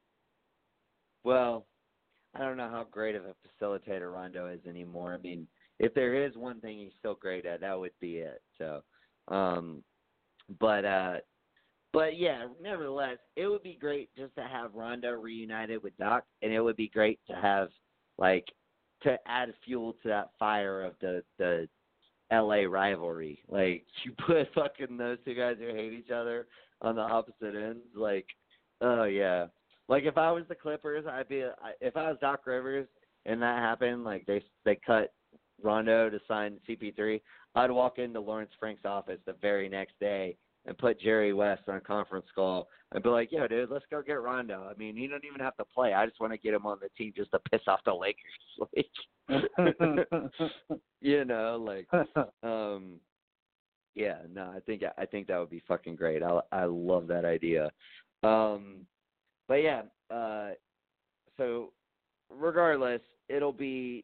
Well, 1.24 1.65
I 2.36 2.39
don't 2.39 2.57
know 2.57 2.69
how 2.69 2.86
great 2.89 3.15
of 3.15 3.23
a 3.25 3.36
facilitator 3.63 4.11
Rondo 4.13 4.47
is 4.47 4.59
anymore. 4.67 5.13
I 5.13 5.21
mean, 5.21 5.47
if 5.79 5.93
there 5.93 6.25
is 6.25 6.36
one 6.36 6.59
thing 6.61 6.79
he's 6.79 6.91
still 6.97 7.15
great 7.15 7.45
at, 7.45 7.61
that 7.61 7.79
would 7.79 7.91
be 7.99 8.17
it. 8.17 8.41
So, 8.57 8.81
um, 9.27 9.84
but 10.59 10.86
uh, 10.86 11.15
but 11.91 12.17
yeah, 12.17 12.47
nevertheless, 12.61 13.17
it 13.36 13.47
would 13.47 13.63
be 13.63 13.77
great 13.79 14.09
just 14.17 14.36
to 14.36 14.43
have 14.43 14.73
Rondo 14.73 15.11
reunited 15.11 15.84
with 15.84 15.95
Doc, 15.97 16.25
and 16.41 16.51
it 16.51 16.59
would 16.59 16.75
be 16.75 16.89
great 16.89 17.19
to 17.29 17.36
have 17.36 17.69
like 18.17 18.45
to 19.03 19.17
add 19.27 19.53
fuel 19.63 19.93
to 20.01 20.09
that 20.09 20.31
fire 20.39 20.84
of 20.84 20.93
the 21.01 21.23
the 21.38 21.67
L.A. 22.31 22.65
rivalry. 22.65 23.43
Like 23.47 23.86
you 24.03 24.13
put 24.25 24.51
fucking 24.55 24.97
those 24.97 25.19
two 25.23 25.36
guys 25.36 25.57
who 25.59 25.67
hate 25.67 25.93
each 25.93 26.11
other 26.11 26.47
on 26.81 26.95
the 26.95 27.01
opposite 27.01 27.55
ends, 27.55 27.86
like 27.95 28.25
oh 28.81 29.03
yeah. 29.03 29.47
Like 29.88 30.03
if 30.03 30.17
I 30.17 30.31
was 30.31 30.43
the 30.47 30.55
Clippers, 30.55 31.05
I'd 31.07 31.27
be 31.29 31.43
I- 31.43 31.73
if 31.81 31.97
I 31.97 32.09
was 32.09 32.17
Doc 32.21 32.45
Rivers 32.45 32.88
and 33.25 33.41
that 33.41 33.59
happened, 33.59 34.03
like 34.03 34.25
they 34.25 34.43
they 34.65 34.75
cut 34.86 35.13
Rondo 35.61 36.09
to 36.09 36.19
sign 36.27 36.59
CP3, 36.67 37.21
I'd 37.55 37.71
walk 37.71 37.99
into 37.99 38.19
Lawrence 38.19 38.51
Frank's 38.59 38.86
office 38.86 39.19
the 39.25 39.34
very 39.34 39.69
next 39.69 39.99
day 39.99 40.36
and 40.65 40.77
put 40.77 40.99
Jerry 40.99 41.34
West 41.34 41.63
on 41.67 41.75
a 41.75 41.81
conference 41.81 42.25
call 42.34 42.69
and 42.93 43.03
be 43.03 43.09
like, 43.09 43.31
"Yo, 43.31 43.47
dude, 43.47 43.69
let's 43.69 43.86
go 43.91 44.01
get 44.01 44.21
Rondo." 44.21 44.63
I 44.69 44.73
mean, 44.77 44.95
he 44.95 45.07
don't 45.07 45.25
even 45.25 45.41
have 45.41 45.57
to 45.57 45.65
play. 45.65 45.93
I 45.93 46.05
just 46.05 46.21
want 46.21 46.31
to 46.31 46.38
get 46.38 46.53
him 46.53 46.65
on 46.65 46.79
the 46.81 46.89
team 46.97 47.11
just 47.15 47.31
to 47.31 47.39
piss 47.51 47.61
off 47.67 47.81
the 47.86 47.93
Lakers. 47.93 48.21
Like, 48.75 48.89
you 51.01 51.25
know, 51.25 51.57
like, 51.65 51.88
um, 52.43 52.99
yeah, 53.95 54.17
no, 54.31 54.51
I 54.55 54.59
think 54.65 54.84
I 54.97 55.05
think 55.05 55.27
that 55.27 55.38
would 55.39 55.49
be 55.49 55.63
fucking 55.67 55.95
great. 55.95 56.21
I 56.23 56.39
I 56.51 56.65
love 56.65 57.07
that 57.07 57.25
idea. 57.25 57.71
Um, 58.23 58.86
but 59.54 59.62
yeah, 59.62 59.84
uh, 60.10 60.49
so 61.38 61.74
regardless, 62.32 63.01
it'll 63.30 63.54
be 63.54 64.04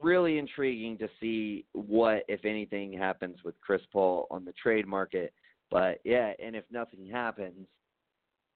really 0.00 0.38
intriguing 0.38 0.96
to 0.98 1.08
see 1.18 1.64
what, 1.72 2.22
if 2.28 2.44
anything, 2.44 2.92
happens 2.92 3.38
with 3.44 3.60
Chris 3.60 3.82
Paul 3.92 4.28
on 4.30 4.44
the 4.44 4.52
trade 4.52 4.86
market. 4.86 5.34
But 5.72 5.98
yeah, 6.04 6.34
and 6.38 6.54
if 6.54 6.62
nothing 6.70 7.04
happens, 7.04 7.66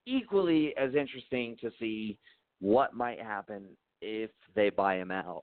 equally 0.07 0.73
as 0.77 0.95
interesting 0.95 1.57
to 1.61 1.73
see 1.81 2.17
what 2.61 2.95
might 2.95 3.21
happen 3.21 3.65
if 4.01 4.31
they 4.55 4.71
buy 4.71 4.95
him 4.95 5.11
out. 5.11 5.43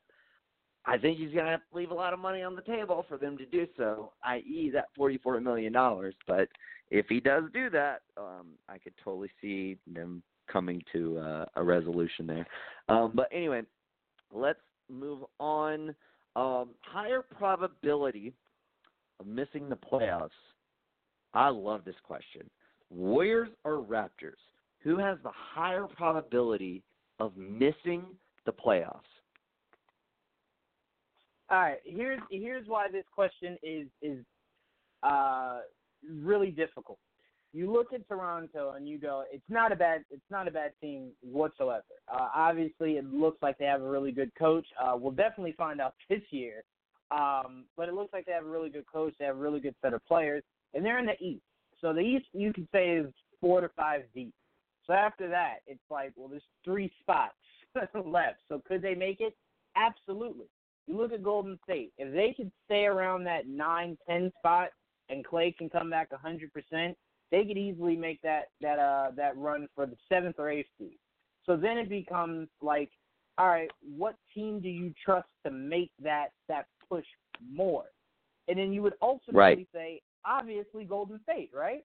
I 0.86 0.98
think 0.98 1.18
he's 1.18 1.32
going 1.34 1.46
to 1.46 1.52
have 1.52 1.62
to 1.72 1.78
leave 1.78 1.92
a 1.92 1.96
lot 1.96 2.14
of 2.14 2.20
money 2.20 2.42
on 2.42 2.56
the 2.56 2.62
table 2.62 3.06
for 3.08 3.18
them 3.18 3.38
to 3.38 3.46
do 3.46 3.66
so, 3.78 4.12
i.e., 4.26 4.70
that 4.74 4.88
$44 5.00 5.42
million. 5.42 5.74
But 6.28 6.50
if 6.92 7.06
he 7.08 7.20
does 7.20 7.44
do 7.54 7.70
that, 7.70 8.02
um, 8.18 8.48
I 8.68 8.78
could 8.78 8.94
totally 9.04 9.30
see 9.42 9.78
them 9.94 10.22
coming 10.52 10.82
to 10.92 11.20
uh, 11.20 11.46
a 11.56 11.64
resolution 11.64 12.28
there. 12.28 12.46
Um, 12.90 13.14
but 13.16 13.30
anyway, 13.32 13.62
let's 14.34 14.60
move 14.90 15.20
on. 15.40 15.96
Um, 16.36 16.70
higher 16.82 17.22
probability 17.22 18.34
of 19.20 19.28
missing 19.28 19.70
the 19.70 19.78
playoffs. 19.78 20.30
I 21.34 21.50
love 21.50 21.86
this 21.86 21.96
question. 22.04 22.50
Warriors 22.90 23.50
or 23.64 23.84
Raptors? 23.84 24.42
Who 24.80 24.98
has 24.98 25.18
the 25.24 25.32
higher 25.34 25.86
probability 25.86 26.84
of 27.20 27.38
missing 27.38 28.04
the 28.46 28.52
playoffs? 28.52 29.00
All 31.54 31.60
right, 31.60 31.78
here's 31.86 32.20
here's 32.32 32.68
why 32.68 32.88
this 32.92 33.06
question 33.14 33.60
is 33.62 33.86
is 34.02 34.26
uh, 35.04 35.60
really 36.12 36.50
difficult. 36.50 36.98
You 37.54 37.72
look 37.72 37.94
at 37.94 38.08
Toronto 38.08 38.72
and 38.72 38.90
you 38.90 38.98
go, 38.98 39.24
it's 39.32 39.44
not 39.50 39.72
a 39.72 39.76
bad 39.76 40.04
it's 40.10 40.32
not 40.32 40.48
a 40.48 40.52
bad 40.52 40.72
team 40.82 41.12
whatsoever. 41.22 41.84
Uh, 42.12 42.30
obviously, 42.34 42.94
it 42.94 43.06
looks 43.06 43.38
like 43.44 43.60
they 43.60 43.66
have 43.66 43.84
a 43.84 43.88
really 43.88 44.12
good 44.12 44.32
coach. 44.34 44.66
Uh, 44.84 44.98
we'll 44.98 45.12
definitely 45.12 45.54
find 45.56 45.80
out 45.80 45.94
this 46.10 46.24
year. 46.32 46.64
Um, 47.12 47.66
but 47.78 47.88
it 47.88 47.94
looks 47.94 48.14
like 48.14 48.26
they 48.26 48.32
have 48.32 48.46
a 48.46 48.50
really 48.50 48.72
good 48.72 48.88
coach. 48.92 49.14
They 49.20 49.26
have 49.26 49.36
a 49.36 49.40
really 49.40 49.60
good 49.60 49.76
set 49.84 49.94
of 49.94 50.04
players, 50.08 50.42
and 50.74 50.84
they're 50.84 50.98
in 50.98 51.06
the 51.06 51.24
East. 51.24 51.44
So 51.82 51.94
the 51.94 52.00
East, 52.00 52.26
you 52.34 52.52
could 52.52 52.68
say, 52.74 52.94
is 52.94 53.14
four 53.40 53.62
to 53.62 53.70
five 53.78 54.02
deep. 54.16 54.34
So 54.88 54.94
after 54.94 55.30
that, 55.30 55.58
it's 55.68 55.80
like, 55.92 56.14
well, 56.16 56.30
there's 56.30 56.42
three 56.66 56.92
spots 57.00 57.36
left. 58.06 58.40
So 58.50 58.60
could 58.68 58.82
they 58.82 58.96
make 58.96 59.22
it? 59.22 59.36
Absolutely. 59.76 60.48
You 60.88 60.98
look 60.98 61.14
at 61.14 61.24
Golden 61.24 61.58
State. 61.64 61.94
If 61.98 62.14
they 62.14 62.34
could 62.36 62.52
stay 62.66 62.86
around 62.86 63.24
that 63.24 63.48
nine, 63.48 63.98
ten 64.08 64.32
spot, 64.40 64.70
and 65.10 65.26
Klay 65.26 65.56
can 65.56 65.70
come 65.70 65.90
back 65.90 66.10
a 66.12 66.28
100%, 66.28 66.96
they 67.32 67.46
could 67.46 67.58
easily 67.58 67.96
make 67.96 68.22
that 68.22 68.50
that 68.62 68.80
uh 68.80 69.12
that 69.16 69.36
run 69.38 69.68
for 69.76 69.86
the 69.86 69.96
seventh 70.08 70.36
or 70.38 70.50
eighth 70.50 70.70
seed. 70.78 70.98
So 71.46 71.58
then 71.58 71.78
it 71.78 71.90
becomes 71.90 72.48
like, 72.62 72.92
all 73.38 73.48
right, 73.48 73.72
what 73.98 74.16
team 74.34 74.60
do 74.60 74.70
you 74.70 74.94
trust 75.04 75.28
to 75.46 75.52
make 75.52 75.92
that 76.02 76.28
that 76.48 76.68
push 76.88 77.06
more? 77.52 77.86
And 78.48 78.58
then 78.58 78.74
you 78.74 78.82
would 78.82 78.94
ultimately 79.02 79.40
right. 79.40 79.68
say, 79.74 80.02
obviously 80.26 80.84
Golden 80.84 81.20
State, 81.24 81.50
right? 81.54 81.84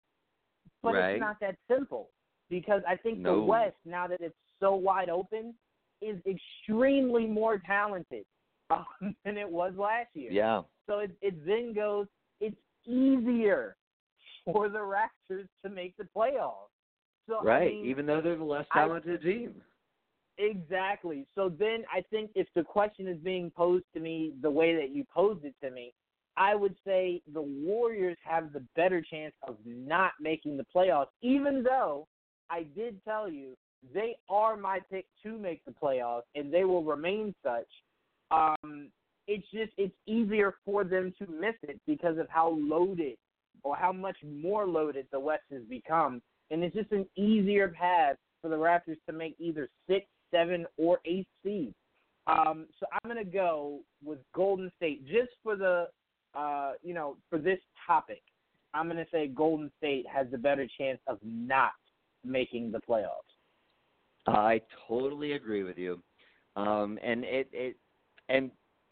But 0.82 0.94
right. 0.94 1.12
it's 1.12 1.20
not 1.20 1.36
that 1.40 1.56
simple 1.70 2.10
because 2.50 2.82
I 2.86 2.96
think 2.96 3.18
no. 3.18 3.36
the 3.36 3.42
West, 3.42 3.76
now 3.84 4.06
that 4.06 4.20
it's 4.20 4.34
so 4.60 4.74
wide 4.74 5.08
open, 5.08 5.54
is 6.02 6.18
extremely 6.26 7.26
more 7.26 7.58
talented 7.58 8.24
um, 8.70 8.86
than 9.24 9.36
it 9.36 9.48
was 9.48 9.72
last 9.76 10.08
year. 10.14 10.30
Yeah. 10.30 10.62
So 10.86 11.00
it 11.00 11.12
it 11.20 11.46
then 11.46 11.72
goes. 11.74 12.06
It's 12.40 12.56
easier 12.86 13.76
for 14.44 14.68
the 14.68 14.78
Raptors 14.78 15.48
to 15.64 15.70
make 15.70 15.96
the 15.96 16.06
playoffs. 16.16 16.70
So 17.28 17.42
right, 17.42 17.62
I 17.62 17.66
mean, 17.66 17.86
even 17.86 18.06
though 18.06 18.20
they're 18.20 18.36
the 18.36 18.44
less 18.44 18.64
talented 18.72 19.20
I, 19.22 19.24
team. 19.24 19.54
Exactly. 20.38 21.26
So 21.34 21.48
then 21.48 21.84
I 21.92 22.02
think 22.10 22.30
if 22.34 22.46
the 22.54 22.62
question 22.62 23.08
is 23.08 23.18
being 23.18 23.50
posed 23.50 23.84
to 23.94 24.00
me 24.00 24.32
the 24.40 24.50
way 24.50 24.74
that 24.76 24.90
you 24.90 25.04
posed 25.12 25.44
it 25.44 25.54
to 25.62 25.70
me, 25.70 25.92
I 26.36 26.54
would 26.54 26.76
say 26.86 27.20
the 27.34 27.42
Warriors 27.42 28.16
have 28.24 28.52
the 28.52 28.64
better 28.76 29.02
chance 29.02 29.34
of 29.46 29.56
not 29.66 30.12
making 30.20 30.56
the 30.56 30.64
playoffs, 30.74 31.08
even 31.20 31.64
though 31.64 32.06
I 32.48 32.62
did 32.76 33.02
tell 33.04 33.28
you 33.28 33.56
they 33.92 34.16
are 34.30 34.56
my 34.56 34.80
pick 34.90 35.06
to 35.24 35.36
make 35.36 35.64
the 35.64 35.72
playoffs 35.72 36.22
and 36.34 36.52
they 36.52 36.64
will 36.64 36.84
remain 36.84 37.34
such. 37.42 37.66
Um, 38.30 38.88
it's 39.26 39.46
just 39.52 39.72
it's 39.76 39.94
easier 40.06 40.54
for 40.64 40.84
them 40.84 41.12
to 41.18 41.26
miss 41.30 41.54
it 41.62 41.80
because 41.86 42.18
of 42.18 42.26
how 42.30 42.56
loaded 42.58 43.16
or 43.62 43.76
how 43.76 43.92
much 43.92 44.16
more 44.24 44.66
loaded 44.66 45.06
the 45.12 45.20
West 45.20 45.44
has 45.52 45.62
become. 45.68 46.22
And 46.50 46.62
it's 46.62 46.74
just 46.74 46.92
an 46.92 47.06
easier 47.16 47.68
path 47.68 48.16
for 48.40 48.48
the 48.48 48.56
Raptors 48.56 48.96
to 49.06 49.12
make 49.12 49.36
either 49.38 49.68
six, 49.88 50.06
seven, 50.30 50.66
or 50.76 51.00
eight 51.04 51.26
seed. 51.44 51.74
Um, 52.26 52.66
so 52.78 52.86
I'm 52.92 53.10
to 53.16 53.30
go 53.30 53.80
with 54.04 54.18
Golden 54.34 54.70
State 54.76 55.06
just 55.06 55.30
for 55.42 55.56
the, 55.56 55.88
uh, 56.34 56.72
you 56.82 56.94
know, 56.94 57.16
for 57.28 57.38
this 57.38 57.58
topic. 57.86 58.22
I'm 58.74 58.88
to 58.90 59.06
say 59.10 59.28
Golden 59.28 59.70
State 59.78 60.06
has 60.12 60.26
the 60.30 60.38
better 60.38 60.66
chance 60.78 61.00
of 61.06 61.18
not 61.22 61.72
making 62.24 62.70
the 62.70 62.80
playoffs. 62.80 63.08
I 64.26 64.60
totally 64.86 65.32
agree 65.32 65.62
with 65.62 65.78
you, 65.78 66.02
um, 66.54 66.98
and 67.02 67.24
it 67.24 67.48
it 67.50 67.76
and 68.28 68.50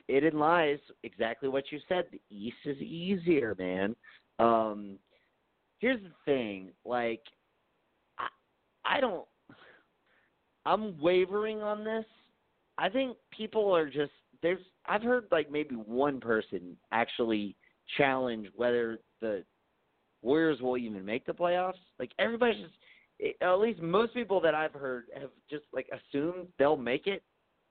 it 0.09 0.35
lies 0.35 0.79
exactly 1.03 1.49
what 1.49 1.65
you 1.71 1.79
said. 1.89 2.05
The 2.13 2.21
East 2.31 2.57
is 2.65 2.79
easier, 2.79 3.55
man. 3.59 3.97
Um, 4.39 4.99
here's 5.79 6.01
the 6.01 6.13
thing, 6.25 6.71
like 6.85 7.23
I, 8.19 8.27
I 8.85 9.01
don't 9.01 9.27
I'm 10.67 11.01
wavering 11.01 11.63
on 11.63 11.85
this. 11.85 12.05
I 12.77 12.89
think 12.89 13.17
people 13.31 13.75
are 13.75 13.87
just 13.89 14.13
there's 14.43 14.59
I've 14.87 15.03
heard 15.03 15.27
like 15.31 15.51
maybe 15.51 15.77
one 15.77 16.21
person 16.21 16.77
actually 16.93 17.57
challenge 17.97 18.49
whether 18.55 18.99
the 19.21 19.45
Warriors 20.23 20.61
will 20.61 20.77
even 20.77 21.05
make 21.05 21.25
the 21.25 21.33
playoffs. 21.33 21.75
Like 21.99 22.11
everybody's 22.19 22.63
just 22.63 23.41
at 23.41 23.55
least 23.59 23.81
most 23.81 24.13
people 24.13 24.41
that 24.41 24.55
I've 24.55 24.75
heard 24.75 25.05
have 25.19 25.31
just 25.49 25.65
like 25.73 25.89
assumed 25.93 26.49
they'll 26.59 26.77
make 26.77 27.07
it. 27.07 27.23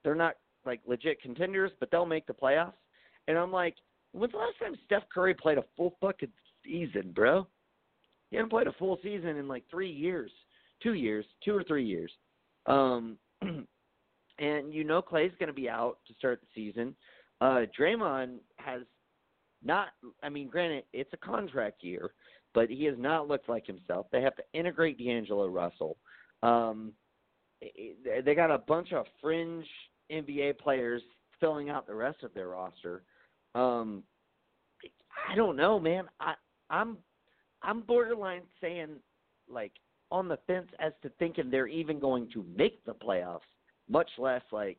They're 0.03 0.15
not 0.15 0.35
like 0.65 0.81
legit 0.85 1.21
contenders, 1.21 1.71
but 1.79 1.89
they'll 1.91 2.05
make 2.05 2.27
the 2.27 2.33
playoffs. 2.33 2.73
And 3.27 3.37
I'm 3.37 3.51
like, 3.51 3.75
when's 4.11 4.31
the 4.31 4.37
last 4.37 4.59
time 4.59 4.75
Steph 4.85 5.03
Curry 5.13 5.33
played 5.33 5.57
a 5.57 5.65
full 5.75 5.95
fucking 6.01 6.31
season, 6.63 7.11
bro. 7.13 7.47
He 8.29 8.37
hasn't 8.37 8.51
played 8.51 8.67
a 8.67 8.73
full 8.73 8.99
season 9.03 9.37
in 9.37 9.47
like 9.47 9.63
three 9.69 9.91
years, 9.91 10.31
two 10.81 10.93
years, 10.93 11.25
two 11.43 11.55
or 11.55 11.63
three 11.63 11.85
years. 11.85 12.11
Um, 12.65 13.17
and 13.41 14.73
you 14.73 14.83
know 14.83 15.01
Klay's 15.01 15.33
going 15.39 15.47
to 15.47 15.53
be 15.53 15.69
out 15.69 15.97
to 16.07 16.13
start 16.15 16.41
the 16.41 16.47
season. 16.53 16.95
Uh, 17.41 17.61
Draymond 17.77 18.37
has 18.57 18.81
not. 19.63 19.89
I 20.23 20.29
mean, 20.29 20.47
granted, 20.47 20.83
it's 20.93 21.13
a 21.13 21.17
contract 21.17 21.83
year, 21.83 22.11
but 22.53 22.69
he 22.69 22.85
has 22.85 22.95
not 22.97 23.27
looked 23.27 23.49
like 23.49 23.65
himself. 23.67 24.07
They 24.11 24.21
have 24.21 24.35
to 24.37 24.43
integrate 24.53 24.97
D'Angelo 24.97 25.47
Russell. 25.47 25.97
Um, 26.43 26.93
they 27.61 28.35
got 28.35 28.51
a 28.51 28.57
bunch 28.57 28.93
of 28.93 29.05
fringe 29.21 29.65
NBA 30.11 30.59
players 30.59 31.01
filling 31.39 31.69
out 31.69 31.87
the 31.87 31.95
rest 31.95 32.23
of 32.23 32.33
their 32.33 32.49
roster. 32.49 33.03
Um, 33.53 34.03
I 35.29 35.35
don't 35.35 35.55
know, 35.55 35.79
man. 35.79 36.05
I 36.19 36.33
I'm 36.69 36.97
I'm 37.61 37.81
borderline 37.81 38.43
saying 38.61 38.97
like 39.49 39.71
on 40.11 40.27
the 40.27 40.37
fence 40.47 40.69
as 40.79 40.93
to 41.01 41.09
thinking 41.17 41.49
they're 41.49 41.67
even 41.67 41.99
going 41.99 42.29
to 42.33 42.45
make 42.55 42.83
the 42.85 42.93
playoffs, 42.93 43.39
much 43.89 44.09
less 44.17 44.43
like 44.51 44.77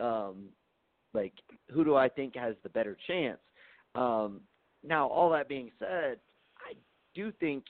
um 0.00 0.46
like 1.14 1.32
who 1.72 1.84
do 1.84 1.96
I 1.96 2.08
think 2.08 2.36
has 2.36 2.54
the 2.62 2.68
better 2.68 2.96
chance. 3.06 3.40
Um 3.94 4.40
now 4.84 5.08
all 5.08 5.30
that 5.30 5.48
being 5.48 5.70
said, 5.78 6.18
I 6.58 6.74
do 7.14 7.32
think 7.40 7.64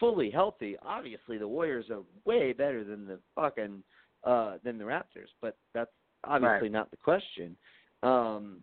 fully 0.00 0.30
healthy, 0.30 0.76
obviously 0.84 1.38
the 1.38 1.48
Warriors 1.48 1.86
are 1.90 2.02
way 2.24 2.52
better 2.52 2.84
than 2.84 3.06
the 3.06 3.18
fucking 3.34 3.82
uh 4.24 4.58
than 4.64 4.78
the 4.78 4.84
Raptors, 4.84 5.30
but 5.40 5.56
that's 5.74 5.90
obviously 6.24 6.68
right. 6.68 6.72
not 6.72 6.90
the 6.90 6.96
question. 6.96 7.56
Um 8.02 8.60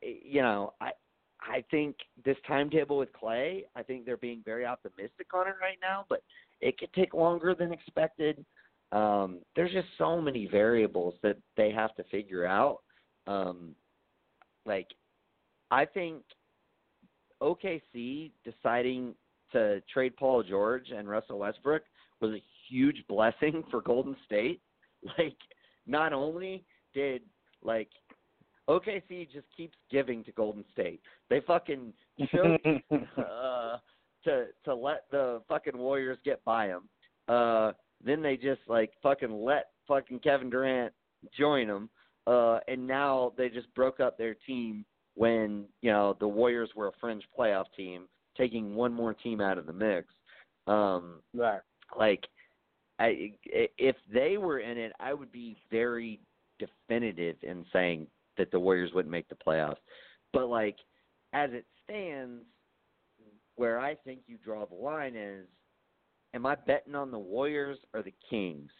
you 0.00 0.42
know, 0.42 0.72
I 0.80 0.92
I 1.40 1.62
think 1.70 1.96
this 2.24 2.36
timetable 2.46 2.96
with 2.96 3.10
Klay, 3.12 3.64
I 3.76 3.82
think 3.82 4.06
they're 4.06 4.16
being 4.16 4.42
very 4.44 4.64
optimistic 4.64 5.26
on 5.34 5.46
it 5.46 5.54
right 5.60 5.78
now, 5.80 6.06
but 6.08 6.22
it 6.60 6.78
could 6.78 6.92
take 6.94 7.12
longer 7.12 7.54
than 7.54 7.72
expected. 7.72 8.44
Um, 8.92 9.40
there's 9.54 9.72
just 9.72 9.88
so 9.98 10.20
many 10.20 10.46
variables 10.46 11.14
that 11.22 11.36
they 11.56 11.70
have 11.70 11.94
to 11.96 12.04
figure 12.04 12.46
out. 12.46 12.78
Um, 13.26 13.74
like, 14.64 14.86
I 15.70 15.84
think 15.84 16.22
OKC 17.42 18.30
deciding 18.44 19.14
to 19.52 19.82
trade 19.92 20.16
Paul 20.16 20.42
George 20.42 20.90
and 20.96 21.08
Russell 21.08 21.38
Westbrook 21.38 21.82
was 22.20 22.32
a 22.32 22.42
huge 22.68 23.04
blessing 23.08 23.64
for 23.70 23.82
Golden 23.82 24.16
State. 24.24 24.60
Like, 25.18 25.36
not 25.86 26.12
only 26.12 26.64
did 26.92 27.22
like 27.62 27.88
OKC 28.68 29.30
just 29.30 29.46
keeps 29.56 29.76
giving 29.90 30.24
to 30.24 30.32
Golden 30.32 30.64
State. 30.72 31.00
They 31.30 31.40
fucking 31.46 31.92
chose 32.32 32.58
uh, 33.18 33.76
to 34.24 34.46
to 34.64 34.74
let 34.74 35.04
the 35.10 35.42
fucking 35.48 35.76
Warriors 35.76 36.18
get 36.24 36.44
by 36.44 36.68
them. 36.68 36.88
Uh, 37.28 37.72
then 38.04 38.22
they 38.22 38.36
just 38.36 38.60
like 38.68 38.92
fucking 39.02 39.44
let 39.44 39.70
fucking 39.86 40.20
Kevin 40.20 40.50
Durant 40.50 40.92
join 41.36 41.68
them, 41.68 41.90
uh, 42.26 42.60
and 42.68 42.86
now 42.86 43.32
they 43.36 43.48
just 43.48 43.72
broke 43.74 44.00
up 44.00 44.16
their 44.18 44.36
team 44.46 44.84
when 45.14 45.64
you 45.82 45.90
know 45.90 46.16
the 46.20 46.28
Warriors 46.28 46.70
were 46.74 46.88
a 46.88 46.92
fringe 47.00 47.24
playoff 47.38 47.66
team, 47.76 48.02
taking 48.36 48.74
one 48.74 48.92
more 48.92 49.14
team 49.14 49.40
out 49.40 49.58
of 49.58 49.66
the 49.66 49.72
mix. 49.72 50.08
Um, 50.66 51.20
right. 51.34 51.60
Like, 51.98 52.24
I 52.98 53.32
if 53.44 53.96
they 54.12 54.36
were 54.38 54.60
in 54.60 54.78
it, 54.78 54.92
I 55.00 55.14
would 55.14 55.32
be 55.32 55.56
very 55.70 56.20
definitive 56.58 57.36
in 57.42 57.64
saying 57.72 58.06
that 58.38 58.50
the 58.50 58.60
Warriors 58.60 58.92
wouldn't 58.94 59.12
make 59.12 59.28
the 59.28 59.34
playoffs. 59.34 59.76
But 60.32 60.48
like, 60.48 60.76
as 61.32 61.50
it 61.52 61.64
stands, 61.84 62.44
where 63.56 63.78
I 63.80 63.94
think 63.94 64.20
you 64.26 64.36
draw 64.44 64.66
the 64.66 64.74
line 64.74 65.14
is, 65.16 65.46
am 66.34 66.46
I 66.46 66.54
betting 66.54 66.94
on 66.94 67.10
the 67.10 67.18
Warriors 67.18 67.78
or 67.92 68.02
the 68.02 68.14
Kings? 68.28 68.70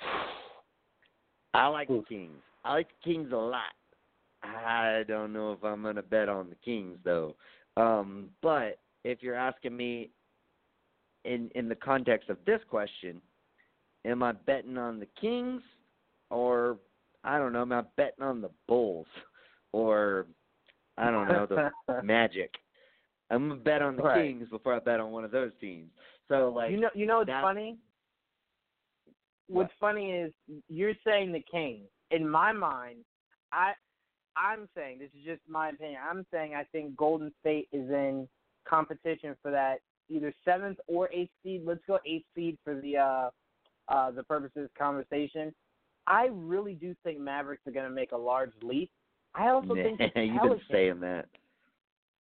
I 1.54 1.66
like 1.66 1.88
the 1.88 2.02
Kings. 2.08 2.40
I 2.64 2.72
like 2.74 2.88
the 2.88 3.12
Kings 3.12 3.32
a 3.32 3.36
lot. 3.36 3.62
I 4.42 5.04
don't 5.06 5.32
know 5.32 5.52
if 5.52 5.62
I'm 5.62 5.82
gonna 5.82 6.02
bet 6.02 6.28
on 6.28 6.48
the 6.48 6.56
Kings 6.64 6.98
though. 7.04 7.36
Um, 7.76 8.30
but 8.42 8.78
if 9.04 9.22
you're 9.22 9.34
asking 9.34 9.76
me 9.76 10.10
in 11.24 11.50
in 11.54 11.68
the 11.68 11.74
context 11.74 12.28
of 12.28 12.38
this 12.46 12.60
question, 12.68 13.20
am 14.04 14.22
I 14.22 14.32
betting 14.32 14.78
on 14.78 15.00
the 15.00 15.08
Kings 15.20 15.62
or 16.30 16.78
I 17.24 17.38
don't 17.38 17.52
know, 17.52 17.62
am 17.62 17.72
I 17.72 17.82
betting 17.96 18.24
on 18.24 18.40
the 18.40 18.50
Bulls 18.66 19.06
or 19.72 20.26
I 20.98 21.10
don't 21.10 21.28
know 21.28 21.46
the 21.46 21.70
Magic? 22.02 22.50
I'm 23.30 23.48
gonna 23.48 23.60
bet 23.60 23.82
on 23.82 23.96
the 23.96 24.02
Right. 24.02 24.24
Kings 24.24 24.48
before 24.50 24.74
I 24.74 24.78
bet 24.78 25.00
on 25.00 25.10
one 25.10 25.24
of 25.24 25.30
those 25.30 25.52
teams. 25.60 25.90
So 26.28 26.52
like 26.54 26.70
you 26.70 26.80
know, 26.80 26.90
you 26.94 27.06
know 27.06 27.18
what's 27.18 27.30
funny? 27.30 27.78
What's 29.48 29.72
funny 29.80 30.12
is 30.12 30.32
you're 30.68 30.94
saying 31.04 31.32
the 31.32 31.44
Kings. 31.50 31.88
In 32.10 32.28
my 32.28 32.52
mind, 32.52 32.98
I 33.52 33.72
I'm 34.36 34.68
saying 34.74 34.98
this 34.98 35.10
is 35.18 35.24
just 35.24 35.40
my 35.48 35.70
opinion. 35.70 36.00
I'm 36.08 36.26
saying 36.32 36.54
I 36.54 36.64
think 36.64 36.96
Golden 36.96 37.32
State 37.40 37.68
is 37.72 37.88
in 37.90 38.28
competition 38.66 39.36
for 39.42 39.50
that 39.50 39.78
either 40.12 40.32
seventh 40.44 40.78
or 40.86 41.10
eighth 41.12 41.30
seed. 41.42 41.62
Let's 41.64 41.80
go 41.86 41.98
eighth 42.06 42.26
seed 42.34 42.58
for 42.64 42.80
the 42.80 42.96
uh 42.96 43.30
uh 43.88 44.10
the 44.10 44.22
purposes 44.22 44.68
conversation. 44.78 45.52
I 46.06 46.28
really 46.32 46.74
do 46.74 46.94
think 47.04 47.20
Mavericks 47.20 47.62
are 47.66 47.72
going 47.72 47.88
to 47.88 47.94
make 47.94 48.12
a 48.12 48.16
large 48.16 48.52
leap. 48.62 48.90
I 49.34 49.48
also 49.48 49.74
think 49.74 49.98
the 49.98 50.10
You've 50.16 50.42
been 50.42 50.60
saying 50.70 51.00
that. 51.00 51.26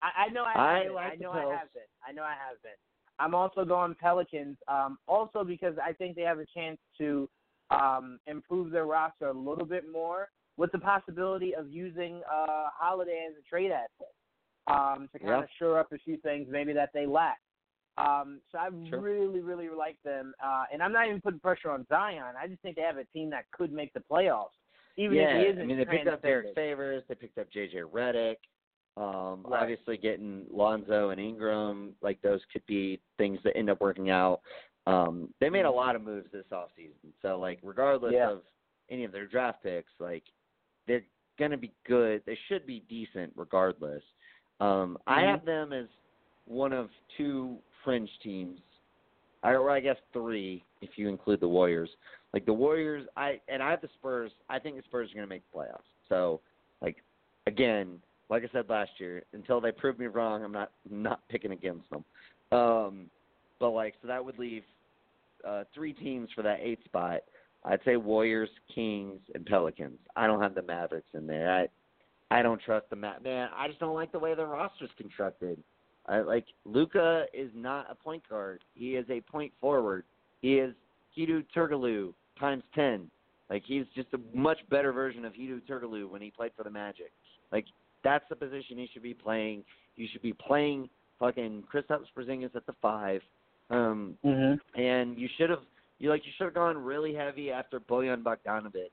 I, 0.03 0.27
I 0.27 0.29
know 0.29 0.45
I, 0.45 0.59
I 0.59 0.85
have 0.85 0.93
like 0.93 1.13
I 1.13 1.17
know 1.17 1.31
I 1.31 1.41
have 1.41 1.73
been. 1.73 1.83
I 2.07 2.13
know 2.13 2.23
I 2.23 2.33
have 2.33 2.61
been. 2.63 2.73
I'm 3.19 3.35
also 3.35 3.65
going 3.65 3.95
Pelicans. 4.01 4.57
Um, 4.69 4.99
also 5.07 5.45
because 5.45 5.75
I 5.83 5.93
think 5.93 6.17
they 6.17 6.23
have 6.23 6.39
a 6.39 6.47
chance 6.55 6.79
to 6.99 7.29
um, 7.71 8.19
improve 8.27 8.71
their 8.71 8.87
roster 8.87 9.29
a 9.29 9.33
little 9.33 9.67
bit 9.67 9.85
more, 9.91 10.29
with 10.57 10.73
the 10.73 10.79
possibility 10.79 11.55
of 11.55 11.69
using 11.71 12.23
uh, 12.31 12.69
Holiday 12.75 13.27
as 13.31 13.35
a 13.39 13.49
trade 13.49 13.71
asset 13.71 14.13
um, 14.67 15.09
to 15.13 15.19
kind 15.19 15.31
Yeah. 15.31 15.43
of 15.43 15.49
shore 15.59 15.79
up 15.79 15.93
a 15.93 15.99
few 15.99 16.17
things 16.19 16.49
maybe 16.51 16.73
that 16.73 16.91
they 16.93 17.07
lack. 17.07 17.39
Um, 17.99 18.41
so 18.51 18.59
I 18.59 18.71
Sure. 18.89 19.01
really, 19.01 19.41
really 19.41 19.69
like 19.69 20.01
them, 20.05 20.33
uh, 20.43 20.65
and 20.73 20.83
I'm 20.83 20.93
not 20.93 21.07
even 21.09 21.21
putting 21.21 21.41
pressure 21.41 21.71
on 21.71 21.87
Zion. 21.89 22.35
I 22.41 22.47
just 22.47 22.63
think 22.63 22.77
they 22.77 22.83
have 22.83 22.97
a 22.97 23.05
team 23.07 23.31
that 23.31 23.51
could 23.51 23.73
make 23.73 23.93
the 23.93 24.01
playoffs, 24.01 24.57
even 24.97 25.17
yeah, 25.19 25.35
if 25.37 25.41
he 25.41 25.47
isn't 25.49 25.63
I 25.63 25.65
mean 25.67 25.77
they 25.77 25.85
picked 25.85 26.07
up 26.09 26.23
Derrick. 26.23 26.55
Favors, 26.55 27.03
they 27.09 27.15
picked 27.15 27.39
up 27.39 27.51
JJ 27.51 27.83
Redick. 27.91 28.37
Um, 28.97 29.45
Right. 29.47 29.63
Obviously, 29.63 29.97
getting 29.97 30.47
Lonzo 30.51 31.11
and 31.11 31.21
Ingram, 31.21 31.95
like 32.01 32.21
those 32.23 32.45
could 32.53 32.65
be 32.67 33.01
things 33.19 33.39
that 33.45 33.57
end 33.57 33.71
up 33.71 33.81
working 33.81 34.11
out. 34.11 34.41
Um, 34.87 35.33
they 35.41 35.51
made 35.51 35.65
a 35.65 35.71
lot 35.71 35.95
of 35.95 36.03
moves 36.03 36.31
this 36.33 36.47
offseason. 36.53 37.13
So, 37.23 37.39
like, 37.39 37.61
regardless 37.63 38.13
Yeah. 38.15 38.31
of 38.31 38.43
any 38.89 39.05
of 39.05 39.13
their 39.13 39.27
draft 39.27 39.63
picks, 39.63 39.93
like 40.01 40.25
they're 40.87 41.05
gonna 41.39 41.57
be 41.57 41.73
good. 41.85 42.25
They 42.25 42.35
should 42.49 42.67
be 42.67 42.81
decent 42.81 43.33
regardless. 43.37 44.03
Um, 44.59 44.99
I 45.07 45.23
Mhm. 45.23 45.27
have 45.27 45.45
them 45.45 45.73
as 45.73 45.89
one 46.47 46.73
of 46.73 46.91
two 47.17 47.63
fringe 47.85 48.11
teams, 48.23 48.61
I- 49.43 49.53
or 49.53 49.71
I 49.71 49.81
guess 49.81 49.97
three 50.13 50.65
if 50.81 50.91
you 50.97 51.09
include 51.09 51.41
the 51.41 51.49
Warriors. 51.49 51.91
Like 52.33 52.47
the 52.47 52.53
Warriors, 52.53 53.07
I 53.17 53.41
and 53.49 53.63
I 53.63 53.71
have 53.71 53.81
the 53.81 53.89
Spurs. 53.99 54.31
I 54.49 54.59
think 54.59 54.77
the 54.77 54.83
Spurs 54.83 55.11
are 55.11 55.15
going 55.15 55.27
to 55.27 55.29
make 55.29 55.43
the 55.51 55.59
playoffs. 55.59 55.83
So, 56.09 56.41
like 56.81 56.97
again, 57.47 57.99
like 58.29 58.45
I 58.45 58.49
said 58.53 58.69
last 58.69 58.93
year, 58.99 59.25
until 59.33 59.61
they 59.61 59.73
prove 59.73 59.99
me 59.99 60.07
wrong, 60.07 60.45
I'm 60.45 60.53
not 60.53 60.71
not 60.89 61.27
picking 61.29 61.53
against 61.53 61.89
them. 61.91 62.05
Um, 62.53 63.11
but 63.59 63.71
like, 63.71 63.95
so 64.01 64.09
that 64.09 64.25
would 64.25 64.39
leave 64.39 64.63
uh, 65.47 65.65
three 65.75 65.93
teams 65.93 66.29
for 66.35 66.43
that 66.43 66.61
eighth 66.61 66.85
spot. 66.85 67.21
I'd 67.65 67.81
say 67.85 67.97
Warriors, 67.97 68.49
Kings, 68.75 69.21
and 69.35 69.45
Pelicans. 69.45 69.99
I 70.17 70.27
don't 70.27 70.41
have 70.41 70.55
the 70.55 70.63
Mavericks 70.63 71.11
in 71.15 71.27
there. 71.27 71.53
I 71.53 71.69
I 72.33 72.43
don't 72.43 72.61
trust 72.63 72.89
the 72.91 72.97
Ma- 72.97 73.19
man. 73.23 73.49
I 73.57 73.67
just 73.67 73.81
don't 73.81 73.95
like 73.95 74.13
the 74.13 74.19
way 74.19 74.35
the 74.35 74.47
roster's 74.47 74.91
constructed. 74.97 75.61
I 76.11 76.21
like 76.21 76.47
Luka 76.65 77.25
is 77.33 77.51
not 77.55 77.87
a 77.91 77.95
point 77.95 78.23
guard. 78.29 78.63
He 78.75 78.97
is 78.97 79.07
a 79.09 79.21
point 79.23 79.53
forward. 79.61 80.05
He 80.43 80.55
is 80.59 80.75
Hedo 81.17 81.45
Turkoglu 81.57 82.13
times 82.39 82.65
ten. 82.75 83.11
Like 83.49 83.63
he's 83.65 83.85
just 83.95 84.09
a 84.13 84.37
much 84.37 84.59
better 84.71 84.93
version 84.93 85.25
of 85.25 85.33
Hedo 85.33 85.61
Turkoglu 85.69 86.11
when 86.11 86.21
he 86.21 86.31
played 86.31 86.53
for 86.57 86.65
the 86.65 86.71
Magic. 86.71 87.13
Like 87.53 87.67
that's 88.05 88.25
the 88.29 88.37
position 88.37 88.77
he 88.77 88.89
should 88.93 89.03
be 89.03 89.15
playing. 89.15 89.65
You 89.97 90.09
should 90.11 90.23
be 90.23 90.33
playing 90.33 90.89
fucking 91.19 91.65
Kristaps 91.73 92.07
Porzingis 92.17 92.55
at 92.57 92.67
the 92.67 92.75
five. 92.83 93.23
Um, 93.71 94.17
Mm-hmm. 94.25 94.81
and 94.81 95.17
you 95.17 95.29
should 95.39 95.49
have 95.49 95.61
you 96.01 96.11
like 96.11 96.27
you 96.27 96.33
should 96.37 96.45
have 96.45 96.55
gone 96.55 96.77
really 96.77 97.15
heavy 97.15 97.53
after 97.53 97.79
Bojan 97.79 98.23
Bogdanovic 98.25 98.91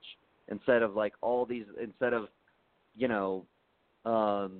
instead 0.49 0.83
of 0.83 0.95
like 0.95 1.13
all 1.21 1.45
these 1.47 1.65
instead 1.81 2.13
of 2.13 2.27
you 2.95 3.07
know 3.07 3.43
um 4.05 4.59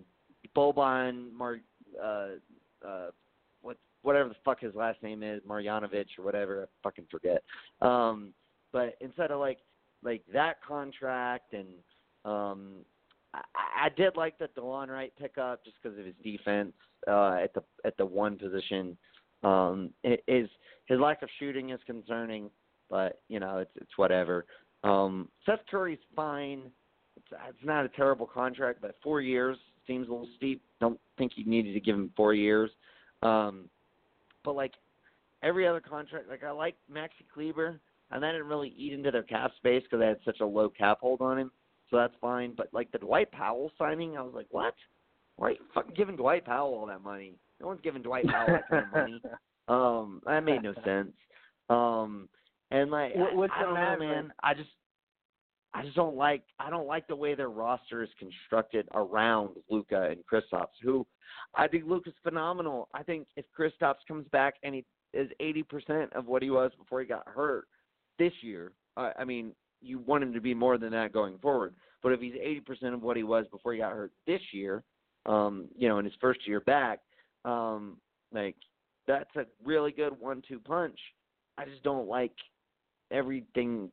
Boban 0.56 1.32
Mar 1.34 1.58
uh 2.04 2.28
uh 2.88 3.08
what 3.62 3.78
whatever 4.02 4.30
the 4.30 4.36
fuck 4.46 4.60
his 4.60 4.76
last 4.76 5.02
name 5.02 5.24
is 5.24 5.42
Marjanovic 5.48 6.06
or 6.18 6.24
whatever 6.24 6.64
I 6.64 6.66
fucking 6.84 7.06
forget 7.10 7.44
um 7.82 8.34
but 8.72 8.96
instead 9.02 9.32
of 9.32 9.40
like 9.40 9.60
like 10.04 10.24
that 10.34 10.58
contract 10.66 11.54
and 11.54 11.68
um 12.26 12.86
I, 13.34 13.42
I 13.86 13.90
did 13.96 14.16
like 14.16 14.38
the 14.38 14.50
Delon 14.58 14.90
Wright 14.90 15.14
pickup 15.20 15.64
just 15.64 15.78
because 15.82 15.98
of 15.98 16.06
his 16.06 16.16
defense 16.24 16.74
uh 17.08 17.38
at 17.42 17.54
the 17.54 17.64
at 17.86 17.98
the 17.98 18.06
one 18.06 18.38
position 18.38 18.98
um 19.44 19.92
is 20.04 20.50
his 20.88 21.00
lack 21.00 21.22
of 21.22 21.30
shooting 21.38 21.70
is 21.70 21.80
concerning, 21.86 22.50
but 22.90 23.22
you 23.28 23.40
know 23.40 23.60
it's 23.60 23.72
it's 23.76 23.98
whatever. 23.98 24.46
Um, 24.84 25.30
Seth 25.46 25.60
Curry's 25.70 26.00
fine. 26.16 26.72
It's 27.16 27.28
it's 27.50 27.66
not 27.66 27.86
a 27.86 27.90
terrible 27.90 28.26
contract, 28.26 28.80
but 28.82 28.96
four 29.04 29.22
years 29.22 29.58
seems 29.88 30.08
a 30.08 30.12
little 30.12 30.28
steep. 30.38 30.62
Don't 30.80 31.00
think 31.18 31.34
you 31.36 31.46
needed 31.46 31.74
to 31.74 31.80
give 31.80 31.96
him 31.96 32.12
four 32.16 32.34
years. 32.34 32.70
Um, 33.24 33.66
but 34.44 34.56
like 34.56 34.74
every 35.44 35.68
other 35.68 35.80
contract, 35.80 36.30
like 36.30 36.44
I 36.44 36.52
like 36.52 36.76
Maxi 36.92 37.26
Kleber, 37.34 37.80
and 38.12 38.22
that 38.24 38.32
didn't 38.34 38.48
really 38.48 38.74
eat 38.78 38.94
into 38.94 39.12
their 39.12 39.24
cap 39.24 39.52
space 39.58 39.84
because 39.84 40.00
they 40.00 40.08
had 40.08 40.20
such 40.26 40.40
a 40.42 40.46
low 40.46 40.70
cap 40.70 41.00
hold 41.02 41.22
on 41.22 41.38
him, 41.38 41.52
so 41.90 41.98
that's 41.98 42.14
fine. 42.22 42.54
But 42.56 42.70
like 42.74 42.92
the 42.92 43.00
Dwight 43.00 43.32
Powell 43.32 43.72
signing, 43.78 44.18
I 44.18 44.22
was 44.22 44.34
like, 44.34 44.48
what? 44.52 44.76
Why 45.38 45.48
are 45.48 45.52
you 45.52 45.58
fucking 45.74 45.94
giving 45.96 46.16
Dwight 46.16 46.46
Powell 46.46 46.74
all 46.74 46.86
that 46.88 47.04
money? 47.04 47.34
No 47.60 47.68
one's 47.68 47.82
giving 47.84 48.02
Dwight 48.02 48.28
Powell 48.28 48.48
that 48.48 48.70
kind 48.70 48.86
of 48.86 48.92
money. 48.92 49.22
Um, 49.70 50.22
that 50.26 50.46
made 50.46 50.64
no 50.64 50.74
sense. 50.86 51.12
Um, 51.70 52.30
and 52.72 52.90
like 52.90 53.14
What- 53.16 53.36
what's 53.36 53.54
I, 53.54 53.60
I 53.60 53.64
don't 53.64 53.74
know, 53.74 53.98
man. 54.00 54.34
I 54.42 54.54
just 54.54 54.70
I 55.78 55.84
just 55.84 55.96
don't 55.96 56.16
like 56.16 56.42
I 56.60 56.72
don't 56.72 56.88
like 56.88 57.08
the 57.08 57.16
way 57.16 57.36
their 57.36 57.50
roster 57.50 58.02
is 58.02 58.10
constructed 58.18 58.88
around 58.96 59.50
Luka 59.70 60.10
and 60.10 60.20
Kristaps. 60.26 60.74
Who 60.82 61.06
I 61.54 61.68
think 61.68 61.84
Luka's 61.86 62.16
phenomenal. 62.24 62.90
I 62.96 63.04
think 63.04 63.28
if 63.36 63.46
Kristaps 63.58 64.08
comes 64.08 64.28
back 64.30 64.56
and 64.64 64.74
he 64.74 64.86
is 65.14 65.30
eighty 65.40 65.62
percent 65.62 66.12
of 66.14 66.26
what 66.26 66.42
he 66.42 66.50
was 66.50 66.72
before 66.80 67.02
he 67.02 67.06
got 67.06 67.28
hurt 67.28 67.68
this 68.18 68.34
year, 68.42 68.72
I, 68.96 69.12
I 69.20 69.24
mean, 69.24 69.52
you 69.82 70.00
want 70.00 70.24
him 70.24 70.34
to 70.34 70.42
be 70.42 70.56
more 70.56 70.80
than 70.80 70.92
that 70.94 71.14
going 71.14 71.38
forward. 71.38 71.76
But 72.02 72.12
if 72.12 72.22
he's 72.22 72.34
eighty 72.42 72.62
percent 72.62 72.96
of 72.96 73.04
what 73.04 73.16
he 73.16 73.24
was 73.24 73.46
before 73.52 73.74
he 73.74 73.78
got 73.78 73.94
hurt 73.94 74.12
this 74.26 74.42
year, 74.52 74.84
um, 75.28 75.68
you 75.78 75.88
know, 75.88 76.00
in 76.00 76.06
his 76.06 76.16
first 76.20 76.48
year 76.48 76.62
back, 76.62 77.02
um, 77.46 77.98
like 78.34 78.56
that's 79.08 79.36
a 79.36 79.46
really 79.64 79.92
good 79.92 80.20
one-two 80.20 80.60
punch. 80.60 81.00
I 81.60 81.66
just 81.66 81.84
don't 81.84 82.08
like 82.08 82.34
everything 83.12 83.92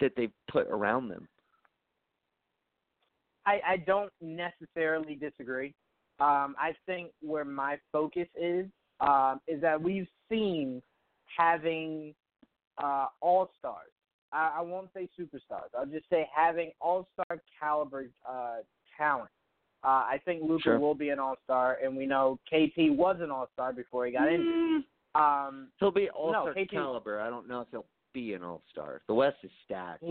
that 0.00 0.12
they've 0.16 0.32
put 0.50 0.66
around 0.68 1.08
them. 1.08 1.28
I, 3.46 3.60
I 3.66 3.76
don't 3.78 4.12
necessarily 4.20 5.14
disagree. 5.14 5.74
Um, 6.20 6.54
I 6.58 6.74
think 6.86 7.10
where 7.22 7.44
my 7.44 7.78
focus 7.92 8.28
is 8.40 8.66
um, 9.00 9.40
is 9.48 9.60
that 9.62 9.80
we've 9.80 10.08
seen 10.28 10.82
having 11.36 12.14
uh, 12.82 13.06
all 13.20 13.50
stars. 13.58 13.90
I, 14.32 14.56
I 14.58 14.60
won't 14.60 14.90
say 14.94 15.08
superstars. 15.18 15.70
I'll 15.76 15.86
just 15.86 16.08
say 16.10 16.28
having 16.34 16.72
all 16.80 17.08
star 17.14 17.40
caliber 17.58 18.06
uh, 18.28 18.58
talent. 18.96 19.30
Uh, 19.82 19.86
I 20.04 20.20
think 20.26 20.42
Luka 20.42 20.62
Sure. 20.64 20.78
will 20.78 20.94
be 20.94 21.08
an 21.08 21.18
all 21.18 21.36
star, 21.44 21.78
and 21.82 21.96
we 21.96 22.04
know 22.04 22.38
KP 22.52 22.94
was 22.94 23.16
an 23.20 23.30
all 23.30 23.48
star 23.54 23.72
before 23.72 24.04
he 24.04 24.12
got 24.12 24.30
injured. 24.30 24.82
Um, 25.14 25.68
He'll 25.78 25.90
be 25.90 26.10
all 26.10 26.32
star 26.32 26.54
KP 26.54 26.70
caliber. 26.70 27.20
I 27.20 27.30
don't 27.30 27.48
know 27.48 27.62
if 27.62 27.68
he'll 27.70 27.86
be 28.12 28.34
an 28.34 28.42
all 28.42 28.62
star. 28.70 29.02
The 29.08 29.14
West 29.14 29.36
is 29.42 29.50
stacked. 29.64 30.02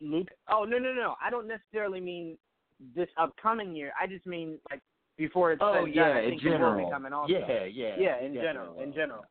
Luke. 0.00 0.28
Oh 0.48 0.64
no 0.64 0.78
no 0.78 0.92
no! 0.94 1.14
I 1.22 1.30
don't 1.30 1.46
necessarily 1.46 2.00
mean 2.00 2.38
this 2.96 3.08
upcoming 3.18 3.76
year. 3.76 3.92
I 4.00 4.06
just 4.06 4.26
mean 4.26 4.58
like 4.70 4.80
before 5.18 5.52
it's 5.52 5.60
Oh 5.62 5.84
yeah, 5.84 6.08
done, 6.08 6.16
I 6.16 6.20
in 6.20 6.30
think 6.30 6.42
he 6.42 6.48
will 6.48 6.54
general. 6.54 6.84
become 6.86 7.04
an 7.04 7.12
all-star. 7.12 7.38
Yeah, 7.38 7.64
yeah. 7.66 7.96
yeah, 7.98 8.18
in 8.20 8.32
definitely 8.32 8.40
general, 8.40 8.80
in 8.80 8.92
general. 8.94 9.24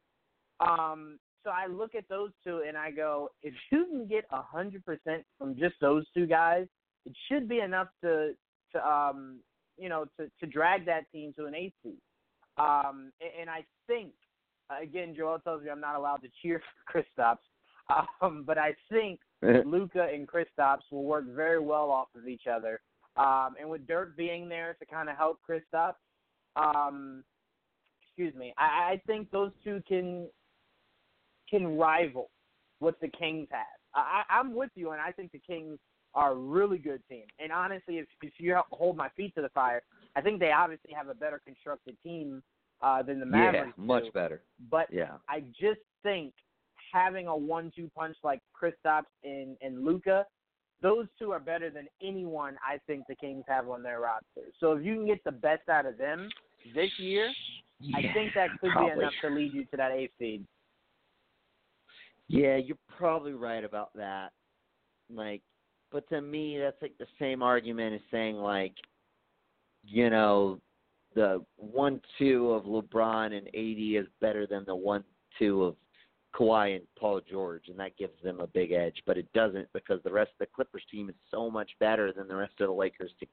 Um, 0.59 1.19
so 1.43 1.49
I 1.49 1.65
look 1.67 1.95
at 1.95 2.07
those 2.09 2.29
two 2.43 2.63
and 2.67 2.77
I 2.77 2.91
go, 2.91 3.29
if 3.41 3.53
you 3.71 3.85
can 3.85 4.05
get 4.07 4.25
a 4.31 4.41
hundred 4.41 4.85
percent 4.85 5.23
from 5.37 5.55
just 5.57 5.75
those 5.81 6.05
two 6.13 6.27
guys, 6.27 6.67
it 7.05 7.13
should 7.27 7.49
be 7.49 7.59
enough 7.59 7.87
to 8.03 8.33
to 8.73 8.87
um 8.87 9.39
you 9.77 9.89
know 9.89 10.05
to 10.19 10.29
to 10.39 10.45
drag 10.45 10.85
that 10.85 11.11
team 11.11 11.33
to 11.37 11.45
an 11.45 11.55
eighth 11.55 11.73
seed. 11.81 11.97
Um, 12.57 13.11
and, 13.21 13.31
and 13.41 13.49
I 13.49 13.63
think 13.87 14.11
again, 14.81 15.13
Joel 15.15 15.39
tells 15.39 15.63
me 15.63 15.69
I'm 15.69 15.81
not 15.81 15.95
allowed 15.95 16.21
to 16.23 16.29
cheer 16.41 16.61
for 16.91 17.03
Kristaps, 17.03 17.37
um, 18.21 18.43
but 18.45 18.57
I 18.57 18.75
think 18.91 19.19
Luka 19.41 20.07
and 20.13 20.27
Kristaps 20.27 20.83
will 20.91 21.03
work 21.03 21.25
very 21.27 21.59
well 21.59 21.89
off 21.89 22.09
of 22.15 22.27
each 22.27 22.47
other. 22.51 22.81
Um, 23.17 23.55
and 23.59 23.69
with 23.69 23.87
Dirk 23.87 24.15
being 24.15 24.47
there 24.47 24.75
to 24.79 24.85
kind 24.85 25.09
of 25.09 25.17
help 25.17 25.39
Kristaps, 25.47 25.95
um, 26.55 27.23
excuse 28.01 28.33
me, 28.35 28.53
I, 28.57 28.93
I 28.93 29.01
think 29.07 29.31
those 29.31 29.51
two 29.63 29.81
can 29.87 30.27
can 31.49 31.77
rival 31.77 32.29
what 32.79 32.99
the 33.01 33.07
Kings 33.07 33.47
have. 33.51 33.65
I, 33.95 34.21
I'm 34.29 34.53
with 34.53 34.69
you, 34.75 34.91
and 34.91 35.01
I 35.01 35.11
think 35.11 35.31
the 35.31 35.39
Kings 35.39 35.79
are 36.13 36.31
a 36.31 36.35
really 36.35 36.77
good 36.77 37.01
team. 37.09 37.25
And 37.39 37.51
honestly, 37.51 37.97
if 37.97 38.07
if 38.21 38.33
you 38.37 38.57
hold 38.71 38.95
my 38.97 39.09
feet 39.17 39.33
to 39.35 39.41
the 39.41 39.49
fire, 39.49 39.81
I 40.15 40.21
think 40.21 40.39
they 40.39 40.51
obviously 40.51 40.93
have 40.93 41.07
a 41.07 41.13
better 41.13 41.41
constructed 41.45 41.97
team 42.03 42.41
uh, 42.81 43.01
than 43.03 43.19
the 43.19 43.26
yeah, 43.26 43.51
Mavericks. 43.51 43.76
do. 43.77 43.81
much 43.84 44.14
better. 44.14 44.41
But 44.69 44.88
Yeah. 44.91 45.18
I 45.27 45.41
just 45.60 45.81
think 46.03 46.34
having 46.93 47.27
a 47.27 47.35
one-two 47.35 47.89
punch 47.95 48.18
like 48.23 48.41
Kristaps 48.60 49.03
and 49.23 49.57
and 49.61 49.84
Luka, 49.85 50.26
those 50.81 51.07
two 51.19 51.31
are 51.31 51.39
better 51.39 51.69
than 51.69 51.88
anyone 52.01 52.57
I 52.68 52.80
think 52.88 53.03
the 53.07 53.15
Kings 53.15 53.43
have 53.47 53.69
on 53.69 53.84
their 53.84 53.99
roster. 53.99 54.49
So 54.60 54.73
if 54.73 54.85
you 54.85 54.95
can 54.95 55.06
get 55.06 55.23
the 55.23 55.31
best 55.31 55.68
out 55.69 55.85
of 55.85 55.97
them 55.97 56.30
this 56.73 56.89
year, 56.97 57.30
I 57.93 58.01
think 58.14 58.34
that 58.35 58.49
could 58.60 58.72
probably. 58.72 58.91
be 58.95 58.99
enough 58.99 59.14
to 59.22 59.30
lead 59.30 59.53
you 59.53 59.65
to 59.65 59.77
that 59.77 59.91
eighth 59.91 60.14
seed. 60.19 60.45
Yeah, 62.27 62.57
you're 62.57 62.77
probably 62.97 63.34
right 63.34 63.64
about 63.64 63.89
that. 63.95 64.30
Like, 65.11 65.41
but 65.91 66.07
to 66.10 66.22
me, 66.22 66.60
that's 66.60 66.81
like 66.81 66.97
the 66.99 67.07
same 67.19 67.41
argument 67.41 67.95
as 67.95 68.01
saying 68.11 68.35
like, 68.35 68.73
you 69.84 70.10
know, 70.10 70.60
the 71.15 71.44
one-two 71.57 72.52
of 72.52 72.65
LeBron 72.65 73.38
and 73.38 73.48
AD 73.48 74.03
is 74.03 74.07
better 74.22 74.45
than 74.48 74.64
the 74.65 74.76
one-two 74.76 75.64
of 75.64 75.76
Kawhi 76.36 76.76
and 76.76 76.86
Paul 76.98 77.22
George, 77.30 77.64
and 77.68 77.80
that 77.80 77.98
gives 77.98 78.22
them 78.23 78.40
a 78.40 78.48
big 78.48 78.72
edge. 78.72 79.02
But 79.06 79.18
it 79.18 79.31
doesn't 79.34 79.68
because 79.73 79.99
the 80.03 80.11
rest 80.11 80.31
of 80.34 80.40
the 80.40 80.53
Clippers 80.53 80.84
team 80.91 81.10
is 81.10 81.15
so 81.31 81.49
much 81.49 81.72
better 81.80 82.14
than 82.14 82.27
the 82.27 82.36
rest 82.36 82.53
of 82.60 82.68
the 82.68 82.73
Lakers 82.73 83.11
team. 83.19 83.30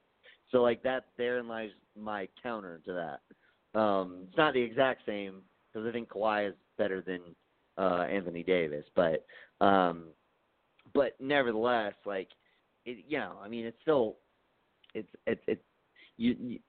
So 0.51 0.61
like 0.61 0.81
that, 0.83 1.05
therein 1.17 1.47
lies 1.47 1.69
my 1.95 2.27
counter 2.41 2.81
to 2.85 2.93
that. 2.93 3.79
Um, 3.79 4.23
it's 4.27 4.37
not 4.37 4.53
the 4.53 4.61
exact 4.61 5.05
same 5.05 5.41
because 5.71 5.87
I 5.87 5.91
think 5.91 6.09
Kawhi 6.09 6.49
is 6.49 6.55
better 6.77 7.01
than 7.01 7.19
uh, 7.77 8.05
Anthony 8.09 8.43
Davis, 8.43 8.85
but 8.95 9.25
um, 9.61 10.05
but 10.93 11.15
nevertheless, 11.19 11.93
like 12.05 12.29
it, 12.85 13.05
you 13.07 13.19
know, 13.19 13.33
I 13.43 13.47
mean, 13.47 13.65
it's 13.65 13.77
still 13.81 14.15
it's 14.93 15.09
it's 15.27 15.41
it's 15.47 15.63
you 16.17 16.35
you, 16.39 16.59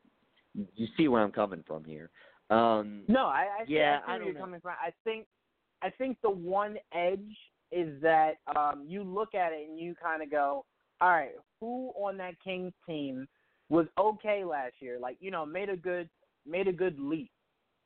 you 0.74 0.86
see 0.96 1.08
where 1.08 1.22
I'm 1.22 1.32
coming 1.32 1.62
from 1.66 1.84
here. 1.84 2.10
Um, 2.50 3.02
No, 3.08 3.26
I, 3.26 3.46
I 3.60 3.64
Yeah, 3.66 4.00
I 4.04 4.06
see 4.08 4.12
I 4.12 4.18
don't 4.18 4.26
you're 4.26 4.34
know. 4.34 4.40
coming 4.40 4.60
from. 4.60 4.74
I 4.82 4.90
think 5.04 5.26
I 5.82 5.90
think 5.90 6.18
the 6.22 6.30
one 6.30 6.76
edge 6.94 7.36
is 7.70 8.00
that 8.02 8.36
um 8.56 8.84
you 8.88 9.02
look 9.02 9.34
at 9.34 9.52
it 9.52 9.68
and 9.68 9.78
you 9.78 9.94
kind 10.02 10.22
of 10.22 10.30
go, 10.30 10.64
all 11.00 11.10
right, 11.10 11.32
who 11.60 11.90
on 11.90 12.16
that 12.16 12.34
Kings 12.42 12.72
team 12.86 13.28
was 13.68 13.86
okay 13.98 14.44
last 14.44 14.74
year? 14.80 14.98
Like 14.98 15.16
you 15.20 15.30
know, 15.30 15.44
made 15.44 15.68
a 15.68 15.76
good 15.76 16.08
made 16.46 16.68
a 16.68 16.72
good 16.72 16.98
leap. 16.98 17.30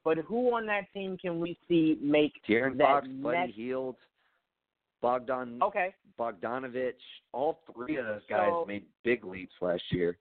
But 0.04 0.18
who 0.18 0.54
on 0.54 0.66
that 0.66 0.92
team 0.92 1.16
can 1.16 1.38
we 1.40 1.56
see 1.68 1.96
make 2.02 2.32
De'Aaron 2.48 2.76
that 2.78 2.86
Fox, 2.86 3.08
Buddy 3.22 3.36
next? 3.38 3.54
Hield, 3.54 3.96
Bogdan 5.00 5.60
Okay, 5.62 5.94
Bogdanovich, 6.18 6.92
all 7.32 7.60
three 7.72 7.96
of 7.96 8.06
those 8.06 8.22
guys 8.28 8.48
So- 8.50 8.64
made 8.66 8.84
big 9.04 9.24
leaps 9.24 9.54
last 9.60 9.82
year, 9.90 10.16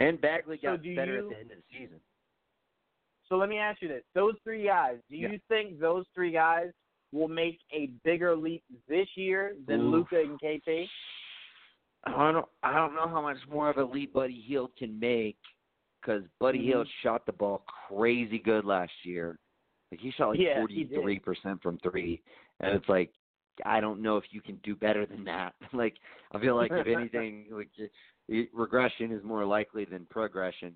and 0.00 0.20
Bagley 0.20 0.56
got 0.56 0.82
do 0.82 0.94
better 0.96 1.12
you- 1.12 1.18
at 1.20 1.28
the 1.28 1.38
end 1.40 1.50
of 1.52 1.56
the 1.58 1.62
season. 1.78 2.00
so 3.28 3.36
let 3.36 3.48
me 3.48 3.58
ask 3.58 3.80
you 3.82 3.88
this: 3.88 4.02
those 4.14 4.34
three 4.42 4.64
guys, 4.64 4.98
do 5.08 5.16
you 5.16 5.38
think 5.48 5.78
those 5.78 6.04
three 6.14 6.32
guys 6.32 6.72
will 7.12 7.28
make 7.28 7.60
a 7.72 7.86
bigger 8.04 8.34
leap 8.34 8.62
this 8.88 9.06
year 9.16 9.56
than 9.66 9.90
Luka 9.90 10.20
and 10.20 10.40
KP? 10.40 10.88
I 12.04 12.32
don't 12.32 12.46
I 12.62 12.74
don't 12.74 12.94
know 12.94 13.06
how 13.08 13.20
much 13.20 13.36
more 13.48 13.68
of 13.70 13.76
a 13.76 13.84
leap 13.84 14.12
Buddy 14.14 14.40
Hield 14.40 14.74
can 14.76 14.98
make 14.98 15.36
because 16.00 16.22
Buddy 16.38 16.58
Mhm. 16.60 16.64
Hield 16.64 16.88
shot 17.02 17.26
the 17.26 17.32
ball 17.32 17.58
crazy 17.88 18.38
good 18.38 18.64
last 18.64 18.92
year. 19.04 19.38
Like 19.90 20.00
he 20.00 20.10
shot 20.12 20.30
like 20.30 20.40
Yeah, 20.40 20.58
forty 20.60 20.84
three 20.86 21.18
percent 21.18 21.60
from 21.62 21.78
three, 21.78 22.22
and 22.60 22.74
it's 22.74 22.88
like 22.88 23.12
I 23.66 23.80
don't 23.80 24.00
know 24.00 24.16
if 24.16 24.32
you 24.32 24.40
can 24.40 24.56
do 24.62 24.74
better 24.74 25.04
than 25.04 25.24
that. 25.24 25.54
like 25.74 25.98
I 26.32 26.38
feel 26.38 26.56
like 26.56 26.70
if 26.72 26.86
anything, 26.86 27.48
like 27.50 27.68
regression 28.52 29.12
is 29.12 29.22
more 29.24 29.44
likely 29.44 29.84
than 29.84 30.06
progression. 30.10 30.74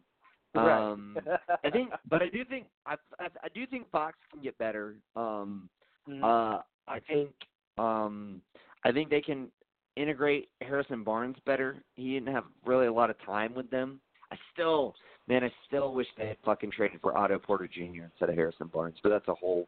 Right. 0.54 0.92
Um, 0.92 1.16
I 1.64 1.70
think, 1.70 1.90
but 2.08 2.22
I 2.22 2.28
do 2.28 2.44
think 2.44 2.66
I, 2.86 2.94
I 3.18 3.26
I 3.42 3.48
do 3.54 3.66
think 3.66 3.90
Fox 3.90 4.16
can 4.30 4.40
get 4.42 4.56
better. 4.58 4.96
Um, 5.16 5.68
Mhm. 6.08 6.22
uh, 6.22 6.60
I 6.86 7.00
think 7.00 7.30
um, 7.78 8.42
I 8.84 8.92
think 8.92 9.08
they 9.08 9.22
can 9.22 9.50
integrate 9.96 10.50
Harrison 10.60 11.02
Barnes 11.02 11.36
better. 11.46 11.82
He 11.94 12.12
didn't 12.12 12.32
have 12.34 12.44
really 12.66 12.86
a 12.86 12.92
lot 12.92 13.08
of 13.10 13.16
time 13.24 13.54
with 13.54 13.70
them. 13.70 14.00
I 14.30 14.36
still, 14.52 14.94
man, 15.28 15.44
I 15.44 15.52
still 15.66 15.94
wish 15.94 16.06
they 16.18 16.26
had 16.28 16.36
fucking 16.44 16.72
traded 16.72 17.00
for 17.00 17.16
Otto 17.16 17.38
Porter 17.38 17.66
Jr. 17.68 18.04
instead 18.04 18.28
of 18.28 18.34
Harrison 18.34 18.66
Barnes, 18.68 18.96
but 19.02 19.08
that's 19.10 19.28
a 19.28 19.34
whole 19.34 19.66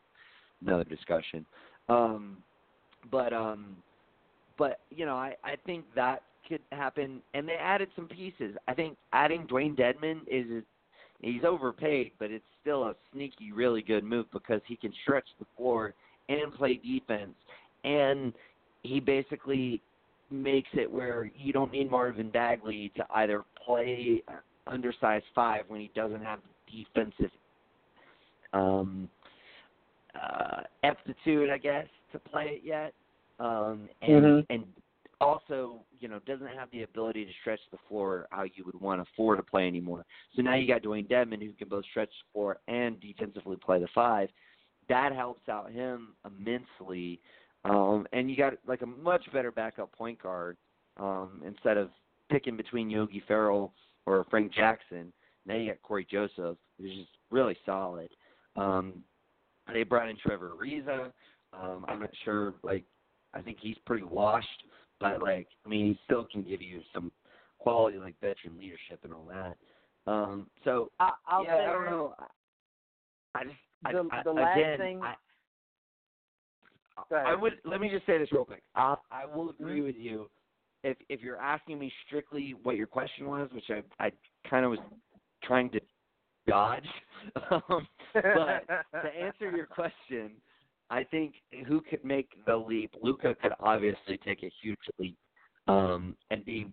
another 0.61 0.85
discussion. 0.85 1.47
Um, 1.89 2.43
but 3.11 3.33
um, 3.33 3.77
but 4.59 4.81
you 4.91 5.07
know, 5.07 5.17
I 5.17 5.37
I 5.43 5.57
think 5.65 5.85
that 5.95 6.23
could 6.49 6.61
happen, 6.73 7.21
and 7.35 7.49
they 7.49 7.55
added 7.55 7.89
some 7.97 8.07
pieces. 8.07 8.57
I 8.69 8.75
think 8.75 8.97
adding 9.13 9.47
Dewayne 9.47 9.77
Dedmon 9.77 10.21
is 10.27 10.63
he's 11.21 11.45
overpaid, 11.45 12.13
but 12.19 12.31
it's 12.31 12.45
still 12.61 12.85
a 12.85 12.95
sneaky, 13.13 13.53
really 13.53 13.83
good 13.83 14.05
move 14.05 14.27
because 14.33 14.61
he 14.67 14.77
can 14.77 14.93
stretch 15.03 15.27
the 15.39 15.47
floor 15.57 15.95
and 16.29 16.53
play 16.55 16.75
defense, 16.83 17.35
and 17.85 18.33
he 18.83 19.01
basically 19.01 19.81
makes 20.31 20.69
it 20.75 20.91
where 20.91 21.31
you 21.37 21.53
don't 21.53 21.73
need 21.73 21.91
Marvin 21.91 22.31
Bagley 22.31 22.91
to 22.97 23.05
either 23.15 23.45
play 23.65 24.23
undersized 24.67 25.25
five 25.35 25.63
when 25.69 25.81
he 25.81 25.91
doesn't 25.95 26.23
have 26.23 26.41
defensive 26.71 27.31
um, 28.53 29.09
uh, 30.15 30.63
aptitude, 30.83 31.51
I 31.51 31.59
guess, 31.59 31.87
to 32.13 32.19
play 32.19 32.61
it 32.61 32.63
yet, 32.65 32.93
um, 33.39 33.89
and 34.03 34.25
Mhm. 34.25 34.47
and 34.51 34.73
also 35.21 35.85
you 35.99 36.09
know 36.09 36.21
doesn't 36.27 36.49
have 36.49 36.71
the 36.73 36.83
ability 36.83 37.25
to 37.25 37.31
stretch 37.41 37.61
the 37.73 37.79
floor 37.89 38.27
how 38.31 38.43
you 38.43 38.65
would 38.65 38.81
want 38.81 39.01
a 39.01 39.05
four 39.17 39.37
to 39.37 39.43
play 39.43 39.67
anymore. 39.67 40.05
So 40.35 40.43
now 40.43 40.55
you 40.55 40.67
got 40.67 40.83
Dewayne 40.83 41.09
Dedmon 41.09 41.43
who 41.43 41.53
can 41.53 41.69
both 41.69 41.85
stretch 41.91 42.11
the 42.11 42.33
floor 42.33 42.59
and 42.69 43.01
defensively 43.01 43.57
play 43.57 43.81
the 43.81 43.89
five. 43.95 44.29
That 44.89 45.13
helps 45.13 45.49
out 45.49 45.73
him 45.73 46.15
immensely. 46.25 47.21
Um, 47.65 48.07
and 48.13 48.31
you 48.31 48.37
got 48.37 48.55
like 48.67 48.83
a 48.83 48.87
much 48.87 49.25
better 49.33 49.51
backup 49.51 49.93
point 49.93 50.23
guard 50.23 50.57
um, 50.99 51.43
instead 51.45 51.77
of 51.77 51.91
picking 52.31 52.57
between 52.57 52.91
Yogi 52.91 53.23
Ferrell 53.27 53.73
or 54.07 54.25
Frank 54.31 54.53
Jackson. 54.55 55.13
Now 55.47 55.57
you 55.57 55.69
got 55.69 55.83
Cory 55.83 56.07
Joseph, 56.11 56.57
who's 56.79 56.95
just 56.95 57.11
really 57.31 57.57
solid. 57.65 58.09
Um, 58.57 59.03
they 59.73 59.83
brought 59.83 60.09
in 60.09 60.17
Trevor 60.17 60.53
Ariza. 60.61 61.11
Um, 61.53 61.85
I'm 61.89 62.01
not 62.01 62.11
sure, 62.25 62.55
like, 62.63 62.85
I 63.35 63.41
think 63.41 63.59
he's 63.61 63.77
pretty 63.87 64.05
washed, 64.05 64.63
but 65.01 65.23
like, 65.23 65.49
I 65.65 65.69
mean, 65.69 65.87
he 65.87 65.99
still 66.05 66.27
can 66.31 66.43
give 66.43 66.63
you 66.63 66.81
some 66.95 67.13
quality 67.59 67.99
like 67.99 68.15
veteran 68.21 68.59
leadership 68.59 69.01
and 69.05 69.13
all 69.13 69.27
that. 69.27 69.57
Um, 70.11 70.49
so 70.65 70.91
I, 71.01 71.13
I'll 71.27 71.45
yeah, 71.45 71.57
say 71.57 71.65
I 71.65 71.73
don't 71.73 71.85
know. 71.87 72.15
I, 73.35 73.41
I 73.41 73.45
just 73.45 73.57
I, 73.85 73.93
The- 73.93 74.09
I, 74.13 74.23
the 74.23 74.33
last 74.33 74.57
again, 74.57 74.79
thing- 74.79 75.03
I, 75.03 75.15
I 77.15 77.35
would 77.35 77.55
let 77.65 77.81
me 77.81 77.89
just 77.91 78.07
say 78.07 78.19
this 78.19 78.33
real 78.33 78.45
quick. 78.45 78.63
I 78.75 78.97
I 79.11 79.27
will 79.27 79.51
agree 79.51 79.79
Mm-hmm. 79.79 79.87
with 79.87 79.97
you. 79.97 80.31
If 80.85 80.97
if 81.09 81.21
you're 81.21 81.41
asking 81.41 81.79
me 81.79 81.93
strictly 82.07 82.55
what 82.63 82.77
your 82.77 82.87
question 82.87 83.27
was, 83.27 83.49
which 83.53 83.71
I 83.71 83.83
I 84.05 84.13
kind 84.49 84.65
of 84.65 84.71
was 84.71 84.81
trying 85.43 85.71
to 85.71 85.81
dodge, 86.47 86.87
um, 87.51 87.87
but 88.15 88.67
to 88.93 89.09
answer 89.21 89.51
your 89.55 89.67
question, 89.81 90.33
I 90.91 91.05
think 91.05 91.35
who 91.67 91.81
could 91.81 92.05
make 92.05 92.29
the 92.47 92.57
leap? 92.57 92.95
Luka 93.03 93.35
could 93.43 93.53
obviously 93.61 94.19
take 94.25 94.43
a 94.43 94.51
huge 94.63 94.79
leap, 94.99 95.17
um, 95.67 96.17
and 96.31 96.45
be 96.45 96.67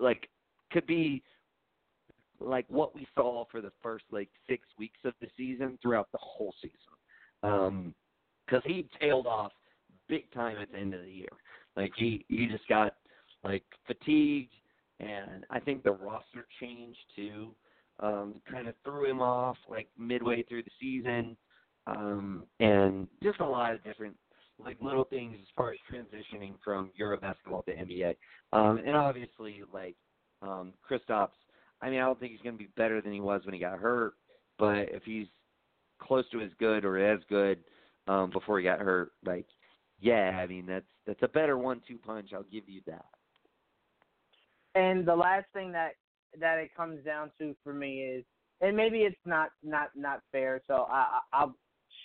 like 0.00 0.28
could 0.70 0.86
be 0.86 1.22
like 2.40 2.66
what 2.68 2.94
we 2.94 3.06
saw 3.14 3.44
for 3.50 3.60
the 3.60 3.72
first 3.82 4.04
like 4.10 4.28
six 4.48 4.66
weeks 4.78 4.98
of 5.04 5.14
the 5.20 5.28
season 5.36 5.78
throughout 5.82 6.08
the 6.12 6.18
whole 6.20 6.54
season. 6.60 6.76
Um, 7.42 7.94
because 8.46 8.62
he 8.66 8.86
tailed 9.00 9.26
off 9.26 9.52
big 10.08 10.30
time 10.32 10.56
at 10.58 10.72
the 10.72 10.78
end 10.78 10.92
of 10.94 11.02
the 11.02 11.10
year. 11.10 11.28
Like 11.76 11.92
he 11.96 12.24
he 12.28 12.46
just 12.46 12.66
got 12.68 12.94
like 13.44 13.64
fatigued, 13.86 14.52
and 14.98 15.46
I 15.50 15.60
think 15.60 15.82
the 15.82 15.92
roster 15.92 16.46
change 16.60 16.96
too 17.16 17.54
um, 18.00 18.34
kind 18.50 18.68
of 18.68 18.74
threw 18.84 19.08
him 19.08 19.20
off 19.20 19.56
like 19.68 19.88
midway 19.98 20.42
through 20.42 20.64
the 20.64 20.70
season, 20.80 21.36
um, 21.86 22.44
and 22.60 23.06
just 23.22 23.40
a 23.40 23.46
lot 23.46 23.74
of 23.74 23.82
different 23.84 24.16
like 24.64 24.76
little 24.80 25.04
things 25.04 25.36
as 25.40 25.48
far 25.56 25.72
as 25.72 25.78
transitioning 25.90 26.54
from 26.62 26.90
Euro 26.96 27.18
basketball 27.18 27.62
to 27.62 27.72
NBA. 27.72 28.16
Um, 28.52 28.78
and 28.78 28.96
obviously, 28.96 29.62
like 29.72 29.96
um, 30.42 30.72
Kristaps, 30.88 31.28
I 31.82 31.90
mean, 31.90 32.00
I 32.00 32.04
don't 32.04 32.18
think 32.20 32.32
he's 32.32 32.42
going 32.42 32.56
to 32.56 32.62
be 32.62 32.70
better 32.76 33.00
than 33.00 33.12
he 33.12 33.20
was 33.20 33.42
when 33.44 33.54
he 33.54 33.60
got 33.60 33.78
hurt, 33.78 34.14
but 34.58 34.90
if 34.90 35.02
he's 35.04 35.26
close 36.00 36.28
to 36.30 36.40
as 36.40 36.50
good 36.58 36.84
or 36.84 36.98
as 36.98 37.20
good 37.28 37.58
um, 38.06 38.30
before 38.30 38.58
he 38.58 38.64
got 38.64 38.80
hurt, 38.80 39.12
like, 39.24 39.46
yeah, 39.98 40.38
I 40.42 40.46
mean, 40.46 40.66
that's 40.66 40.86
that's 41.06 41.22
a 41.22 41.28
better 41.28 41.58
one-two 41.58 41.98
punch. 41.98 42.30
I'll 42.34 42.42
give 42.44 42.68
you 42.68 42.80
that. 42.86 43.04
And 44.74 45.06
the 45.06 45.16
last 45.16 45.46
thing 45.52 45.72
that 45.72 45.92
that 46.38 46.58
it 46.58 46.74
comes 46.76 47.04
down 47.04 47.30
to 47.38 47.54
for 47.64 47.72
me 47.72 48.00
is, 48.00 48.24
and 48.60 48.76
maybe 48.76 48.98
it's 48.98 49.16
not 49.26 49.50
not 49.62 49.88
not 49.94 50.22
fair, 50.32 50.60
so 50.66 50.86
I, 50.90 51.20
I'll 51.32 51.56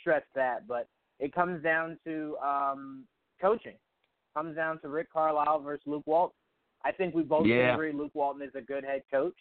stress 0.06 0.24
that, 0.36 0.68
but 0.68 0.88
it 1.20 1.34
comes 1.34 1.64
down 1.64 1.98
to 2.06 2.38
um, 2.46 3.06
coaching. 3.42 3.78
comes 4.36 4.56
down 4.56 4.80
to 4.82 4.88
Rick 4.88 5.12
Carlisle 5.12 5.62
versus 5.62 5.82
Luke 5.88 6.04
Walton. 6.06 6.36
I 6.84 6.92
think 6.92 7.16
we 7.16 7.24
both 7.24 7.48
yeah. 7.48 7.68
can 7.68 7.74
agree 7.74 7.94
Luke 7.94 8.12
Walton 8.14 8.44
is 8.44 8.54
a 8.54 8.62
good 8.62 8.84
head 8.84 9.02
coach, 9.10 9.34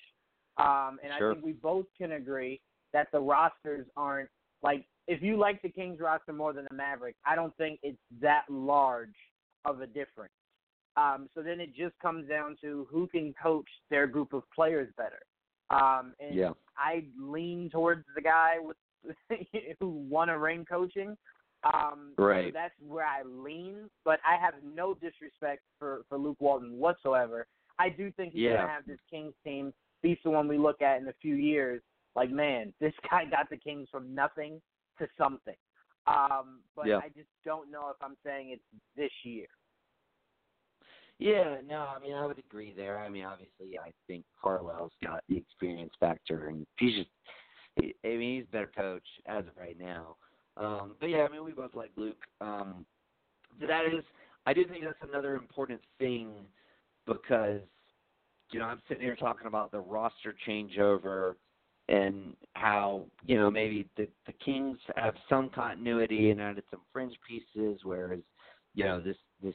um, 0.57 0.99
and 1.03 1.13
sure. 1.19 1.33
I 1.33 1.35
think 1.35 1.45
we 1.45 1.53
both 1.53 1.85
can 1.99 2.13
agree 2.13 2.61
that 2.95 3.09
the 3.13 3.21
rosters 3.21 3.87
aren't 3.97 4.31
like. 4.63 4.87
If 5.07 5.21
you 5.21 5.37
like 5.37 5.61
the 5.61 5.69
Kings 5.69 6.01
roster 6.01 6.33
more 6.33 6.55
than 6.55 6.67
the 6.71 6.75
Mavericks, 6.75 7.19
I 7.27 7.35
don't 7.35 7.55
think 7.59 7.79
it's 7.83 7.99
that 8.23 8.45
large 8.49 9.15
of 9.67 9.83
a 9.83 9.87
difference. 9.87 10.33
Um, 10.97 11.29
so 11.35 11.43
then 11.43 11.61
it 11.61 11.75
just 11.75 11.99
comes 12.01 12.27
down 12.27 12.57
to 12.63 12.87
who 12.91 13.07
can 13.09 13.35
coach 13.43 13.69
their 13.91 14.07
group 14.07 14.33
of 14.33 14.45
players 14.55 14.89
better. 14.97 15.21
Um, 15.69 16.15
and 16.21 16.35
yeah. 16.35 16.51
I 16.79 17.05
lean 17.21 17.69
towards 17.71 18.05
the 18.15 18.23
guy 18.23 18.55
with 18.61 18.77
who 19.81 19.89
won 19.89 20.29
a 20.29 20.39
ring 20.39 20.65
coaching. 20.69 21.17
Um, 21.65 22.13
right. 22.19 22.49
So 22.49 22.51
that's 22.53 22.75
where 22.87 23.07
I 23.07 23.23
lean, 23.25 23.89
but 24.05 24.21
I 24.27 24.41
have 24.41 24.55
no 24.63 24.95
disrespect 24.95 25.63
for 25.79 26.03
for 26.09 26.19
Luke 26.19 26.37
Walton 26.41 26.79
whatsoever. 26.79 27.47
I 27.79 27.89
do 27.89 28.13
think 28.13 28.33
he's 28.33 28.43
yeah. 28.43 28.57
gonna 28.57 28.69
have 28.69 28.87
this 28.87 28.99
Kings 29.11 29.35
team 29.43 29.73
be 30.03 30.19
the 30.23 30.31
one 30.31 30.47
we 30.47 30.59
look 30.59 30.83
at 30.83 31.01
in 31.01 31.09
a 31.09 31.15
few 31.21 31.35
years. 31.35 31.83
Like, 32.15 32.31
man, 32.31 32.73
this 32.81 32.93
guy 33.11 33.25
got 33.25 33.51
the 33.51 33.57
Kings 33.57 33.89
from 33.91 34.15
nothing 34.15 34.61
to 34.99 35.09
something. 35.19 35.57
Um, 36.07 36.61
but 36.77 36.87
yeah. 36.87 36.99
I 36.99 37.09
just 37.17 37.31
don't 37.45 37.71
know 37.71 37.89
if 37.89 37.97
I'm 38.03 38.17
saying 38.25 38.51
it's 38.51 38.83
this 38.95 39.11
year. 39.25 39.47
Yeah, 41.19 41.57
no, 41.67 41.87
I 41.97 42.01
mean 42.01 42.13
I 42.13 42.27
would 42.27 42.39
agree 42.39 42.75
there. 42.77 42.99
I 42.99 43.09
mean, 43.09 43.25
obviously, 43.25 43.79
I 43.79 43.91
think 44.07 44.25
Carlisle's 44.43 44.93
got 45.03 45.23
the 45.29 45.37
experience 45.37 45.93
factor, 46.01 46.49
and 46.49 46.67
he's 46.79 46.97
just, 46.97 47.11
I 47.79 47.93
mean, 48.05 48.37
he's 48.37 48.45
a 48.49 48.53
better 48.53 48.71
coach 48.77 49.07
as 49.27 49.41
of 49.41 49.57
right 49.59 49.79
now. 49.79 50.17
Um, 50.57 50.93
but 51.01 51.09
yeah, 51.09 51.27
I 51.29 51.29
mean, 51.29 51.45
we 51.45 51.53
both 51.53 51.75
like 51.75 51.91
Luke. 51.97 52.23
Um, 52.41 52.87
but 53.59 53.69
that 53.69 53.87
is, 53.87 54.05
I 54.47 54.53
do 54.53 54.65
think 54.65 54.85
that's 54.85 55.11
another 55.11 55.35
important 55.35 55.81
thing 55.99 56.31
because, 57.07 57.61
you 58.53 58.61
know, 58.61 58.67
I'm 58.67 58.81
sitting 58.89 59.03
here 59.03 59.17
talking 59.17 59.47
about 59.47 59.73
the 59.73 59.81
roster 59.81 60.35
changeover 60.47 61.35
and 61.89 62.35
how 62.55 63.05
you 63.27 63.37
know 63.37 63.51
maybe 63.51 63.87
the 63.97 64.09
the 64.27 64.33
Kings 64.45 64.79
have 64.97 65.15
some 65.29 65.51
continuity 65.51 66.31
and 66.31 66.41
added 66.41 66.65
some 66.71 66.81
fringe 66.93 67.15
pieces, 67.29 67.81
whereas 67.83 68.21
you 68.75 68.85
know 68.85 69.01
this 69.01 69.17
this 69.43 69.55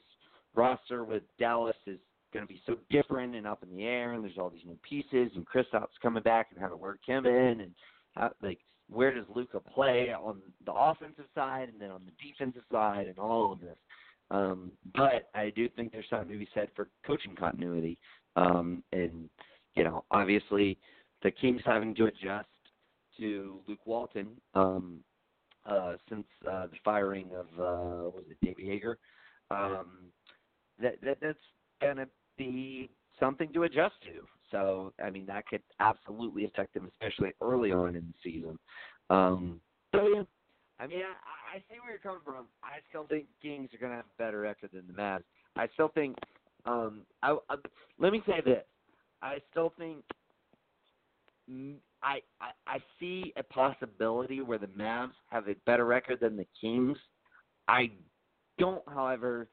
roster 0.55 1.03
with 1.03 1.23
Dallas 1.39 1.75
is 1.87 1.99
going 2.33 2.45
to 2.45 2.53
be 2.53 2.61
so 2.67 2.75
different 2.91 3.35
and 3.35 3.47
up 3.47 3.63
in 3.63 3.75
the 3.75 3.83
air, 3.83 4.13
and 4.13 4.23
there's 4.23 4.37
all 4.37 4.49
these 4.49 4.65
new 4.65 4.77
pieces, 4.87 5.31
and 5.35 5.45
Kristaps 5.47 5.87
coming 6.01 6.21
back 6.21 6.47
and 6.51 6.61
how 6.61 6.67
to 6.67 6.75
work 6.75 6.99
him 7.05 7.25
in, 7.25 7.61
and 7.61 7.71
how, 8.19 8.31
like 8.41 8.59
where 8.89 9.13
does 9.13 9.25
Luka 9.33 9.59
play 9.59 10.13
on 10.13 10.41
the 10.65 10.73
offensive 10.73 11.25
side 11.35 11.69
and 11.69 11.79
then 11.79 11.91
on 11.91 12.01
the 12.05 12.11
defensive 12.27 12.63
side, 12.71 13.07
and 13.07 13.17
all 13.19 13.51
of 13.53 13.61
this. 13.61 13.77
Um, 14.31 14.71
but 14.95 15.29
I 15.33 15.51
do 15.55 15.67
think 15.69 15.91
there's 15.91 16.05
something 16.09 16.31
to 16.31 16.37
be 16.37 16.49
said 16.53 16.69
for 16.75 16.89
coaching 17.05 17.35
continuity, 17.35 17.97
um, 18.35 18.83
and 18.91 19.29
you 19.75 19.83
know, 19.83 20.03
obviously, 20.11 20.77
the 21.23 21.31
Kings 21.31 21.61
having 21.65 21.95
to 21.95 22.05
adjust 22.05 22.47
to 23.19 23.59
Luke 23.67 23.85
Walton 23.85 24.27
um, 24.53 24.99
uh, 25.65 25.93
since 26.09 26.25
uh, 26.49 26.67
the 26.67 26.77
firing 26.83 27.29
of 27.35 27.47
uh, 27.59 28.09
was 28.09 28.23
it 28.29 28.37
Dave 28.41 28.57
Joerger. 28.57 28.95
Um, 29.51 30.11
that, 30.81 30.95
that 31.01 31.17
that's 31.21 31.39
to 31.81 32.07
be 32.37 32.89
something 33.19 33.51
to 33.53 33.63
adjust 33.63 33.95
to. 34.03 34.25
So, 34.51 34.93
I 35.03 35.09
mean, 35.09 35.26
that 35.27 35.47
could 35.47 35.61
absolutely 35.80 36.45
affect 36.45 36.73
them, 36.73 36.89
especially 36.99 37.34
early 37.41 37.71
on 37.71 37.95
in 37.95 38.13
the 38.13 38.31
season. 38.31 38.57
Um, 39.09 39.59
so, 39.93 40.07
yeah, 40.07 40.23
I 40.80 40.88
mean, 40.88 41.01
I, 41.01 41.57
I 41.57 41.59
see 41.69 41.80
where 41.81 41.91
you're 41.91 41.99
coming 41.99 42.21
from. 42.23 42.45
I 42.63 42.80
still 42.89 43.05
think 43.07 43.26
Kings 43.41 43.69
are 43.73 43.77
going 43.77 43.91
to 43.91 43.97
have 43.97 44.05
a 44.05 44.21
better 44.21 44.39
record 44.39 44.69
than 44.73 44.88
the 44.88 44.93
Mavs. 44.93 45.23
I 45.55 45.67
still 45.73 45.89
think. 45.89 46.17
Um, 46.65 47.01
I, 47.23 47.38
I 47.49 47.55
let 47.99 48.11
me 48.11 48.21
say 48.26 48.41
this. 48.43 48.63
I 49.21 49.38
still 49.51 49.73
think. 49.77 50.03
I, 52.03 52.19
I 52.39 52.51
I 52.67 52.77
see 52.99 53.34
a 53.35 53.43
possibility 53.43 54.41
where 54.41 54.59
the 54.59 54.67
Mavs 54.67 55.13
have 55.31 55.47
a 55.47 55.55
better 55.65 55.85
record 55.85 56.19
than 56.21 56.38
the 56.38 56.45
Kings. 56.59 56.97
I 57.67 57.91
don't, 58.57 58.84
however, 58.88 59.47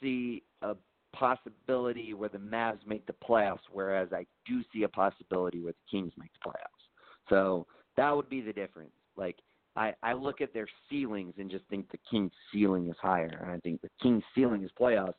see 0.00 0.42
a 0.62 0.74
possibility 1.14 2.14
where 2.14 2.28
the 2.28 2.38
Mavs 2.38 2.86
make 2.86 3.06
the 3.06 3.14
playoffs, 3.28 3.58
whereas 3.72 4.08
I 4.12 4.26
do 4.46 4.62
see 4.72 4.82
a 4.82 4.88
possibility 4.88 5.60
where 5.60 5.72
the 5.72 5.90
Kings 5.90 6.12
make 6.18 6.30
the 6.32 6.50
playoffs. 6.50 7.28
So 7.28 7.66
that 7.96 8.14
would 8.14 8.28
be 8.28 8.40
the 8.40 8.52
difference. 8.52 8.92
Like 9.16 9.36
I, 9.76 9.92
I 10.02 10.12
look 10.12 10.40
at 10.40 10.52
their 10.52 10.68
ceilings 10.90 11.34
and 11.38 11.50
just 11.50 11.64
think 11.68 11.90
the 11.90 11.98
Kings' 12.10 12.32
ceiling 12.52 12.88
is 12.88 12.96
higher, 13.00 13.40
and 13.42 13.50
I 13.50 13.58
think 13.58 13.80
the 13.80 13.90
Kings' 14.02 14.22
ceiling 14.34 14.62
is 14.62 14.70
playoffs. 14.78 15.14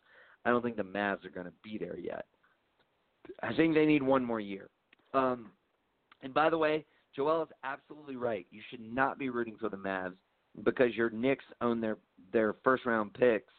I 0.45 0.49
don't 0.49 0.61
think 0.61 0.77
the 0.77 0.83
Mavs 0.83 1.25
are 1.25 1.29
to 1.29 1.53
be 1.63 1.77
there 1.77 1.97
yet. 1.97 2.25
I 3.41 3.53
think 3.53 3.73
they 3.73 3.85
need 3.85 4.03
one 4.03 4.23
more 4.23 4.39
year. 4.39 4.69
Um, 5.13 5.51
and 6.21 6.33
by 6.33 6.49
the 6.49 6.57
way, 6.57 6.85
Joel 7.15 7.43
is 7.43 7.49
absolutely 7.63 8.15
right. 8.15 8.45
You 8.51 8.61
should 8.69 8.81
not 8.81 9.17
be 9.17 9.29
rooting 9.29 9.55
for 9.59 9.69
the 9.69 9.77
Mavs 9.77 10.15
because 10.63 10.93
your 10.95 11.09
Knicks 11.09 11.45
own 11.61 11.81
their 11.81 11.97
their 12.31 12.55
first 12.63 12.85
round 12.85 13.13
picks 13.13 13.53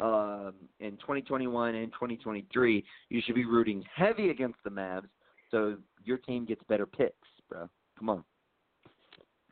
um, 0.00 0.54
in 0.80 0.92
2021 0.92 1.74
and 1.74 1.92
2023, 1.92 2.84
you 3.08 3.22
should 3.24 3.34
be 3.34 3.44
rooting 3.44 3.84
heavy 3.94 4.30
against 4.30 4.58
the 4.64 4.70
Mavs 4.70 5.08
so 5.50 5.76
your 6.04 6.18
team 6.18 6.44
gets 6.44 6.62
better 6.68 6.86
picks, 6.86 7.14
bro. 7.48 7.68
Come 7.98 8.08
on. 8.08 8.24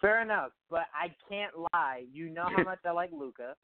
Fair 0.01 0.23
enough, 0.23 0.53
but 0.71 0.87
I 0.95 1.13
can't 1.29 1.53
lie. 1.73 2.05
You 2.13 2.29
know 2.29 2.47
how 2.57 2.63
much 2.63 2.79
I 2.85 2.93
like 2.93 3.11
Luka, 3.13 3.55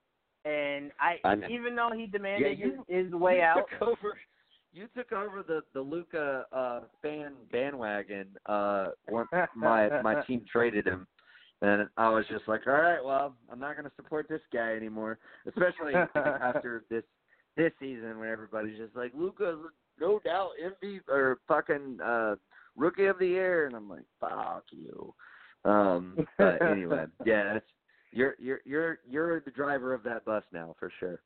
and 0.45 0.91
I, 1.01 1.17
I 1.25 1.37
even 1.49 1.77
though 1.77 1.91
he 1.95 2.07
demanded 2.07 2.59
yeah, 2.59 2.67
you, 2.67 2.85
his, 2.89 3.07
his 3.07 3.15
way 3.15 3.37
you 3.37 3.43
out. 3.43 3.65
Took 3.79 3.89
over, 3.89 4.19
you 4.73 4.89
took 4.97 5.13
over 5.13 5.45
the 5.47 5.61
the 5.75 5.81
Luka 5.81 6.45
uh, 6.53 6.81
fan 7.03 7.35
bandwagon 7.53 8.27
uh, 8.47 8.87
once 9.09 9.29
my 9.55 10.03
my 10.03 10.23
team 10.27 10.45
traded 10.51 10.87
him. 10.87 11.07
And 11.63 11.89
I 11.97 12.11
was 12.11 12.25
just 12.29 12.47
like, 12.47 12.67
all 12.67 12.75
right, 12.75 13.03
well, 13.03 13.35
I'm 13.51 13.61
not 13.61 13.77
going 13.77 13.89
to 13.89 13.97
support 13.97 14.29
this 14.29 14.41
guy 14.53 14.75
anymore, 14.75 15.19
especially 15.47 15.95
after 16.15 16.85
this 16.91 17.05
this 17.57 17.73
season 17.79 18.19
when 18.19 18.29
everybody's 18.29 18.77
just 18.77 18.97
like, 18.97 19.13
Luka's 19.15 19.59
no 20.01 20.19
doubt 20.25 20.51
MVP 20.61 21.01
or 21.09 21.39
fucking 21.47 21.99
uh, 22.05 22.35
rookie 22.77 23.07
of 23.07 23.19
the 23.19 23.27
year, 23.27 23.67
and 23.67 23.77
I'm 23.77 23.89
like, 23.89 24.03
fuck 24.21 24.65
you. 24.71 25.15
Um, 25.65 26.27
but 26.37 26.61
anyway, 26.63 27.07
yeah, 27.25 27.55
that's, 27.55 27.67
you're 28.13 28.35
you're 28.39 28.61
you're 28.65 28.99
you're 29.09 29.41
the 29.41 29.51
driver 29.51 29.95
of 29.95 30.03
that 30.03 30.25
bus 30.25 30.43
now 30.53 30.75
for 30.79 30.91
sure. 31.01 31.21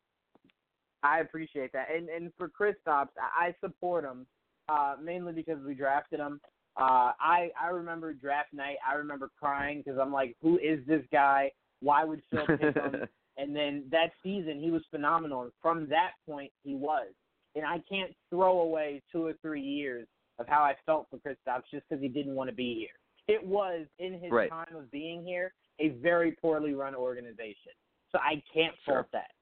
I 1.02 1.20
appreciate 1.20 1.72
that, 1.72 1.88
and 1.94 2.08
and 2.08 2.32
for 2.36 2.48
Kristaps, 2.48 3.08
I 3.18 3.54
support 3.60 4.04
him 4.04 4.26
uh, 4.68 4.96
mainly 5.02 5.32
because 5.32 5.58
we 5.64 5.74
drafted 5.74 6.20
him. 6.20 6.40
Uh, 6.78 7.12
I 7.20 7.50
I 7.60 7.68
remember 7.68 8.12
draft 8.12 8.52
night. 8.52 8.76
I 8.88 8.94
remember 8.94 9.30
crying 9.38 9.82
because 9.84 9.98
I'm 10.00 10.12
like, 10.12 10.36
who 10.40 10.58
is 10.58 10.78
this 10.86 11.02
guy? 11.12 11.50
Why 11.80 12.04
would 12.04 12.22
Phil 12.30 12.46
pick 12.46 12.76
him? 12.76 12.96
and 13.36 13.54
then 13.54 13.84
that 13.90 14.12
season, 14.22 14.60
he 14.60 14.70
was 14.70 14.82
phenomenal. 14.90 15.42
And 15.42 15.52
from 15.60 15.88
that 15.88 16.12
point, 16.26 16.52
he 16.64 16.74
was. 16.74 17.08
And 17.54 17.64
I 17.64 17.82
can't 17.88 18.12
throw 18.30 18.60
away 18.60 19.02
two 19.10 19.24
or 19.26 19.34
three 19.42 19.62
years 19.62 20.06
of 20.38 20.46
how 20.46 20.62
I 20.62 20.74
felt 20.86 21.08
for 21.10 21.16
Kristaps 21.18 21.64
just 21.72 21.84
because 21.88 22.00
he 22.00 22.08
didn't 22.08 22.34
want 22.34 22.48
to 22.50 22.54
be 22.54 22.74
here. 22.74 22.94
it 23.26 23.44
was 23.44 23.86
in 23.98 24.14
his 24.14 24.32
Right. 24.32 24.48
time 24.48 24.74
of 24.74 24.90
being 24.90 25.22
here 25.22 25.52
a 25.80 25.90
very 25.90 26.32
poorly 26.32 26.72
run 26.72 26.94
organization. 26.94 27.72
So 28.10 28.18
I 28.20 28.42
can't 28.54 28.74
Sure. 28.86 29.02
fault 29.02 29.08
that. 29.12 29.32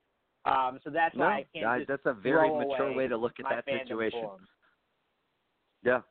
Um, 0.44 0.80
so 0.82 0.90
that's 0.90 1.14
no, 1.14 1.24
why 1.26 1.36
I 1.36 1.42
can't 1.54 1.86
that's 1.86 2.04
a 2.06 2.12
very 2.12 2.50
mature 2.50 2.92
way 2.92 3.06
to 3.06 3.16
look 3.16 3.38
at 3.38 3.48
that 3.48 3.64
situation. 3.64 4.28
Yeah. 5.84 6.02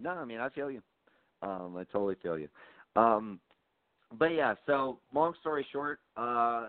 No, 0.00 0.10
I 0.10 0.24
mean 0.24 0.40
I 0.40 0.48
feel 0.48 0.70
you. 0.70 0.82
Um, 1.42 1.76
I 1.76 1.84
totally 1.84 2.16
feel 2.22 2.38
you. 2.38 2.48
Um, 2.96 3.40
but 4.18 4.26
yeah, 4.26 4.54
so 4.66 4.98
long 5.12 5.34
story 5.40 5.66
short, 5.72 6.00
uh, 6.16 6.68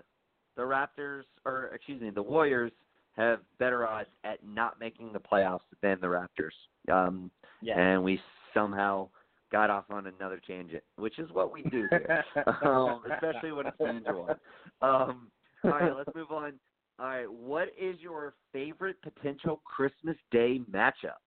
the 0.56 0.62
Raptors, 0.64 1.24
or 1.46 1.70
excuse 1.74 2.02
me, 2.02 2.10
the 2.10 2.22
Warriors 2.22 2.72
have 3.16 3.40
better 3.60 3.88
odds 3.88 4.10
at 4.24 4.46
not 4.46 4.80
making 4.80 5.14
the 5.14 5.20
playoffs 5.20 5.60
than 5.82 5.98
the 6.02 6.08
Raptors. 6.08 6.92
Um, 6.92 7.32
Yeah. 7.62 7.80
and 7.80 8.04
we 8.04 8.20
somehow 8.54 9.10
got 9.52 9.70
off 9.70 9.86
on 9.90 10.08
another 10.08 10.42
tangent, 10.46 10.84
which 10.98 11.20
is 11.20 11.30
what 11.32 11.52
we 11.52 11.64
do 11.64 11.88
here, 11.92 12.26
um, 12.66 13.04
especially 13.14 13.52
when 13.52 13.68
it's 13.68 13.80
an 13.80 13.98
injury. 13.98 14.24
Um, 14.82 15.32
all 15.64 15.72
right, 15.72 15.96
let's 15.96 16.14
move 16.16 16.32
on. 16.32 16.54
All 17.00 17.08
right, 17.08 17.32
what 17.32 17.70
is 17.80 18.00
your 18.00 18.34
favorite 18.52 18.98
potential 19.02 19.62
Christmas 19.66 20.18
Day 20.32 20.62
matchup? 20.72 21.22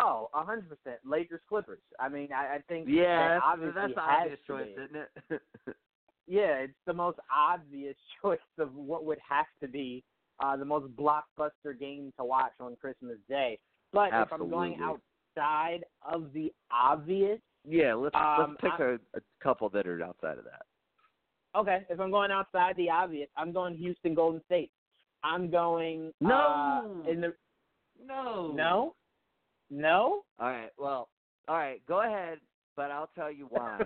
Oh, 0.00 0.28
a 0.34 0.44
hundred 0.44 0.68
percent. 0.68 1.00
Lakers 1.04 1.40
Clippers. 1.48 1.82
I 1.98 2.08
mean, 2.08 2.28
I, 2.32 2.56
I 2.56 2.58
think 2.68 2.88
Yeah, 2.88 3.40
that 3.40 3.74
that's, 3.74 3.94
the 3.94 4.00
obvious 4.00 4.38
choice, 4.46 4.66
be. 4.76 4.82
isn't 4.82 4.96
it? 5.30 5.42
Yeah, 6.30 6.56
it's 6.58 6.74
the 6.86 6.92
most 6.92 7.18
obvious 7.34 7.96
choice 8.22 8.38
of 8.58 8.74
what 8.74 9.04
would 9.06 9.18
have 9.26 9.46
to 9.62 9.66
be 9.66 10.04
uh, 10.40 10.56
the 10.58 10.64
most 10.64 10.94
blockbuster 10.94 11.78
game 11.78 12.12
to 12.18 12.24
watch 12.24 12.52
on 12.60 12.76
Christmas 12.76 13.16
Day. 13.30 13.58
But 13.94 14.10
if 14.12 14.30
I'm 14.30 14.50
going 14.50 14.76
outside 14.82 15.84
of 16.02 16.32
the 16.34 16.52
obvious, 16.70 17.40
yeah, 17.66 17.94
let's 17.94 18.14
Um, 18.14 18.56
let's 18.60 18.60
pick 18.60 18.86
a, 18.86 18.94
a 19.16 19.20
couple 19.42 19.70
that 19.70 19.86
are 19.86 20.02
outside 20.02 20.36
of 20.36 20.44
that. 20.44 20.66
okay, 21.56 21.86
if 21.88 21.98
I'm 21.98 22.10
going 22.10 22.30
outside 22.30 22.76
the 22.76 22.90
obvious, 22.90 23.30
I'm 23.36 23.50
going 23.52 23.74
Houston 23.76 24.14
Golden 24.14 24.42
State. 24.44 24.70
I'm 25.24 25.50
going 25.50 26.12
No! 26.20 27.02
uh, 27.06 27.10
in 27.10 27.22
the 27.22 27.34
No. 28.06 28.52
no, 28.54 28.94
no. 29.70 30.22
All 30.38 30.48
right. 30.50 30.70
Well, 30.78 31.08
all 31.48 31.56
right. 31.56 31.80
Go 31.86 32.02
ahead, 32.02 32.38
but 32.76 32.90
I'll 32.90 33.10
tell 33.14 33.30
you 33.30 33.46
why 33.50 33.80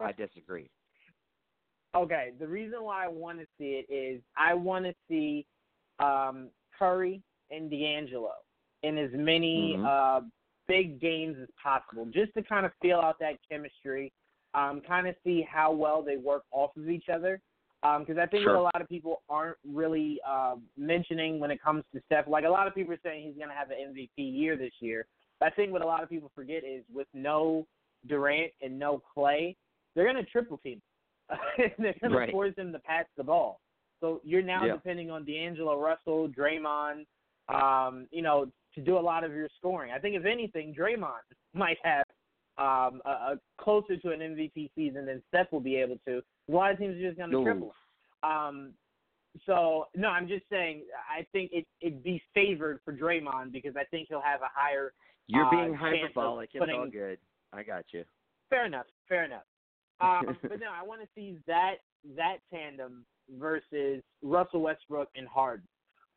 I 0.00 0.12
disagree. 0.16 0.68
Okay, 1.94 2.32
the 2.40 2.46
reason 2.46 2.82
why 2.82 3.04
I 3.04 3.08
want 3.08 3.38
to 3.38 3.46
see 3.56 3.80
it 3.88 3.92
is 3.92 4.20
I 4.36 4.52
want 4.54 4.84
to 4.84 4.94
see 5.08 5.46
um, 6.00 6.48
Curry 6.76 7.22
and 7.50 7.70
D'Angelo 7.70 8.32
in 8.82 8.98
as 8.98 9.10
many 9.12 9.76
Mhm. 9.76 9.84
uh, 9.86 10.20
big 10.66 11.00
games 11.00 11.36
as 11.40 11.48
possible, 11.62 12.04
just 12.06 12.32
to 12.34 12.42
kind 12.42 12.66
of 12.66 12.72
feel 12.82 12.98
out 12.98 13.18
that 13.20 13.38
chemistry, 13.48 14.12
um, 14.54 14.80
kind 14.80 15.06
of 15.06 15.14
see 15.22 15.42
how 15.42 15.70
well 15.72 16.02
they 16.02 16.16
work 16.16 16.42
off 16.50 16.76
of 16.76 16.88
each 16.88 17.08
other. 17.08 17.40
Because 17.98 18.16
I 18.16 18.24
think 18.26 18.44
Sure. 18.44 18.54
what 18.54 18.60
a 18.60 18.62
lot 18.62 18.80
of 18.80 18.88
people 18.88 19.22
aren't 19.28 19.58
really 19.62 20.18
uh, 20.26 20.56
mentioning 20.74 21.38
when 21.38 21.50
it 21.50 21.60
comes 21.60 21.84
to 21.92 22.00
Steph, 22.06 22.26
like 22.26 22.44
a 22.44 22.48
lot 22.48 22.66
of 22.66 22.74
people 22.74 22.94
are 22.94 23.00
saying 23.02 23.24
he's 23.26 23.36
going 23.36 23.50
to 23.50 23.54
have 23.54 23.70
an 23.70 23.76
MVP 23.78 24.10
year 24.16 24.56
this 24.56 24.72
year. 24.80 25.06
I 25.42 25.50
think 25.50 25.72
what 25.72 25.82
a 25.82 25.86
lot 25.86 26.02
of 26.02 26.08
people 26.08 26.30
forget 26.34 26.64
is 26.64 26.84
with 26.92 27.08
no 27.12 27.66
Durant 28.06 28.52
and 28.62 28.78
no 28.78 29.02
Klay, 29.16 29.56
they're 29.94 30.04
going 30.10 30.22
to 30.22 30.30
triple 30.30 30.58
team. 30.58 30.80
they're 31.78 31.94
going 32.00 32.12
Right. 32.12 32.26
to 32.26 32.32
force 32.32 32.54
him 32.56 32.72
to 32.72 32.78
pass 32.80 33.06
the 33.16 33.24
ball. 33.24 33.60
So 34.00 34.20
you're 34.24 34.42
now 34.42 34.64
Yeah. 34.64 34.74
depending 34.74 35.10
on 35.10 35.24
D'Angelo 35.24 35.78
Russell, 35.80 36.28
Draymond, 36.28 37.06
um, 37.48 38.06
you 38.10 38.22
know, 38.22 38.50
to 38.74 38.80
do 38.80 38.98
a 38.98 39.00
lot 39.00 39.24
of 39.24 39.32
your 39.32 39.48
scoring. 39.56 39.92
I 39.92 39.98
think 39.98 40.16
if 40.16 40.24
anything, 40.24 40.74
Draymond 40.74 41.22
might 41.54 41.78
have 41.82 42.04
um, 42.56 43.02
a, 43.04 43.10
a 43.10 43.40
closer 43.58 43.96
to 43.96 44.10
an 44.12 44.20
MVP 44.20 44.70
season 44.74 45.06
than 45.06 45.22
Steph 45.28 45.50
will 45.50 45.60
be 45.60 45.76
able 45.76 45.98
to. 46.06 46.22
A 46.48 46.52
lot 46.52 46.70
of 46.70 46.78
teams 46.78 46.96
are 46.96 47.00
just 47.02 47.16
going 47.18 47.30
to 47.30 47.42
triple. 47.42 47.74
Um, 48.22 48.74
so 49.46 49.88
no, 49.96 50.08
I'm 50.08 50.28
just 50.28 50.44
saying. 50.48 50.82
I 51.10 51.26
think 51.32 51.50
it 51.52 51.66
it'd 51.80 52.04
be 52.04 52.22
favored 52.32 52.78
for 52.84 52.92
Draymond 52.92 53.50
because 53.52 53.74
I 53.76 53.84
think 53.90 54.06
he'll 54.08 54.20
have 54.20 54.42
a 54.42 54.50
higher. 54.54 54.92
You're 55.26 55.46
uh, 55.46 55.50
being 55.50 55.70
of 55.70 55.76
hyperbolic. 55.76 56.50
It's 56.52 56.64
all 56.72 56.88
good. 56.90 57.18
I 57.52 57.62
got 57.62 57.84
you. 57.92 58.04
Fair 58.50 58.66
enough. 58.66 58.86
Fair 59.08 59.24
enough. 59.24 59.44
Um, 60.00 60.36
but 60.42 60.60
no, 60.60 60.66
I 60.78 60.84
want 60.84 61.00
to 61.00 61.08
see 61.14 61.38
that 61.46 61.76
that 62.16 62.38
tandem 62.52 63.04
versus 63.38 64.02
Russell 64.22 64.60
Westbrook 64.60 65.08
and 65.16 65.26
Harden, 65.26 65.66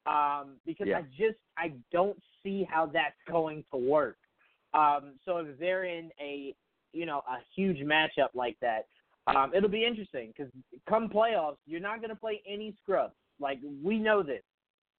um, 0.06 0.58
because 0.66 0.88
Yeah. 0.88 1.00
I 1.00 1.02
just 1.18 1.38
I 1.58 1.74
don't 1.92 2.22
see 2.44 2.68
how 2.70 2.88
that's 2.88 3.16
going 3.30 3.64
to 3.72 3.78
work. 3.78 4.18
Um, 4.74 5.14
so 5.24 5.38
if 5.38 5.58
they're 5.60 5.86
in 5.86 6.12
a 6.20 6.54
you 6.94 7.06
know 7.06 7.22
a 7.28 7.38
huge 7.56 7.78
matchup 7.80 8.30
like 8.34 8.58
that, 8.62 8.88
um, 9.28 9.54
it'll 9.56 9.70
be 9.70 9.86
interesting 9.86 10.34
because 10.36 10.52
come 10.90 11.10
playoffs, 11.10 11.58
you're 11.66 11.80
not 11.80 12.00
going 12.00 12.10
to 12.10 12.16
play 12.16 12.42
any 12.48 12.76
scrubs. 12.82 13.16
Like 13.40 13.60
we 13.84 14.00
know 14.00 14.24
this. 14.24 14.44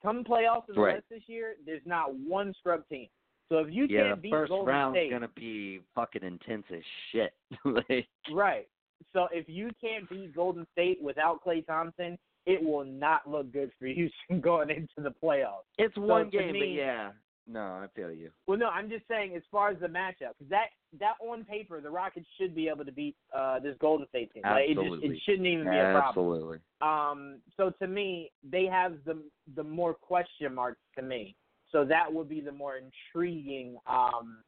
Come 0.03 0.23
playoffs 0.23 0.69
in 0.69 0.77
the 0.77 0.81
Right. 0.81 0.95
West 0.95 1.07
this 1.11 1.23
year, 1.27 1.57
there's 1.67 1.83
not 1.85 2.15
one 2.15 2.55
scrub 2.61 2.87
team. 2.89 3.09
So 3.49 3.59
if 3.59 3.73
you 3.73 3.87
yeah, 3.89 4.03
can't 4.03 4.17
the 4.17 4.23
beat 4.23 4.31
first 4.31 4.51
Golden 4.51 4.67
round's 4.67 4.97
State, 4.99 5.11
gonna 5.11 5.31
be 5.35 5.81
fucking 5.95 6.23
intense 6.23 6.65
as 6.73 6.83
shit. 7.13 7.33
like, 7.65 8.07
Right. 8.33 8.69
So 9.13 9.29
if 9.33 9.49
you 9.49 9.71
can't 9.81 10.09
beat 10.11 10.35
Golden 10.35 10.67
State 10.73 10.99
without 11.03 11.43
Klay 11.45 11.65
Thompson, 11.65 12.19
it 12.47 12.63
will 12.63 12.85
not 12.85 13.29
look 13.29 13.53
good 13.53 13.71
for 13.79 13.87
Houston 13.87 14.41
going 14.41 14.71
into 14.71 14.89
the 14.99 15.15
playoffs. 15.23 15.65
it's 15.79 15.97
one 15.97 16.31
to 16.31 16.31
game, 16.31 16.53
but 16.53 16.65
yeah. 16.65 17.11
No, 17.51 17.61
I 17.61 17.87
feel 17.97 18.13
you. 18.13 18.31
Well, 18.47 18.59
no, 18.59 18.67
I'm 18.67 18.91
just 18.91 19.09
saying 19.09 19.35
as 19.35 19.43
far 19.51 19.71
as 19.71 19.79
the 19.81 19.87
matchup, 19.87 20.35
because 20.39 20.51
that 20.51 20.67
that 21.01 21.15
on 21.27 21.45
paper, 21.45 21.81
the 21.81 21.89
Rockets 21.89 22.27
should 22.39 22.55
be 22.55 22.69
able 22.69 22.85
to 22.85 22.93
beat 22.93 23.17
uh, 23.35 23.59
this 23.59 23.75
Golden 23.81 24.07
State 24.09 24.35
team. 24.35 24.43
Like, 24.45 24.65
it 24.69 24.75
just 24.75 24.81
Absolutely. 24.81 25.09
it 25.09 25.23
shouldn't 25.25 25.47
even 25.47 25.65
be 25.65 25.77
a 25.79 25.93
problem. 25.99 26.09
Absolutely. 26.09 26.59
Um, 26.83 27.39
so 27.57 27.71
to 27.81 27.89
me, 27.89 28.31
they 28.49 28.67
have 28.67 28.97
the 29.07 29.23
the 29.57 29.65
more 29.65 29.95
question 29.95 30.55
marks 30.55 30.81
to 30.97 31.03
me. 31.03 31.35
So 31.71 31.85
that 31.85 32.13
would 32.13 32.29
be 32.29 32.41
the 32.41 32.53
more 32.53 32.77
intriguing 32.77 33.77
um, 33.87 34.39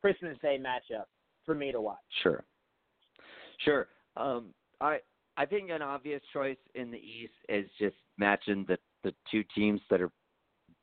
Christmas 0.00 0.36
Day 0.42 0.58
matchup 0.60 1.04
for 1.44 1.54
me 1.54 1.72
to 1.72 1.80
watch. 1.80 1.98
Sure. 2.22 2.44
Sure. 3.64 3.88
Um, 4.16 4.54
I 4.80 4.98
I 5.36 5.46
think 5.46 5.70
an 5.70 5.82
obvious 5.82 6.22
choice 6.32 6.58
in 6.74 6.90
the 6.90 6.98
East 6.98 7.32
is 7.48 7.66
just 7.78 7.96
matching 8.18 8.64
the 8.68 8.78
the 9.02 9.14
two 9.30 9.42
teams 9.54 9.80
that 9.90 10.00
are 10.00 10.10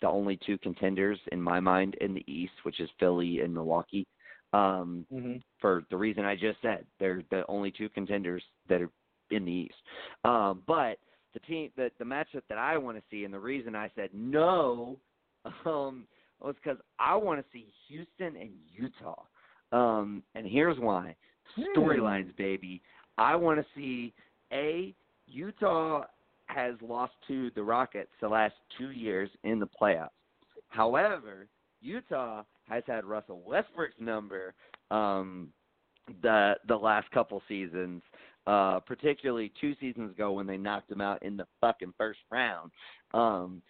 the 0.01 0.07
only 0.07 0.39
two 0.45 0.57
contenders 0.59 1.19
in 1.31 1.41
my 1.41 1.59
mind 1.59 1.95
in 2.01 2.13
the 2.13 2.23
East, 2.31 2.53
which 2.63 2.79
is 2.79 2.89
Philly 2.99 3.39
and 3.41 3.53
Milwaukee. 3.53 4.07
Um, 4.53 5.05
Mm-hmm. 5.13 5.37
for 5.59 5.83
the 5.91 5.97
reason 5.97 6.25
I 6.25 6.35
just 6.35 6.61
said, 6.61 6.85
they're 6.99 7.21
the 7.29 7.43
only 7.47 7.71
two 7.71 7.89
contenders 7.89 8.43
that 8.67 8.81
are 8.81 8.89
in 9.29 9.45
the 9.45 9.51
East. 9.51 9.75
Um, 10.23 10.63
but 10.65 10.97
the 11.33 11.39
team, 11.41 11.69
the 11.75 11.91
the 11.99 12.05
matchup 12.05 12.41
that 12.49 12.57
I 12.57 12.77
want 12.77 12.97
to 12.97 13.03
see, 13.11 13.25
and 13.25 13.33
the 13.33 13.39
reason 13.39 13.75
I 13.75 13.91
said 13.95 14.09
no, 14.13 14.97
um, 15.65 16.05
was 16.41 16.55
because 16.63 16.79
I 16.99 17.15
want 17.15 17.39
to 17.39 17.45
see 17.51 17.67
Houston 17.87 18.39
and 18.39 18.51
Utah. 18.71 19.23
Um, 19.71 20.23
and 20.35 20.45
here's 20.47 20.79
why: 20.79 21.15
storylines, 21.75 22.35
baby. 22.37 22.81
I 23.17 23.35
want 23.35 23.59
to 23.59 23.65
see 23.75 24.13
a 24.53 24.93
Utah 25.27 26.03
has 26.45 26.75
lost 26.81 27.13
to 27.27 27.51
the 27.55 27.61
Rockets 27.61 28.09
the 28.21 28.27
last 28.27 28.55
two 28.77 28.91
years 28.91 29.29
in 29.43 29.59
the 29.59 29.67
playoffs. 29.67 30.09
However, 30.69 31.47
Utah 31.81 32.43
has 32.67 32.83
had 32.87 33.05
Russell 33.05 33.41
Westbrook's 33.45 33.95
number 33.99 34.53
um, 34.91 35.49
the 36.21 36.55
the 36.67 36.75
last 36.75 37.09
couple 37.11 37.41
seasons, 37.47 38.01
uh, 38.47 38.79
particularly 38.79 39.51
two 39.61 39.75
seasons 39.79 40.11
ago 40.11 40.31
when 40.31 40.47
they 40.47 40.57
knocked 40.57 40.91
him 40.91 41.01
out 41.01 41.21
in 41.23 41.37
the 41.37 41.45
fucking 41.61 41.93
first 41.97 42.19
round. 42.31 42.71
Um, 43.13 43.61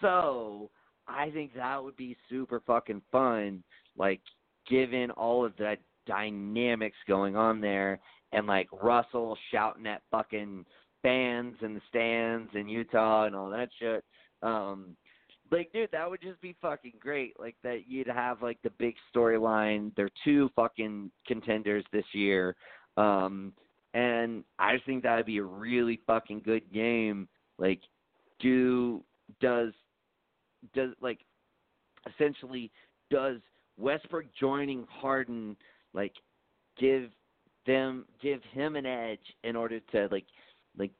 so 0.00 0.70
I 1.08 1.30
think 1.30 1.54
that 1.54 1.82
would 1.82 1.96
be 1.96 2.16
super 2.28 2.60
fucking 2.66 3.02
fun, 3.12 3.62
like 3.96 4.20
given 4.68 5.10
all 5.12 5.44
of 5.44 5.56
the 5.56 5.76
dynamics 6.06 6.96
going 7.06 7.36
on 7.36 7.60
there, 7.60 8.00
and 8.32 8.46
like 8.46 8.68
Russell 8.72 9.36
shouting 9.52 9.86
at 9.86 10.02
fucking 10.10 10.64
fans 11.02 11.54
in 11.62 11.74
the 11.74 11.80
stands 11.88 12.50
in 12.54 12.68
Utah 12.68 13.24
and 13.24 13.36
all 13.36 13.50
that 13.50 13.68
shit. 13.78 14.04
Um, 14.42 14.96
like, 15.50 15.70
dude, 15.72 15.90
that 15.92 16.10
would 16.10 16.20
just 16.20 16.40
be 16.40 16.56
fucking 16.60 16.94
great. 16.98 17.38
Like 17.38 17.56
that, 17.62 17.82
you'd 17.86 18.08
have 18.08 18.42
like 18.42 18.58
the 18.62 18.70
big 18.78 18.94
storyline. 19.14 19.92
They're 19.96 20.10
two 20.24 20.50
fucking 20.56 21.10
contenders 21.26 21.84
this 21.92 22.04
year, 22.12 22.56
um, 22.96 23.52
and 23.94 24.42
I 24.58 24.74
just 24.74 24.86
think 24.86 25.02
that 25.04 25.16
would 25.16 25.26
be 25.26 25.38
a 25.38 25.44
really 25.44 26.00
fucking 26.06 26.42
good 26.44 26.72
game. 26.72 27.28
Like, 27.58 27.80
do 28.40 29.02
does 29.40 29.72
does 30.74 30.90
like 31.00 31.20
essentially 32.06 32.70
does 33.10 33.38
Westbrook 33.78 34.26
joining 34.38 34.86
Harden 34.88 35.56
like 35.94 36.12
give 36.78 37.10
them 37.66 38.04
give 38.22 38.40
him 38.52 38.76
an 38.76 38.86
edge 38.86 39.18
in 39.44 39.56
order 39.56 39.80
to 39.92 40.08
like 40.10 40.26
like 40.78 40.92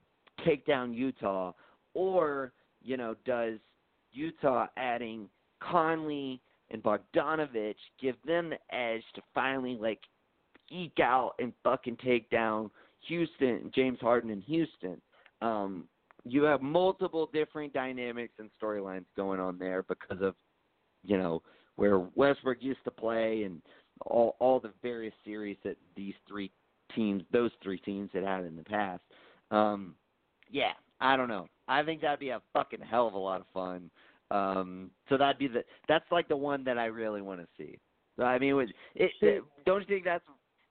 take 0.45 0.67
down 0.67 0.93
Utah 0.93 1.53
or 1.95 2.53
you 2.83 2.97
know 2.97 3.15
does 3.25 3.59
Utah 4.13 4.67
adding 4.77 5.29
Conley 5.61 6.41
and 6.71 6.83
Bogdanovic 6.83 7.77
give 8.01 8.17
them 8.27 8.51
the 8.51 8.77
edge 8.77 9.03
to 9.15 9.23
finally 9.35 9.79
like 9.81 10.01
eke 10.71 11.01
out 11.01 11.35
and 11.39 11.53
fucking 11.63 11.97
take 12.05 12.29
down 12.31 12.71
Houston, 13.09 13.71
James 13.75 13.99
Harden 14.01 14.31
in 14.31 14.41
Houston. 14.43 15.01
Um, 15.43 15.85
you 16.27 16.43
have 16.43 16.61
multiple 16.61 17.31
different 17.32 17.73
dynamics 17.73 18.35
and 18.39 18.51
storylines 18.61 19.05
going 19.16 19.40
on 19.40 19.59
there 19.59 19.85
because 19.85 20.23
of, 20.23 20.35
you 21.05 21.16
know, 21.16 21.43
where 21.77 22.01
Westbrook 22.15 22.59
used 22.61 22.82
to 22.85 22.90
play 22.90 23.44
and 23.44 23.62
all 24.05 24.36
all 24.40 24.61
the 24.61 24.73
various 24.82 25.15
series 25.24 25.57
that 25.65 25.77
these 25.94 26.15
three 26.28 26.51
teams, 26.94 27.23
those 27.32 27.51
three 27.62 27.78
teams 27.78 28.11
had 28.12 28.24
had 28.24 28.44
in 28.44 28.57
the 28.57 28.65
past. 28.65 29.03
Um, 29.51 29.94
yeah, 30.51 30.73
I 31.01 31.16
don't 31.16 31.28
know. 31.28 31.47
I 31.69 31.82
think 31.82 32.01
that'd 32.01 32.20
be 32.20 32.31
a 32.31 32.43
fucking 32.53 32.81
hell 32.81 33.07
of 33.07 33.15
a 33.15 33.19
lot 33.19 33.40
of 33.40 33.47
fun. 33.55 33.90
Um, 34.31 34.90
so 35.09 35.16
that'd 35.16 35.39
be 35.39 35.48
the 35.48 35.65
that's 35.89 36.11
like 36.11 36.28
the 36.28 36.36
one 36.36 36.65
that 36.65 36.78
I 36.78 36.86
really 36.86 37.23
want 37.23 37.40
to 37.40 37.47
see. 37.57 37.78
So, 38.16 38.24
I 38.24 38.39
mean, 38.39 38.59
it, 38.59 38.70
it, 38.94 39.11
it, 39.20 39.44
don't 39.65 39.81
you 39.81 39.86
think 39.86 40.05
that's 40.05 40.24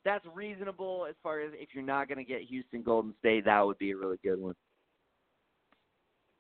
that's 0.04 0.26
reasonable 0.34 1.06
as 1.10 1.16
far 1.24 1.42
as 1.42 1.52
if 1.54 1.70
you're 1.74 1.84
not 1.84 2.08
going 2.08 2.18
to 2.18 2.24
get 2.24 2.42
Houston 2.42 2.84
Golden 2.84 3.14
State, 3.20 3.46
that 3.46 3.66
would 3.66 3.78
be 3.78 3.92
a 3.92 3.98
really 3.98 4.18
good 4.24 4.40
one. 4.40 4.56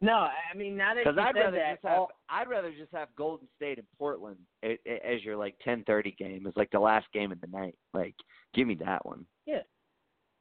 No, 0.06 0.14
I 0.14 0.56
mean 0.56 0.77
now 0.77 0.94
that 0.94 1.03
you 1.03 1.11
I'd 1.11 1.36
rather 1.36 1.57
that, 1.57 1.73
just 1.73 1.86
have 1.86 1.99
all, 1.99 2.11
I'd 2.30 2.48
rather 2.48 2.72
just 2.72 2.91
have 2.94 3.07
Golden 3.18 3.48
State 3.56 3.80
and 3.80 3.88
Portland 3.98 4.38
as 4.64 5.23
your 5.23 5.36
like 5.36 5.56
10:30 5.65 6.15
game, 6.18 6.45
as 6.45 6.53
like 6.56 6.69
the 6.72 6.80
last 6.80 7.07
game 7.11 7.32
of 7.32 7.41
the 7.41 7.48
night. 7.48 7.76
Like, 7.94 8.15
give 8.53 8.68
me 8.68 8.76
that 8.86 9.03
one. 9.06 9.26
Yeah, 9.48 9.61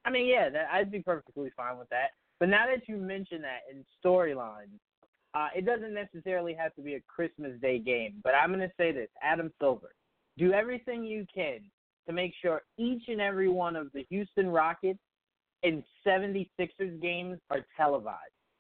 I 0.04 0.10
mean, 0.10 0.26
yeah, 0.26 0.50
that, 0.50 0.66
I'd 0.70 0.92
be 0.92 1.00
perfectly 1.00 1.50
fine 1.56 1.78
with 1.78 1.88
that. 1.88 2.10
But 2.40 2.50
now 2.50 2.66
that 2.66 2.86
you 2.88 2.96
mention 2.96 3.40
that 3.42 3.60
in 3.70 3.84
storylines, 4.04 4.78
uh, 5.34 5.48
it 5.56 5.64
doesn't 5.64 5.94
necessarily 5.94 6.54
have 6.54 6.74
to 6.74 6.82
be 6.82 6.94
a 6.94 7.00
Christmas 7.08 7.52
Day 7.62 7.78
game. 7.78 8.20
But 8.22 8.34
I'm 8.34 8.50
going 8.50 8.60
to 8.60 8.74
say 8.76 8.92
this 8.92 9.08
Adam 9.22 9.50
Silver, 9.58 9.94
do 10.36 10.52
everything 10.52 11.04
you 11.04 11.26
can 11.34 11.60
to 12.06 12.12
make 12.12 12.34
sure 12.42 12.62
each 12.76 13.04
and 13.08 13.20
every 13.20 13.48
one 13.48 13.76
of 13.76 13.90
the 13.94 14.04
Houston 14.10 14.48
Rockets 14.48 14.98
and 15.62 15.82
76ers 16.06 17.00
games 17.00 17.38
are 17.50 17.64
televised. 17.76 18.18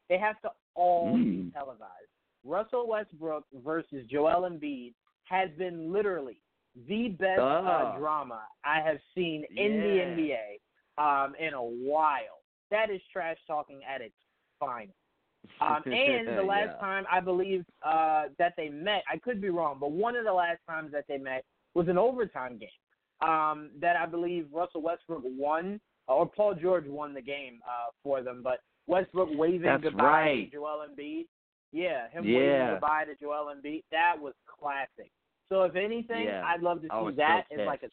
They 0.08 0.18
have 0.18 0.40
to 0.42 0.50
all 0.74 1.16
be 1.16 1.42
Mm. 1.44 1.52
televised. 1.52 2.10
Russell 2.44 2.86
Westbrook 2.86 3.44
versus 3.54 4.06
Joel 4.06 4.42
Embiid 4.48 4.94
has 5.24 5.50
been 5.52 5.92
literally 5.92 6.40
the 6.86 7.08
best 7.10 7.40
uh, 7.40 7.44
Ah. 7.44 7.96
drama 7.96 8.46
I 8.64 8.80
have 8.80 9.00
seen 9.14 9.44
in 9.56 9.80
the 9.80 10.00
NBA 10.00 10.60
um, 10.98 11.34
in 11.36 11.54
a 11.54 11.62
while. 11.62 12.42
That 12.70 12.90
is 12.90 13.00
trash 13.12 13.38
talking 13.46 13.82
at 13.84 14.00
its 14.00 14.14
finest. 14.58 14.98
Um, 15.60 15.82
and 15.86 16.36
the 16.36 16.42
last 16.42 16.72
Yeah. 16.74 16.80
time 16.80 17.06
I 17.10 17.20
believe 17.20 17.64
uh, 17.82 18.28
that 18.38 18.54
they 18.56 18.68
met, 18.68 19.04
I 19.08 19.18
could 19.18 19.40
be 19.40 19.50
wrong, 19.50 19.78
but 19.78 19.92
one 19.92 20.16
of 20.16 20.24
the 20.24 20.32
last 20.32 20.60
times 20.68 20.92
that 20.92 21.06
they 21.08 21.18
met 21.18 21.44
was 21.74 21.88
an 21.88 21.98
overtime 21.98 22.58
game. 22.58 22.68
Um, 23.20 23.70
that 23.80 23.96
I 23.96 24.06
believe 24.06 24.48
Russell 24.52 24.82
Westbrook 24.82 25.22
won, 25.24 25.80
or 26.08 26.26
Paul 26.26 26.54
George 26.54 26.86
won 26.86 27.14
the 27.14 27.22
game 27.22 27.60
uh, 27.66 27.90
for 28.02 28.22
them, 28.22 28.42
but 28.42 28.58
Westbrook 28.86 29.30
waving 29.32 29.62
That's 29.62 29.82
goodbye 29.82 30.04
right. 30.04 30.50
to 30.50 30.56
Joel 30.56 30.86
Embiid. 30.88 31.26
Yeah, 31.72 32.08
him 32.10 32.24
Yeah. 32.24 32.38
waving 32.38 32.74
goodbye 32.74 33.04
to 33.06 33.14
Joel 33.16 33.52
Embiid. 33.54 33.82
That 33.90 34.16
was 34.20 34.34
classic. 34.46 35.10
So 35.48 35.62
if 35.64 35.74
anything, 35.76 36.24
Yeah. 36.24 36.44
I'd 36.46 36.62
love 36.62 36.82
to 36.82 36.88
see 36.88 36.94
was 37.04 37.16
that 37.16 37.46
so 37.50 37.60
as 37.60 37.66
like 37.66 37.82
a 37.82 37.90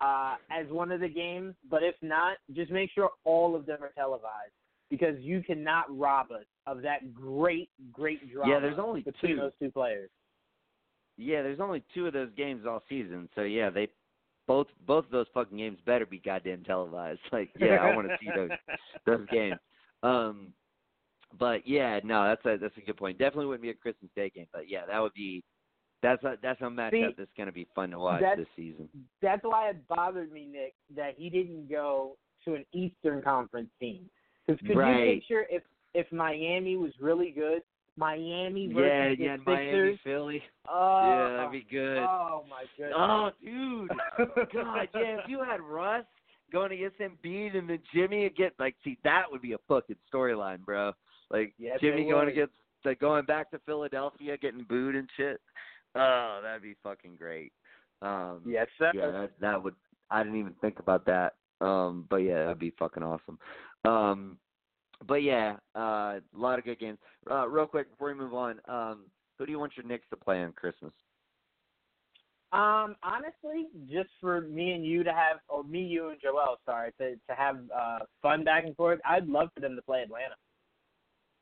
uh, 0.00 0.36
as 0.50 0.66
one 0.68 0.92
of 0.92 1.00
the 1.00 1.08
games. 1.08 1.54
But 1.68 1.82
if 1.82 1.96
not, 2.02 2.36
just 2.52 2.70
make 2.70 2.90
sure 2.92 3.10
all 3.24 3.56
of 3.56 3.66
them 3.66 3.82
are 3.82 3.90
televised 3.96 4.52
because 4.90 5.18
you 5.20 5.42
cannot 5.42 5.86
rob 5.96 6.30
us 6.30 6.44
of 6.66 6.82
that 6.82 7.12
great, 7.12 7.68
great 7.92 8.32
drama 8.32 8.52
Yeah, 8.52 8.60
there's 8.60 8.78
only 8.78 9.00
between 9.00 9.32
two. 9.36 9.40
those 9.40 9.52
two 9.60 9.70
players. 9.72 10.08
Yeah, 11.16 11.42
there's 11.42 11.58
only 11.60 11.82
two 11.94 12.06
of 12.06 12.12
those 12.12 12.30
games 12.36 12.64
all 12.64 12.82
season. 12.88 13.28
So 13.34 13.42
yeah, 13.42 13.70
they 13.70 13.88
both 14.46 14.68
both 14.86 15.04
of 15.04 15.10
those 15.10 15.26
fucking 15.34 15.58
games 15.58 15.78
better 15.84 16.06
be 16.06 16.18
goddamn 16.20 16.62
televised. 16.64 17.20
Like, 17.32 17.50
yeah, 17.58 17.76
I 17.76 17.94
want 17.96 18.08
to 18.08 18.16
see 18.20 18.30
those 18.34 18.50
those 19.04 19.26
games. 19.30 19.56
Um, 20.02 20.52
but 21.38 21.66
yeah, 21.66 22.00
no, 22.04 22.24
that's 22.24 22.44
a 22.46 22.58
that's 22.60 22.76
a 22.76 22.80
good 22.80 22.96
point. 22.96 23.18
Definitely 23.18 23.46
wouldn't 23.46 23.62
be 23.62 23.70
a 23.70 23.74
Christmas 23.74 24.10
Day 24.16 24.30
game, 24.30 24.46
but 24.52 24.68
yeah, 24.68 24.86
that 24.86 24.98
would 25.00 25.14
be 25.14 25.42
that's 26.02 26.22
a 26.24 26.36
that's 26.42 26.60
a 26.60 26.64
matchup 26.64 26.90
See, 26.90 27.14
that's 27.18 27.30
going 27.36 27.48
to 27.48 27.52
be 27.52 27.66
fun 27.74 27.90
to 27.90 27.98
watch 27.98 28.22
this 28.36 28.46
season. 28.56 28.88
That's 29.20 29.42
why 29.42 29.70
it 29.70 29.88
bothered 29.88 30.32
me, 30.32 30.48
Nick, 30.50 30.74
that 30.96 31.14
he 31.16 31.28
didn't 31.28 31.68
go 31.68 32.16
to 32.44 32.54
an 32.54 32.64
Eastern 32.72 33.22
Conference 33.22 33.70
team. 33.80 34.08
Because 34.46 34.60
could 34.66 34.76
Right. 34.76 35.06
you 35.08 35.14
picture 35.14 35.46
if 35.50 35.62
if 35.94 36.10
Miami 36.12 36.76
was 36.76 36.92
really 37.00 37.30
good, 37.30 37.62
Miami 37.96 38.68
versus 38.68 38.82
Yeah, 38.84 39.08
the 39.08 39.16
yeah, 39.16 39.36
Sixers? 39.36 39.46
Miami, 39.46 40.00
Philly. 40.04 40.42
Oh, 40.68 41.00
yeah, 41.02 41.36
that'd 41.36 41.52
be 41.52 41.66
good. 41.70 41.98
Oh 41.98 42.44
my 42.48 42.64
goodness. 42.76 42.96
Oh, 42.96 43.30
dude. 43.42 43.90
God, 44.52 44.88
yeah, 44.94 45.18
if 45.18 45.28
you 45.28 45.42
had 45.42 45.60
Russ 45.60 46.04
going 46.52 46.72
against 46.72 46.98
Embiid 46.98 47.56
and 47.56 47.68
then 47.68 47.80
Jimmy 47.94 48.26
again, 48.26 48.50
like, 48.58 48.74
see, 48.84 48.98
that 49.04 49.24
would 49.30 49.42
be 49.42 49.52
a 49.52 49.58
fucking 49.68 49.96
storyline, 50.12 50.64
bro. 50.64 50.92
Like 51.30 51.54
Yes, 51.58 51.78
Jimmy 51.80 52.08
going 52.08 52.28
against, 52.28 52.54
like, 52.84 53.00
going 53.00 53.24
back 53.24 53.50
to 53.50 53.58
Philadelphia, 53.66 54.36
getting 54.36 54.64
booed 54.64 54.94
and 54.94 55.08
shit. 55.16 55.40
Oh, 55.94 56.40
that'd 56.42 56.62
be 56.62 56.76
fucking 56.82 57.16
great. 57.16 57.52
Um, 58.02 58.42
yes, 58.46 58.68
sir. 58.78 58.92
yeah, 58.94 59.10
that 59.10 59.30
that 59.40 59.62
would. 59.62 59.74
I 60.10 60.22
didn't 60.22 60.38
even 60.38 60.54
think 60.60 60.78
about 60.78 61.04
that. 61.06 61.34
Um, 61.60 62.04
but 62.08 62.18
yeah, 62.18 62.44
that'd 62.44 62.58
be 62.58 62.72
fucking 62.78 63.02
awesome. 63.02 63.38
Um, 63.84 64.38
but 65.06 65.22
yeah, 65.22 65.56
uh, 65.76 66.18
a 66.18 66.20
lot 66.34 66.58
of 66.58 66.64
good 66.64 66.78
games. 66.78 66.98
Uh, 67.30 67.48
real 67.48 67.66
quick 67.66 67.90
before 67.90 68.08
we 68.08 68.14
move 68.14 68.34
on, 68.34 68.60
um, 68.68 69.00
who 69.38 69.46
do 69.46 69.52
you 69.52 69.58
want 69.58 69.76
your 69.76 69.86
Knicks 69.86 70.06
to 70.10 70.16
play 70.16 70.42
on 70.42 70.52
Christmas? 70.52 70.92
Um, 72.50 72.96
honestly, 73.02 73.66
just 73.90 74.08
for 74.20 74.40
me 74.40 74.72
and 74.72 74.84
you 74.84 75.04
to 75.04 75.12
have, 75.12 75.40
or 75.48 75.64
me, 75.64 75.82
you, 75.82 76.08
and 76.08 76.20
Joel, 76.20 76.56
sorry, 76.64 76.92
to 76.98 77.14
to 77.14 77.34
have 77.36 77.58
uh 77.76 77.98
fun 78.22 78.42
back 78.42 78.64
and 78.64 78.74
forth. 78.74 79.00
I'd 79.04 79.26
love 79.26 79.50
for 79.54 79.60
them 79.60 79.76
to 79.76 79.82
play 79.82 80.02
Atlanta. 80.02 80.34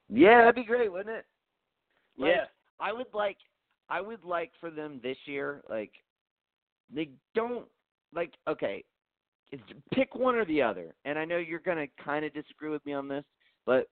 Yeah, 0.08 0.40
that'd 0.40 0.56
be 0.56 0.64
great, 0.64 0.90
wouldn't 0.90 1.16
it? 1.16 1.24
Like, 2.18 2.32
yeah. 2.34 2.44
I 2.80 2.92
would 2.92 3.06
like 3.14 3.36
I 3.88 4.00
would 4.00 4.24
like 4.24 4.50
for 4.60 4.70
them 4.70 4.98
this 5.00 5.16
year, 5.26 5.62
like 5.70 5.92
they 6.92 7.10
don't 7.36 7.66
like 8.12 8.32
okay, 8.48 8.82
it's, 9.52 9.62
pick 9.92 10.16
one 10.16 10.34
or 10.34 10.44
the 10.44 10.60
other. 10.60 10.94
And 11.04 11.18
I 11.18 11.24
know 11.24 11.38
you're 11.38 11.60
gonna 11.60 11.86
kind 12.04 12.24
of 12.24 12.34
disagree 12.34 12.70
with 12.70 12.84
me 12.84 12.94
on 12.94 13.06
this, 13.06 13.24
but 13.64 13.86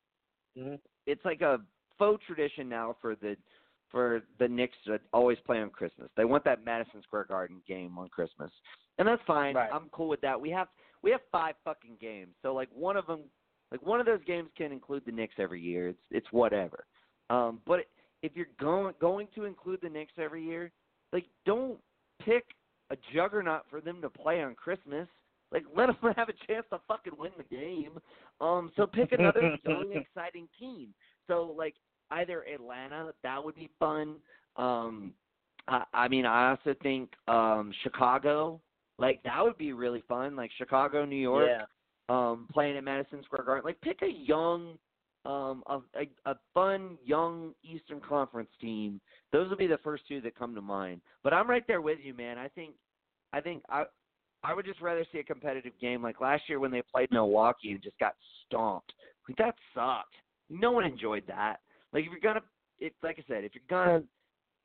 Mhm. 0.56 0.80
it's 1.06 1.24
like 1.24 1.42
a 1.42 1.60
faux 1.96 2.24
tradition 2.26 2.68
now 2.68 2.96
for 3.00 3.14
the 3.14 3.36
for 3.94 4.22
the 4.40 4.48
Knicks 4.48 4.74
to 4.86 4.98
always 5.12 5.38
play 5.46 5.60
on 5.60 5.70
Christmas. 5.70 6.10
They 6.16 6.24
want 6.24 6.42
that 6.46 6.64
Madison 6.64 7.00
Square 7.04 7.26
Garden 7.26 7.62
game 7.68 7.96
on 7.96 8.08
Christmas, 8.08 8.50
and 8.98 9.06
that's 9.06 9.22
fine. 9.24 9.54
Right. 9.54 9.70
I'm 9.72 9.88
cool 9.92 10.08
with 10.08 10.20
that. 10.22 10.38
We 10.38 10.50
have 10.50 10.66
we 11.04 11.12
have 11.12 11.20
five 11.30 11.54
fucking 11.64 11.98
games, 12.00 12.34
so 12.42 12.52
like 12.52 12.68
one 12.74 12.96
of 12.96 13.06
them, 13.06 13.20
like 13.70 13.86
one 13.86 14.00
of 14.00 14.06
those 14.06 14.18
games 14.26 14.48
can 14.58 14.72
include 14.72 15.04
the 15.06 15.12
Knicks 15.12 15.36
every 15.38 15.60
year. 15.60 15.90
It's 15.90 16.02
it's 16.10 16.26
whatever. 16.32 16.86
Um, 17.30 17.60
but 17.64 17.86
if 18.24 18.32
you're 18.34 18.48
going 18.58 18.94
going 19.00 19.28
to 19.36 19.44
include 19.44 19.78
the 19.80 19.88
Knicks 19.88 20.14
every 20.18 20.44
year, 20.44 20.72
like 21.12 21.26
don't 21.46 21.78
pick 22.20 22.46
a 22.90 22.96
juggernaut 23.14 23.62
for 23.70 23.80
them 23.80 24.02
to 24.02 24.10
play 24.10 24.42
on 24.42 24.56
Christmas. 24.56 25.06
Like 25.52 25.62
let 25.76 25.86
them 26.02 26.12
have 26.16 26.28
a 26.28 26.46
chance 26.52 26.66
to 26.70 26.80
fucking 26.88 27.12
win 27.16 27.30
the 27.38 27.56
game. 27.56 27.92
Um, 28.40 28.72
so 28.74 28.88
pick 28.88 29.12
another 29.12 29.56
young, 29.64 29.92
exciting 29.94 30.48
team. 30.58 30.88
So 31.28 31.54
like 31.56 31.76
either 32.10 32.42
Atlanta, 32.52 33.12
that 33.22 33.42
would 33.44 33.54
be 33.54 33.70
fun. 33.78 34.16
Um, 34.56 35.12
I, 35.68 35.84
I 35.92 36.08
mean, 36.08 36.26
I 36.26 36.50
also 36.50 36.74
think 36.82 37.10
um 37.28 37.72
Chicago, 37.82 38.60
like 38.98 39.22
that 39.24 39.42
would 39.42 39.58
be 39.58 39.72
really 39.72 40.02
fun. 40.08 40.36
Like 40.36 40.50
Chicago, 40.56 41.04
New 41.04 41.16
York, 41.16 41.48
Yeah. 41.48 41.64
um, 42.08 42.48
playing 42.52 42.76
at 42.76 42.84
Madison 42.84 43.22
Square 43.24 43.44
Garden. 43.44 43.64
Like 43.64 43.80
pick 43.80 44.02
a 44.02 44.10
young, 44.10 44.78
um, 45.24 45.62
a, 45.66 45.78
a 45.98 46.30
a 46.30 46.34
fun 46.52 46.98
young 47.04 47.54
Eastern 47.62 48.00
Conference 48.00 48.50
team. 48.60 49.00
Those 49.32 49.48
would 49.48 49.58
be 49.58 49.66
the 49.66 49.78
first 49.78 50.04
two 50.06 50.20
that 50.20 50.38
come 50.38 50.54
to 50.54 50.60
mind. 50.60 51.00
But 51.22 51.32
I'm 51.32 51.48
right 51.50 51.66
there 51.66 51.80
with 51.80 51.98
you, 52.02 52.14
man. 52.14 52.38
I 52.38 52.48
think, 52.48 52.74
I 53.32 53.40
think 53.40 53.62
I. 53.68 53.84
I 54.46 54.52
would 54.52 54.66
just 54.66 54.82
rather 54.82 55.06
see 55.10 55.20
a 55.20 55.24
competitive 55.24 55.72
game 55.80 56.02
like 56.02 56.20
last 56.20 56.42
year 56.50 56.60
when 56.60 56.70
they 56.70 56.82
played 56.82 57.10
Milwaukee 57.10 57.70
and 57.72 57.82
just 57.82 57.98
got 57.98 58.14
stomped. 58.46 58.92
Like 59.26 59.38
that 59.38 59.54
sucked. 59.74 60.16
No 60.50 60.70
one 60.70 60.84
enjoyed 60.84 61.22
that. 61.28 61.60
Like 61.94 62.04
if 62.04 62.10
you're 62.10 62.20
gonna, 62.20 62.42
if 62.80 62.92
like 63.02 63.18
I 63.18 63.24
said, 63.26 63.44
if 63.44 63.52
you're 63.54 63.62
gonna 63.70 64.02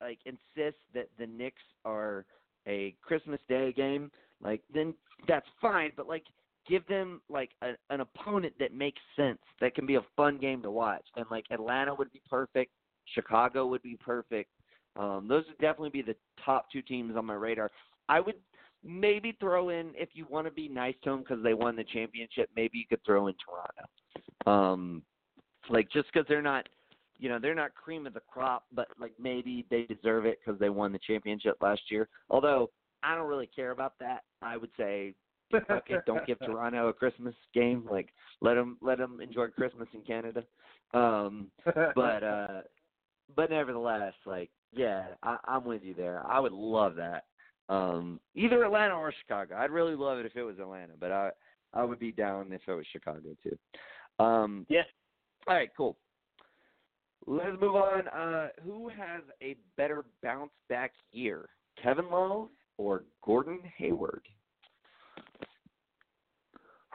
like 0.00 0.18
insist 0.26 0.78
that 0.94 1.08
the 1.18 1.26
Knicks 1.26 1.62
are 1.84 2.26
a 2.66 2.94
Christmas 3.00 3.40
Day 3.48 3.72
game, 3.72 4.10
like 4.42 4.60
then 4.74 4.92
that's 5.28 5.46
fine. 5.62 5.92
But 5.96 6.08
like 6.08 6.24
give 6.68 6.86
them 6.86 7.20
like 7.28 7.50
a, 7.62 7.72
an 7.90 8.00
opponent 8.00 8.54
that 8.58 8.74
makes 8.74 9.00
sense, 9.16 9.38
that 9.60 9.74
can 9.74 9.86
be 9.86 9.94
a 9.94 10.04
fun 10.16 10.38
game 10.38 10.60
to 10.62 10.70
watch. 10.70 11.04
And 11.16 11.24
like 11.30 11.44
Atlanta 11.50 11.94
would 11.94 12.12
be 12.12 12.20
perfect, 12.28 12.72
Chicago 13.14 13.66
would 13.66 13.82
be 13.82 13.96
perfect. 14.04 14.50
Um, 14.98 15.26
those 15.28 15.44
would 15.46 15.58
definitely 15.58 15.90
be 15.90 16.02
the 16.02 16.16
top 16.44 16.66
two 16.70 16.82
teams 16.82 17.16
on 17.16 17.24
my 17.24 17.34
radar. 17.34 17.70
I 18.08 18.20
would 18.20 18.34
maybe 18.84 19.36
throw 19.38 19.68
in 19.68 19.92
if 19.94 20.10
you 20.14 20.26
want 20.28 20.46
to 20.46 20.50
be 20.50 20.68
nice 20.68 20.94
to 21.04 21.10
them 21.10 21.20
because 21.20 21.42
they 21.42 21.54
won 21.54 21.76
the 21.76 21.84
championship. 21.84 22.50
Maybe 22.56 22.78
you 22.78 22.84
could 22.88 23.04
throw 23.04 23.28
in 23.28 23.34
Toronto, 23.44 24.72
um, 24.72 25.02
like 25.68 25.90
just 25.92 26.08
because 26.12 26.26
they're 26.28 26.42
not, 26.42 26.68
you 27.20 27.28
know, 27.28 27.38
they're 27.38 27.54
not 27.54 27.74
cream 27.74 28.06
of 28.06 28.14
the 28.14 28.20
crop, 28.20 28.64
but 28.72 28.88
like 28.98 29.12
maybe 29.20 29.66
they 29.70 29.82
deserve 29.82 30.24
it 30.24 30.38
because 30.44 30.58
they 30.58 30.70
won 30.70 30.90
the 30.90 30.98
championship 31.06 31.58
last 31.60 31.82
year. 31.90 32.08
Although 32.30 32.70
I 33.02 33.14
don't 33.14 33.28
really 33.28 33.48
care 33.54 33.70
about 33.70 33.94
that. 34.00 34.22
I 34.42 34.56
would 34.56 34.70
say 34.76 35.14
okay, 35.54 35.96
don't 36.06 36.26
give 36.26 36.38
Toronto 36.44 36.88
a 36.88 36.92
Christmas 36.92 37.34
game. 37.54 37.86
Like 37.90 38.08
let 38.40 38.54
them 38.54 38.78
let 38.80 38.98
them 38.98 39.20
enjoy 39.20 39.48
Christmas 39.48 39.88
in 39.92 40.00
Canada. 40.00 40.44
Um, 40.94 41.50
but 41.94 42.22
uh, 42.22 42.60
but 43.36 43.50
nevertheless, 43.50 44.14
like 44.26 44.50
yeah, 44.72 45.04
I, 45.22 45.36
I'm 45.44 45.64
with 45.64 45.82
you 45.82 45.94
there. 45.94 46.22
I 46.26 46.40
would 46.40 46.52
love 46.52 46.96
that. 46.96 47.24
Um, 47.68 48.18
either 48.34 48.64
Atlanta 48.64 48.94
or 48.94 49.12
Chicago. 49.20 49.56
I'd 49.56 49.70
really 49.70 49.94
love 49.94 50.18
it 50.18 50.26
if 50.26 50.36
it 50.36 50.42
was 50.42 50.58
Atlanta, 50.58 50.94
but 50.98 51.12
I 51.12 51.30
I 51.74 51.84
would 51.84 51.98
be 51.98 52.12
down 52.12 52.52
if 52.52 52.62
it 52.66 52.72
was 52.72 52.86
Chicago 52.92 53.36
too. 53.42 54.24
Um, 54.24 54.66
yeah. 54.68 54.82
All 55.46 55.54
right, 55.54 55.70
cool. 55.76 55.96
Let's 57.26 57.60
move 57.60 57.76
on. 57.76 58.08
Uh, 58.08 58.48
who 58.64 58.88
has 58.88 59.22
a 59.42 59.56
better 59.76 60.04
bounce 60.22 60.52
back 60.68 60.92
year, 61.12 61.48
Kevin 61.82 62.10
Love 62.10 62.48
or 62.78 63.04
Gordon 63.24 63.60
Hayward? 63.76 64.22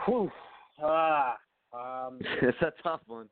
Whew. 0.05 0.31
Ah, 0.81 1.37
um, 1.73 2.19
it's 2.21 2.61
a 2.61 2.71
tough 2.83 3.01
one. 3.07 3.29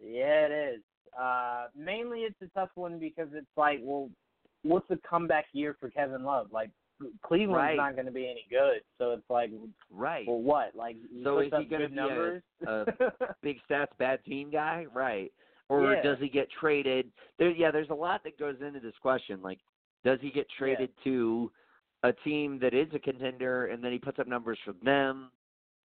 Yeah, 0.00 0.46
it 0.46 0.74
is. 0.76 0.82
Uh, 1.18 1.66
mainly, 1.76 2.20
it's 2.20 2.40
a 2.42 2.58
tough 2.58 2.70
one 2.74 2.98
because 2.98 3.28
it's 3.34 3.46
like, 3.56 3.80
well, 3.82 4.10
what's 4.62 4.88
the 4.88 4.98
comeback 5.08 5.46
year 5.52 5.76
for 5.78 5.90
Kevin 5.90 6.24
Love? 6.24 6.48
Like, 6.50 6.70
Cleveland's 7.22 7.56
right. 7.56 7.76
not 7.76 7.94
going 7.94 8.06
to 8.06 8.12
be 8.12 8.24
any 8.24 8.46
good, 8.48 8.80
so 8.98 9.12
it's 9.12 9.28
like, 9.28 9.50
right. 9.90 10.26
Well, 10.26 10.40
what? 10.40 10.74
Like, 10.74 10.96
so 11.24 11.40
is 11.40 11.52
he 11.58 11.64
going 11.64 11.82
to 11.82 11.88
be 11.88 11.94
numbers? 11.94 12.42
a, 12.66 12.72
a 12.72 12.86
big 13.42 13.58
stats 13.68 13.88
bad 13.98 14.24
team 14.24 14.50
guy? 14.50 14.86
Right. 14.92 15.32
Or 15.72 15.94
yeah. 15.94 16.02
does 16.02 16.18
he 16.20 16.28
get 16.28 16.48
traded? 16.60 17.10
There, 17.38 17.50
yeah, 17.50 17.70
there's 17.70 17.88
a 17.88 17.94
lot 17.94 18.22
that 18.24 18.38
goes 18.38 18.56
into 18.60 18.78
this 18.78 18.92
question. 19.00 19.40
Like, 19.40 19.58
does 20.04 20.18
he 20.20 20.30
get 20.30 20.46
traded 20.58 20.90
yeah. 20.98 21.04
to 21.04 21.50
a 22.02 22.12
team 22.12 22.58
that 22.60 22.74
is 22.74 22.88
a 22.94 22.98
contender, 22.98 23.68
and 23.68 23.82
then 23.82 23.90
he 23.90 23.98
puts 23.98 24.18
up 24.18 24.28
numbers 24.28 24.58
for 24.66 24.74
them? 24.84 25.30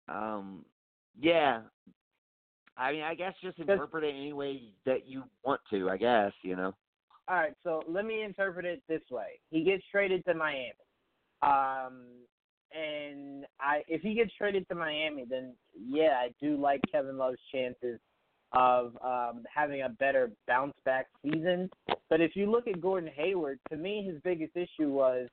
Um, 0.09 0.65
yeah. 1.21 1.61
I 2.75 2.93
mean, 2.93 3.03
I 3.03 3.13
guess 3.13 3.35
just 3.43 3.59
interpret 3.59 4.03
it 4.03 4.15
any 4.15 4.33
way 4.33 4.63
that 4.87 5.07
you 5.07 5.23
want 5.43 5.61
to. 5.69 5.87
I 5.91 5.97
guess 5.97 6.31
you 6.41 6.55
know. 6.55 6.73
All 7.27 7.37
right, 7.37 7.53
so 7.63 7.83
let 7.87 8.05
me 8.05 8.23
interpret 8.23 8.65
it 8.65 8.81
this 8.89 9.03
way: 9.11 9.39
he 9.51 9.63
gets 9.63 9.83
traded 9.91 10.25
to 10.25 10.33
Miami, 10.33 10.73
um, 11.43 12.05
and 12.73 13.45
I 13.59 13.83
if 13.87 14.01
he 14.01 14.15
gets 14.15 14.31
traded 14.35 14.67
to 14.69 14.75
Miami, 14.75 15.25
then 15.29 15.53
yeah, 15.79 16.17
I 16.19 16.29
do 16.41 16.57
like 16.57 16.81
Kevin 16.91 17.17
Love's 17.17 17.37
chances 17.53 17.99
of 18.55 18.97
um, 19.03 19.43
having 19.53 19.81
a 19.81 19.89
better 19.89 20.31
bounce 20.47 20.73
back 20.85 21.07
season. 21.23 21.69
But 22.09 22.21
if 22.21 22.35
you 22.35 22.49
look 22.49 22.67
at 22.67 22.81
Gordon 22.81 23.09
Hayward, 23.15 23.59
to 23.69 23.77
me, 23.77 24.03
his 24.03 24.21
biggest 24.23 24.55
issue 24.55 24.89
was 24.89 25.27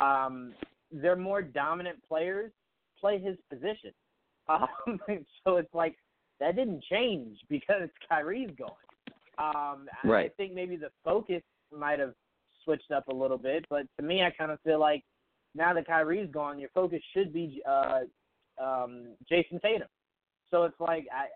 um, 0.00 0.54
they're 0.90 1.16
more 1.16 1.42
dominant 1.42 1.98
players 2.08 2.50
play 2.98 3.20
his 3.20 3.36
position. 3.50 3.92
Um, 4.48 4.98
so 5.44 5.58
it's 5.58 5.72
like 5.72 5.94
that 6.40 6.56
didn't 6.56 6.82
change 6.90 7.38
because 7.48 7.88
Kyrie's 8.08 8.50
gone. 8.58 8.72
Um, 9.38 9.86
right. 10.02 10.26
I 10.26 10.34
think 10.36 10.52
maybe 10.52 10.74
the 10.74 10.90
focus 11.04 11.42
might 11.72 12.00
have 12.00 12.14
switched 12.64 12.90
up 12.90 13.06
a 13.06 13.14
little 13.14 13.38
bit, 13.38 13.64
but 13.70 13.86
to 14.00 14.04
me, 14.04 14.24
I 14.24 14.30
kind 14.30 14.50
of 14.50 14.58
feel 14.62 14.80
like 14.80 15.04
now 15.54 15.72
that 15.74 15.86
Kyrie's 15.86 16.28
gone, 16.32 16.58
your 16.58 16.70
focus 16.74 17.00
should 17.14 17.32
be 17.32 17.62
uh, 17.68 18.00
um, 18.60 19.14
Jayson 19.30 19.60
Tatum. 19.60 19.86
So 20.50 20.64
it's 20.64 20.80
like 20.80 21.06
I 21.12 21.26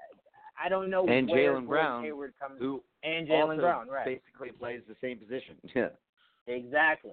I 0.62 0.68
don't 0.68 0.90
know 0.90 1.06
and 1.06 1.28
where 1.28 1.54
Jaylen 1.54 1.66
Brown, 1.66 2.02
Hayward 2.04 2.32
comes 2.40 2.58
who 2.58 2.82
and 3.02 3.28
Jaylen 3.28 3.58
Brown, 3.58 3.88
right? 3.88 4.04
Basically 4.04 4.50
plays 4.50 4.80
the 4.88 4.96
same 5.00 5.18
position. 5.18 5.56
Yeah. 5.74 5.88
Exactly. 6.48 7.12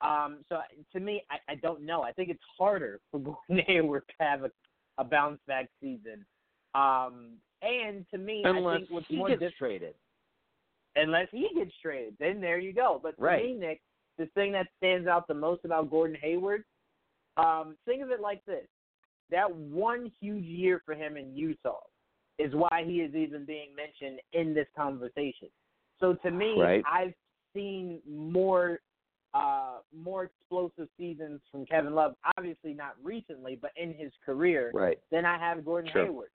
Um, 0.00 0.38
so 0.48 0.58
to 0.92 1.00
me, 1.00 1.22
I, 1.30 1.52
I 1.52 1.54
don't 1.54 1.82
know. 1.82 2.02
I 2.02 2.10
think 2.12 2.30
it's 2.30 2.42
harder 2.58 3.00
for 3.10 3.20
Gordon 3.48 3.64
Hayward 3.66 4.02
to 4.08 4.14
have 4.24 4.42
a, 4.42 4.50
a 4.98 5.04
bounce 5.04 5.38
back 5.46 5.68
season. 5.80 6.26
Um, 6.74 7.36
and 7.62 8.04
to 8.10 8.18
me, 8.18 8.42
unless 8.44 8.74
I 8.74 8.78
think 8.78 8.90
what's 8.90 9.06
he 9.06 9.16
more 9.16 9.28
gets 9.28 9.40
diff- 9.40 9.52
traded, 9.56 9.94
unless 10.96 11.28
he 11.30 11.48
gets 11.54 11.70
traded, 11.80 12.16
then 12.18 12.40
there 12.40 12.58
you 12.58 12.72
go. 12.72 12.98
But 13.00 13.16
to 13.16 13.22
right. 13.22 13.44
me, 13.44 13.54
Nick, 13.54 13.80
the 14.18 14.26
thing 14.34 14.50
that 14.52 14.66
stands 14.78 15.06
out 15.06 15.28
the 15.28 15.34
most 15.34 15.64
about 15.64 15.90
Gordon 15.90 16.16
Hayward, 16.20 16.64
um, 17.36 17.76
think 17.86 18.02
of 18.02 18.10
it 18.10 18.20
like 18.20 18.44
this: 18.46 18.66
that 19.30 19.54
one 19.54 20.10
huge 20.20 20.44
year 20.44 20.82
for 20.84 20.94
him 20.94 21.16
in 21.16 21.36
Utah 21.36 21.78
is 22.38 22.54
why 22.54 22.82
he 22.84 23.00
is 23.00 23.14
even 23.14 23.44
being 23.44 23.68
mentioned 23.76 24.20
in 24.32 24.54
this 24.54 24.66
conversation. 24.76 25.48
So 26.00 26.14
to 26.14 26.30
me, 26.30 26.54
right. 26.58 26.82
I've 26.90 27.14
seen 27.54 28.00
more 28.08 28.80
uh, 29.34 29.78
more 29.96 30.24
explosive 30.24 30.88
seasons 30.98 31.40
from 31.50 31.64
Kevin 31.64 31.94
Love. 31.94 32.14
Obviously, 32.36 32.74
not 32.74 32.96
recently, 33.02 33.58
but 33.60 33.70
in 33.76 33.94
his 33.94 34.12
career, 34.24 34.70
right. 34.74 34.98
than 35.10 35.24
I 35.24 35.38
have 35.38 35.64
Gordon 35.64 35.90
True. 35.90 36.04
Hayward. 36.04 36.28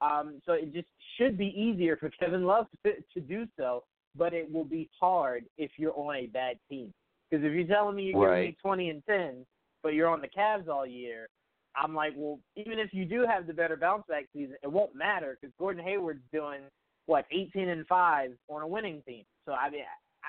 Um, 0.00 0.40
so 0.44 0.52
it 0.52 0.72
just 0.72 0.86
should 1.16 1.36
be 1.36 1.46
easier 1.46 1.96
for 1.96 2.10
Kevin 2.20 2.44
Love 2.44 2.66
to, 2.84 2.92
to 3.14 3.20
do 3.20 3.46
so, 3.56 3.82
but 4.16 4.32
it 4.32 4.52
will 4.52 4.64
be 4.64 4.88
hard 5.00 5.44
if 5.58 5.72
you're 5.76 5.98
on 5.98 6.14
a 6.14 6.26
bad 6.26 6.58
team. 6.68 6.92
Because 7.30 7.44
if 7.44 7.52
you're 7.52 7.66
telling 7.66 7.96
me 7.96 8.04
you're 8.04 8.20
right. 8.20 8.36
giving 8.36 8.50
me 8.50 8.56
20 8.62 8.90
and 8.90 9.02
10, 9.06 9.46
but 9.82 9.94
you're 9.94 10.08
on 10.08 10.20
the 10.20 10.28
Cavs 10.28 10.68
all 10.68 10.86
year, 10.86 11.28
I'm 11.76 11.94
like, 11.94 12.12
well, 12.16 12.38
even 12.56 12.78
if 12.78 12.92
you 12.92 13.04
do 13.04 13.26
have 13.28 13.46
the 13.46 13.52
better 13.52 13.76
bounce 13.76 14.04
back 14.08 14.24
season, 14.32 14.56
it 14.62 14.70
won't 14.70 14.94
matter 14.94 15.38
because 15.40 15.54
Gordon 15.58 15.84
Hayward's 15.84 16.22
doing 16.32 16.60
what 17.06 17.26
18 17.30 17.68
and 17.68 17.86
five 17.86 18.30
on 18.48 18.62
a 18.62 18.66
winning 18.66 19.02
team. 19.06 19.24
So 19.44 19.52
I 19.52 19.70
mean, 19.70 19.82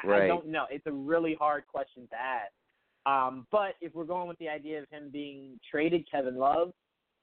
I, 0.04 0.08
right. 0.08 0.24
I 0.24 0.28
don't 0.28 0.48
know. 0.48 0.66
It's 0.70 0.86
a 0.88 0.92
really 0.92 1.36
hard 1.40 1.64
question 1.68 2.08
to 2.10 2.16
ask. 2.16 2.52
Um, 3.06 3.46
but 3.52 3.76
if 3.82 3.94
we're 3.94 4.06
going 4.06 4.28
with 4.28 4.40
the 4.40 4.50
idea 4.50 4.82
of 4.82 4.90
him 4.90 5.10
being 5.12 5.60
traded, 5.70 6.10
Kevin 6.10 6.38
Love, 6.38 6.74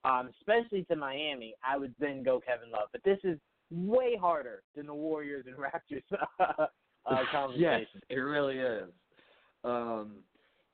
um, 0.05 0.31
especially 0.40 0.85
to 0.85 0.97
Miami, 0.97 1.55
I 1.65 1.77
would 1.77 1.94
then 1.99 2.23
go 2.23 2.40
Kevin 2.40 2.70
Love. 2.70 2.89
But 2.93 3.03
this 3.05 3.19
is 3.24 3.39
way 3.70 4.16
harder 4.20 4.62
than 4.77 4.86
the 4.86 4.94
Warriors 4.94 5.47
and 5.47 5.57
Raptors 5.59 6.03
uh, 6.39 6.66
conversation. 7.32 7.61
yes, 7.61 8.03
it 8.09 8.16
really 8.16 8.59
is. 8.59 8.89
Um, 9.65 10.16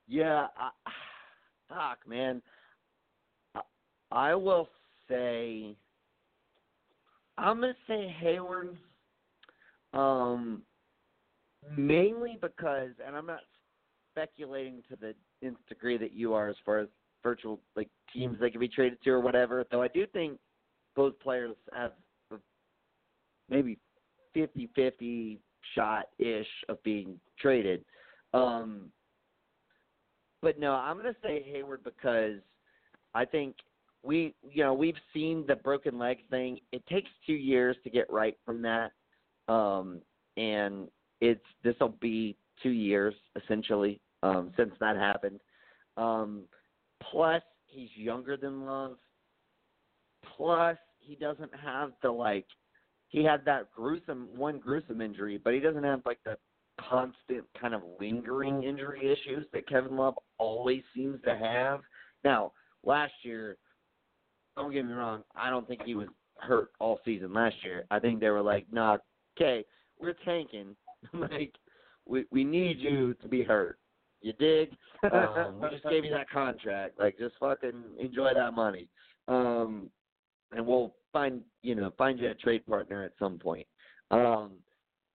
yeah, 0.07 0.47
I, 0.57 0.69
fuck, 1.69 2.07
man. 2.07 2.41
I, 4.11 4.35
will 4.35 4.67
say, 5.07 5.75
I'm 7.37 7.61
gonna 7.61 7.73
say 7.87 8.13
Hayward. 8.19 8.77
Um, 9.93 10.61
mainly 11.75 12.37
because, 12.41 12.91
and 13.05 13.15
I'm 13.15 13.25
not 13.25 13.41
speculating 14.11 14.83
to 14.89 14.95
the 14.95 15.13
nth 15.45 15.57
degree 15.67 15.97
that 15.97 16.13
you 16.13 16.33
are 16.33 16.47
as 16.47 16.55
far 16.65 16.79
as 16.79 16.87
virtual 17.23 17.59
like 17.75 17.89
teams 18.13 18.37
they 18.39 18.49
can 18.49 18.59
be 18.59 18.67
traded 18.67 19.01
to 19.03 19.09
or 19.11 19.19
whatever. 19.19 19.65
Though 19.71 19.81
I 19.81 19.87
do 19.87 20.05
think 20.07 20.37
both 20.95 21.19
players 21.19 21.55
have 21.73 21.91
maybe 23.49 23.77
50-50 24.35 25.39
shot 25.75 26.05
ish 26.17 26.47
of 26.67 26.81
being 26.83 27.19
traded. 27.39 27.83
Um, 28.33 28.91
but 30.41 30.59
no, 30.59 30.73
I'm 30.73 31.01
to 31.01 31.15
say 31.23 31.43
Hayward 31.51 31.83
because 31.83 32.39
I 33.13 33.25
think 33.25 33.55
we, 34.03 34.33
you 34.49 34.63
know, 34.63 34.73
we've 34.73 34.95
seen 35.13 35.45
the 35.47 35.55
broken 35.55 35.97
leg 35.97 36.19
thing. 36.29 36.59
It 36.71 36.85
takes 36.87 37.09
two 37.25 37.33
years 37.33 37.75
to 37.83 37.89
get 37.89 38.11
right 38.11 38.37
from 38.45 38.61
that, 38.61 38.91
um, 39.47 40.01
and 40.37 40.87
it's 41.21 41.43
this 41.63 41.75
will 41.79 41.95
be 41.99 42.37
two 42.63 42.69
years 42.69 43.13
essentially 43.41 43.99
um, 44.23 44.51
since 44.57 44.71
that 44.79 44.95
happened. 44.95 45.39
Um, 45.97 46.43
plus, 47.11 47.41
he's 47.67 47.89
younger 47.95 48.37
than 48.37 48.65
Love. 48.65 48.97
Plus, 50.37 50.77
he 50.99 51.15
doesn't 51.15 51.51
have 51.55 51.91
the 52.01 52.11
like. 52.11 52.45
He 53.09 53.23
had 53.23 53.43
that 53.45 53.71
gruesome 53.75 54.27
one 54.35 54.59
gruesome 54.59 55.01
injury, 55.01 55.39
but 55.43 55.53
he 55.53 55.59
doesn't 55.59 55.83
have 55.83 56.01
like 56.05 56.19
the 56.23 56.37
constant 56.89 57.43
kind 57.59 57.73
of 57.73 57.81
lingering 57.99 58.63
injury 58.63 59.11
issues 59.11 59.45
that 59.51 59.67
Kevin 59.67 59.97
Love 59.97 60.15
always 60.37 60.83
seems 60.95 61.21
to 61.23 61.37
have. 61.37 61.81
Now, 62.23 62.53
last 62.83 63.13
year, 63.23 63.57
don't 64.59 64.73
get 64.73 64.85
me 64.85 64.93
wrong, 64.93 65.23
I 65.35 65.49
don't 65.49 65.67
think 65.67 65.81
he 65.83 65.95
was 65.95 66.07
hurt 66.37 66.71
all 66.79 66.99
season 67.05 67.33
last 67.33 67.55
year. 67.63 67.85
I 67.91 67.99
think 67.99 68.19
they 68.19 68.29
were 68.29 68.41
like, 68.41 68.65
"Nah, 68.71 68.97
okay, 69.37 69.65
we're 69.99 70.15
tanking. 70.25 70.75
like, 71.13 71.53
we 72.05 72.25
we 72.31 72.43
need 72.43 72.79
you 72.79 73.13
to 73.15 73.27
be 73.27 73.43
hurt. 73.43 73.79
You 74.21 74.33
dig? 74.33 74.71
Um, 75.13 75.61
we 75.61 75.69
just 75.69 75.83
gave 75.85 76.03
you 76.03 76.11
that 76.11 76.29
contract. 76.29 76.99
Like, 76.99 77.17
just 77.17 77.35
fucking 77.39 77.83
enjoy 77.97 78.33
that 78.33 78.53
money. 78.53 78.89
Um, 79.29 79.89
and 80.51 80.65
we'll 80.65 80.93
find 81.13 81.41
you 81.61 81.75
know 81.75 81.93
find 81.97 82.19
you 82.19 82.29
a 82.29 82.33
trade 82.33 82.65
partner 82.65 83.03
at 83.03 83.13
some 83.17 83.39
point. 83.39 83.67
Um, 84.11 84.53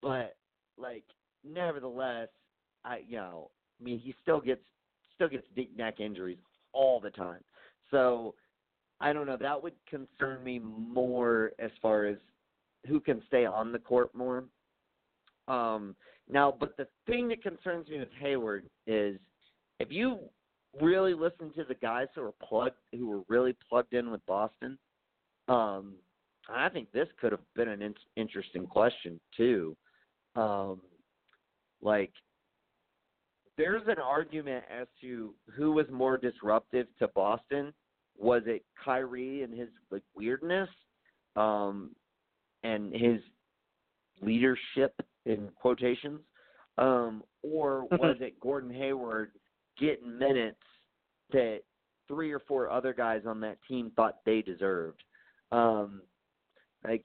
but 0.01 0.37
like, 0.79 1.05
nevertheless, 1.45 2.29
I 2.85 3.01
you 3.07 3.17
know, 3.17 3.51
I 3.81 3.85
mean, 3.85 3.99
he 3.99 4.15
still 4.23 4.41
gets 4.41 4.63
still 5.15 5.29
gets 5.29 5.47
deep 5.55 5.77
neck 5.77 6.01
injuries 6.01 6.39
all 6.73 6.99
the 7.01 7.11
time. 7.11 7.41
So 7.91 8.35
I 9.05 9.13
don't 9.13 9.27
know. 9.27 9.37
That 9.37 9.63
would 9.63 9.75
concern 9.87 10.43
me 10.43 10.59
more 10.59 11.53
as 11.59 11.71
far 11.83 12.07
as 12.07 12.17
who 12.87 13.01
can 13.01 13.23
stay 13.27 13.45
on 13.45 13.71
the 13.71 13.79
court 13.79 14.15
more. 14.15 14.45
Um, 15.47 15.95
now, 16.27 16.57
but 16.59 16.75
the 16.79 16.89
thing 17.07 17.29
that 17.29 17.43
concerns 17.43 17.87
me 17.91 17.99
with 17.99 18.09
Hayward 18.19 18.65
is 18.87 19.19
if 19.79 19.89
you 19.91 20.21
really 20.81 21.13
listened 21.13 21.55
to 21.57 21.65
the 21.65 21.75
guys 21.75 22.07
who 22.15 22.23
were 22.23 22.33
plugged, 22.49 22.77
who 22.93 23.07
were 23.07 23.21
really 23.29 23.55
plugged 23.69 23.93
in 23.93 24.11
with 24.11 24.25
Boston, 24.25 24.79
um, 25.49 25.97
I 26.49 26.71
think 26.71 26.91
this 26.93 27.09
could 27.21 27.33
have 27.33 27.43
been 27.55 27.69
an 27.69 27.83
in- 27.83 27.95
interesting 28.17 28.67
question 28.67 29.21
too. 29.37 29.77
Um, 30.35 30.81
like, 31.83 32.13
there's 33.59 33.87
an 33.87 33.99
argument 34.03 34.65
as 34.75 34.87
to 35.03 35.35
who 35.55 35.73
was 35.73 35.85
more 35.93 36.17
disruptive 36.17 36.87
to 37.01 37.09
Boston. 37.09 37.75
Was 38.19 38.43
it 38.47 38.65
Kyrie 38.83 39.43
and 39.43 39.53
his 39.53 39.69
like 39.91 40.03
weirdness, 40.15 40.69
um, 41.37 41.91
and 42.63 42.93
his 42.93 43.21
leadership 44.23 44.95
in 45.27 45.49
quotations, 45.57 46.21
um, 46.79 47.23
or 47.43 47.83
was 47.93 48.17
it 48.21 48.41
Gordon 48.41 48.73
Hayward 48.73 49.33
getting 49.79 50.19
minutes 50.19 50.61
that 51.33 51.61
three 52.07 52.33
or 52.33 52.41
four 52.41 52.71
other 52.71 52.93
guys 52.93 53.23
on 53.27 53.41
that 53.41 53.59
team 53.69 53.91
thought 53.97 54.19
they 54.25 54.43
deserved? 54.43 55.03
Um, 55.53 56.03
like 56.87 57.05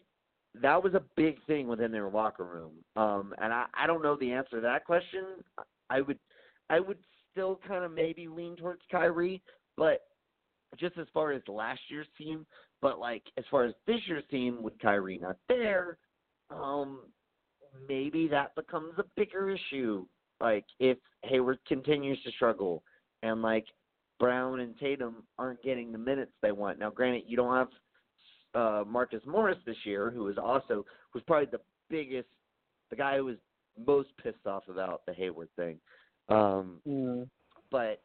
that 0.61 0.83
was 0.83 0.93
a 0.93 1.03
big 1.15 1.37
thing 1.45 1.67
within 1.67 1.91
their 1.91 2.09
locker 2.09 2.45
room. 2.45 2.71
Um, 2.95 3.33
and 3.41 3.53
I, 3.53 3.65
I 3.73 3.87
don't 3.87 4.03
know 4.03 4.15
the 4.15 4.31
answer 4.31 4.57
to 4.57 4.61
that 4.61 4.85
question. 4.85 5.25
I 5.89 6.01
would 6.01 6.19
I 6.69 6.79
would 6.79 6.97
still 7.31 7.59
kind 7.67 7.83
of 7.83 7.91
maybe 7.91 8.27
lean 8.27 8.55
towards 8.55 8.81
Kyrie, 8.91 9.41
but 9.77 10.01
just 10.77 10.97
as 10.97 11.07
far 11.13 11.31
as 11.31 11.41
last 11.47 11.81
year's 11.89 12.07
team, 12.17 12.45
but 12.81 12.99
like 12.99 13.23
as 13.37 13.45
far 13.49 13.65
as 13.65 13.73
this 13.87 13.99
year's 14.07 14.23
team 14.29 14.61
with 14.61 14.77
Kyrie 14.79 15.19
not 15.21 15.37
there, 15.47 15.97
um, 16.49 17.01
maybe 17.87 18.27
that 18.27 18.55
becomes 18.55 18.93
a 18.97 19.03
bigger 19.15 19.49
issue. 19.49 20.05
Like 20.39 20.65
if 20.79 20.97
Hayward 21.23 21.59
continues 21.67 22.21
to 22.23 22.31
struggle 22.31 22.83
and 23.23 23.41
like 23.41 23.65
Brown 24.19 24.59
and 24.59 24.77
Tatum 24.77 25.23
aren't 25.37 25.63
getting 25.63 25.91
the 25.91 25.97
minutes 25.97 26.31
they 26.41 26.51
want. 26.51 26.77
Now, 26.77 26.89
granted, 26.89 27.23
you 27.25 27.37
don't 27.37 27.55
have 27.55 27.67
uh, 28.53 28.83
Marcus 28.85 29.21
Morris 29.25 29.57
this 29.65 29.77
year, 29.85 30.11
who 30.11 30.25
was 30.25 30.37
also 30.37 30.85
was 31.13 31.23
probably 31.25 31.47
the 31.51 31.61
biggest, 31.89 32.27
the 32.89 32.95
guy 32.95 33.17
who 33.17 33.25
was 33.25 33.37
most 33.87 34.09
pissed 34.21 34.45
off 34.45 34.63
about 34.67 35.05
the 35.05 35.13
Hayward 35.13 35.49
thing. 35.55 35.79
Um, 36.27 36.81
mm. 36.87 37.27
But 37.71 38.01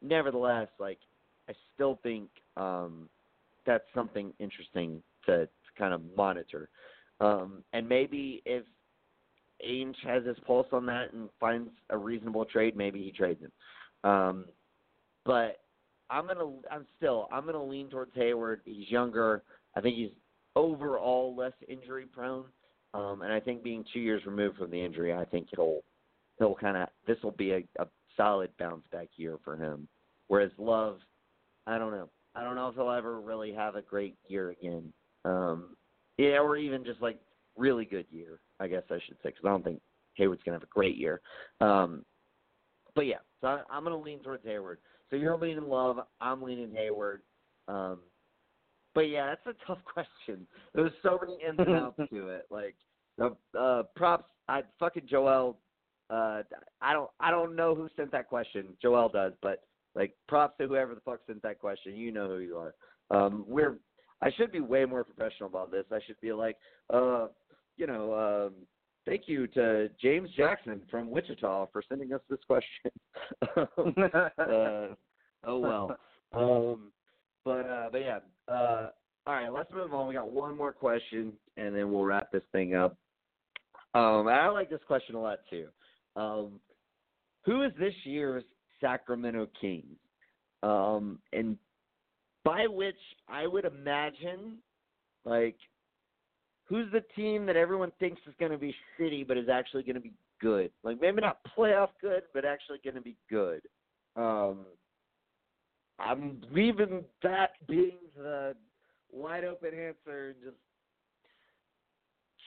nevertheless, 0.00 0.68
like 0.78 0.98
I 1.48 1.52
still 1.74 1.98
think 2.02 2.28
um, 2.56 3.08
that's 3.66 3.84
something 3.94 4.32
interesting 4.38 5.02
to, 5.26 5.46
to 5.46 5.48
kind 5.78 5.94
of 5.94 6.02
monitor. 6.16 6.68
Um, 7.20 7.64
and 7.72 7.88
maybe 7.88 8.42
if 8.44 8.64
Ainge 9.66 9.96
has 10.04 10.24
his 10.24 10.36
pulse 10.46 10.68
on 10.72 10.86
that 10.86 11.12
and 11.12 11.28
finds 11.40 11.70
a 11.90 11.96
reasonable 11.96 12.44
trade, 12.44 12.76
maybe 12.76 13.02
he 13.02 13.10
trades 13.10 13.40
him. 13.40 13.52
Um, 14.08 14.44
but 15.24 15.60
I'm 16.10 16.26
gonna, 16.26 16.50
I'm 16.70 16.86
still, 16.96 17.28
I'm 17.32 17.44
gonna 17.44 17.62
lean 17.62 17.88
towards 17.90 18.12
Hayward. 18.14 18.60
He's 18.64 18.90
younger. 18.90 19.42
I 19.76 19.80
think 19.80 19.96
he's 19.96 20.10
overall 20.56 21.34
less 21.36 21.52
injury 21.68 22.06
prone. 22.06 22.44
Um, 22.94 23.22
and 23.22 23.32
I 23.32 23.40
think 23.40 23.62
being 23.62 23.84
two 23.92 24.00
years 24.00 24.24
removed 24.24 24.58
from 24.58 24.70
the 24.70 24.82
injury, 24.82 25.12
I 25.12 25.24
think 25.24 25.48
he'll 25.54 25.80
he'll 26.38 26.54
kind 26.54 26.76
of 26.76 26.88
this 27.06 27.18
will 27.22 27.32
be 27.32 27.52
a, 27.52 27.62
a 27.78 27.86
solid 28.16 28.50
bounce 28.58 28.84
back 28.90 29.08
year 29.16 29.38
for 29.44 29.56
him. 29.56 29.88
Whereas 30.28 30.50
Love, 30.56 30.98
I 31.68 31.78
don't 31.78 31.92
know. 31.92 32.08
I 32.34 32.42
don't 32.42 32.54
know 32.54 32.68
if 32.68 32.74
he'll 32.74 32.90
ever 32.90 33.20
really 33.20 33.52
have 33.52 33.76
a 33.76 33.82
great 33.82 34.16
year 34.26 34.50
again. 34.50 34.92
Um, 35.24 35.76
yeah, 36.16 36.38
or 36.38 36.56
even 36.56 36.82
just 36.82 37.02
like 37.02 37.20
really 37.56 37.84
good 37.84 38.06
year, 38.10 38.40
I 38.58 38.68
guess 38.68 38.84
I 38.90 38.98
should 39.06 39.16
say, 39.22 39.30
because 39.30 39.42
I 39.44 39.48
don't 39.48 39.64
think 39.64 39.80
Hayward's 40.14 40.42
gonna 40.44 40.56
have 40.56 40.62
a 40.62 40.66
great 40.66 40.96
year. 40.96 41.20
Um, 41.60 42.04
but 42.94 43.06
yeah, 43.06 43.18
so 43.40 43.48
I, 43.48 43.62
I'm 43.70 43.84
gonna 43.84 44.00
lean 44.00 44.20
towards 44.20 44.44
Hayward. 44.44 44.78
So 45.10 45.16
you're 45.16 45.36
leaning 45.36 45.68
Love, 45.68 45.98
I'm 46.20 46.42
leaning 46.42 46.72
Hayward. 46.72 47.22
Um, 47.68 48.00
but 48.94 49.02
yeah, 49.02 49.26
that's 49.26 49.58
a 49.58 49.66
tough 49.66 49.78
question. 49.92 50.46
There's 50.74 50.92
so 51.02 51.18
many 51.20 51.38
ins 51.46 51.58
and 51.58 51.76
outs 51.76 52.00
to 52.10 52.28
it. 52.28 52.46
Like, 52.50 52.76
uh, 53.20 53.30
uh, 53.58 53.82
props. 53.94 54.30
I 54.48 54.62
fucking 54.78 55.06
Joel. 55.08 55.58
Uh, 56.08 56.42
I 56.80 56.94
don't. 56.94 57.10
I 57.20 57.30
don't 57.30 57.54
know 57.54 57.74
who 57.74 57.88
sent 57.94 58.10
that 58.12 58.28
question. 58.28 58.68
Joel 58.80 59.10
does, 59.10 59.34
but 59.42 59.67
like, 59.98 60.14
props 60.28 60.56
to 60.58 60.68
whoever 60.68 60.94
the 60.94 61.00
fuck 61.00 61.20
sent 61.26 61.42
that 61.42 61.58
question. 61.58 61.96
You 61.96 62.12
know 62.12 62.28
who 62.28 62.38
you 62.38 62.56
are. 62.56 62.74
Um, 63.10 63.44
we're. 63.46 63.78
I 64.20 64.30
should 64.36 64.50
be 64.50 64.60
way 64.60 64.84
more 64.84 65.04
professional 65.04 65.48
about 65.48 65.70
this. 65.70 65.84
I 65.92 66.00
should 66.06 66.20
be 66.20 66.32
like, 66.32 66.56
uh, 66.92 67.28
you 67.76 67.86
know, 67.86 68.14
um, 68.14 68.54
thank 69.06 69.22
you 69.26 69.46
to 69.48 69.88
James 70.02 70.28
Jackson 70.36 70.82
from 70.90 71.10
Wichita 71.10 71.66
for 71.72 71.82
sending 71.88 72.12
us 72.12 72.20
this 72.28 72.40
question. 72.46 72.90
uh, 73.56 74.94
oh 75.44 75.58
well. 75.58 75.96
Um, 76.32 76.92
but 77.44 77.66
uh, 77.66 77.88
but 77.92 77.98
yeah. 77.98 78.18
Uh, 78.48 78.88
all 79.26 79.34
right, 79.34 79.52
let's 79.52 79.70
move 79.72 79.92
on. 79.92 80.08
We 80.08 80.14
got 80.14 80.32
one 80.32 80.56
more 80.56 80.72
question, 80.72 81.32
and 81.56 81.76
then 81.76 81.92
we'll 81.92 82.04
wrap 82.04 82.32
this 82.32 82.42
thing 82.50 82.74
up. 82.74 82.96
Um, 83.94 84.26
I 84.26 84.48
like 84.48 84.70
this 84.70 84.80
question 84.86 85.14
a 85.14 85.20
lot 85.20 85.38
too. 85.50 85.66
Um, 86.16 86.60
who 87.44 87.62
is 87.62 87.72
this 87.78 87.94
year's 88.04 88.44
Sacramento 88.80 89.48
Kings? 89.60 89.96
Um, 90.62 91.18
and 91.32 91.56
by 92.44 92.66
which 92.66 92.96
I 93.28 93.46
would 93.46 93.64
imagine, 93.64 94.58
like, 95.24 95.56
who's 96.64 96.90
the 96.92 97.02
team 97.16 97.46
that 97.46 97.56
everyone 97.56 97.92
thinks 97.98 98.20
is 98.26 98.34
going 98.38 98.52
to 98.52 98.58
be 98.58 98.74
shitty, 98.98 99.26
but 99.26 99.36
is 99.36 99.48
actually 99.48 99.82
going 99.82 99.96
to 99.96 100.00
be 100.00 100.12
good? 100.40 100.70
Like, 100.82 101.00
maybe 101.00 101.20
not 101.20 101.38
playoff 101.56 101.90
good, 102.00 102.22
but 102.34 102.44
actually 102.44 102.78
going 102.82 102.96
to 102.96 103.00
be 103.00 103.16
good. 103.30 103.62
Um, 104.16 104.66
I'm 105.98 106.40
leaving 106.52 107.04
that 107.22 107.50
being 107.66 107.98
the 108.16 108.54
wide 109.12 109.44
open 109.44 109.68
answer 109.68 110.28
and 110.28 110.36
just 110.42 110.56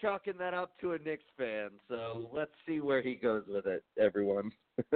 chalking 0.02 0.34
that 0.40 0.54
up 0.54 0.80
to 0.82 0.94
a 0.94 1.00
Knicks 1.00 1.24
fan. 1.38 1.70
So 1.88 2.30
let's 2.34 2.52
see 2.68 2.80
where 2.80 3.02
he 3.02 3.16
goes 3.16 3.44
with 3.48 3.66
it, 3.68 3.84
everyone. 4.00 4.52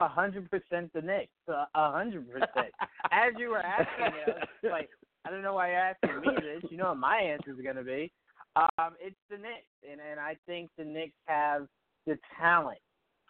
A 0.00 0.08
hundred 0.08 0.50
percent 0.50 0.92
the 0.92 1.00
Knicks. 1.00 1.32
A 1.48 1.66
hundred 1.74 2.30
percent. 2.30 2.72
As 3.10 3.32
you 3.38 3.50
were 3.50 3.62
asking 3.62 4.06
me, 4.06 4.34
I 4.64 4.68
like, 4.68 4.90
I 5.24 5.30
don't 5.30 5.42
know 5.42 5.54
why 5.54 5.70
you're 5.70 5.78
asking 5.78 6.20
me 6.20 6.36
this. 6.36 6.70
You 6.70 6.76
know 6.76 6.88
what 6.88 6.98
my 6.98 7.16
answer 7.16 7.50
is 7.50 7.62
going 7.62 7.76
to 7.76 7.82
be. 7.82 8.12
Um, 8.56 8.94
it's 9.00 9.16
the 9.30 9.36
Knicks, 9.36 9.72
and 9.90 10.00
and 10.00 10.20
I 10.20 10.36
think 10.46 10.70
the 10.76 10.84
Knicks 10.84 11.16
have 11.26 11.66
the 12.06 12.18
talent 12.38 12.78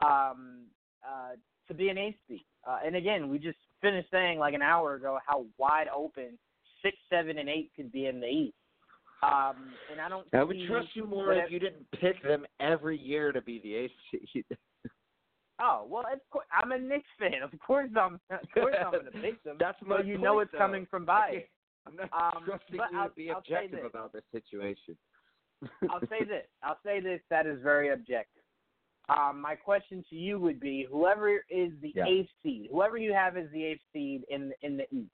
um, 0.05 0.65
uh, 1.07 1.37
to 1.69 1.75
be 1.75 1.89
an 1.89 1.99
eighth 1.99 2.19
seed. 2.29 2.45
Uh, 2.67 2.79
and 2.85 2.97
again, 2.97 3.29
we 3.29 3.39
just 3.39 3.59
finished 3.81 4.09
saying 4.11 4.39
like 4.39 4.55
an 4.55 4.63
hour 4.63 4.95
ago 4.95 5.19
how 5.27 5.47
wide 5.59 5.87
open 5.95 6.39
six, 6.83 6.97
seven, 7.11 7.39
and 7.39 7.49
eight 7.49 7.71
could 7.77 7.93
be 7.93 8.07
in 8.07 8.21
the 8.21 8.27
East. 8.27 8.55
Um, 9.23 9.73
and 9.91 10.01
I 10.01 10.09
don't. 10.09 10.27
I 10.35 10.45
would 10.45 10.57
trust 10.69 10.89
you 10.95 11.07
more 11.07 11.33
if 11.33 11.51
you 11.51 11.59
didn't 11.59 11.87
pick 12.01 12.23
them 12.23 12.45
every 12.61 12.99
year 12.99 13.33
to 13.33 13.41
be 13.41 13.61
the 13.61 13.75
eighth 13.75 13.93
seed. 14.33 14.45
Oh 15.61 15.87
well, 15.89 16.05
of 16.13 16.21
course, 16.31 16.47
I'm 16.53 16.73
a 16.73 16.79
Knicks 16.79 17.09
fan. 17.19 17.43
Of 17.43 17.59
course, 17.61 17.91
I'm. 17.99 18.15
Of 18.31 18.41
course, 18.55 18.75
I'm 18.79 18.91
going 18.93 19.05
to 19.07 19.11
pick 19.13 19.43
them. 19.45 19.57
That's 19.59 19.79
my. 19.85 20.01
you 20.01 20.15
point, 20.15 20.23
know 20.23 20.39
it's 20.41 20.53
though. 20.53 20.59
coming 20.59 20.87
from 20.91 21.05
bias. 21.05 21.45
I'm 21.87 21.97
not 21.97 22.11
Um, 22.13 22.45
trusting 22.47 22.77
but 22.77 22.91
you 22.93 22.99
I'll- 22.99 23.09
to 23.09 23.15
be 23.15 23.31
I'll 23.31 23.39
objective 23.39 23.85
about 23.85 24.13
this 24.13 24.25
situation. 24.33 24.97
I'll 25.91 26.01
say 26.09 26.25
this. 26.25 26.47
I'll 26.63 26.79
say 26.85 27.01
this. 27.01 27.21
That 27.31 27.47
is 27.47 27.61
very 27.63 27.91
objective. 27.91 28.43
Um, 29.09 29.41
my 29.41 29.55
question 29.55 30.05
to 30.11 30.17
you 30.17 30.39
would 30.41 30.59
be: 30.61 30.87
Whoever 30.91 31.31
is 31.49 31.71
the 31.81 31.93
Yeah. 31.95 32.07
eighth 32.07 32.31
seed, 32.43 32.69
whoever 32.73 32.99
you 32.99 33.13
have 33.15 33.37
as 33.37 33.47
the 33.53 33.65
eighth 33.65 33.81
seed 33.93 34.25
in 34.29 34.53
in 34.63 34.77
the 34.77 34.85
East, 34.95 35.11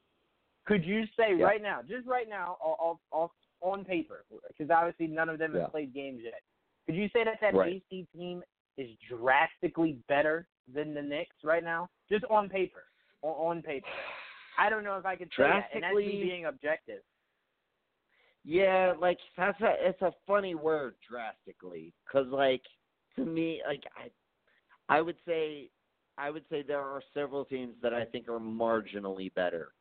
could 0.66 0.84
you 0.84 1.04
say 1.16 1.36
Yeah. 1.36 1.44
right 1.44 1.62
now, 1.62 1.82
just 1.82 2.06
right 2.06 2.28
now, 2.28 2.56
off, 2.60 2.98
off, 3.10 3.30
on 3.60 3.84
paper, 3.84 4.24
because 4.48 4.70
obviously 4.70 5.06
none 5.06 5.28
of 5.28 5.38
them 5.38 5.54
Yeah. 5.54 5.62
have 5.62 5.70
played 5.70 5.92
games 5.94 6.22
yet. 6.24 6.40
Could 6.86 6.96
you 6.96 7.08
say 7.10 7.22
that 7.22 7.38
that 7.40 7.54
Right. 7.54 7.74
eighth 7.74 7.84
seed 7.90 8.08
team 8.12 8.42
is 8.76 8.90
drastically 9.08 9.98
better 10.08 10.46
than 10.72 10.94
the 10.94 11.02
Knicks 11.02 11.36
right 11.44 11.64
now, 11.64 11.88
just 12.10 12.24
on 12.26 12.48
paper? 12.48 12.84
On, 13.22 13.56
on 13.56 13.62
paper, 13.62 13.86
I 14.58 14.70
don't 14.70 14.84
know 14.84 14.96
if 14.96 15.06
I 15.06 15.16
could 15.16 15.30
say 15.36 15.44
that, 15.44 15.68
and 15.74 15.82
that's 15.82 15.94
me 15.94 16.02
Drastically- 16.04 16.22
being 16.28 16.44
objective. 16.46 17.02
Yeah, 18.44 18.94
like 19.00 19.18
that's 19.36 19.60
a 19.60 19.74
it's 19.78 20.02
a 20.02 20.12
funny 20.26 20.56
word 20.56 20.96
drastically 21.08 21.92
cuz 22.10 22.26
like 22.26 22.62
to 23.14 23.24
me 23.24 23.62
like 23.64 23.84
I 23.96 24.10
I 24.88 25.00
would 25.00 25.16
say 25.24 25.70
I 26.18 26.28
would 26.28 26.44
say 26.50 26.62
there 26.62 26.80
are 26.80 27.00
several 27.14 27.44
teams 27.44 27.76
that 27.82 27.94
I 27.94 28.04
think 28.04 28.28
are 28.28 28.40
marginally 28.40 29.32
better. 29.34 29.72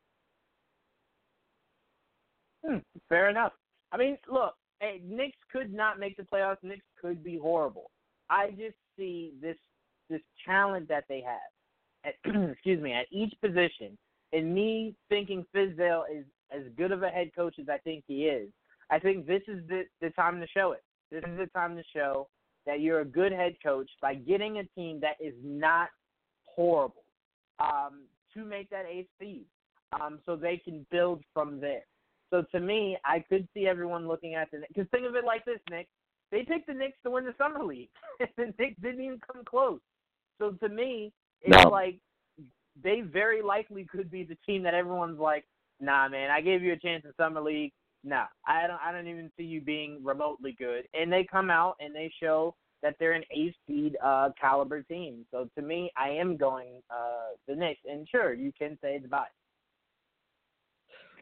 Hmm, 2.63 2.77
fair 3.09 3.29
enough. 3.29 3.53
I 3.91 3.97
mean, 3.97 4.17
look, 4.31 4.55
hey, 4.79 5.01
Knicks 5.03 5.37
could 5.51 5.73
not 5.73 5.99
make 5.99 6.15
the 6.15 6.23
playoffs. 6.23 6.61
Knicks 6.61 6.85
could 7.01 7.23
be 7.23 7.37
horrible. 7.37 7.89
I 8.31 8.49
just 8.51 8.77
see 8.97 9.33
this 9.41 9.57
this 10.09 10.21
talent 10.45 10.87
that 10.87 11.03
they 11.07 11.21
have. 11.21 11.35
At, 12.03 12.15
excuse 12.51 12.81
me, 12.81 12.93
at 12.93 13.05
each 13.11 13.33
position, 13.41 13.97
and 14.33 14.55
me 14.55 14.95
thinking 15.09 15.45
Fizdale 15.53 16.03
is 16.11 16.25
as 16.51 16.63
good 16.77 16.91
of 16.91 17.03
a 17.03 17.09
head 17.09 17.31
coach 17.35 17.55
as 17.59 17.69
I 17.69 17.77
think 17.79 18.03
he 18.07 18.25
is. 18.25 18.49
I 18.89 18.97
think 18.97 19.27
this 19.27 19.43
is 19.47 19.61
the 19.67 19.83
the 20.01 20.09
time 20.11 20.39
to 20.39 20.47
show 20.47 20.71
it. 20.71 20.83
This 21.11 21.23
is 21.27 21.37
the 21.37 21.47
time 21.47 21.75
to 21.75 21.83
show 21.93 22.27
that 22.65 22.79
you're 22.79 23.01
a 23.01 23.05
good 23.05 23.31
head 23.31 23.55
coach 23.63 23.89
by 24.01 24.15
getting 24.15 24.59
a 24.59 24.63
team 24.79 24.99
that 25.01 25.17
is 25.19 25.33
not 25.43 25.89
horrible. 26.45 27.03
Um, 27.59 28.03
to 28.33 28.45
make 28.45 28.69
that 28.69 28.85
eighth 28.89 29.09
seed, 29.19 29.45
um, 29.99 30.19
so 30.25 30.35
they 30.35 30.57
can 30.57 30.85
build 30.89 31.21
from 31.33 31.59
there. 31.59 31.83
So 32.29 32.43
to 32.53 32.59
me, 32.61 32.97
I 33.03 33.19
could 33.19 33.47
see 33.53 33.67
everyone 33.67 34.07
looking 34.07 34.35
at 34.35 34.49
the 34.51 34.61
because 34.69 34.89
think 34.89 35.05
of 35.05 35.15
it 35.15 35.25
like 35.25 35.43
this, 35.43 35.59
Nick. 35.69 35.87
They 36.31 36.43
picked 36.43 36.67
the 36.67 36.73
Knicks 36.73 36.97
to 37.03 37.11
win 37.11 37.25
the 37.25 37.35
summer 37.37 37.63
league, 37.63 37.89
and 38.19 38.29
the 38.37 38.53
Knicks 38.57 38.81
didn't 38.81 39.01
even 39.01 39.19
come 39.19 39.43
close. 39.43 39.81
So 40.39 40.51
to 40.51 40.69
me, 40.69 41.11
it's 41.41 41.63
No. 41.63 41.69
like 41.69 41.99
they 42.81 43.01
very 43.01 43.41
likely 43.41 43.85
could 43.85 44.09
be 44.09 44.23
the 44.23 44.37
team 44.45 44.63
that 44.63 44.73
everyone's 44.73 45.19
like, 45.19 45.45
nah, 45.79 46.07
man, 46.07 46.31
I 46.31 46.41
gave 46.41 46.63
you 46.63 46.73
a 46.73 46.77
chance 46.77 47.03
in 47.05 47.13
summer 47.15 47.41
league. 47.41 47.73
Nah, 48.03 48.25
I 48.47 48.65
don't. 48.65 48.79
I 48.81 48.91
don't 48.91 49.07
even 49.07 49.31
see 49.37 49.43
you 49.43 49.61
being 49.61 50.03
remotely 50.03 50.53
good. 50.57 50.87
And 50.93 51.11
they 51.11 51.23
come 51.23 51.51
out 51.51 51.75
and 51.79 51.93
they 51.93 52.11
show 52.19 52.55
that 52.81 52.95
they're 52.99 53.11
an 53.11 53.23
eighth 53.29 53.55
seed 53.67 53.95
uh, 54.03 54.29
caliber 54.39 54.81
team. 54.81 55.25
So 55.29 55.47
to 55.55 55.61
me, 55.61 55.91
I 55.95 56.09
am 56.09 56.35
going 56.35 56.81
uh, 56.89 57.35
the 57.47 57.55
Knicks. 57.55 57.81
And 57.87 58.07
sure, 58.09 58.33
you 58.33 58.51
can 58.57 58.77
say 58.81 58.95
it's 58.95 59.05
biased. 59.05 59.33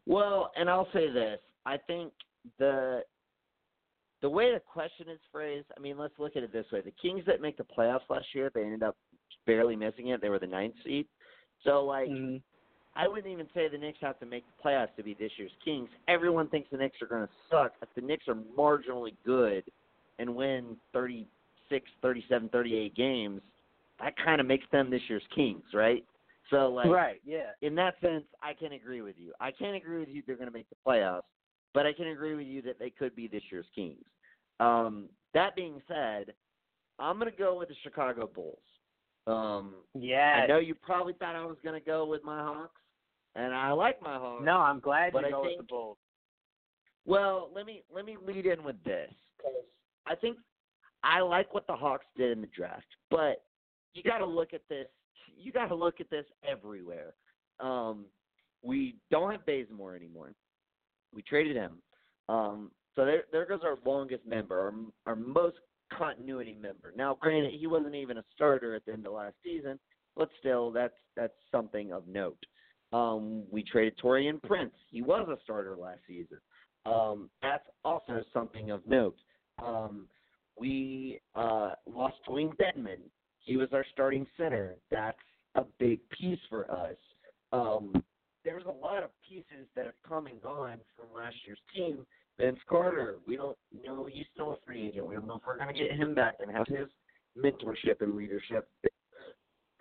Well, 0.06 0.52
and 0.56 0.70
I'll 0.70 0.88
say 0.94 1.12
this: 1.12 1.40
I 1.66 1.78
think 1.86 2.14
the 2.60 3.04
the 4.22 4.30
way 4.30 4.54
the 4.54 4.60
question 4.60 5.10
is 5.10 5.20
phrased. 5.32 5.68
I 5.78 5.80
mean, 5.80 5.98
let's 5.98 6.18
look 6.18 6.36
at 6.36 6.44
it 6.44 6.52
this 6.52 6.66
way: 6.72 6.82
the 6.82 6.94
Kings 7.02 7.24
that 7.26 7.42
make 7.42 7.58
the 7.58 7.64
playoffs 7.66 8.10
last 8.10 8.28
year, 8.34 8.52
they 8.54 8.64
ended 8.64 8.84
up 8.84 8.96
barely 9.46 9.76
missing 9.76 10.08
it. 10.10 10.22
They 10.22 10.30
were 10.30 10.40
the 10.40 10.48
ninth 10.48 10.76
seed. 10.84 11.08
So, 11.64 11.84
like, 11.86 12.10
Mhm. 12.10 12.42
I 12.96 13.08
wouldn't 13.08 13.28
even 13.28 13.48
say 13.54 13.68
the 13.68 13.78
Knicks 13.78 14.00
have 14.02 14.20
to 14.20 14.26
make 14.26 14.44
the 14.46 14.64
playoffs 14.64 14.94
to 14.96 15.04
be 15.04 15.14
this 15.14 15.32
year's 15.38 15.56
Kings. 15.64 15.90
Everyone 16.08 16.48
thinks 16.50 16.70
the 16.70 16.78
Knicks 16.78 17.02
are 17.02 17.06
going 17.06 17.26
to 17.28 17.34
suck. 17.50 17.74
If 17.82 17.94
the 17.94 18.02
Knicks 18.02 18.28
are 18.28 18.36
marginally 18.36 19.16
good 19.26 19.64
and 20.18 20.36
win 20.36 20.78
36, 20.92 21.90
37, 22.02 22.50
38 22.50 22.94
games, 22.96 23.42
that 24.00 24.18
kind 24.18 24.42
of 24.42 24.48
makes 24.48 24.68
them 24.72 24.90
this 24.90 25.02
year's 25.10 25.26
Kings, 25.28 25.64
right? 25.74 26.04
So, 26.50 26.70
like, 26.70 26.88
right? 26.90 27.22
Yeah. 27.24 27.52
in 27.62 27.76
that 27.76 28.00
sense, 28.02 28.26
I 28.42 28.54
can 28.54 28.74
agree 28.74 29.02
with 29.02 29.18
you. 29.18 29.34
I 29.40 29.52
can't 29.52 29.76
agree 29.76 30.00
with 30.00 30.10
you 30.10 30.24
they're 30.26 30.36
going 30.36 30.50
to 30.50 30.54
make 30.54 30.70
the 30.70 30.76
playoffs, 30.86 31.24
but 31.74 31.86
I 31.86 31.94
can 31.94 32.08
agree 32.08 32.36
with 32.36 32.48
you 32.48 32.62
that 32.64 32.80
they 32.80 32.90
could 32.90 33.16
be 33.16 33.28
this 33.28 33.44
year's 33.52 33.66
Kings. 33.76 34.04
Um, 34.60 35.10
that 35.34 35.56
being 35.56 35.82
said, 35.88 36.34
I'm 36.98 37.18
going 37.20 37.32
to 37.32 37.38
go 37.38 37.58
with 37.58 37.70
the 37.70 37.76
Chicago 37.84 38.28
Bulls. 38.34 38.58
Um, 39.28 39.76
Yeah. 39.94 40.42
I 40.44 40.48
know 40.48 40.58
you 40.60 40.76
probably 40.76 41.14
thought 41.14 41.36
I 41.36 41.46
was 41.46 41.58
going 41.64 41.80
to 41.80 41.86
go 41.86 42.06
with 42.06 42.24
my 42.24 42.42
Hawks, 42.44 42.82
and 43.36 43.54
I 43.54 43.72
like 43.72 44.02
my 44.02 44.16
Hawks. 44.18 44.44
No, 44.44 44.58
I'm 44.58 44.80
glad 44.80 45.14
you 45.14 45.20
I 45.20 45.30
go 45.30 45.42
with 45.42 45.50
think- 45.52 45.62
the 45.62 45.68
Bulls. 45.68 45.98
Well, 47.06 47.50
let 47.56 47.66
me 47.66 47.84
let 47.94 48.06
me 48.06 48.18
lead 48.24 48.46
in 48.46 48.64
with 48.64 48.76
this 48.84 49.10
because 49.38 49.54
I 50.06 50.16
think 50.16 50.38
I 51.04 51.22
like 51.22 51.54
what 51.54 51.66
the 51.66 51.76
Hawks 51.76 52.06
did 52.16 52.32
in 52.32 52.42
the 52.42 52.48
draft, 52.48 52.86
but 53.10 53.46
you 53.94 54.04
got 54.04 54.20
to 54.20 54.26
look 54.26 54.54
at 54.54 54.62
this. 54.70 54.88
You 55.36 55.52
got 55.52 55.68
to 55.68 55.76
look 55.76 56.02
at 56.02 56.10
this 56.10 56.26
everywhere. 56.48 57.14
Um, 57.60 58.06
we 58.62 58.98
don't 59.10 59.32
have 59.32 59.46
Bazemore 59.46 59.96
anymore. 59.96 60.34
We 61.14 61.22
traded 61.22 61.56
him. 61.56 61.78
Um, 62.28 62.72
so 62.96 63.06
there 63.06 63.24
there 63.32 63.46
goes 63.46 63.62
our 63.64 63.78
longest 63.86 64.26
member, 64.26 64.60
our 64.60 64.74
our 65.06 65.16
most 65.16 65.58
continuity 65.98 66.56
member. 66.60 66.94
Now, 66.96 67.18
granted, 67.20 67.54
he 67.58 67.68
wasn't 67.68 67.96
even 67.96 68.18
a 68.18 68.24
starter 68.36 68.76
at 68.76 68.86
the 68.86 68.94
end 68.94 69.08
of 69.08 69.14
last 69.14 69.36
season, 69.44 69.80
but 70.16 70.30
still, 70.40 70.72
that's 70.72 70.94
that's 71.16 71.34
something 71.52 71.92
of 71.92 72.08
note. 72.08 72.38
Um, 72.92 73.44
we 73.52 73.64
traded 73.64 73.98
Taurean 74.04 74.42
Prince. 74.42 74.74
He 74.90 75.02
was 75.02 75.28
a 75.30 75.38
starter 75.44 75.76
last 75.76 76.00
season. 76.08 76.40
Um, 76.86 77.30
that's 77.42 77.68
also 77.84 78.24
something 78.34 78.72
of 78.72 78.86
note. 78.88 79.18
Um, 79.64 80.08
we 80.58 81.20
uh, 81.36 81.72
lost 81.86 82.16
Dewayne 82.28 82.54
Dedmon. 82.58 83.00
He 83.40 83.58
was 83.58 83.70
our 83.74 83.86
starting 83.94 84.26
center. 84.38 84.76
That's 84.90 85.18
a 85.56 85.64
big 85.78 86.00
piece 86.10 86.40
for 86.50 86.70
us. 86.72 86.98
Um, 87.52 88.04
there's 88.50 88.66
a 88.66 88.86
lot 88.86 89.04
of 89.04 89.12
pieces 89.28 89.68
that 89.76 89.86
have 89.86 89.94
come 90.08 90.26
and 90.26 90.42
gone 90.42 90.80
from 90.98 91.06
last 91.16 91.36
year's 91.46 91.60
team. 91.76 92.00
Vince 92.40 92.58
Carter, 92.68 93.18
we 93.28 93.36
don't 93.36 93.56
know 93.86 94.08
he's 94.12 94.26
still 94.34 94.54
a 94.54 94.58
free 94.66 94.88
agent. 94.88 95.06
We 95.06 95.14
don't 95.14 95.28
know 95.28 95.36
if 95.36 95.42
we're 95.46 95.58
going 95.58 95.72
to 95.72 95.80
get 95.80 95.92
him 95.92 96.16
back 96.16 96.36
and 96.40 96.50
have 96.50 96.66
his 96.66 96.88
mentorship 97.38 98.02
and 98.02 98.16
leadership 98.16 98.68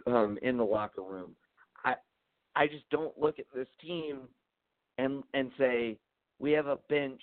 um, 0.06 0.38
in 0.42 0.58
the 0.58 0.64
locker 0.64 1.02
room. 1.02 1.34
I 1.82 1.94
I 2.56 2.66
just 2.66 2.86
don't 2.90 3.18
look 3.18 3.38
at 3.38 3.46
this 3.54 3.68
team 3.80 4.28
and 4.98 5.22
and 5.32 5.50
say 5.56 5.96
we 6.38 6.52
have 6.52 6.66
a 6.66 6.76
bench 6.90 7.22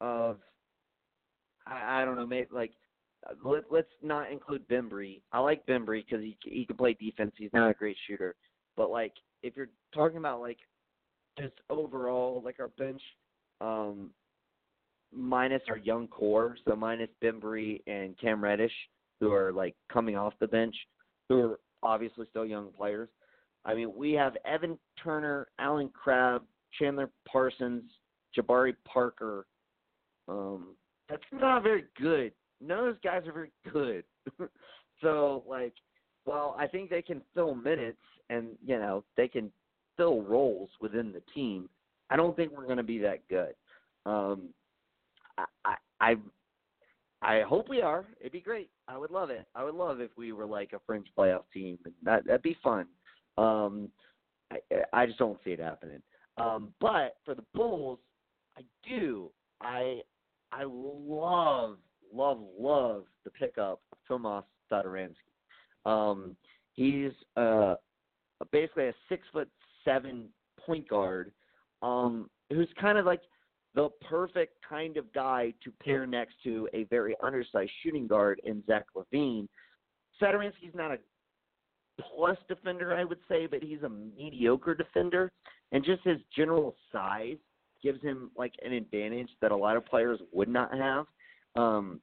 of 0.00 0.38
I, 1.66 2.02
I 2.02 2.04
don't 2.04 2.14
know 2.14 2.26
maybe 2.26 2.48
like 2.52 2.70
let, 3.44 3.64
let's 3.72 3.88
not 4.04 4.30
include 4.30 4.68
Bembry. 4.68 5.20
I 5.32 5.40
like 5.40 5.66
Bembry 5.66 6.04
because 6.04 6.22
he 6.22 6.36
he 6.44 6.64
can 6.64 6.76
play 6.76 6.96
defense. 7.00 7.32
He's 7.36 7.52
not 7.52 7.70
a 7.70 7.74
great 7.74 7.96
shooter, 8.06 8.36
but 8.76 8.90
like 8.90 9.14
if 9.42 9.56
you're 9.56 9.70
talking 9.92 10.18
about 10.18 10.40
like 10.40 10.58
just 11.38 11.54
overall 11.70 12.42
like 12.44 12.60
our 12.60 12.68
bench, 12.78 13.02
um, 13.60 14.10
minus 15.12 15.62
our 15.68 15.78
young 15.78 16.08
core, 16.08 16.56
so 16.66 16.76
minus 16.76 17.10
Bembry 17.22 17.80
and 17.86 18.18
Cam 18.18 18.42
Reddish, 18.42 18.72
who 19.20 19.32
are 19.32 19.52
like 19.52 19.74
coming 19.92 20.16
off 20.16 20.34
the 20.40 20.48
bench, 20.48 20.74
who 21.28 21.40
are 21.40 21.60
obviously 21.82 22.26
still 22.30 22.46
young 22.46 22.70
players. 22.76 23.08
I 23.64 23.74
mean, 23.74 23.92
we 23.96 24.12
have 24.12 24.36
Evan 24.44 24.78
Turner, 25.02 25.48
Allen 25.58 25.90
Crabbe, 25.92 26.42
Chandler 26.78 27.10
Parsons, 27.26 27.84
Jabari 28.36 28.74
Parker. 28.86 29.46
Um, 30.28 30.76
that's 31.08 31.22
not 31.32 31.62
very 31.62 31.84
good. 32.00 32.32
None 32.60 32.78
of 32.78 32.84
those 32.84 33.00
guys 33.02 33.22
are 33.26 33.32
very 33.32 33.52
good. 33.72 34.04
so, 35.00 35.44
like, 35.48 35.74
well, 36.26 36.56
I 36.58 36.66
think 36.66 36.90
they 36.90 37.02
can 37.02 37.22
fill 37.34 37.54
minutes 37.54 37.98
and, 38.30 38.48
you 38.64 38.78
know, 38.78 39.04
they 39.16 39.28
can 39.28 39.50
fill 39.96 40.22
roles 40.22 40.70
within 40.80 41.12
the 41.12 41.22
team. 41.34 41.68
I 42.10 42.16
don't 42.16 42.36
think 42.36 42.52
we're 42.52 42.66
going 42.66 42.76
to 42.76 42.82
be 42.82 42.98
that 42.98 43.26
good. 43.28 43.54
Um, 44.04 44.50
I, 45.64 45.74
I, 46.00 46.16
I 47.22 47.42
hope 47.42 47.68
we 47.68 47.82
are. 47.82 48.06
It'd 48.20 48.32
be 48.32 48.40
great. 48.40 48.70
I 48.88 48.96
would 48.96 49.10
love 49.10 49.30
it. 49.30 49.46
I 49.54 49.64
would 49.64 49.74
love 49.74 50.00
if 50.00 50.10
we 50.16 50.32
were 50.32 50.46
like 50.46 50.72
a 50.72 50.80
fringe 50.86 51.08
playoff 51.18 51.42
team, 51.52 51.78
that 52.04 52.24
that'd 52.24 52.42
be 52.42 52.56
fun. 52.62 52.86
Um, 53.36 53.88
I 54.50 54.58
I 54.92 55.06
just 55.06 55.18
don't 55.18 55.38
see 55.44 55.50
it 55.50 55.60
happening. 55.60 56.02
Um, 56.38 56.72
but 56.80 57.16
for 57.24 57.34
the 57.34 57.44
Bulls, 57.54 57.98
I 58.56 58.62
do. 58.88 59.30
I 59.60 60.00
I 60.52 60.64
love 60.64 61.78
love 62.14 62.38
love 62.58 63.04
the 63.24 63.30
pickup 63.30 63.80
of 63.92 63.98
Tomas. 64.06 64.44
Um, 65.84 66.36
he's 66.74 67.12
uh 67.36 67.74
basically 68.52 68.88
a 68.88 68.94
six 69.08 69.22
foot 69.32 69.48
seven 69.86 70.28
point 70.58 70.86
guard, 70.88 71.32
um, 71.82 72.28
who's 72.50 72.68
kind 72.78 72.98
of 72.98 73.06
like 73.06 73.22
the 73.74 73.88
perfect 74.08 74.54
kind 74.68 74.96
of 74.96 75.12
guy 75.12 75.52
to 75.62 75.70
pair 75.82 76.06
next 76.06 76.34
to 76.42 76.68
a 76.74 76.84
very 76.84 77.14
undersized 77.22 77.70
shooting 77.82 78.06
guard 78.06 78.40
in 78.44 78.62
Zach 78.66 78.86
LaVine. 78.96 79.46
Satoransky's 80.20 80.74
not 80.74 80.90
a 80.90 80.98
plus 82.00 82.38
defender, 82.48 82.94
I 82.94 83.04
would 83.04 83.18
say, 83.28 83.46
but 83.46 83.62
he's 83.62 83.82
a 83.82 83.88
mediocre 83.88 84.74
defender, 84.74 85.30
and 85.72 85.84
just 85.84 86.02
his 86.04 86.18
general 86.34 86.74
size 86.90 87.36
gives 87.82 88.02
him 88.02 88.30
like 88.36 88.54
an 88.64 88.72
advantage 88.72 89.28
that 89.40 89.52
a 89.52 89.56
lot 89.56 89.76
of 89.76 89.84
players 89.84 90.20
would 90.32 90.48
not 90.48 90.76
have. 90.76 91.06
Um, 91.54 92.00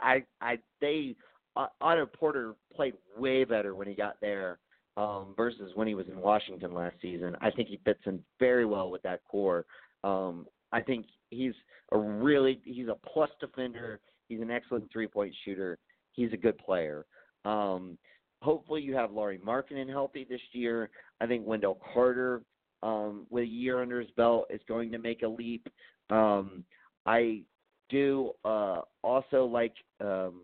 I, 0.00 0.24
I, 0.40 0.58
they, 0.80 1.14
uh, 1.56 1.66
Otto 1.80 2.06
Porter 2.06 2.54
played 2.74 2.94
way 3.16 3.44
better 3.44 3.74
when 3.74 3.86
he 3.86 3.94
got 3.94 4.16
there 4.20 4.58
um, 4.96 5.34
versus 5.36 5.72
when 5.74 5.88
he 5.88 5.94
was 5.94 6.06
in 6.08 6.18
Washington 6.18 6.74
last 6.74 6.96
season. 7.00 7.36
I 7.40 7.50
think 7.50 7.68
he 7.68 7.80
fits 7.84 8.00
in 8.06 8.20
very 8.38 8.66
well 8.66 8.90
with 8.90 9.02
that 9.02 9.20
core. 9.28 9.64
Um, 10.04 10.46
I 10.72 10.80
think 10.80 11.06
he's 11.30 11.54
a 11.92 11.98
really 11.98 12.60
he's 12.64 12.88
a 12.88 12.96
plus 13.06 13.30
defender. 13.40 14.00
He's 14.28 14.40
an 14.40 14.50
excellent 14.50 14.90
three 14.92 15.06
point 15.06 15.34
shooter. 15.44 15.78
He's 16.12 16.32
a 16.32 16.36
good 16.36 16.58
player. 16.58 17.06
Um, 17.44 17.98
hopefully 18.42 18.82
you 18.82 18.94
have 18.94 19.12
Lauri 19.12 19.38
Markkanen 19.38 19.88
healthy 19.88 20.26
this 20.28 20.40
year. 20.52 20.90
I 21.20 21.26
think 21.26 21.46
Wendell 21.46 21.80
Carter, 21.92 22.42
um, 22.82 23.26
with 23.30 23.44
a 23.44 23.46
year 23.46 23.80
under 23.80 24.00
his 24.00 24.10
belt, 24.16 24.46
is 24.50 24.60
going 24.68 24.90
to 24.92 24.98
make 24.98 25.22
a 25.22 25.28
leap. 25.28 25.66
Um, 26.10 26.64
I 27.06 27.42
do 27.88 28.32
uh, 28.44 28.80
also 29.02 29.46
like 29.46 29.74
um, 30.00 30.42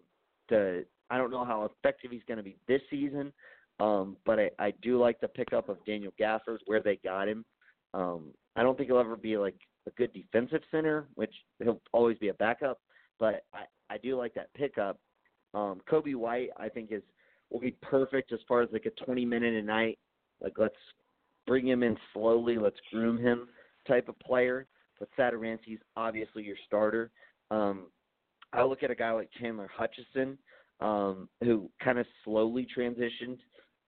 the. 0.49 0.85
I 1.11 1.17
don't 1.17 1.31
know 1.31 1.45
how 1.45 1.65
effective 1.65 2.11
he's 2.11 2.23
going 2.29 2.37
to 2.37 2.45
be 2.45 2.57
this 2.69 2.83
season, 2.91 3.33
um, 3.81 4.17
but 4.25 4.39
I, 4.39 4.51
I 4.59 4.73
do 4.83 4.99
like 4.99 5.21
the 5.21 5.29
pickup 5.29 5.69
of 5.69 5.85
Daniel 5.85 6.13
Gafford 6.21 6.59
where 6.67 6.81
they 6.83 6.99
got 7.05 7.29
him. 7.29 7.45
Um, 7.95 8.33
I 8.57 8.63
don't 8.63 8.77
think 8.77 8.89
he'll 8.89 8.99
ever 8.99 9.17
be 9.17 9.37
like 9.37 9.55
a 9.87 9.91
good 9.93 10.13
defensive 10.13 10.63
center, 10.71 11.07
which 11.15 11.33
he'll 11.63 11.81
always 11.93 12.19
be 12.19 12.29
a 12.29 12.35
backup. 12.35 12.81
But 13.19 13.45
I, 13.55 13.65
I 13.95 13.99
do 13.99 14.17
like 14.17 14.35
that 14.35 14.53
pickup. 14.55 14.99
Um, 15.55 15.81
Coby 15.91 16.15
White, 16.15 16.51
I 16.57 16.69
think 16.69 16.93
is 16.93 17.03
will 17.51 17.61
be 17.61 17.75
perfect 17.81 18.33
as 18.33 18.41
far 18.47 18.61
as 18.63 18.69
like 18.73 18.87
a 18.87 19.05
20 19.05 19.25
minute 19.25 19.55
a 19.55 19.63
night. 19.63 19.99
Like 20.43 20.55
let's 20.59 20.75
bring 21.47 21.67
him 21.67 21.83
in 21.83 21.97
slowly, 22.13 22.59
let's 22.59 22.77
groom 22.93 23.19
him 23.19 23.49
type 23.87 24.09
of 24.09 24.19
player. 24.21 24.67
But 24.99 25.09
Satoransky's 25.19 25.81
obviously 25.97 26.43
your 26.43 26.57
starter. 26.67 27.11
Um, 27.51 27.87
I 28.53 28.65
look 28.65 28.83
at 28.83 28.91
a 28.91 28.95
guy 28.95 29.13
like 29.13 29.31
Chandler 29.41 29.71
Hutchison, 29.75 30.37
um, 30.81 31.29
who 31.43 31.71
kind 31.83 31.99
of 31.99 32.07
slowly 32.25 32.67
transitioned 32.77 33.39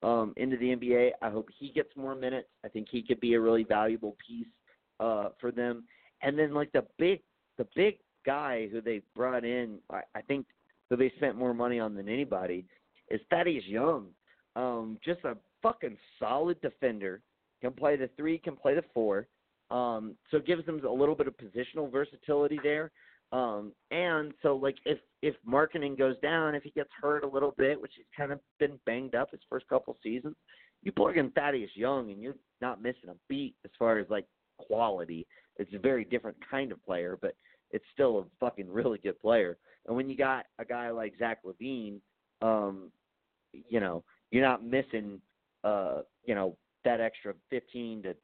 um, 0.03 0.33
into 0.37 0.57
the 0.57 0.77
NBA. 0.77 1.11
I 1.23 1.31
hope 1.31 1.49
he 1.59 1.71
gets 1.71 1.91
more 1.97 2.15
minutes. 2.15 2.49
I 2.65 2.69
think 2.69 2.89
he 2.91 3.03
could 3.03 3.21
be 3.21 3.35
a 3.35 3.41
really 3.41 3.65
valuable 3.65 4.17
piece 4.27 4.47
uh, 4.99 5.31
for 5.41 5.51
them. 5.51 5.85
And 6.23 6.39
then 6.39 6.55
like 6.55 6.73
the 6.73 6.85
big 6.99 7.21
the 7.59 7.67
big 7.75 7.99
guy 8.25 8.69
who 8.73 8.81
they 8.81 9.03
brought 9.15 9.45
in, 9.45 9.79
I, 9.91 10.01
I 10.15 10.23
think 10.23 10.47
who 10.89 10.97
they 10.97 11.13
spent 11.17 11.37
more 11.37 11.55
money 11.55 11.79
on 11.79 11.95
than 11.95 12.09
anybody 12.09 12.65
is 13.11 13.21
Thaddeus 13.31 13.65
Young. 13.67 14.09
Um, 14.57 14.99
just 15.05 15.21
a 15.25 15.37
fucking 15.63 15.97
solid 16.19 16.61
defender. 16.61 17.23
Can 17.61 17.73
play 17.73 17.97
the 17.97 18.09
three, 18.17 18.39
can 18.39 18.57
play 18.57 18.75
the 18.75 18.85
four. 18.95 19.27
Um, 19.71 20.17
so 20.31 20.39
it 20.39 20.47
gives 20.47 20.65
them 20.67 20.85
a 20.85 20.93
little 20.93 21.15
bit 21.15 21.29
of 21.29 21.35
positional 21.37 21.91
versatility 21.91 22.59
there. 22.63 22.91
Um, 23.33 23.73
and 23.91 24.33
so 24.43 24.57
like 24.57 24.77
if 24.85 24.99
if 25.23 25.35
Markkanen 25.49 25.97
goes 25.97 26.17
down, 26.21 26.55
if 26.55 26.63
he 26.63 26.71
gets 26.71 26.91
hurt 27.01 27.25
a 27.25 27.29
little 27.29 27.55
bit, 27.57 27.81
which 27.81 27.93
he's 27.97 28.07
kind 28.17 28.33
of 28.33 28.41
been 28.59 28.79
banged 28.87 29.15
up 29.15 29.31
his 29.31 29.41
first 29.49 29.69
couple 29.69 29.97
seasons, 30.03 30.37
you 30.83 30.91
plug 30.93 31.17
in 31.17 31.31
Thaddeus 31.31 31.71
Young 31.75 32.11
and 32.11 32.21
you're 32.21 32.37
not 32.61 32.83
missing 32.83 33.09
a 33.09 33.15
beat 33.29 33.55
as 33.65 33.71
far 33.79 33.99
as 33.99 34.07
like 34.11 34.27
quality. 34.59 35.27
It's 35.59 35.75
a 35.75 35.79
very 35.79 36.05
different 36.05 36.39
kind 36.51 36.73
of 36.73 36.85
player, 36.85 37.19
but 37.21 37.35
it's 37.71 37.85
still 37.93 38.19
a 38.19 38.25
fucking 38.45 38.69
really 38.69 38.99
good 38.99 39.21
player. 39.21 39.59
And 39.87 39.97
when 39.97 40.09
you 40.09 40.17
got 40.17 40.47
a 40.59 40.65
guy 40.65 40.91
like 40.91 41.15
Zach 41.19 41.39
LaVine, 41.45 42.01
um, 42.43 42.91
you 43.53 43.81
know, 43.81 44.03
you're 44.31 44.45
not 44.45 44.65
missing 44.65 45.21
uh, 45.65 46.03
you 46.25 46.35
know, 46.35 46.57
that 46.85 47.01
extra 47.01 47.35
fifteen 47.51 48.03
to 48.03 48.15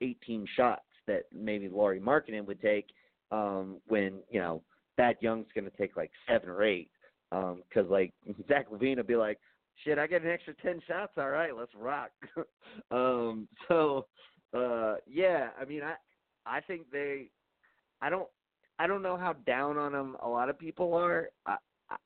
eighteen 0.00 0.46
shots 0.56 0.82
that 1.06 1.24
maybe 1.32 1.68
Lauri 1.68 2.00
Markkanen 2.00 2.46
would 2.46 2.60
take 2.60 2.86
um, 3.32 3.78
when 3.88 4.20
you 4.30 4.40
know 4.40 4.62
Thad 4.96 5.16
Young's 5.20 5.48
going 5.54 5.64
to 5.64 5.76
take 5.76 5.96
like 5.96 6.10
seven 6.28 6.48
or 6.48 6.62
eight. 6.62 6.90
Because 7.30 7.86
um, 7.86 7.90
like 7.90 8.12
Zach 8.48 8.70
LaVine 8.70 8.98
will 8.98 9.04
be 9.04 9.16
like, 9.16 9.38
"Shit, 9.82 9.98
I 9.98 10.06
get 10.06 10.22
an 10.22 10.30
extra 10.30 10.54
ten 10.62 10.80
shots. 10.86 11.12
All 11.16 11.30
right, 11.30 11.56
let's 11.56 11.74
rock." 11.74 12.10
um, 12.90 13.48
so 13.68 14.06
uh, 14.54 14.96
yeah, 15.06 15.48
I 15.60 15.64
mean, 15.64 15.82
I 15.82 15.94
I 16.46 16.60
think 16.60 16.90
they, 16.92 17.30
I 18.00 18.10
don't 18.10 18.28
I 18.78 18.86
don't 18.86 19.02
know 19.02 19.16
how 19.16 19.32
down 19.32 19.78
on 19.78 19.92
them 19.92 20.16
a 20.22 20.28
lot 20.28 20.50
of 20.50 20.58
people 20.58 20.94
are. 20.94 21.30
I 21.46 21.56
I, 21.90 21.96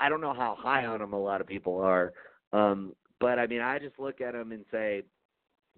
I 0.00 0.08
don't 0.08 0.20
know 0.20 0.34
how 0.34 0.56
high 0.58 0.84
on 0.84 0.98
them 0.98 1.12
a 1.12 1.20
lot 1.20 1.40
of 1.40 1.46
people 1.46 1.80
are. 1.80 2.12
Um, 2.52 2.94
but 3.20 3.38
I 3.38 3.46
mean, 3.46 3.60
I 3.60 3.78
just 3.78 3.98
look 3.98 4.20
at 4.20 4.32
them 4.32 4.50
and 4.50 4.64
say 4.70 5.02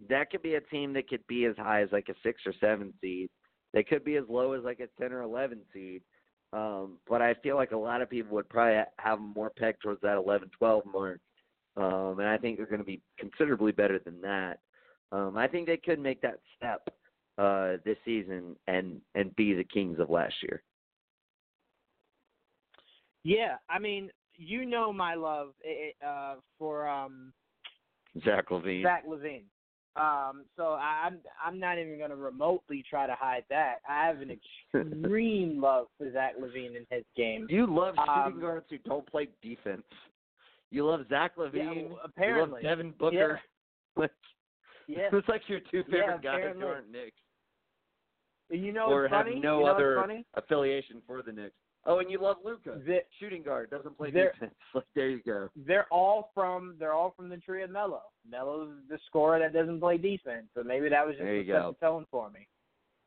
that 0.09 0.31
could 0.31 0.43
be 0.43 0.55
a 0.55 0.61
team 0.61 0.93
that 0.95 1.09
could 1.09 1.27
be 1.27 1.45
as 1.45 1.57
high 1.57 1.83
as 1.83 1.91
like 1.93 2.09
a 2.09 2.15
six 2.23 2.41
or 2.47 2.55
seven 2.59 2.95
seed 3.01 3.29
they 3.73 3.83
could 3.83 4.05
be 4.05 4.17
as 4.17 4.25
low 4.29 4.53
as 4.53 4.65
like 4.65 4.81
a 4.81 4.89
10 5.01 5.13
or 5.13 5.23
11 5.23 5.61
seed. 5.73 6.03
Um, 6.53 6.99
but 7.09 7.21
I 7.21 7.35
feel 7.35 7.57
like 7.57 7.73
a 7.73 7.77
lot 7.77 8.01
of 8.01 8.09
people 8.09 8.35
would 8.35 8.49
probably 8.49 8.83
have 8.99 9.19
them 9.19 9.33
more 9.35 9.51
pegged 9.51 9.83
towards 9.83 10.01
that 10.01 10.17
11, 10.17 10.51
12 10.59 10.85
mark. 10.87 11.21
Um, 11.77 12.19
and 12.19 12.29
I 12.29 12.39
think 12.39 12.57
they're 12.57 12.67
going 12.67 12.81
to 12.81 12.85
be 12.85 13.03
considerably 13.19 13.73
better 13.73 13.99
than 13.99 14.21
that. 14.23 14.61
Um, 15.13 15.37
I 15.37 15.47
think 15.47 15.67
they 15.67 15.77
could 15.77 15.99
make 15.99 16.21
that 16.23 16.39
step 16.57 16.89
uh, 17.39 17.77
this 17.85 17.97
season 18.05 18.57
and 18.67 19.01
and 19.15 19.35
be 19.37 19.55
the 19.55 19.65
Kings 19.65 20.01
of 20.01 20.11
last 20.11 20.35
year. 20.43 20.63
Yeah, 23.25 23.57
I 23.69 23.79
mean, 23.79 24.11
you 24.37 24.67
know 24.67 24.93
my 24.93 25.15
love 25.15 25.51
eh, 25.65 25.91
eh, 26.03 26.07
uh, 26.07 26.37
for 26.59 26.89
um, 26.89 27.33
Zach 28.25 28.49
LaVine. 28.51 28.83
Zach 28.83 29.05
LaVine. 29.07 29.45
Um, 29.97 30.45
so 30.57 30.75
I'm 30.75 31.19
I'm 31.45 31.59
not 31.59 31.79
even 31.79 31.99
going 31.99 32.11
to 32.11 32.17
remotely 32.17 32.85
try 32.89 33.07
to 33.07 33.15
hide 33.19 33.45
that. 33.51 33.77
I 33.89 34.07
have 34.07 34.21
an 34.21 34.31
extreme 34.31 35.61
love 35.63 35.87
for 35.97 36.13
Zach 36.13 36.35
LaVine 36.41 36.77
and 36.77 36.87
his 36.91 37.05
game. 37.17 37.47
You 37.51 37.67
love 37.67 37.95
shooting 37.97 38.35
um, 38.35 38.41
guards 38.41 38.67
who 38.71 38.79
don't 38.79 39.07
play 39.11 39.29
defense. 39.43 39.83
You 40.71 40.87
love 40.87 41.01
Zach 41.09 41.37
LaVine. 41.37 41.55
Yeah, 41.55 41.89
well, 41.89 42.01
apparently. 42.05 42.61
You 42.63 42.69
love 42.69 42.77
Devin 42.79 42.95
Booker. 42.99 43.41
Yeah. 43.99 44.07
yeah. 44.89 45.09
It's 45.13 45.29
like 45.29 45.43
your 45.49 45.61
two 45.71 45.83
favorite 45.85 46.21
yeah, 46.23 46.39
guys 46.39 46.55
who 46.55 46.67
aren't 46.67 46.93
Knicks. 46.93 47.17
You 48.51 48.73
know 48.73 48.87
or 48.87 49.09
have 49.09 49.27
funny? 49.27 49.41
no 49.41 49.59
you 49.59 49.65
know 49.65 49.67
other 49.67 50.23
affiliation 50.35 51.03
for 51.07 51.23
the 51.23 51.33
Knicks. 51.33 51.55
Oh, 51.91 52.01
and 52.01 52.11
you 52.11 52.21
love 52.21 52.37
Luka, 52.45 52.79
The, 52.87 52.99
Shooting 53.19 53.43
guard 53.43 53.71
doesn't 53.71 53.97
play 53.97 54.11
defense. 54.11 54.53
Like 54.75 54.85
there 54.95 55.09
you 55.09 55.23
go. 55.27 55.49
they're 55.67 55.87
all 55.91 56.31
from 56.35 56.77
they're 56.79 56.93
all 56.93 57.15
from 57.17 57.31
the 57.31 57.39
tree 57.39 57.63
of 57.63 57.71
Melo. 57.71 58.03
Melo's 58.31 58.69
the 58.91 58.99
scorer 59.07 59.39
that 59.39 59.55
doesn't 59.55 59.81
play 59.81 59.97
defense, 59.97 60.45
so 60.55 60.63
maybe 60.63 60.91
that 60.91 61.07
was 61.07 61.15
just 61.17 61.25
There 61.25 61.35
you 61.37 61.45
to 61.45 61.53
go. 61.53 61.77
the 61.81 61.87
tone 61.87 62.05
for 62.11 62.29
me. 62.31 62.47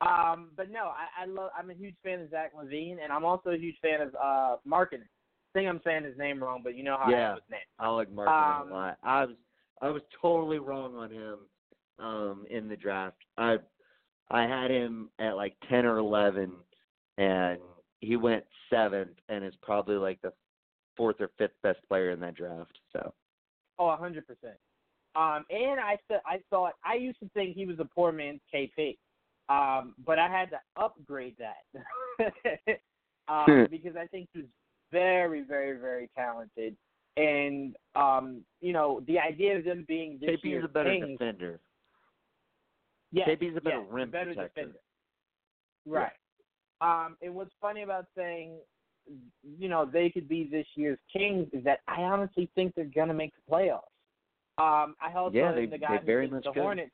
Um, 0.01 0.49
but 0.57 0.71
no, 0.71 0.85
I, 0.87 1.21
I 1.23 1.25
love. 1.27 1.51
I'm 1.55 1.69
a 1.69 1.75
huge 1.75 1.93
fan 2.03 2.21
of 2.21 2.31
Zach 2.31 2.53
LaVine, 2.55 2.97
and 3.03 3.13
I'm 3.13 3.23
also 3.23 3.51
a 3.51 3.57
huge 3.57 3.77
fan 3.83 4.01
of 4.01 4.15
uh 4.15 4.57
Marketing. 4.65 5.05
I 5.53 5.59
think 5.59 5.69
I'm 5.69 5.81
saying 5.83 6.03
his 6.05 6.17
name 6.17 6.41
wrong, 6.41 6.61
but 6.63 6.75
you 6.75 6.83
know 6.83 6.97
how 6.99 7.05
I 7.05 7.11
Yeah. 7.11 7.27
know 7.29 7.35
his 7.35 7.51
name. 7.51 7.59
I 7.77 7.87
like 7.89 8.11
Mark 8.11 8.29
Um, 8.29 8.69
a 8.69 8.73
lot. 8.73 8.97
I 9.03 9.25
was 9.25 9.35
I 9.83 9.89
was 9.89 10.01
totally 10.19 10.57
wrong 10.57 10.95
on 10.95 11.11
him 11.11 11.37
um 11.99 12.45
in 12.49 12.67
the 12.67 12.75
draft. 12.75 13.17
I 13.37 13.57
I 14.31 14.47
had 14.47 14.71
him 14.71 15.11
at 15.19 15.35
like 15.35 15.53
ten 15.69 15.85
or 15.85 15.97
eleven 15.99 16.53
and 17.19 17.59
he 18.01 18.15
went 18.15 18.43
seventh 18.69 19.17
and 19.29 19.45
is 19.45 19.53
probably 19.61 19.95
like 19.95 20.21
the 20.21 20.33
fourth 20.97 21.15
or 21.19 21.29
fifth 21.37 21.55
best 21.63 21.79
player 21.87 22.11
in 22.11 22.19
that 22.19 22.35
draft. 22.35 22.77
So 22.91 23.13
Oh, 23.79 23.89
a 23.89 23.97
hundred 23.97 24.27
percent. 24.27 24.57
Um, 25.15 25.43
and 25.49 25.79
I 25.79 25.97
th- 26.07 26.21
I 26.25 26.39
thought 26.49 26.73
I 26.85 26.95
used 26.95 27.19
to 27.19 27.29
think 27.33 27.55
he 27.55 27.65
was 27.65 27.79
a 27.79 27.85
poor 27.85 28.11
man's 28.11 28.41
KP, 28.53 28.97
um, 29.49 29.95
but 30.05 30.19
I 30.19 30.29
had 30.29 30.49
to 30.51 30.59
upgrade 30.77 31.35
that 31.39 32.79
um, 33.27 33.67
because 33.69 33.95
I 33.95 34.05
think 34.07 34.29
he's 34.33 34.45
very, 34.91 35.41
very, 35.41 35.79
very 35.79 36.09
talented. 36.15 36.75
And 37.17 37.75
um, 37.95 38.41
you 38.61 38.71
know, 38.71 39.01
the 39.07 39.19
idea 39.19 39.57
of 39.57 39.65
them 39.65 39.83
being 39.87 40.17
this 40.21 40.29
KP's 40.29 40.43
year's 40.43 40.65
a 40.65 40.67
better 40.67 40.97
defender. 41.05 41.59
yes, 43.11 43.29
KP's 43.29 43.57
a 43.57 43.61
better 43.61 43.81
yes, 43.81 43.87
rim 43.89 44.11
better 44.11 44.33
protector. 44.33 44.61
defender. 44.61 44.79
Right. 45.85 46.11
Um, 46.81 47.15
and 47.21 47.33
what's 47.35 47.53
funny 47.61 47.83
about 47.83 48.05
saying, 48.17 48.53
you 49.57 49.69
know, 49.69 49.85
they 49.85 50.09
could 50.09 50.27
be 50.27 50.43
this 50.51 50.65
year's 50.75 50.99
Kings 51.13 51.47
is 51.53 51.63
that 51.63 51.79
I 51.87 52.01
honestly 52.01 52.49
think 52.55 52.73
they're 52.75 52.85
gonna 52.85 53.13
make 53.13 53.33
the 53.35 53.51
playoffs. 53.51 53.81
Um, 54.57 54.95
I 55.01 55.13
also 55.15 55.35
Yeah, 55.37 55.51
they- 55.53 55.65
the 55.67 55.77
guy 55.77 55.97
they 55.97 56.03
very 56.05 56.27
much 56.27 56.43
the. 56.43 56.53
Hornets. 56.53 56.91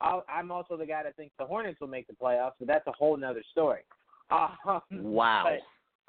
I'll, 0.00 0.24
I'm 0.28 0.50
also 0.50 0.76
the 0.76 0.84
guy 0.86 1.02
that 1.04 1.16
thinks 1.16 1.34
the 1.38 1.46
Hornets 1.46 1.80
will 1.80 1.88
make 1.88 2.06
the 2.06 2.12
playoffs, 2.12 2.52
but 2.58 2.68
that's 2.68 2.86
a 2.86 2.92
whole 2.92 3.16
nother 3.16 3.42
story. 3.52 3.82
Um, 4.30 4.80
Wow. 4.90 5.46
I, 5.46 5.58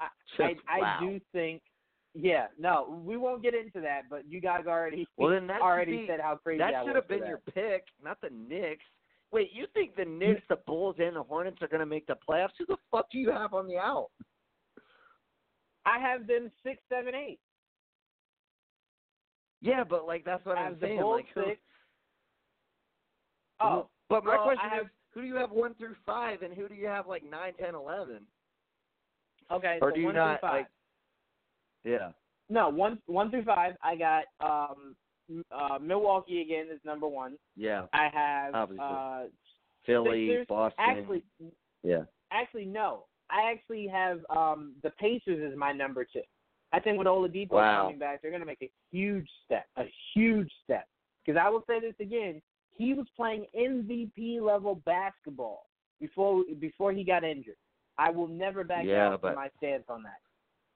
I, 0.04 0.08
Just 0.36 0.60
I 0.68 0.80
wow. 0.80 0.98
do 1.00 1.20
think, 1.32 1.62
yeah, 2.14 2.48
no, 2.58 3.00
we 3.04 3.16
won't 3.16 3.42
get 3.42 3.54
into 3.54 3.80
that. 3.82 4.02
But 4.10 4.26
you 4.28 4.40
guys 4.40 4.66
already 4.66 5.06
Well, 5.16 5.30
then 5.30 5.46
that 5.46 5.60
already 5.62 5.98
be- 5.98 6.06
said 6.08 6.20
how 6.20 6.34
crazy 6.36 6.58
That 6.58 6.74
I 6.74 6.84
should 6.84 6.96
have 6.96 7.06
been 7.08 7.20
that. 7.20 7.28
your 7.28 7.38
pick, 7.54 7.84
not 8.02 8.20
the 8.20 8.30
Knicks. 8.30 8.84
Wait, 9.30 9.50
you 9.52 9.66
think 9.74 9.94
the 9.94 10.04
Knicks, 10.04 10.42
the 10.48 10.56
Bulls, 10.66 10.96
and 10.98 11.16
the 11.16 11.22
Hornets 11.22 11.58
are 11.60 11.68
going 11.68 11.80
to 11.80 11.86
make 11.86 12.06
the 12.06 12.16
playoffs? 12.28 12.50
Who 12.58 12.66
the 12.66 12.76
fuck 12.90 13.10
do 13.10 13.18
you 13.18 13.30
have 13.30 13.52
on 13.52 13.66
the 13.68 13.76
out? 13.76 14.08
I 15.84 15.98
have 15.98 16.26
them 16.26 16.50
six, 16.62 16.80
seven, 16.88 17.14
eight. 17.14 17.38
Yeah, 19.60 19.84
but 19.84 20.06
like 20.06 20.24
that's 20.24 20.44
what 20.46 20.56
I 20.56 20.62
I'm 20.66 20.78
saying. 20.80 21.00
Bulls 21.00 21.16
like, 21.16 21.26
who- 21.34 21.50
six. 21.50 21.60
Oh, 23.60 23.88
but 24.08 24.24
my 24.24 24.36
well, 24.36 24.44
question 24.44 24.70
have- 24.70 24.84
is, 24.84 24.90
who 25.12 25.22
do 25.22 25.26
you 25.26 25.34
have 25.36 25.50
one 25.50 25.74
through 25.74 25.96
five, 26.06 26.42
and 26.42 26.54
who 26.54 26.68
do 26.68 26.74
you 26.74 26.86
have 26.86 27.06
like 27.08 27.24
nine, 27.28 27.52
ten, 27.58 27.74
eleven? 27.74 28.26
okay. 29.50 29.78
Or 29.82 29.90
so 29.90 29.94
do 29.96 30.00
you 30.00 30.12
not 30.12 30.42
like? 30.42 30.68
Yeah. 31.84 32.12
No, 32.48 32.68
one 32.68 32.98
one 33.06 33.30
through 33.30 33.44
five. 33.44 33.74
I 33.82 33.96
got 33.96 34.24
um 34.40 34.94
uh 35.52 35.78
Milwaukee 35.80 36.40
again 36.42 36.66
is 36.72 36.80
number 36.84 37.06
one. 37.08 37.36
Yeah. 37.56 37.86
I 37.92 38.08
have 38.12 38.54
Obviously. 38.54 38.84
uh 38.88 39.22
Philly, 39.86 40.28
Sixers. 40.28 40.46
Boston. 40.48 40.84
actually 40.86 41.22
yeah. 41.82 42.02
actually 42.30 42.64
no. 42.66 43.04
I 43.30 43.50
actually 43.52 43.86
have 43.88 44.20
um 44.30 44.74
the 44.82 44.90
Pacers 44.90 45.50
as 45.52 45.56
my 45.58 45.72
number 45.72 46.04
two. 46.04 46.22
I 46.72 46.80
think 46.80 46.98
with 46.98 47.06
Oladipo 47.06 47.52
Wow. 47.52 47.84
coming 47.84 47.98
back, 47.98 48.20
they're 48.20 48.30
going 48.30 48.42
to 48.42 48.46
make 48.46 48.60
a 48.62 48.70
huge 48.90 49.26
step, 49.46 49.64
a 49.78 49.84
huge 50.14 50.50
step. 50.64 50.86
Because 51.24 51.40
I 51.42 51.48
will 51.48 51.64
say 51.66 51.80
this 51.80 51.94
again, 51.98 52.42
he 52.76 52.92
was 52.92 53.06
playing 53.16 53.46
MVP 53.58 54.40
level 54.42 54.74
basketball 54.84 55.64
before 56.00 56.44
before 56.60 56.92
he 56.92 57.04
got 57.04 57.24
injured. 57.24 57.56
I 57.96 58.10
will 58.10 58.28
never 58.28 58.64
back 58.64 58.84
Yeah, 58.84 59.10
down 59.10 59.18
but- 59.22 59.28
from 59.28 59.34
my 59.36 59.48
stance 59.56 59.84
on 59.88 60.02
that. 60.04 60.18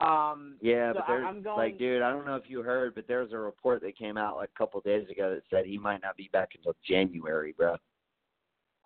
Um, 0.04 0.56
Yeah, 0.60 0.92
so 0.92 0.98
but 0.98 1.04
there's 1.08 1.24
I'm 1.26 1.42
going, 1.42 1.56
like, 1.56 1.78
dude, 1.78 2.02
I 2.02 2.10
don't 2.10 2.26
know 2.26 2.34
if 2.36 2.48
you 2.50 2.62
heard, 2.62 2.94
but 2.94 3.06
there's 3.06 3.32
a 3.32 3.38
report 3.38 3.82
that 3.82 3.96
came 3.96 4.16
out 4.16 4.36
like 4.36 4.50
a 4.54 4.58
couple 4.58 4.80
days 4.80 5.08
ago 5.08 5.34
that 5.34 5.42
said 5.50 5.64
he 5.66 5.78
might 5.78 6.02
not 6.02 6.16
be 6.16 6.28
back 6.32 6.50
until 6.56 6.74
January, 6.86 7.54
bro. 7.56 7.76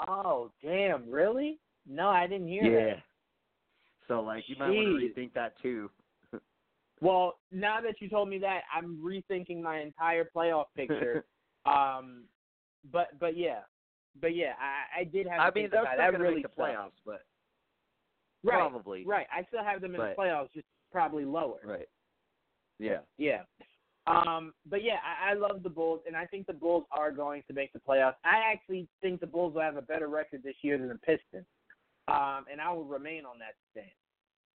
Oh, 0.06 0.50
damn! 0.62 1.10
Really? 1.10 1.58
No, 1.88 2.08
I 2.08 2.26
didn't 2.26 2.48
hear 2.48 2.64
Yeah. 2.64 2.94
that. 2.96 3.02
So 4.08 4.20
like, 4.20 4.44
you 4.48 4.56
might 4.58 4.68
want 4.70 5.00
to 5.00 5.20
rethink 5.20 5.32
that 5.34 5.54
too. 5.62 5.90
Well, 7.02 7.38
now 7.52 7.78
that 7.82 8.00
you 8.00 8.08
told 8.08 8.30
me 8.30 8.38
that, 8.38 8.62
I'm 8.74 8.96
rethinking 9.04 9.60
my 9.60 9.80
entire 9.80 10.24
playoff 10.34 10.64
picture. 10.74 11.26
um, 11.66 12.24
but 12.90 13.08
but 13.20 13.36
yeah, 13.36 13.60
but 14.20 14.34
yeah, 14.34 14.52
I, 14.58 15.00
I 15.00 15.04
did 15.04 15.26
have. 15.26 15.40
I 15.40 15.50
mean, 15.54 15.68
they're 15.70 15.82
still 15.82 15.96
that 15.98 16.10
gonna 16.12 16.22
really 16.24 16.36
make 16.36 16.44
the 16.44 16.48
sucks. 16.56 16.58
playoffs, 16.70 17.00
but 17.04 17.20
Right, 18.42 18.54
probably. 18.58 19.04
right. 19.04 19.26
I 19.30 19.42
still 19.48 19.62
have 19.62 19.80
them 19.82 19.94
in 19.94 20.00
But- 20.00 20.16
the 20.16 20.22
playoffs, 20.22 20.52
just 20.54 20.66
probably 20.90 21.24
lower. 21.24 21.60
Right. 21.64 21.88
Yeah. 22.78 22.98
Yeah. 23.18 23.42
Um, 24.06 24.54
but 24.66 24.84
yeah, 24.84 24.98
I, 25.04 25.32
I 25.32 25.34
love 25.34 25.62
the 25.62 25.70
Bulls, 25.70 26.00
and 26.06 26.16
I 26.16 26.26
think 26.26 26.46
the 26.46 26.52
Bulls 26.52 26.84
are 26.92 27.10
going 27.10 27.42
to 27.48 27.52
make 27.52 27.72
the 27.72 27.80
playoffs. 27.80 28.14
I 28.24 28.52
actually 28.52 28.86
think 29.02 29.20
the 29.20 29.26
Bulls 29.26 29.54
will 29.54 29.62
have 29.62 29.76
a 29.76 29.82
better 29.82 30.08
record 30.08 30.42
this 30.44 30.54
year 30.62 30.78
than 30.78 30.88
the 30.88 30.98
Pistons, 30.98 31.46
um, 32.06 32.44
and 32.50 32.60
I 32.60 32.72
will 32.72 32.84
remain 32.84 33.24
on 33.24 33.38
that 33.40 33.54
stand. 33.72 33.90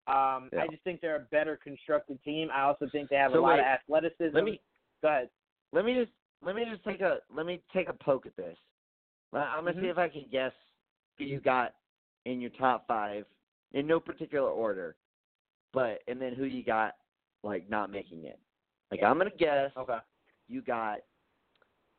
Um, 0.06 0.50
Yeah. 0.52 0.62
I 0.62 0.66
just 0.68 0.82
think 0.84 1.00
they're 1.00 1.16
a 1.16 1.26
better 1.30 1.56
constructed 1.56 2.22
team. 2.22 2.50
I 2.52 2.62
also 2.62 2.88
think 2.90 3.09
they 3.09 3.16
have 3.16 3.32
So 3.32 3.38
a 3.38 3.40
lot 3.40 3.55
wait, 3.55 3.60
of 3.60 3.66
athleticism. 3.66 4.34
Let 4.34 4.44
me 4.44 4.60
go 5.02 5.09
ahead. 5.09 5.30
let 5.72 5.84
me 5.84 5.94
just 5.94 6.12
let 6.42 6.55
me 6.55 6.64
just 6.70 6.84
take 6.84 7.00
a 7.00 7.20
let 7.34 7.46
me 7.46 7.62
take 7.72 7.88
a 7.88 7.92
poke 7.92 8.26
at 8.26 8.36
this. 8.36 8.56
I'm 9.32 9.64
gonna 9.64 9.74
see 9.74 9.86
Mhm. 9.86 9.90
if 9.90 9.98
I 9.98 10.09
can 10.09 10.24
guess 10.30 10.52
who 11.16 11.24
you 11.24 11.40
got 11.40 11.74
in 12.24 12.40
your 12.40 12.50
top 12.50 12.86
five 12.86 13.26
in 13.72 13.86
no 13.86 14.00
particular 14.00 14.50
order, 14.50 14.96
but 15.73 16.01
and 16.09 16.20
then 16.20 16.35
who 16.35 16.45
you 16.45 16.65
got 16.65 16.95
like 17.43 17.69
not 17.70 17.90
making 17.90 18.24
it. 18.24 18.39
Like 18.90 19.03
I'm 19.03 19.19
gonna 19.19 19.31
guess 19.39 19.70
Okay. 19.77 19.99
you 20.49 20.62
got 20.62 20.99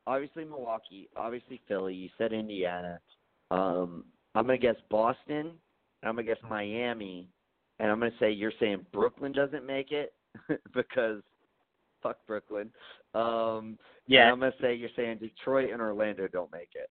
obviously 0.08 0.44
Milwaukee, 0.46 1.10
obviously 1.16 1.62
Philly. 1.68 1.94
You 1.94 2.10
said 2.18 2.34
Indiana. 2.34 3.00
Um, 3.52 4.06
I'm 4.36 4.46
gonna 4.46 4.58
guess 4.58 4.76
Boston. 4.90 5.52
and 6.02 6.10
I'm 6.10 6.16
gonna 6.16 6.24
guess 6.24 6.38
Miami, 6.50 7.28
and 7.80 7.91
I'm 7.91 8.00
gonna 8.00 8.12
say 8.20 8.32
you're 8.32 8.54
saying 8.60 8.86
Brooklyn 8.91 9.32
doesn't 9.32 9.66
make 9.66 9.91
it 9.91 10.14
because 10.74 11.22
fuck 12.02 12.18
Brooklyn. 12.28 12.72
Um, 13.14 13.78
Yeah. 14.08 14.32
I'm 14.32 14.40
gonna 14.40 14.54
say 14.62 14.74
you're 14.76 14.90
saying 14.96 15.18
Detroit 15.20 15.72
and 15.72 15.82
Orlando 15.82 16.28
don't 16.28 16.52
make 16.52 16.70
it. 16.76 16.90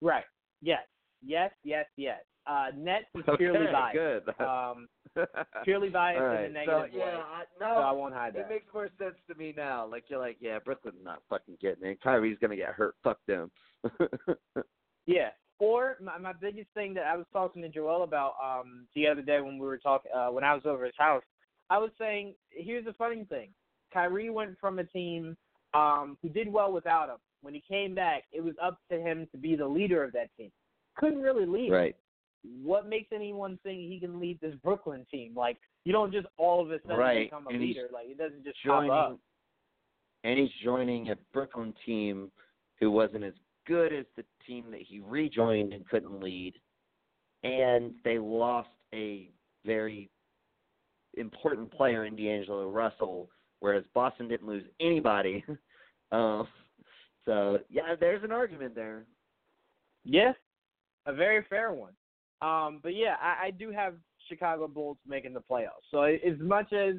Right. 0.00 0.24
Yes. 0.60 0.86
Yes. 1.24 1.50
Yes. 1.62 1.86
Yes. 1.96 2.20
Uh, 2.46 2.66
Nets 2.76 3.06
is 3.14 3.22
Okay, 3.26 3.36
purely 3.38 3.66
biased. 3.72 3.94
good. 4.26 4.34
Um, 4.44 4.88
purely 5.64 5.88
biased 5.90 6.20
All 6.20 6.30
in 6.32 6.36
a 6.36 6.48
negative 6.48 6.90
so, 6.92 6.98
yeah, 6.98 7.04
way. 7.04 7.12
I, 7.12 7.42
So 7.58 7.64
I 7.64 7.92
won't 7.92 8.12
hide 8.14 8.28
it 8.30 8.34
that. 8.34 8.40
It 8.46 8.48
makes 8.50 8.66
more 8.74 8.88
sense 8.98 9.14
to 9.28 9.34
me 9.36 9.54
now. 9.56 9.86
Like 9.86 10.04
you're 10.08 10.18
like, 10.18 10.36
yeah, 10.40 10.58
Brooklyn's 10.58 10.96
not 11.04 11.22
fucking 11.30 11.56
getting 11.60 11.86
it. 11.86 12.02
Kyrie's 12.02 12.36
gonna 12.40 12.56
get 12.56 12.70
hurt. 12.70 12.96
Fuck 13.02 13.18
them. 13.26 13.50
Yeah. 15.06 15.28
Or 15.60 15.96
my, 16.02 16.18
my 16.18 16.32
biggest 16.32 16.68
thing 16.74 16.94
that 16.94 17.04
I 17.04 17.16
was 17.16 17.26
talking 17.32 17.62
to 17.62 17.68
Joel 17.68 18.02
about 18.02 18.34
um 18.42 18.86
the 18.94 19.06
other 19.06 19.22
day 19.22 19.40
when 19.40 19.58
we 19.58 19.66
were 19.66 19.78
talking 19.78 20.10
uh, 20.14 20.28
when 20.28 20.44
I 20.44 20.54
was 20.54 20.62
over 20.66 20.84
his 20.84 20.94
house, 20.98 21.22
I 21.70 21.78
was 21.78 21.90
saying 21.98 22.34
here's 22.50 22.84
the 22.86 22.92
funny 22.94 23.24
thing. 23.24 23.50
Kyrie 23.92 24.30
went 24.30 24.58
from 24.60 24.78
a 24.78 24.84
team 24.84 25.36
um 25.74 26.16
who 26.22 26.28
did 26.28 26.52
well 26.52 26.72
without 26.72 27.08
him. 27.08 27.18
When 27.42 27.54
he 27.54 27.62
came 27.68 27.94
back, 27.94 28.24
it 28.32 28.42
was 28.42 28.54
up 28.62 28.78
to 28.90 28.98
him 28.98 29.28
to 29.32 29.38
be 29.38 29.54
the 29.54 29.66
leader 29.66 30.02
of 30.02 30.12
that 30.12 30.30
team. 30.36 30.50
Couldn't 30.96 31.20
really 31.20 31.46
lead. 31.46 31.70
right. 31.70 31.96
What 32.62 32.88
makes 32.88 33.10
anyone 33.12 33.58
think 33.62 33.78
he 33.90 33.98
can 34.00 34.20
lead 34.20 34.38
this 34.40 34.54
Brooklyn 34.62 35.06
team? 35.10 35.32
Like 35.34 35.58
you 35.84 35.92
don't 35.92 36.12
just 36.12 36.26
all 36.36 36.60
of 36.60 36.70
a 36.70 36.80
sudden 36.82 36.96
Right. 36.98 37.30
become 37.30 37.46
a 37.46 37.50
And 37.50 37.60
leader. 37.60 37.88
Like 37.92 38.06
it 38.08 38.18
doesn't 38.18 38.44
just 38.44 38.58
pop 38.66 38.90
up. 38.90 39.18
and 40.24 40.38
he's 40.38 40.50
joining 40.62 41.10
a 41.10 41.16
Brooklyn 41.32 41.74
team 41.86 42.30
who 42.80 42.90
wasn't 42.90 43.24
as 43.24 43.34
good 43.66 43.92
as 43.92 44.04
the 44.16 44.24
team 44.46 44.70
that 44.70 44.82
he 44.82 45.00
rejoined 45.00 45.72
and 45.72 45.88
couldn't 45.88 46.20
lead, 46.22 46.54
and 47.44 47.94
they 48.04 48.18
lost 48.18 48.68
a 48.94 49.30
very 49.64 50.10
important 51.16 51.70
player 51.72 52.04
in 52.04 52.16
D'Angelo 52.16 52.68
Russell, 52.70 53.30
whereas 53.60 53.84
Boston 53.94 54.28
didn't 54.28 54.48
lose 54.48 54.64
anybody. 54.80 55.42
um, 56.12 56.46
so 57.24 57.58
yeah, 57.70 57.94
there's 57.98 58.22
an 58.24 58.32
argument 58.32 58.74
there. 58.74 59.04
Yes, 60.04 60.34
a 61.06 61.14
very 61.14 61.42
fair 61.48 61.72
one. 61.72 61.92
Um, 62.42 62.80
but 62.82 62.94
yeah, 62.94 63.16
I, 63.20 63.46
I 63.46 63.50
do 63.50 63.70
have 63.70 63.94
Chicago 64.28 64.68
Bulls 64.68 64.98
making 65.06 65.34
the 65.34 65.42
playoffs. 65.50 65.86
So 65.90 66.02
as 66.02 66.38
much 66.40 66.72
as 66.72 66.96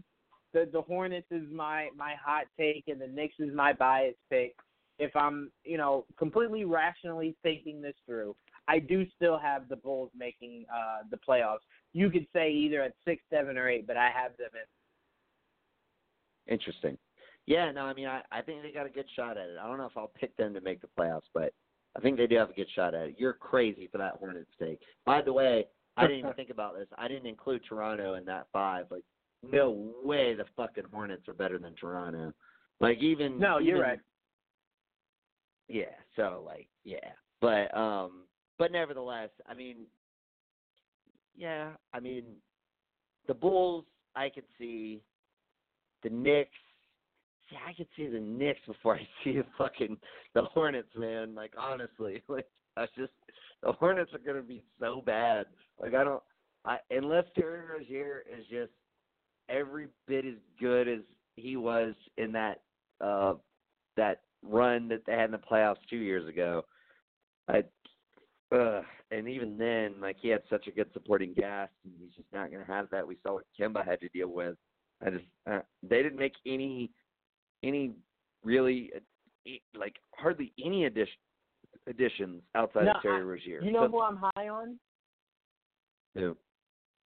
the 0.54 0.70
the 0.72 0.82
Hornets 0.82 1.28
is 1.32 1.44
my 1.52 1.90
my 1.96 2.14
hot 2.24 2.46
take 2.58 2.86
and 2.88 3.00
the 3.00 3.08
Knicks 3.08 3.36
is 3.40 3.54
my 3.54 3.74
bias 3.74 4.16
pick, 4.30 4.56
if 5.00 5.16
I'm 5.16 5.52
you 5.64 5.78
know 5.78 6.06
completely 6.18 6.66
rationally 6.66 7.36
thinking 7.44 7.82
this 7.82 7.96
through, 8.06 8.36
I 8.68 8.80
do 8.80 9.06
still 9.16 9.38
have 9.38 9.68
the 9.70 9.76
Bulls 9.76 10.12
making 10.18 10.66
uh, 10.74 11.04
the 11.12 11.18
playoffs. 11.18 11.60
You 11.94 12.10
could 12.10 12.28
say 12.34 12.52
either 12.52 12.82
at 12.82 12.94
six, 13.06 13.22
seven, 13.30 13.58
or 13.58 13.70
eight, 13.70 13.88
but 13.88 13.98
I 13.98 14.10
have 14.10 14.36
them 14.38 14.50
at 14.54 14.68
Interesting. 16.48 16.98
Yeah, 17.48 17.72
no, 17.72 17.82
I 17.82 17.94
mean, 17.94 18.08
I, 18.08 18.22
I 18.32 18.42
think 18.42 18.62
they 18.62 18.72
got 18.72 18.86
a 18.86 18.90
good 18.90 19.06
shot 19.16 19.38
at 19.38 19.50
it. 19.50 19.58
I 19.62 19.68
don't 19.68 19.78
know 19.78 19.86
if 19.86 19.98
I'll 19.98 20.12
pick 20.20 20.36
them 20.38 20.54
to 20.54 20.62
make 20.62 20.82
the 20.82 20.90
playoffs, 21.00 21.30
but 21.34 21.54
I 21.96 22.00
think 22.02 22.18
they 22.18 22.28
do 22.28 22.36
have 22.38 22.50
a 22.50 22.54
good 22.54 22.68
shot 22.76 22.94
at 22.94 23.08
it. 23.10 23.16
You're 23.18 23.34
crazy 23.34 23.88
for 23.92 23.98
that 24.00 24.16
Hornets 24.20 24.50
take. 24.60 24.80
By 25.06 25.22
the 25.22 25.32
way, 25.34 25.66
I 25.98 26.02
didn't 26.08 26.20
even 26.20 26.34
think 26.36 26.50
about 26.50 26.76
this. 26.76 26.88
I 26.98 27.08
didn't 27.08 27.28
include 27.28 27.62
Toronto 27.68 28.16
in 28.16 28.26
that 28.26 28.48
five. 28.52 28.86
Like, 28.92 29.04
no 29.50 29.92
way 30.04 30.34
the 30.34 30.46
fucking 30.58 30.86
Hornets 30.92 31.28
are 31.28 31.34
better 31.34 31.58
than 31.58 31.74
Toronto. 31.76 32.34
Like, 32.80 33.00
even 33.00 33.40
No, 33.40 33.58
you're 33.60 33.78
even- 33.78 33.90
right. 33.90 34.00
Yeah. 35.68 35.86
So 36.16 36.44
like, 36.46 36.68
yeah, 36.84 36.98
but 37.42 37.76
um, 37.76 38.22
but 38.60 38.72
nevertheless, 38.72 39.30
I 39.50 39.54
mean, 39.56 39.78
yeah, 41.36 41.72
I 41.94 42.00
mean, 42.00 42.24
the 43.28 43.34
Bulls, 43.34 43.86
I 44.16 44.30
could 44.30 44.44
see. 44.58 45.02
The 46.04 46.10
Knicks, 46.12 46.52
see, 47.50 47.58
I 47.68 47.74
could 47.74 47.88
see 47.96 48.08
the 48.08 48.20
Knicks 48.20 48.60
before 48.66 48.96
I 48.98 49.08
see 49.24 49.34
the 49.34 49.46
fucking 49.58 49.98
the 50.34 50.44
Hornets, 50.44 50.90
man. 50.96 51.36
Like 51.36 51.54
honestly, 51.58 52.24
like 52.28 52.48
I 52.78 52.86
just 52.98 53.14
the 53.64 53.72
Hornets 53.74 54.12
are 54.14 54.20
gonna 54.20 54.42
be 54.42 54.64
so 54.80 55.02
bad. 55.06 55.46
Like 55.80 55.94
I 55.94 56.04
don't, 56.04 56.24
I 56.66 56.78
unless 56.92 57.26
Terry 57.36 57.62
Rozier 57.66 58.24
is 58.32 58.46
just 58.50 58.72
every 59.50 59.88
bit 60.08 60.26
as 60.26 60.36
good 60.60 60.88
as 60.88 61.02
he 61.36 61.58
was 61.58 61.94
in 62.18 62.32
that 62.32 62.62
uh 63.02 63.34
that 63.98 64.22
run 64.42 64.88
that 64.88 65.06
they 65.06 65.14
had 65.14 65.26
in 65.26 65.32
the 65.32 65.38
playoffs 65.38 65.76
two 65.90 65.98
years 65.98 66.28
ago. 66.28 66.64
I 67.48 67.64
uh 68.56 68.82
and 69.12 69.28
even 69.28 69.58
then, 69.58 69.96
like 70.02 70.18
he 70.20 70.30
had 70.30 70.42
such 70.50 70.68
a 70.68 70.72
good 70.72 70.90
supporting 70.94 71.36
cast 71.36 71.72
and 71.84 71.94
he's 72.00 72.16
just 72.16 72.32
not 72.34 72.52
gonna 72.52 72.66
have 72.66 72.90
that. 72.92 73.08
We 73.08 73.18
saw 73.24 73.36
what 73.36 73.46
Kemba 73.60 73.86
had 73.86 74.00
to 74.02 74.10
deal 74.10 74.30
with. 74.30 74.56
I 75.06 75.10
just 75.10 75.26
uh, 75.50 75.60
they 75.84 76.02
didn't 76.02 76.20
make 76.20 76.36
any 76.46 76.92
any 77.66 77.92
really 78.44 78.92
uh, 78.96 79.50
like 79.78 79.96
hardly 80.18 80.54
any 80.64 80.86
addition 80.86 81.16
additions 81.88 82.42
outside 82.56 82.86
No, 82.86 82.92
of 82.94 83.02
Terry 83.02 83.18
I- 83.18 83.22
Rozier. 83.22 83.62
You 83.62 83.72
know 83.72 83.86
So- 83.86 83.92
who 83.92 84.02
I'm 84.02 84.18
high 84.36 84.50
on? 84.50 84.80
who? 86.16 86.38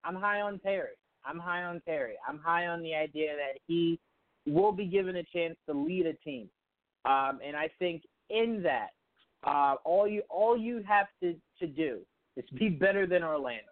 I'm 0.04 0.16
high 0.16 0.42
on 0.42 0.60
Terry. 0.60 0.96
I'm 1.26 1.40
high 1.40 1.64
on 1.64 1.82
Terry. 1.82 2.16
I'm 2.28 2.40
high 2.40 2.68
on 2.68 2.82
the 2.82 2.96
idea 2.96 3.36
that 3.36 3.60
he 3.68 4.00
will 4.48 4.72
be 4.72 4.86
given 4.86 5.18
a 5.18 5.24
chance 5.24 5.58
to 5.68 5.74
lead 5.74 6.06
a 6.06 6.14
team. 6.14 6.50
Um, 7.06 7.40
and 7.46 7.56
I 7.58 7.70
think 7.80 8.04
in 8.30 8.62
that, 8.64 8.90
uh, 9.44 9.76
all 9.84 10.08
you 10.08 10.22
all 10.30 10.58
you 10.58 10.82
have 10.88 11.08
to, 11.22 11.36
to 11.60 11.68
do 11.68 12.00
is 12.38 12.46
be 12.58 12.70
better 12.70 13.06
than 13.08 13.24
Orlando. 13.24 13.64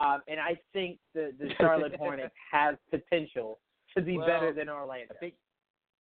Um, 0.00 0.22
and 0.28 0.38
I 0.40 0.58
think 0.72 0.98
the, 1.14 1.32
the 1.38 1.50
Charlotte 1.58 1.96
Hornets 1.98 2.34
have 2.50 2.78
potential 2.90 3.58
to 3.96 4.02
be 4.02 4.16
Well, 4.16 4.26
better 4.26 4.52
than 4.52 4.68
Orlando. 4.68 5.14
I 5.14 5.18
think 5.18 5.34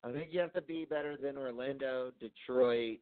I 0.03 0.11
think 0.11 0.29
you 0.31 0.39
have 0.39 0.53
to 0.53 0.61
be 0.61 0.85
better 0.85 1.17
than 1.21 1.37
Orlando, 1.37 2.11
Detroit, 2.19 2.99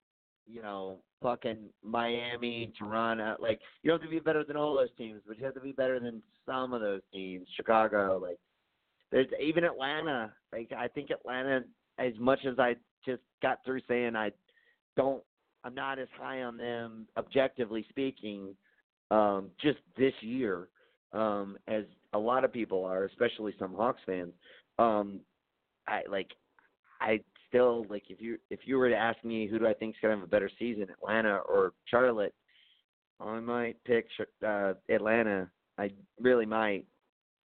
you 0.47 0.61
know, 0.61 0.99
fucking 1.21 1.57
Miami, 1.83 2.71
Toronto. 2.77 3.35
Like 3.39 3.59
you 3.81 3.91
don't 3.91 4.01
have 4.01 4.09
to 4.09 4.15
be 4.15 4.19
better 4.19 4.43
than 4.43 4.57
all 4.57 4.75
those 4.75 4.93
teams, 4.97 5.21
but 5.27 5.37
you 5.37 5.45
have 5.45 5.53
to 5.55 5.59
be 5.59 5.71
better 5.71 5.99
than 5.99 6.21
some 6.45 6.73
of 6.73 6.81
those 6.81 7.01
teams. 7.13 7.47
Chicago, 7.55 8.19
like 8.21 8.37
there's 9.11 9.27
even 9.41 9.63
Atlanta. 9.63 10.31
Like 10.51 10.71
I 10.77 10.87
think 10.87 11.09
Atlanta, 11.09 11.63
as 11.99 12.13
much 12.19 12.39
as 12.45 12.59
I 12.59 12.75
just 13.05 13.21
got 13.41 13.59
through 13.65 13.81
saying 13.87 14.15
I 14.15 14.31
don't, 14.95 15.23
I'm 15.63 15.75
not 15.75 15.99
as 15.99 16.07
high 16.19 16.43
on 16.43 16.57
them 16.57 17.07
objectively 17.17 17.85
speaking, 17.89 18.55
um, 19.11 19.49
just 19.61 19.79
this 19.97 20.13
year, 20.21 20.67
um, 21.13 21.57
as 21.67 21.83
a 22.13 22.19
lot 22.19 22.43
of 22.43 22.53
people 22.53 22.83
are, 22.85 23.05
especially 23.05 23.53
some 23.57 23.73
Hawks 23.73 24.01
fans. 24.05 24.33
Um, 24.77 25.21
I 25.87 26.01
like 26.09 26.29
I 27.01 27.19
still 27.47 27.85
like 27.89 28.03
if 28.09 28.21
you 28.21 28.37
if 28.49 28.61
you 28.65 28.77
were 28.77 28.89
to 28.89 28.95
ask 28.95 29.23
me 29.23 29.47
who 29.47 29.59
do 29.59 29.67
I 29.67 29.73
think 29.73 29.95
is 29.95 29.99
gonna 30.01 30.15
have 30.15 30.23
a 30.23 30.27
better 30.27 30.49
season, 30.59 30.87
Atlanta 30.89 31.37
or 31.47 31.73
Charlotte, 31.85 32.33
I 33.19 33.39
might 33.39 33.83
pick 33.85 34.07
uh, 34.45 34.73
Atlanta. 34.89 35.49
I 35.77 35.91
really 36.19 36.45
might, 36.45 36.85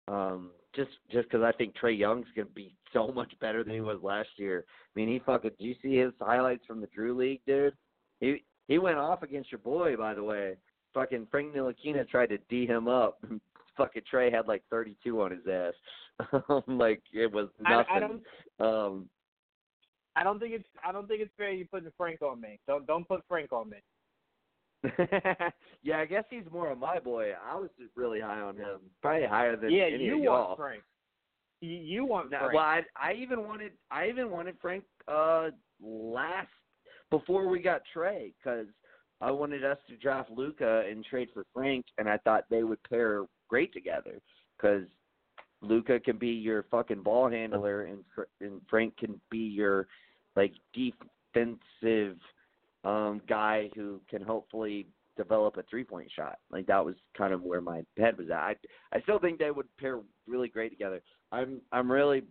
um, 0.08 0.50
just 0.74 0.90
just 1.10 1.28
because 1.28 1.42
I 1.42 1.52
think 1.52 1.74
Trae 1.76 1.98
Young's 1.98 2.26
gonna 2.34 2.48
be 2.54 2.74
so 2.92 3.08
much 3.08 3.32
better 3.40 3.62
than 3.64 3.74
he 3.74 3.80
was 3.80 3.98
last 4.02 4.30
year. 4.36 4.64
I 4.68 4.98
mean, 4.98 5.08
he 5.08 5.20
fucking. 5.20 5.52
Do 5.58 5.64
you 5.64 5.74
see 5.82 5.96
his 5.96 6.12
highlights 6.20 6.64
from 6.66 6.80
the 6.80 6.88
Drew 6.88 7.16
League, 7.16 7.40
dude? 7.46 7.74
He 8.20 8.44
he 8.68 8.78
went 8.78 8.98
off 8.98 9.22
against 9.22 9.50
your 9.50 9.60
boy, 9.60 9.96
by 9.96 10.14
the 10.14 10.22
way. 10.24 10.56
Fucking 10.94 11.28
Frank 11.30 11.54
Ntilikina 11.54 12.08
tried 12.08 12.30
to 12.30 12.38
d 12.48 12.66
him 12.66 12.88
up. 12.88 13.22
fucking 13.76 14.02
Trey 14.10 14.30
had 14.30 14.46
like 14.46 14.62
32 14.70 15.20
on 15.22 15.30
his 15.30 15.40
ass. 15.50 15.74
like 16.66 17.02
it 17.12 17.32
was 17.32 17.48
I, 17.64 17.70
nothing. 17.70 17.86
I 17.90 18.00
don't 18.00 18.22
um, 18.60 19.08
I 20.16 20.24
don't 20.24 20.38
think 20.38 20.54
it's 20.54 20.68
I 20.86 20.92
don't 20.92 21.06
think 21.06 21.20
it's 21.22 21.32
fair 21.36 21.52
you 21.52 21.66
putting 21.66 21.90
Frank 21.96 22.22
on 22.22 22.40
me. 22.40 22.58
Don't 22.66 22.86
don't 22.86 23.06
put 23.06 23.22
Frank 23.28 23.52
on 23.52 23.70
me. 23.70 23.78
yeah, 25.82 25.98
I 25.98 26.06
guess 26.06 26.24
he's 26.30 26.44
more 26.50 26.70
of 26.70 26.78
my 26.78 26.98
boy. 26.98 27.32
I 27.46 27.54
was 27.54 27.68
just 27.78 27.90
really 27.96 28.20
high 28.20 28.40
on 28.40 28.56
him. 28.56 28.80
Probably 29.02 29.26
higher 29.26 29.56
than 29.56 29.70
yeah, 29.70 29.84
any 29.84 30.04
you 30.04 30.16
of 30.16 30.22
y'all. 30.22 30.46
want 30.48 30.58
Frank. 30.58 30.82
You, 31.60 31.76
you 31.76 32.04
want 32.06 32.30
No, 32.30 32.38
Frank. 32.38 32.54
well, 32.54 32.64
I, 32.64 32.82
I 32.96 33.12
even 33.14 33.46
wanted 33.46 33.72
I 33.90 34.08
even 34.08 34.30
wanted 34.30 34.56
Frank 34.60 34.84
uh 35.06 35.50
last 35.82 36.48
before 37.10 37.48
we 37.48 37.60
got 37.60 37.82
Trae 37.94 38.32
because 38.42 38.66
I 39.20 39.30
wanted 39.30 39.64
us 39.64 39.78
to 39.88 39.96
draft 39.96 40.30
Luka 40.30 40.84
and 40.90 41.04
trade 41.04 41.28
for 41.34 41.44
Frank, 41.52 41.84
and 41.98 42.08
I 42.08 42.16
thought 42.18 42.44
they 42.48 42.62
would 42.62 42.82
pair 42.84 43.24
great 43.48 43.72
together 43.74 44.18
because 44.56 44.84
Luka 45.62 46.00
can 46.00 46.16
be 46.16 46.28
your 46.28 46.64
fucking 46.70 47.02
ball 47.02 47.28
handler, 47.28 47.84
and 47.84 48.04
and 48.40 48.60
Frank 48.68 48.96
can 48.96 49.20
be 49.30 49.38
your 49.38 49.86
like 50.36 50.52
defensive 50.72 52.16
um 52.84 53.20
guy 53.28 53.68
who 53.74 54.00
can 54.08 54.22
hopefully 54.22 54.86
develop 55.16 55.58
a 55.58 55.62
three 55.64 55.84
point 55.84 56.10
shot. 56.14 56.38
Like 56.50 56.66
that 56.66 56.84
was 56.84 56.94
kind 57.16 57.34
of 57.34 57.42
where 57.42 57.60
my 57.60 57.82
head 57.98 58.16
was 58.16 58.30
at. 58.30 58.38
I 58.38 58.56
I 58.92 59.00
still 59.02 59.18
think 59.18 59.38
they 59.38 59.50
would 59.50 59.66
pair 59.76 60.00
really 60.26 60.48
great 60.48 60.70
together. 60.70 61.02
I'm 61.30 61.60
I'm 61.72 61.90
really 61.90 62.22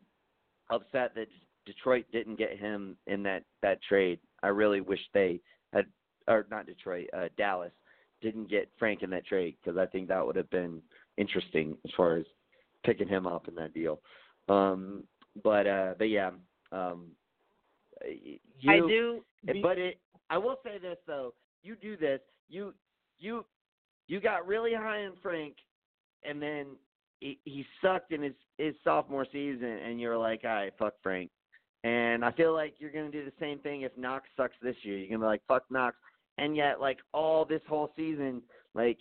upset 0.72 1.14
that 1.16 1.28
Detroit 1.66 2.06
didn't 2.12 2.38
get 2.38 2.58
him 2.58 2.98
in 3.06 3.22
that 3.24 3.44
that 3.62 3.80
trade. 3.84 4.20
I 4.42 4.48
really 4.48 4.82
wish 4.82 5.02
they 5.14 5.40
had 5.72 5.86
or 6.28 6.48
not 6.50 6.66
Detroit, 6.66 7.10
uh 7.16 7.28
Dallas 7.38 7.72
didn't 8.22 8.50
get 8.50 8.70
Frank 8.78 9.04
in 9.04 9.10
that 9.12 9.26
trade 9.26 9.56
because 9.64 9.78
I 9.78 9.86
think 9.86 10.08
that 10.08 10.26
would 10.26 10.36
have 10.36 10.50
been 10.50 10.82
interesting 11.18 11.78
as 11.86 11.92
far 11.96 12.18
as 12.18 12.26
picking 12.86 13.08
him 13.08 13.28
up 13.28 13.48
in 13.48 13.56
that 13.56 13.74
deal. 13.74 14.02
Um 14.48 15.04
but 15.44 15.68
uh 15.68 15.94
but 15.98 16.10
yeah, 16.10 16.32
um 16.72 17.08
you 18.06 18.40
I 18.68 18.78
do. 18.80 19.22
But 19.62 19.78
it 19.78 20.00
I 20.30 20.38
will 20.38 20.58
say 20.64 20.78
this 20.78 20.98
though, 21.08 21.34
you 21.64 21.76
do 21.76 21.98
this, 21.98 22.20
you 22.50 22.74
you 23.20 23.46
you 24.08 24.20
got 24.20 24.48
really 24.48 24.74
high 24.74 25.06
on 25.06 25.14
Frank 25.22 25.56
and 26.24 26.42
then 26.42 26.68
he, 27.20 27.38
he 27.44 27.66
sucked 27.82 28.12
in 28.12 28.22
his 28.22 28.34
his 28.58 28.76
sophomore 28.84 29.28
season 29.32 29.70
and 29.70 30.00
you're 30.00 30.18
like, 30.18 30.42
all 30.44 30.52
right, 30.52 30.74
fuck 30.78 30.94
Frank. 31.04 31.30
And 31.86 32.26
I 32.26 32.32
feel 32.32 32.54
like 32.54 32.76
you're 32.80 32.92
gonna 32.92 33.12
do 33.12 33.24
the 33.24 33.32
same 33.40 33.60
thing 33.60 33.82
if 33.82 33.98
Knox 33.98 34.28
sucks 34.36 34.56
this 34.62 34.76
year. 34.84 34.98
You're 34.98 35.08
gonna 35.08 35.20
be 35.20 35.26
like, 35.26 35.42
fuck 35.48 35.64
Knox 35.70 35.96
and 36.40 36.56
yet 36.56 36.80
like 36.80 37.00
all 37.14 37.46
this 37.46 37.62
whole 37.68 37.92
season, 37.96 38.42
like 38.74 38.98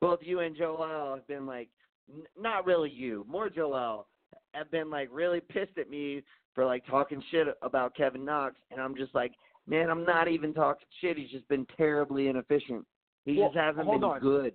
both 0.00 0.18
you 0.22 0.40
and 0.40 0.56
Joel 0.56 1.14
have 1.14 1.26
been 1.26 1.46
like 1.46 1.68
n- 2.14 2.22
not 2.38 2.66
really 2.66 2.90
you, 2.90 3.24
more 3.28 3.48
Joel 3.48 4.06
have 4.54 4.70
been 4.70 4.90
like 4.90 5.08
really 5.12 5.40
pissed 5.40 5.78
at 5.78 5.88
me 5.90 6.22
for 6.54 6.64
like 6.64 6.84
talking 6.86 7.22
shit 7.30 7.46
about 7.62 7.94
Kevin 7.94 8.24
Knox 8.24 8.56
and 8.70 8.80
I'm 8.80 8.96
just 8.96 9.14
like, 9.14 9.32
man, 9.66 9.88
I'm 9.90 10.04
not 10.04 10.28
even 10.28 10.52
talking 10.52 10.86
shit. 11.00 11.16
He's 11.16 11.30
just 11.30 11.46
been 11.48 11.66
terribly 11.76 12.28
inefficient. 12.28 12.84
He 13.24 13.38
Well, 13.38 13.48
just 13.48 13.58
hasn't 13.58 13.88
been 13.88 14.02
on. 14.04 14.20
good. 14.20 14.54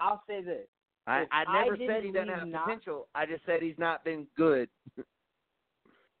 I'll 0.00 0.22
say 0.28 0.42
this. 0.42 0.66
I, 1.06 1.24
I 1.32 1.44
I 1.46 1.64
never 1.64 1.76
didn't 1.76 1.94
said 1.96 2.04
he 2.04 2.10
doesn't 2.12 2.28
have 2.28 2.48
Knox- 2.48 2.64
potential. 2.64 3.08
I 3.14 3.26
just 3.26 3.44
said 3.44 3.60
he's 3.62 3.78
not 3.78 4.04
been 4.04 4.26
good. 4.36 4.68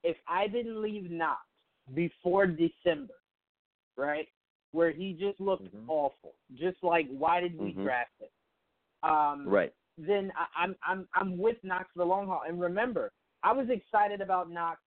If 0.02 0.16
I 0.28 0.46
didn't 0.48 0.82
leave 0.82 1.10
Knox 1.10 1.40
before 1.94 2.46
December, 2.46 3.14
right, 3.96 4.28
where 4.72 4.90
he 4.90 5.12
just 5.14 5.40
looked 5.40 5.74
Mhm. 5.74 5.84
awful, 5.88 6.34
just 6.54 6.82
like 6.82 7.06
why 7.08 7.40
did 7.40 7.56
we 7.58 7.72
Mhm. 7.72 7.84
draft 7.84 8.10
him? 8.20 8.28
Um, 9.08 9.48
Right. 9.48 9.72
Then 9.98 10.32
I, 10.36 10.64
I'm 10.64 10.76
I'm 10.86 11.08
I'm 11.14 11.38
with 11.38 11.56
Knox 11.62 11.86
for 11.92 11.98
the 12.00 12.04
long 12.04 12.26
haul. 12.26 12.42
And 12.46 12.60
remember, 12.60 13.12
I 13.42 13.52
was 13.52 13.66
excited 13.70 14.20
about 14.20 14.50
Knox, 14.50 14.80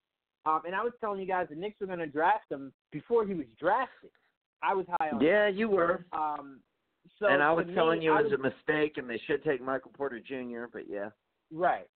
um, 0.45 0.61
and 0.65 0.75
I 0.75 0.83
was 0.83 0.93
telling 0.99 1.19
you 1.19 1.27
guys 1.27 1.47
the 1.49 1.55
Knicks 1.55 1.79
were 1.79 1.87
going 1.87 1.99
to 1.99 2.07
draft 2.07 2.51
him 2.51 2.73
before 2.91 3.25
he 3.25 3.33
was 3.33 3.45
drafted. 3.59 4.09
I 4.63 4.73
was 4.73 4.85
high 4.99 5.09
on. 5.09 5.21
him. 5.21 5.27
Yeah, 5.27 5.47
you 5.47 5.69
were. 5.69 6.05
Um, 6.11 6.59
so 7.19 7.27
and 7.27 7.41
I 7.41 7.51
was 7.53 7.67
me, 7.67 7.73
telling 7.73 8.01
you 8.01 8.11
I 8.13 8.19
it 8.19 8.23
was 8.23 8.31
was- 8.31 8.39
a 8.39 8.43
mistake 8.43 8.97
and 8.97 9.09
they 9.09 9.21
should 9.25 9.43
take 9.43 9.61
Michael 9.61 9.91
Porter 9.95 10.19
Jr., 10.19 10.65
but 10.71 10.83
yeah. 10.89 11.09
Right. 11.53 11.87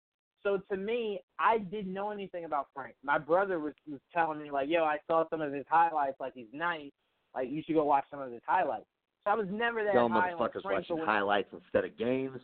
So 0.43 0.59
to 0.71 0.77
me, 0.79 1.21
I 1.39 1.59
didn't 1.59 1.93
know 1.93 2.11
anything 2.13 2.45
about 2.47 2.69
Frank. 2.75 2.95
My 3.03 3.19
brother 3.19 3.59
was 3.59 3.75
was 3.91 4.01
telling 4.15 4.41
me 4.43 4.51
like, 4.51 4.69
"Yo, 4.71 4.85
I 4.85 4.97
saw 5.07 5.25
some 5.29 5.41
of 5.43 5.53
his 5.53 5.67
highlights. 5.69 6.19
Like 6.21 6.33
he's 6.35 6.47
nice. 6.53 6.93
Like 7.35 7.51
you 7.51 7.63
should 7.67 7.75
go 7.75 7.85
watch 7.85 8.05
some 8.11 8.21
of 8.21 8.31
his 8.33 8.41
highlights." 8.47 8.87
So 9.25 9.33
I 9.33 9.35
was 9.35 9.47
never 9.51 9.85
that 9.85 9.93
Dumb 9.93 10.13
high 10.13 10.33
on 10.33 10.39
Frank. 10.39 10.65
watching 10.65 10.99
highlights 11.05 11.49
instead 11.53 11.85
of 11.85 11.99
games. 11.99 12.41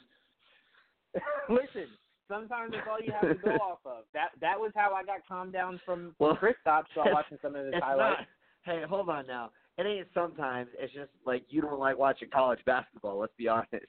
Listen, 1.48 1.88
sometimes 2.28 2.72
that's 2.72 2.86
all 2.90 3.00
you 3.00 3.12
have 3.12 3.22
to 3.22 3.34
go 3.42 3.50
off 3.62 3.78
of. 3.84 4.04
That 4.14 4.30
that 4.40 4.58
was 4.58 4.72
how 4.74 4.92
I 4.94 5.02
got 5.04 5.26
calmed 5.26 5.52
down 5.52 5.80
from, 5.84 6.14
from 6.18 6.26
Well, 6.26 6.36
Kristaps 6.36 6.84
while 6.94 7.06
watching 7.12 7.38
some 7.42 7.54
of 7.56 7.64
his 7.66 7.74
highlights. 7.82 8.20
not. 8.20 8.74
Hey, 8.74 8.82
hold 8.88 9.08
on 9.08 9.26
now. 9.26 9.50
It 9.78 9.86
ain't 9.86 10.06
sometimes. 10.14 10.68
It's 10.78 10.92
just 10.92 11.10
like 11.24 11.44
you 11.50 11.60
don't 11.60 11.78
like 11.78 11.98
watching 11.98 12.28
college 12.32 12.60
basketball. 12.66 13.18
Let's 13.18 13.32
be 13.38 13.46
honest. 13.48 13.84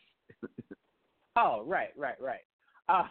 Oh, 1.36 1.64
right, 1.66 1.90
right, 1.98 2.20
right. 2.20 2.41
Um, 2.90 3.10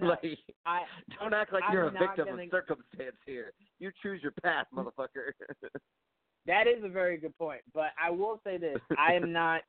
no, 0.00 0.08
like, 0.08 0.24
I 0.66 0.80
don't 1.20 1.32
act 1.34 1.52
like 1.52 1.62
I'm 1.66 1.72
you're 1.72 1.86
a 1.86 1.90
victim 1.90 2.26
gonna- 2.26 2.42
of 2.42 2.48
circumstance 2.50 3.16
here. 3.24 3.52
You 3.78 3.90
choose 4.02 4.20
your 4.22 4.32
path, 4.42 4.66
motherfucker. 4.74 5.32
That 6.46 6.66
is 6.66 6.82
a 6.84 6.88
very 6.88 7.16
good 7.16 7.36
point. 7.38 7.60
But 7.72 7.90
I 8.02 8.10
will 8.10 8.40
say 8.44 8.58
this: 8.58 8.78
I 8.98 9.14
am 9.14 9.32
not, 9.32 9.62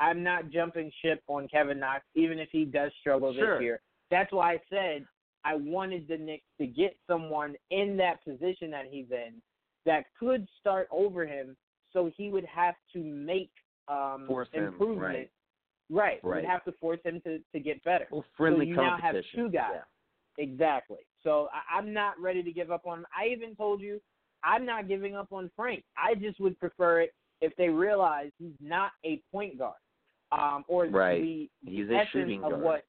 I'm 0.00 0.22
not 0.22 0.50
jumping 0.50 0.90
ship 1.02 1.22
on 1.28 1.46
Kevin 1.48 1.78
Knox, 1.78 2.04
even 2.14 2.38
if 2.38 2.48
he 2.50 2.64
does 2.64 2.90
struggle 3.00 3.32
Sure. 3.34 3.58
this 3.58 3.62
year. 3.62 3.80
That's 4.10 4.32
why 4.32 4.54
I 4.54 4.60
said 4.70 5.06
I 5.44 5.54
wanted 5.54 6.08
the 6.08 6.16
Knicks 6.18 6.46
to 6.58 6.66
get 6.66 6.96
someone 7.06 7.54
in 7.70 7.96
that 7.98 8.24
position 8.24 8.70
that 8.72 8.86
he's 8.90 9.10
in 9.10 9.40
that 9.86 10.04
could 10.18 10.46
start 10.58 10.88
over 10.90 11.26
him, 11.26 11.56
so 11.92 12.10
he 12.16 12.28
would 12.30 12.44
have 12.46 12.74
to 12.94 12.98
make 13.02 13.50
um, 13.88 14.24
Force 14.26 14.48
him, 14.52 14.64
improvement. 14.64 15.00
right. 15.14 15.30
Right. 15.92 16.20
Right. 16.22 16.42
Would 16.42 16.44
have 16.50 16.64
to 16.64 16.72
force 16.72 17.00
him 17.04 17.20
to 17.22 17.40
to 17.52 17.60
get 17.60 17.82
better. 17.82 18.06
well, 18.10 18.24
friendly 18.36 18.66
so 18.66 18.70
you 18.70 18.76
now 18.76 18.96
have 19.02 19.16
two 19.34 19.48
guys. 19.50 19.70
Yeah. 19.74 20.44
Exactly. 20.44 20.98
So 21.24 21.48
I, 21.52 21.78
I'm 21.78 21.92
not 21.92 22.14
ready 22.20 22.42
to 22.42 22.52
give 22.52 22.70
up 22.70 22.86
on 22.86 23.00
him. 23.00 23.06
I 23.18 23.26
even 23.28 23.56
told 23.56 23.80
you 23.80 24.00
I'm 24.44 24.64
not 24.64 24.86
giving 24.88 25.16
up 25.16 25.32
on 25.32 25.50
Frank. 25.56 25.82
I 25.98 26.14
just 26.14 26.38
would 26.40 26.58
prefer 26.60 27.00
it 27.00 27.10
if 27.40 27.54
they 27.56 27.68
realize 27.68 28.30
he's 28.38 28.54
not 28.60 28.92
a 29.04 29.20
point 29.32 29.58
guard, 29.58 29.74
um, 30.32 30.64
or 30.68 30.86
Right. 30.86 31.20
the, 31.22 31.50
the 31.64 31.70
He's 31.70 31.88
a 31.90 31.94
essence 31.94 32.08
shooting 32.12 32.44
of 32.44 32.50
guard. 32.52 32.62
what. 32.62 32.84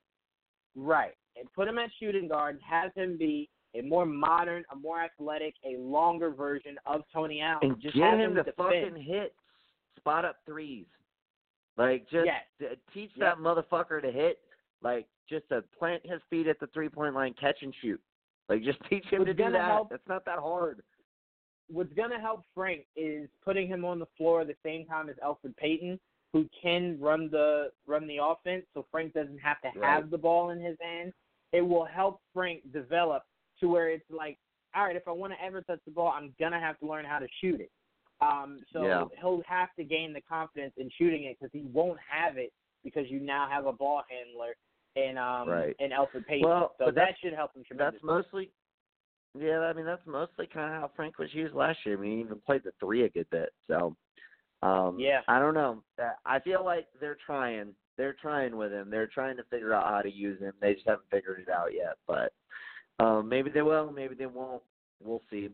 Right. 0.76 1.14
And 1.38 1.52
put 1.54 1.68
him 1.68 1.78
at 1.78 1.90
shooting 2.00 2.28
guard. 2.28 2.60
Have 2.68 2.94
him 2.94 3.18
be 3.18 3.50
a 3.76 3.82
more 3.82 4.06
modern, 4.06 4.64
a 4.72 4.76
more 4.76 5.02
athletic, 5.02 5.56
a 5.66 5.78
longer 5.80 6.30
version 6.32 6.76
of 6.86 7.02
Tony 7.14 7.42
Allen. 7.42 7.60
And 7.72 7.82
just 7.82 7.96
get 7.96 8.04
have 8.12 8.20
him 8.20 8.36
to 8.36 8.44
defend. 8.44 8.58
fucking 8.58 9.04
hit 9.04 9.34
spot 9.98 10.26
up 10.26 10.38
threes. 10.46 10.86
Like 11.78 12.04
just 12.10 12.26
Yes. 12.26 12.76
teach 12.94 13.12
Yep. 13.16 13.20
that 13.20 13.38
motherfucker 13.38 14.02
to 14.02 14.12
hit. 14.12 14.40
Like 14.82 15.08
just 15.30 15.48
to 15.50 15.62
plant 15.78 16.06
his 16.06 16.22
feet 16.30 16.48
at 16.48 16.60
the 16.60 16.68
three 16.68 16.90
point 16.90 17.16
line, 17.16 17.34
catch 17.40 17.62
and 17.64 17.74
shoot. 17.82 18.02
Like 18.50 18.64
just 18.64 18.80
teach 18.90 19.06
him 19.06 19.20
What's 19.20 19.30
to 19.30 19.34
do 19.46 19.52
that. 19.52 19.62
help- 19.72 19.90
That's 19.90 20.08
not 20.08 20.26
that 20.26 20.40
hard. 20.40 20.84
what's 21.70 21.94
going 21.94 22.10
to 22.12 22.20
help 22.20 22.44
Frank 22.54 22.86
is 22.98 23.30
putting 23.46 23.68
him 23.68 23.86
on 23.86 23.98
the 24.00 24.08
floor 24.18 24.42
at 24.42 24.48
the 24.48 24.56
same 24.64 24.86
time 24.86 25.08
as 25.10 25.16
Elfrid 25.26 25.56
Payton, 25.56 25.98
who 26.34 26.48
can 26.62 26.98
run 27.00 27.30
the 27.30 27.72
run 27.86 28.08
the 28.08 28.18
offense, 28.22 28.66
so 28.74 28.86
Frank 28.92 29.14
doesn't 29.14 29.40
have 29.40 29.60
to 29.62 29.72
Right. 29.76 29.90
have 29.90 30.10
the 30.10 30.18
ball 30.18 30.52
in 30.52 30.60
his 30.60 30.78
hands. 30.80 31.14
It 31.52 31.62
will 31.62 31.86
help 31.86 32.22
Frank 32.34 32.72
develop 32.72 33.24
to 33.60 33.68
where 33.68 33.90
it's 33.90 34.10
like, 34.10 34.38
all 34.74 34.86
right, 34.86 34.96
if 34.96 35.08
I 35.08 35.12
want 35.12 35.34
to 35.34 35.44
ever 35.44 35.62
touch 35.62 35.80
the 35.86 35.92
ball, 35.92 36.08
I'm 36.10 36.34
gonna 36.40 36.60
have 36.60 36.80
to 36.80 36.86
learn 36.86 37.06
how 37.06 37.20
to 37.20 37.28
shoot 37.42 37.60
it. 37.60 37.72
Um, 38.22 38.64
so 38.72 38.86
Yeah. 38.86 39.04
he'll 39.20 39.42
have 39.48 39.74
to 39.76 39.84
gain 39.84 40.14
the 40.14 40.22
confidence 40.22 40.74
in 40.78 40.90
shooting 40.92 41.26
it 41.26 41.38
because 41.40 41.52
he 41.52 41.64
won't 41.74 42.00
have 42.00 42.38
it 42.38 42.54
because 42.84 43.10
you 43.10 43.20
now 43.20 43.48
have 43.50 43.66
a 43.66 43.74
ball 43.74 44.04
handler 44.10 44.56
in 44.96 45.18
um 45.18 45.50
Right. 45.50 45.76
in 45.80 45.92
Elfrid 45.92 46.26
Payton. 46.28 46.48
Well, 46.48 46.76
so 46.78 46.92
that 46.92 47.18
should 47.20 47.34
help 47.34 47.56
him 47.56 47.64
tremendously. 47.64 48.00
That's 48.00 48.04
mostly 48.04 48.52
yeah, 49.34 49.60
I 49.60 49.74
mean 49.74 49.86
that's 49.86 50.06
mostly 50.06 50.48
kinda 50.48 50.70
how 50.70 50.92
Frank 50.96 51.18
was 51.18 51.34
used 51.34 51.54
last 51.54 51.86
year. 51.86 51.98
I 51.98 52.02
mean 52.02 52.18
he 52.18 52.24
even 52.24 52.40
played 52.40 52.64
the 52.64 52.72
three 52.80 53.04
a 53.04 53.10
good 53.10 53.30
bit. 53.30 53.54
So 53.68 53.96
um 54.64 54.98
Yeah. 55.00 55.22
I 55.28 55.40
don't 55.40 55.54
know. 55.54 55.84
Uh, 56.02 56.12
I 56.26 56.40
feel 56.40 56.64
like 56.64 56.88
they're 57.00 57.18
trying. 57.26 57.74
They're 57.98 58.16
trying 58.20 58.56
with 58.58 58.72
him. 58.72 58.90
They're 58.90 59.08
trying 59.08 59.38
to 59.38 59.44
figure 59.44 59.74
out 59.74 59.88
how 59.90 60.02
to 60.02 60.12
use 60.12 60.40
him. 60.40 60.54
They 60.62 60.74
just 60.74 60.88
haven't 60.88 61.10
figured 61.12 61.40
it 61.40 61.50
out 61.50 61.74
yet. 61.74 61.98
But 62.08 62.34
um 63.04 63.28
maybe 63.30 63.50
they 63.50 63.62
will, 63.62 63.92
maybe 63.92 64.16
they 64.16 64.26
won't. 64.28 64.62
We'll 65.04 65.22
see. 65.30 65.50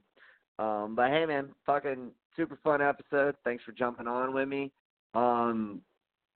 Um 0.59 0.93
but 0.95 1.09
hey 1.09 1.25
man, 1.25 1.49
fucking 1.65 2.11
super 2.35 2.57
fun 2.63 2.81
episode. 2.81 3.35
Thanks 3.43 3.63
for 3.63 3.71
jumping 3.71 4.07
on 4.07 4.33
with 4.33 4.47
me. 4.47 4.71
Um 5.13 5.81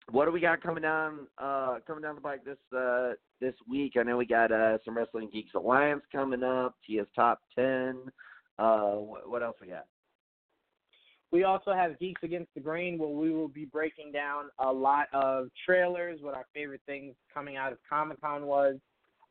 what 0.09 0.25
do 0.25 0.31
we 0.31 0.39
got 0.41 0.61
coming 0.63 0.81
down 0.81 1.27
uh 1.37 1.75
coming 1.85 2.01
down 2.01 2.15
the 2.15 2.21
bike 2.21 2.43
this 2.43 2.57
uh 2.75 3.11
this 3.39 3.53
week? 3.69 3.93
I 3.97 4.03
know 4.03 4.17
we 4.17 4.25
got 4.25 4.51
uh 4.51 4.77
some 4.83 4.97
Wrestling 4.97 5.29
Geeks 5.31 5.53
Alliance 5.55 6.03
coming 6.11 6.43
up, 6.43 6.75
TS 6.85 7.05
Top 7.15 7.41
Ten. 7.55 7.97
Uh 8.59 8.93
what, 8.95 9.29
what 9.29 9.43
else 9.43 9.55
we 9.61 9.67
got? 9.67 9.85
We 11.31 11.45
also 11.45 11.71
have 11.71 11.97
Geeks 11.97 12.23
Against 12.23 12.53
the 12.53 12.59
Grain, 12.59 12.97
where 12.97 13.09
we 13.09 13.31
will 13.31 13.47
be 13.47 13.65
breaking 13.65 14.11
down 14.11 14.45
a 14.59 14.71
lot 14.71 15.07
of 15.13 15.47
trailers, 15.65 16.19
what 16.21 16.35
our 16.35 16.45
favorite 16.53 16.81
things 16.85 17.15
coming 17.33 17.55
out 17.55 17.71
of 17.71 17.77
Comic 17.89 18.19
Con 18.19 18.45
was. 18.45 18.75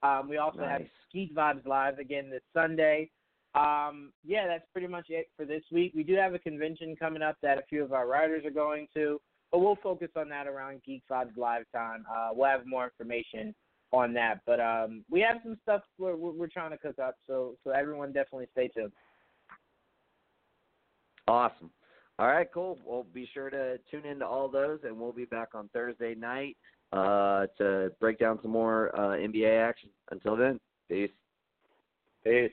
Um, 0.02 0.28
we 0.28 0.39
also 0.39 0.60
have 0.60 0.81
Nice. 0.81 0.89
Geek 1.12 1.35
Vibes 1.35 1.66
Live 1.66 1.98
again 1.98 2.31
this 2.31 2.43
Sunday. 2.55 3.10
Um, 3.55 4.12
yeah, 4.24 4.47
that's 4.47 4.64
pretty 4.72 4.86
much 4.86 5.06
it 5.10 5.27
for 5.36 5.44
this 5.44 5.62
week. 5.70 5.93
We 5.94 6.05
do 6.05 6.14
have 6.14 6.32
a 6.32 6.39
convention 6.39 6.97
coming 6.97 7.20
up 7.20 7.36
that 7.43 7.59
a 7.59 7.62
few 7.68 7.85
of 7.85 7.93
our 7.93 8.06
writers 8.06 8.44
are 8.47 8.51
going 8.51 8.86
to, 8.94 9.20
but 9.52 9.59
we'll 9.59 9.77
focus 9.82 10.09
on 10.16 10.28
that 10.31 10.47
around 10.47 10.81
Geek 10.86 11.02
Vibes 11.10 11.36
Live 11.36 11.64
time. 11.74 12.05
Uh, 12.10 12.28
we'll 12.32 12.48
have 12.48 12.64
more 12.64 12.85
information 12.85 13.55
on 13.93 14.14
that. 14.14 14.40
But 14.47 14.60
um, 14.60 15.05
we 15.10 15.20
have 15.20 15.39
some 15.43 15.59
stuff 15.62 15.82
we're, 15.98 16.16
we're 16.16 16.32
we're 16.32 16.47
trying 16.47 16.70
to 16.70 16.78
cook 16.78 16.98
up, 16.98 17.16
so 17.27 17.56
so 17.64 17.72
everyone 17.72 18.12
definitely 18.12 18.47
stay 18.52 18.68
tuned. 18.68 18.93
Awesome. 21.28 21.70
All 22.20 22.26
right, 22.26 22.47
cool. 22.52 22.78
Well, 22.84 23.06
be 23.14 23.26
sure 23.32 23.48
to 23.48 23.78
tune 23.90 24.05
into 24.05 24.26
all 24.26 24.47
those, 24.47 24.80
and 24.84 25.01
we'll 25.01 25.10
be 25.10 25.24
back 25.24 25.55
on 25.55 25.70
Thursday 25.72 26.14
night 26.14 26.55
uh, 26.92 27.47
to 27.56 27.92
break 27.98 28.18
down 28.18 28.38
some 28.42 28.51
more 28.51 28.94
uh, 28.94 29.16
NBA 29.16 29.59
action. 29.59 29.88
Until 30.10 30.36
then, 30.36 30.60
peace. 30.86 31.09
Peace. 32.22 32.52